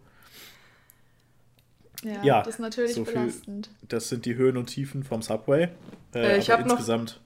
Ja, 2.04 2.22
Ja, 2.22 2.42
das 2.42 2.54
ist 2.54 2.60
natürlich 2.60 2.94
so 2.94 3.04
viel- 3.04 3.14
belastend. 3.14 3.70
Das 3.88 4.08
sind 4.08 4.26
die 4.26 4.34
Höhen 4.36 4.56
und 4.56 4.66
Tiefen 4.66 5.02
vom 5.02 5.22
Subway. 5.22 5.68
Äh, 6.14 6.18
Äh, 6.34 6.38
ich 6.38 6.52
aber 6.52 6.60
hab 6.62 6.66
noch- 6.68 6.74
insgesamt, 6.76 7.20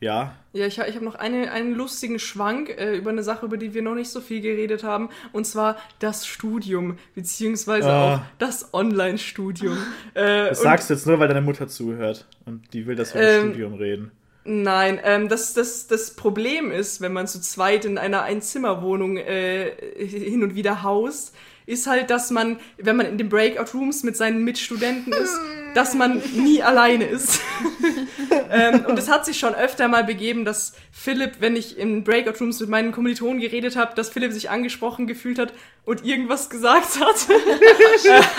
ja. 0.00 0.34
Ja, 0.52 0.66
ich, 0.66 0.78
ich 0.78 0.94
habe 0.94 1.04
noch 1.04 1.16
eine, 1.16 1.50
einen 1.50 1.74
lustigen 1.74 2.18
Schwank 2.20 2.68
äh, 2.70 2.96
über 2.96 3.10
eine 3.10 3.22
Sache, 3.24 3.46
über 3.46 3.56
die 3.56 3.74
wir 3.74 3.82
noch 3.82 3.94
nicht 3.96 4.10
so 4.10 4.20
viel 4.20 4.40
geredet 4.40 4.84
haben, 4.84 5.08
und 5.32 5.46
zwar 5.46 5.76
das 5.98 6.26
Studium, 6.26 6.96
beziehungsweise 7.14 7.88
Ah. 7.90 8.14
auch 8.14 8.20
das 8.38 8.72
Online-Studium. 8.72 9.76
Äh, 10.14 10.48
Das 10.50 10.60
sagst 10.62 10.90
du 10.90 10.94
jetzt 10.94 11.06
nur, 11.06 11.18
weil 11.18 11.28
deine 11.28 11.40
Mutter 11.40 11.66
zuhört 11.68 12.26
und 12.46 12.72
die 12.72 12.86
will, 12.86 12.94
dass 12.94 13.14
wir 13.14 13.20
über 13.22 13.30
das 13.30 13.42
Ähm, 13.42 13.48
Studium 13.50 13.74
reden. 13.74 14.10
Nein, 14.46 15.00
ähm, 15.02 15.28
das, 15.30 15.54
das, 15.54 15.86
das 15.86 16.14
Problem 16.14 16.70
ist, 16.70 17.00
wenn 17.00 17.12
man 17.14 17.26
zu 17.26 17.40
zweit 17.40 17.84
in 17.86 17.96
einer 17.98 18.22
Einzimmerwohnung 18.22 19.16
äh, 19.16 19.72
hin 20.06 20.42
und 20.42 20.54
wieder 20.54 20.82
haust, 20.82 21.34
ist 21.66 21.86
halt, 21.86 22.10
dass 22.10 22.30
man, 22.30 22.58
wenn 22.76 22.96
man 22.96 23.06
in 23.06 23.18
den 23.18 23.28
Breakout-Rooms 23.28 24.02
mit 24.02 24.16
seinen 24.16 24.44
Mitstudenten 24.44 25.12
ist, 25.12 25.38
dass 25.74 25.94
man 25.94 26.22
nie 26.34 26.62
alleine 26.62 27.04
ist. 27.04 27.40
ähm, 28.50 28.84
und 28.86 28.98
es 28.98 29.08
hat 29.10 29.24
sich 29.24 29.38
schon 29.38 29.54
öfter 29.54 29.88
mal 29.88 30.04
begeben, 30.04 30.44
dass 30.44 30.74
Philipp, 30.92 31.36
wenn 31.40 31.56
ich 31.56 31.78
in 31.78 32.04
Breakout-Rooms 32.04 32.60
mit 32.60 32.68
meinen 32.68 32.92
Kommilitonen 32.92 33.40
geredet 33.40 33.76
habe, 33.76 33.94
dass 33.94 34.10
Philipp 34.10 34.32
sich 34.32 34.50
angesprochen 34.50 35.06
gefühlt 35.06 35.38
hat 35.38 35.52
und 35.84 36.04
irgendwas 36.04 36.50
gesagt 36.50 37.00
hat. 37.00 37.26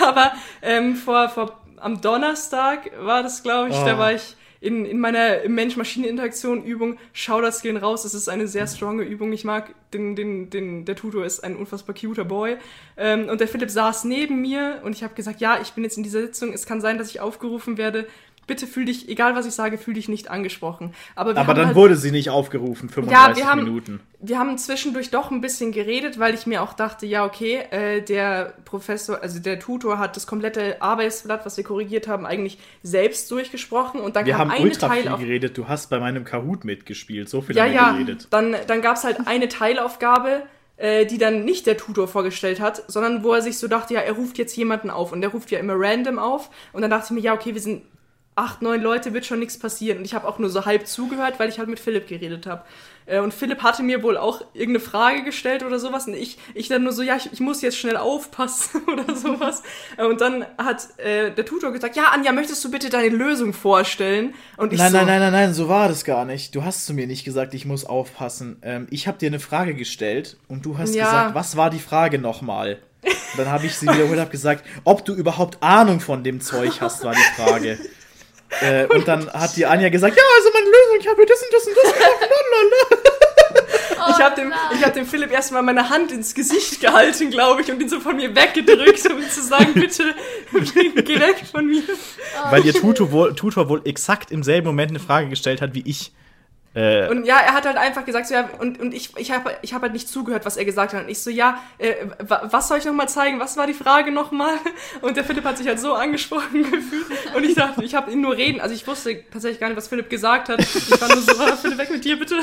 Aber 0.00 0.32
ähm, 0.62 0.94
vor, 0.94 1.28
vor, 1.28 1.60
am 1.78 2.00
Donnerstag 2.00 2.90
war 3.00 3.22
das, 3.22 3.42
glaube 3.42 3.70
ich, 3.70 3.76
da 3.76 3.96
Oh. 3.96 3.98
war 3.98 4.12
ich 4.12 4.36
in, 4.66 4.84
in 4.84 4.98
meiner 4.98 5.48
Mensch-Maschine-Interaktion-Übung, 5.48 6.98
Shoutouts 7.12 7.62
gehen 7.62 7.76
raus, 7.76 8.04
es 8.04 8.14
ist 8.14 8.28
eine 8.28 8.48
sehr 8.48 8.66
stronge 8.66 9.04
Übung. 9.04 9.32
Ich 9.32 9.44
mag 9.44 9.74
den, 9.94 10.16
den, 10.16 10.50
den, 10.50 10.84
der 10.84 10.96
Tutor 10.96 11.24
ist 11.24 11.40
ein 11.40 11.56
unfassbar 11.56 11.94
cuter 11.94 12.24
Boy. 12.24 12.56
Ähm, 12.96 13.28
und 13.28 13.40
der 13.40 13.48
Philipp 13.48 13.70
saß 13.70 14.04
neben 14.04 14.42
mir 14.42 14.80
und 14.84 14.92
ich 14.92 15.04
habe 15.04 15.14
gesagt, 15.14 15.40
ja, 15.40 15.60
ich 15.62 15.72
bin 15.72 15.84
jetzt 15.84 15.96
in 15.96 16.02
dieser 16.02 16.20
Sitzung, 16.20 16.52
es 16.52 16.66
kann 16.66 16.80
sein, 16.80 16.98
dass 16.98 17.10
ich 17.10 17.20
aufgerufen 17.20 17.78
werde. 17.78 18.08
Bitte 18.46 18.66
fühl 18.66 18.84
dich, 18.84 19.08
egal 19.08 19.34
was 19.34 19.44
ich 19.46 19.54
sage, 19.54 19.76
fühl 19.76 19.94
dich 19.94 20.08
nicht 20.08 20.30
angesprochen. 20.30 20.94
Aber, 21.16 21.36
Aber 21.36 21.52
dann 21.54 21.66
halt, 21.66 21.76
wurde 21.76 21.96
sie 21.96 22.12
nicht 22.12 22.30
aufgerufen, 22.30 22.88
35 22.88 23.42
wir 23.42 23.50
haben- 23.50 23.64
Minuten. 23.64 24.00
wir 24.20 24.38
haben 24.38 24.56
zwischendurch 24.56 25.10
doch 25.10 25.30
ein 25.32 25.40
bisschen 25.40 25.72
geredet, 25.72 26.18
weil 26.20 26.32
ich 26.34 26.46
mir 26.46 26.62
auch 26.62 26.72
dachte, 26.72 27.06
ja, 27.06 27.24
okay, 27.24 27.62
äh, 27.70 28.02
der 28.02 28.54
Professor, 28.64 29.20
also 29.20 29.40
der 29.40 29.58
Tutor 29.58 29.98
hat 29.98 30.14
das 30.16 30.26
komplette 30.28 30.80
Arbeitsblatt, 30.80 31.44
was 31.44 31.56
wir 31.56 31.64
korrigiert 31.64 32.06
haben, 32.06 32.24
eigentlich 32.24 32.58
selbst 32.82 33.28
durchgesprochen 33.32 34.00
und 34.00 34.14
dann 34.14 34.26
Wir 34.26 34.34
kam 34.34 34.42
haben 34.42 34.50
eine 34.52 34.60
ultra 34.64 34.90
viel 34.90 35.02
Teilaufgabe. 35.02 35.24
geredet. 35.26 35.58
Du 35.58 35.66
hast 35.68 35.90
bei 35.90 35.98
meinem 35.98 36.24
Kahoot 36.24 36.64
mitgespielt. 36.64 37.28
So 37.28 37.40
viel 37.40 37.56
Ja, 37.56 37.64
haben 37.64 37.70
wir 37.72 37.76
ja. 37.76 37.92
geredet. 37.92 38.28
Dann, 38.30 38.54
dann 38.68 38.80
gab 38.80 38.96
es 38.96 39.04
halt 39.04 39.26
eine 39.26 39.48
Teilaufgabe, 39.48 40.42
äh, 40.76 41.04
die 41.06 41.18
dann 41.18 41.44
nicht 41.44 41.66
der 41.66 41.76
Tutor 41.78 42.06
vorgestellt 42.06 42.60
hat, 42.60 42.84
sondern 42.86 43.24
wo 43.24 43.32
er 43.32 43.42
sich 43.42 43.58
so 43.58 43.66
dachte, 43.66 43.94
ja, 43.94 44.00
er 44.00 44.12
ruft 44.12 44.38
jetzt 44.38 44.56
jemanden 44.56 44.90
auf 44.90 45.10
und 45.10 45.20
der 45.20 45.30
ruft 45.30 45.50
ja 45.50 45.58
immer 45.58 45.74
random 45.76 46.18
auf. 46.18 46.50
Und 46.72 46.82
dann 46.82 46.90
dachte 46.90 47.06
ich 47.06 47.10
mir, 47.12 47.20
ja, 47.20 47.34
okay, 47.34 47.54
wir 47.54 47.60
sind 47.60 47.82
acht, 48.36 48.62
neun 48.62 48.82
Leute, 48.82 49.12
wird 49.14 49.26
schon 49.26 49.38
nichts 49.40 49.58
passieren. 49.58 49.98
Und 49.98 50.04
ich 50.04 50.14
habe 50.14 50.28
auch 50.28 50.38
nur 50.38 50.50
so 50.50 50.64
halb 50.66 50.86
zugehört, 50.86 51.38
weil 51.40 51.48
ich 51.48 51.58
halt 51.58 51.68
mit 51.68 51.80
Philipp 51.80 52.06
geredet 52.06 52.46
habe. 52.46 52.62
Äh, 53.06 53.20
und 53.20 53.32
Philipp 53.32 53.62
hatte 53.62 53.82
mir 53.82 54.02
wohl 54.02 54.16
auch 54.18 54.42
irgendeine 54.52 54.80
Frage 54.80 55.24
gestellt 55.24 55.64
oder 55.64 55.78
sowas. 55.78 56.06
Und 56.06 56.14
ich, 56.14 56.38
ich 56.54 56.68
dann 56.68 56.82
nur 56.84 56.92
so, 56.92 57.02
ja, 57.02 57.16
ich, 57.16 57.32
ich 57.32 57.40
muss 57.40 57.62
jetzt 57.62 57.78
schnell 57.78 57.96
aufpassen 57.96 58.82
oder 58.92 59.16
sowas. 59.16 59.62
Äh, 59.96 60.04
Und 60.04 60.20
dann 60.20 60.44
hat 60.58 60.86
äh, 60.98 61.30
der 61.30 61.46
Tutor 61.46 61.72
gesagt, 61.72 61.96
ja, 61.96 62.10
Anja, 62.12 62.32
möchtest 62.32 62.62
du 62.64 62.70
bitte 62.70 62.90
deine 62.90 63.08
Lösung 63.08 63.52
vorstellen? 63.54 64.34
Und 64.58 64.72
ich 64.72 64.78
Nein, 64.78 64.92
so, 64.92 64.98
nein, 64.98 65.06
nein, 65.06 65.20
nein, 65.20 65.32
nein, 65.32 65.54
so 65.54 65.68
war 65.68 65.88
das 65.88 66.04
gar 66.04 66.24
nicht. 66.26 66.54
Du 66.54 66.62
hast 66.62 66.84
zu 66.84 66.92
mir 66.92 67.06
nicht 67.06 67.24
gesagt, 67.24 67.54
ich 67.54 67.64
muss 67.64 67.84
aufpassen. 67.86 68.58
Ähm, 68.62 68.86
ich 68.90 69.08
habe 69.08 69.16
dir 69.18 69.28
eine 69.28 69.40
Frage 69.40 69.74
gestellt 69.74 70.36
und 70.48 70.66
du 70.66 70.76
hast 70.76 70.94
Ja. 70.94 71.04
gesagt, 71.04 71.34
was 71.34 71.56
war 71.56 71.70
die 71.70 71.78
Frage 71.80 72.18
nochmal? 72.18 72.78
Und 73.02 73.38
dann 73.38 73.48
habe 73.48 73.66
ich 73.66 73.76
sie 73.76 73.86
wiederholt 73.86 74.10
und 74.14 74.20
habe 74.20 74.30
gesagt, 74.30 74.64
ob 74.84 75.04
du 75.04 75.14
überhaupt 75.14 75.62
Ahnung 75.62 76.00
von 76.00 76.24
dem 76.24 76.40
Zeug 76.40 76.80
hast, 76.80 77.04
war 77.04 77.14
die 77.14 77.20
Frage. 77.36 77.78
äh, 78.60 78.86
und 78.86 79.06
dann 79.06 79.30
hat 79.32 79.56
die 79.56 79.66
Anja 79.66 79.88
gesagt, 79.88 80.16
ja, 80.16 80.22
also 80.36 80.50
meine 80.52 80.66
Lösung, 80.66 80.96
ich 81.00 81.08
habe 81.08 81.16
hier 81.16 81.26
das 81.26 81.42
und 81.42 81.52
das 81.52 81.66
und 81.66 81.76
das 81.76 81.92
gemacht. 81.92 83.16
Ich 84.08 84.22
habe 84.22 84.36
dem, 84.36 84.52
ich 84.74 84.84
hab 84.84 84.94
dem 84.94 85.06
Philipp 85.06 85.32
erstmal 85.32 85.62
meine 85.62 85.88
Hand 85.88 86.12
ins 86.12 86.34
Gesicht 86.34 86.80
gehalten, 86.80 87.30
glaube 87.30 87.62
ich, 87.62 87.70
und 87.70 87.80
ihn 87.80 87.88
so 87.88 88.00
von 88.00 88.16
mir 88.16 88.34
weggedrückt, 88.34 89.04
um 89.10 89.18
ihm 89.18 89.30
zu 89.30 89.42
sagen, 89.42 89.72
bitte, 89.74 90.14
geh 91.02 91.20
weg 91.20 91.42
von 91.50 91.66
mir. 91.66 91.82
Weil 92.50 92.64
ihr 92.64 92.74
Tutor 92.74 93.10
wohl, 93.10 93.34
Tutor 93.34 93.68
wohl 93.68 93.82
exakt 93.84 94.30
im 94.30 94.42
selben 94.42 94.66
Moment 94.66 94.90
eine 94.90 95.00
Frage 95.00 95.28
gestellt 95.28 95.60
hat 95.60 95.74
wie 95.74 95.82
ich. 95.84 96.12
Äh, 96.76 97.08
Und 97.08 97.24
ja, 97.24 97.38
er 97.38 97.54
hat 97.54 97.64
halt 97.66 97.76
einfach 97.78 98.04
gesagt, 98.04 98.26
so, 98.28 98.34
ja, 98.34 98.48
und, 98.60 98.78
und 98.80 98.92
ich, 98.94 99.16
ich 99.16 99.32
habe 99.32 99.50
ich 99.62 99.72
hab 99.74 99.82
halt 99.82 99.94
nicht 99.94 100.08
zugehört, 100.08 100.44
was 100.44 100.56
er 100.58 100.64
gesagt 100.66 100.92
hat. 100.92 101.04
Und 101.04 101.08
ich 101.08 101.20
so, 101.20 101.30
ja, 101.30 101.58
äh, 101.78 101.94
wa- 102.18 102.42
was 102.50 102.68
soll 102.68 102.78
ich 102.78 102.84
nochmal 102.84 103.08
zeigen? 103.08 103.40
Was 103.40 103.56
war 103.56 103.66
die 103.66 103.74
Frage 103.74 104.12
nochmal? 104.12 104.52
Und 105.00 105.16
der 105.16 105.24
Philipp 105.24 105.44
hat 105.44 105.56
sich 105.58 105.66
halt 105.66 105.80
so 105.80 105.94
angesprochen 105.94 106.62
gefühlt. 106.70 107.06
Und 107.34 107.44
ich 107.44 107.54
dachte, 107.54 107.82
ich 107.82 107.94
habe 107.94 108.10
ihn 108.12 108.20
nur 108.20 108.36
reden. 108.36 108.60
Also 108.60 108.74
ich 108.74 108.86
wusste 108.86 109.24
tatsächlich 109.32 109.58
gar 109.58 109.68
nicht, 109.68 109.76
was 109.78 109.88
Philipp 109.88 110.10
gesagt 110.10 110.48
hat. 110.50 110.60
Ich 110.60 111.00
war 111.00 111.08
nur 111.08 111.22
so, 111.22 111.32
ah, 111.40 111.56
Philipp, 111.56 111.78
weg 111.78 111.90
mit 111.90 112.04
dir, 112.04 112.18
bitte. 112.18 112.36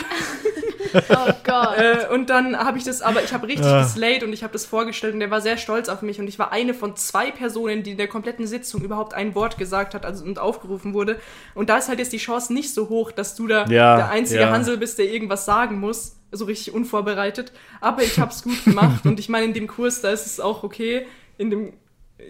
Oh 1.09 1.31
Gott. 1.43 1.77
Äh, 1.77 2.07
und 2.13 2.29
dann 2.29 2.57
habe 2.57 2.77
ich 2.77 2.83
das, 2.83 3.01
aber 3.01 3.23
ich 3.23 3.33
habe 3.33 3.47
richtig 3.47 3.65
Ah. 3.67 3.83
geslayed 3.83 4.23
und 4.23 4.33
ich 4.33 4.43
habe 4.43 4.53
das 4.53 4.65
vorgestellt 4.65 5.13
und 5.13 5.19
der 5.19 5.31
war 5.31 5.41
sehr 5.41 5.57
stolz 5.57 5.89
auf 5.89 6.01
mich 6.01 6.19
und 6.19 6.27
ich 6.27 6.37
war 6.39 6.51
eine 6.51 6.73
von 6.73 6.95
zwei 6.95 7.31
Personen, 7.31 7.83
die 7.83 7.91
in 7.91 7.97
der 7.97 8.07
kompletten 8.07 8.45
Sitzung 8.47 8.81
überhaupt 8.81 9.13
ein 9.13 9.35
Wort 9.35 9.57
gesagt 9.57 9.93
hat 9.93 10.05
also, 10.05 10.23
und 10.25 10.37
aufgerufen 10.39 10.93
wurde. 10.93 11.19
Und 11.55 11.69
da 11.69 11.77
ist 11.77 11.87
halt 11.89 11.99
jetzt 11.99 12.13
die 12.13 12.17
Chance 12.17 12.53
nicht 12.53 12.73
so 12.73 12.89
hoch, 12.89 13.11
dass 13.11 13.35
du 13.35 13.47
da 13.47 13.65
Ja, 13.67 13.95
der 13.95 14.09
einzige 14.09 14.22
ja. 14.31 14.51
Hansel 14.51 14.77
bist, 14.77 14.99
der 14.99 15.11
irgendwas 15.11 15.45
sagen 15.45 15.79
muss, 15.79 16.17
so 16.31 16.45
richtig 16.45 16.73
unvorbereitet. 16.73 17.51
Aber 17.81 18.03
ich 18.03 18.19
habe 18.19 18.31
es 18.31 18.43
gut 18.43 18.63
gemacht 18.63 19.05
und 19.05 19.19
ich 19.19 19.29
meine, 19.29 19.45
in 19.45 19.53
dem 19.53 19.67
Kurs, 19.67 20.01
da 20.01 20.11
ist 20.11 20.25
es 20.25 20.39
auch 20.39 20.63
okay. 20.63 21.05
In 21.37 21.49
dem 21.49 21.73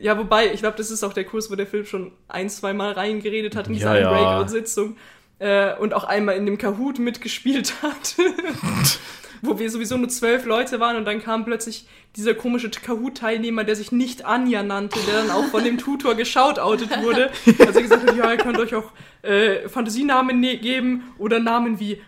ja, 0.02 0.18
wobei, 0.18 0.52
ich 0.54 0.62
glaube, 0.62 0.78
das 0.78 0.92
ist 0.92 1.04
auch 1.04 1.14
der 1.14 1.24
Kurs, 1.24 1.52
wo 1.52 1.56
der 1.56 1.68
Philipp 1.68 1.88
schon 1.88 2.12
ein, 2.28 2.50
zwei 2.50 2.74
Mal 2.74 2.94
reingeredet 2.94 3.56
hat 3.56 3.68
in 3.68 3.74
dieser 3.74 4.00
ja. 4.00 4.10
Breakout-Sitzung. 4.10 4.98
Äh, 5.40 5.76
und 5.78 5.94
auch 5.94 6.04
einmal 6.04 6.38
in 6.38 6.46
dem 6.46 6.58
Kahoot 6.58 7.00
mitgespielt 7.00 7.82
hat. 7.82 8.16
wo 9.44 9.60
wir 9.60 9.70
sowieso 9.70 9.98
nur 9.98 10.08
zwölf 10.08 10.46
Leute 10.46 10.80
waren 10.80 10.96
und 10.96 11.04
dann 11.06 11.22
kam 11.22 11.44
plötzlich 11.44 11.86
dieser 12.16 12.34
komische 12.34 12.70
Kahoot-Teilnehmer, 12.70 13.66
der 13.66 13.76
sich 13.76 13.92
nicht 13.92 14.24
Anja 14.26 14.64
nannte, 14.64 14.98
der 15.06 15.22
dann 15.24 15.32
auch 15.32 15.46
von 15.48 15.64
dem 15.64 15.78
Tutor 15.78 16.16
geschautoutet 16.16 16.90
wurde. 17.04 17.30
Also 17.60 17.80
er 17.80 17.82
gesagt 17.82 18.08
hat, 18.10 18.16
ja, 18.16 18.32
ihr 18.32 18.38
könnt 18.38 18.58
euch 18.58 18.74
auch 18.74 18.92
äh, 19.22 19.68
Fantasienamen 19.68 20.40
ne 20.40 20.58
geben 20.58 21.04
oder 21.18 21.40
Namen 21.40 21.80
wie 21.80 22.02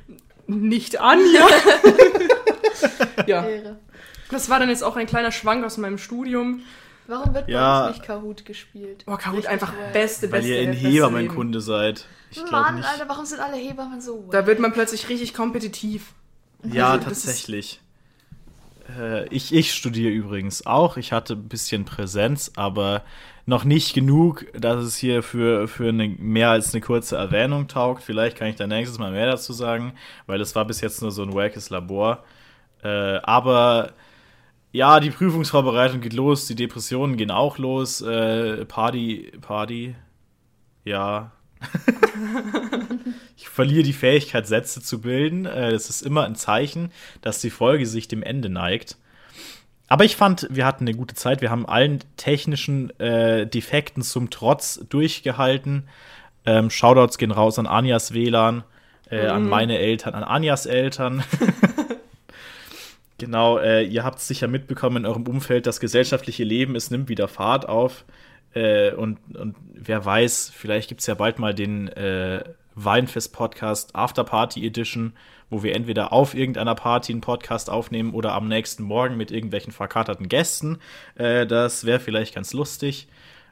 nicht 0.48 1.00
Anja. 1.02 1.46
ja, 3.28 3.46
das 4.32 4.50
war 4.50 4.60
dann 4.60 4.70
jetzt 4.70 4.84
auch 4.84 4.96
ein 4.96 5.06
kleiner 5.08 5.32
Schwank 5.32 5.66
aus 5.66 5.78
meinem 5.78 5.98
Studium. 5.98 6.62
Warum 7.08 7.34
wird 7.36 7.50
Ja. 7.50 7.82
bei 7.82 7.88
uns 7.90 7.98
nicht 7.98 8.08
Kahoot 8.08 8.46
gespielt? 8.46 9.04
Oh, 9.08 9.18
Kahoot 9.18 9.38
Richtig 9.40 9.50
einfach 9.50 9.74
wack. 9.74 9.94
beste, 9.94 10.32
weil 10.32 10.40
beste. 10.42 10.56
ihr 10.56 10.62
in 10.62 10.74
Hebammenkunde 10.74 11.62
seid. 11.62 12.06
Ich 12.32 12.38
glaube 12.38 12.52
Mann, 12.52 12.76
nicht. 12.76 12.88
Alter, 12.88 13.08
warum 13.08 13.26
sind 13.26 13.40
alle 13.42 13.58
Hebammen 13.58 14.02
so. 14.02 14.28
Da 14.32 14.48
wird 14.48 14.60
man 14.60 14.74
plötzlich 14.74 15.08
richtig 15.10 15.34
kompetitiv. 15.34 16.14
Ja, 16.64 16.98
Also, 17.00 17.06
tatsächlich. 17.06 17.82
Äh, 18.90 19.28
ich, 19.30 19.54
ich 19.54 19.74
studiere 19.74 20.12
übrigens 20.12 20.66
auch. 20.66 20.98
Ich 20.98 21.12
hatte 21.12 21.34
ein 21.34 21.48
bisschen 21.48 21.86
Präsenz, 21.86 22.52
aber 22.56 23.04
noch 23.46 23.64
nicht 23.64 23.94
genug, 23.94 24.46
dass 24.60 24.84
es 24.84 24.98
hier 24.98 25.22
für, 25.24 25.68
für 25.68 25.90
eine, 25.90 26.08
mehr 26.10 26.50
als 26.50 26.74
eine 26.74 26.82
kurze 26.82 27.18
Erwähnung 27.18 27.68
taugt. 27.68 28.04
Vielleicht 28.04 28.38
kann 28.38 28.48
ich 28.48 28.56
da 28.56 28.68
nächstes 28.68 29.00
Mal 29.00 29.12
mehr 29.12 29.28
dazu 29.28 29.54
sagen, 29.54 29.94
weil 30.28 30.42
es 30.42 30.56
war 30.56 30.66
bis 30.66 30.82
jetzt 30.82 31.02
nur 31.02 31.12
so 31.12 31.24
ein 31.24 31.34
wackes 31.34 31.70
Labor. 31.70 32.24
Äh, 32.84 33.18
aber 33.24 33.94
ja, 34.72 35.00
die 35.00 35.12
Prüfungsvorbereitung 35.12 36.02
geht 36.02 36.14
los, 36.14 36.48
die 36.48 36.56
Depressionen 36.56 37.18
gehen 37.18 37.32
auch 37.32 37.58
los. 37.58 38.02
Äh, 38.02 38.66
Party, 38.66 39.32
Party, 39.42 39.96
ja. 40.86 41.32
ich 43.38 43.50
verliere 43.50 43.84
die 43.84 43.94
Fähigkeit, 43.94 44.48
Sätze 44.48 44.82
zu 44.82 45.02
bilden. 45.02 45.46
Äh, 45.46 45.72
das 45.72 45.90
ist 45.90 46.02
immer 46.02 46.26
ein 46.26 46.36
Zeichen, 46.36 46.92
dass 47.22 47.42
die 47.42 47.50
Folge 47.50 47.86
sich 47.86 48.08
dem 48.08 48.24
Ende 48.24 48.50
neigt. 48.50 48.98
Aber 49.88 50.04
ich 50.04 50.16
fand, 50.16 50.48
wir 50.50 50.66
hatten 50.66 50.86
eine 50.86 50.98
gute 50.98 51.16
Zeit. 51.16 51.42
Wir 51.42 51.52
haben 51.52 51.66
allen 51.68 52.00
technischen 52.18 52.98
äh, 53.00 53.46
Defekten 53.46 54.02
zum 54.02 54.30
Trotz 54.30 54.84
durchgehalten. 54.90 55.88
Ähm, 56.46 56.70
Shoutouts 56.70 57.18
gehen 57.18 57.32
raus 57.32 57.60
an 57.60 57.68
Anjas 57.68 58.14
WLAN, 58.14 58.64
äh, 59.10 59.24
mhm. 59.24 59.30
an 59.30 59.50
meine 59.50 59.78
Eltern, 59.78 60.14
an 60.16 60.24
Anjas 60.24 60.66
Eltern. 60.66 61.24
genau, 63.18 63.58
äh, 63.60 63.84
ihr 63.84 64.04
habt 64.04 64.20
sicher 64.20 64.48
mitbekommen 64.48 64.98
in 64.98 65.06
eurem 65.06 65.28
Umfeld, 65.28 65.68
das 65.68 65.80
gesellschaftliche 65.80 66.44
Leben, 66.44 66.76
es 66.76 66.92
nimmt 66.92 67.10
wieder 67.10 67.28
Fahrt 67.28 67.68
auf. 67.68 68.06
Äh, 68.56 68.94
und, 68.94 69.20
und 69.36 69.56
wer 69.74 70.04
weiß, 70.04 70.52
vielleicht 70.56 70.90
gibt 70.90 71.02
es 71.02 71.08
ja 71.08 71.14
bald 71.14 71.38
mal 71.38 71.54
den 71.54 71.90
äh, 71.90 72.44
Weinfest-Podcast 72.76 73.96
Afterparty 73.96 74.66
Edition, 74.66 75.14
wo 75.50 75.62
wir 75.62 75.76
entweder 75.76 76.12
auf 76.12 76.34
irgendeiner 76.34 76.76
Party 76.76 77.12
einen 77.12 77.22
Podcast 77.22 77.70
aufnehmen 77.70 78.14
oder 78.14 78.34
am 78.34 78.48
nächsten 78.48 78.84
Morgen 78.84 79.18
mit 79.18 79.32
irgendwelchen 79.32 79.72
verkaterten 79.72 80.30
Gästen. 80.30 80.80
Äh, 81.16 81.46
das 81.46 81.86
wäre 81.86 82.00
vielleicht 82.00 82.34
ganz 82.34 82.54
lustig 82.54 83.08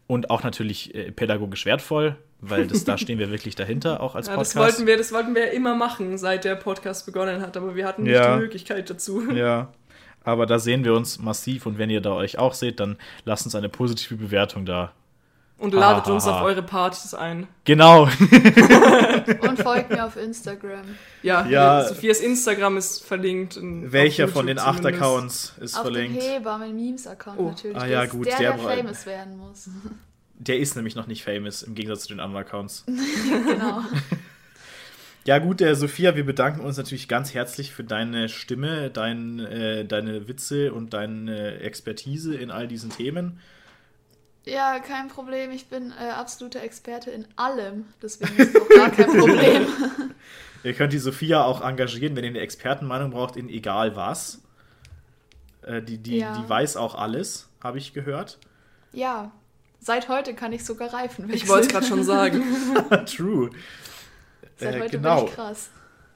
und 0.08 0.30
auch 0.30 0.44
natürlich 0.44 0.96
äh, 0.96 1.12
pädagogisch 1.12 1.66
wertvoll, 1.66 2.16
weil 2.40 2.68
das, 2.68 2.84
da 2.84 2.98
stehen 2.98 3.20
wir 3.20 3.30
wirklich 3.30 3.56
dahinter, 3.56 4.00
auch 4.02 4.16
als 4.16 4.28
ja, 4.28 4.36
Podcast. 4.36 4.56
Das 4.56 4.64
wollten, 4.64 4.88
wir, 4.88 4.98
das 4.98 5.12
wollten 5.12 5.36
wir 5.36 5.52
immer 5.52 5.76
machen, 5.76 6.18
seit 6.18 6.46
der 6.46 6.56
Podcast 6.56 7.06
begonnen 7.06 7.42
hat, 7.42 7.56
aber 7.58 7.76
wir 7.76 7.86
hatten 7.86 8.04
nicht 8.04 8.14
ja. 8.14 8.36
die 8.36 8.42
Möglichkeit 8.42 8.90
dazu. 8.90 9.32
Ja, 9.32 9.72
aber 10.24 10.46
da 10.46 10.60
sehen 10.60 10.84
wir 10.84 10.94
uns 10.94 11.20
massiv 11.20 11.66
und 11.66 11.78
wenn 11.78 11.90
ihr 11.90 12.02
da 12.02 12.14
euch 12.14 12.38
auch 12.38 12.54
seht, 12.54 12.80
dann 12.80 12.98
lasst 13.26 13.46
uns 13.46 13.56
eine 13.56 13.70
positive 13.70 14.16
Bewertung 14.16 14.66
da. 14.66 14.92
Und 15.58 15.74
ladet 15.74 16.06
Aha. 16.06 16.14
uns 16.14 16.28
auf 16.28 16.42
eure 16.42 16.64
Partys 16.64 17.14
ein. 17.14 17.48
Genau. 17.64 18.04
und 19.42 19.62
folgt 19.62 19.92
mir 19.92 20.06
auf 20.06 20.18
Instagram. 20.18 20.82
Ja, 21.22 21.46
ja 21.46 21.86
Sophias 21.86 22.20
Instagram 22.20 22.76
ist 22.78 23.06
verlinkt. 23.06 23.58
Welcher 23.62 24.28
von 24.28 24.48
den 24.48 24.60
acht 24.60 24.86
Accounts 24.86 25.54
ist 25.62 25.76
auf 25.76 25.84
verlinkt? 25.84 26.18
Auf 26.18 26.24
dem 26.24 26.32
Heber, 26.34 26.58
Memes-Account 26.58 27.40
oh. 27.40 27.50
natürlich. 27.50 27.78
Ah 27.78 27.86
ja, 27.86 28.06
gut. 28.08 28.26
Der, 28.26 28.38
der, 28.40 28.54
der 28.54 28.60
famous 28.60 29.06
werden 29.06 29.38
muss. 29.38 29.70
Der 30.38 30.60
ist 30.60 30.76
nämlich 30.76 30.96
noch 30.96 31.08
nicht 31.08 31.24
famous, 31.24 31.64
im 31.64 31.76
Gegensatz 31.76 32.02
zu 32.02 32.08
den 32.10 32.20
anderen 32.20 32.46
Accounts. 32.46 32.84
genau. 33.48 33.84
Ja, 35.26 35.40
gut, 35.40 35.62
der 35.62 35.76
Sophia, 35.76 36.16
wir 36.16 36.26
bedanken 36.26 36.60
uns 36.60 36.76
natürlich 36.76 37.08
ganz 37.08 37.34
herzlich 37.34 37.72
für 37.72 37.86
deine 37.86 38.28
Stimme, 38.28 38.90
dein, 38.90 39.40
äh, 39.40 39.86
deine 39.86 40.28
Witze 40.28 40.74
und 40.74 40.94
deine 40.94 41.60
Expertise 41.62 42.36
in 42.36 42.52
all 42.52 42.68
diesen 42.68 42.90
Themen. 42.90 43.40
Ja, 44.44 44.80
kein 44.80 45.08
Problem. 45.08 45.52
Ich 45.52 45.68
bin 45.68 45.92
äh, 45.92 46.10
absoluter 46.10 46.62
Experte 46.62 47.10
in 47.12 47.26
allem. 47.38 47.86
Deswegen 48.02 48.36
ist 48.36 48.54
es 48.54 48.62
auch 48.62 48.70
gar 48.70 48.90
kein 48.92 49.08
Problem. 49.08 49.68
ihr 50.66 50.74
könnt 50.74 50.92
die 50.92 51.00
Sophia 51.00 51.46
auch 51.46 51.62
engagieren, 51.62 52.18
wenn 52.18 52.26
ihr 52.26 52.32
eine 52.32 52.42
Expertenmeinung 52.42 53.12
braucht, 53.12 53.38
in 53.38 53.48
egal 53.48 53.96
was. 53.96 54.42
Äh, 55.62 55.82
die, 55.82 56.00
die, 56.00 56.18
ja. 56.18 56.38
die 56.38 56.50
weiß 56.50 56.76
auch 56.76 56.96
alles, 56.96 57.48
habe 57.64 57.78
ich 57.78 57.94
gehört. 57.94 58.40
Ja, 58.92 59.32
seit 59.80 60.10
heute 60.10 60.34
kann 60.34 60.52
ich 60.52 60.66
sogar 60.66 60.94
Reifen 60.94 61.30
wechseln. 61.30 61.44
Ich 61.44 61.48
wollte 61.48 61.68
es 61.68 61.72
gerade 61.72 61.86
schon 61.86 62.04
sagen. 62.04 62.44
True. 63.06 63.52
Seit 64.58 64.76
äh, 64.76 64.80
heute 64.82 64.98
genau. 64.98 65.18
bin 65.18 65.26
ich 65.28 65.36
krass. 65.36 65.70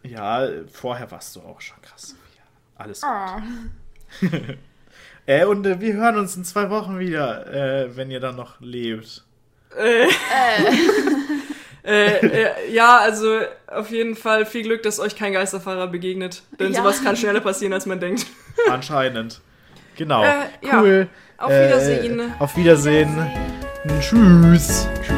Ja, 0.04 0.48
vorher 0.72 1.10
warst 1.12 1.36
du 1.36 1.42
auch 1.42 1.60
schon 1.60 1.82
krass, 1.82 2.10
Sophia. 2.10 2.44
Alles 2.76 3.02
gut. 3.02 4.32
Oh. 4.32 4.54
Äh, 5.30 5.44
und 5.44 5.68
äh, 5.68 5.82
wir 5.82 5.94
hören 5.94 6.18
uns 6.18 6.38
in 6.38 6.46
zwei 6.46 6.70
Wochen 6.70 7.00
wieder, 7.00 7.54
äh, 7.54 7.98
wenn 7.98 8.10
ihr 8.10 8.22
dann 8.22 8.38
noch 8.38 8.62
lebt. 8.62 9.26
Äh. 9.76 10.08
Äh, 11.88 12.18
äh, 12.18 12.74
ja, 12.74 12.98
also 12.98 13.40
auf 13.68 13.92
jeden 13.92 14.18
Fall 14.18 14.46
viel 14.46 14.64
Glück, 14.64 14.84
dass 14.84 15.00
euch 15.00 15.16
kein 15.16 15.32
Geisterfahrer 15.32 15.88
begegnet. 15.88 16.44
Denn 16.60 16.74
ja. 16.74 16.82
sowas 16.82 17.02
kann 17.02 17.16
schneller 17.16 17.40
passieren, 17.40 17.72
als 17.72 17.86
man 17.86 18.02
denkt. 18.02 18.26
Anscheinend. 18.70 19.40
Genau. 19.96 20.22
Äh, 20.22 20.36
cool. 20.74 21.08
Ja. 21.40 21.46
Auf 21.46 21.50
Wiedersehen. 21.50 22.34
auf 22.40 22.58
Wiedersehen. 22.58 23.16
Wiedersehen. 23.86 24.02
Tschüss. 24.02 24.90
Tschüss. 25.02 25.17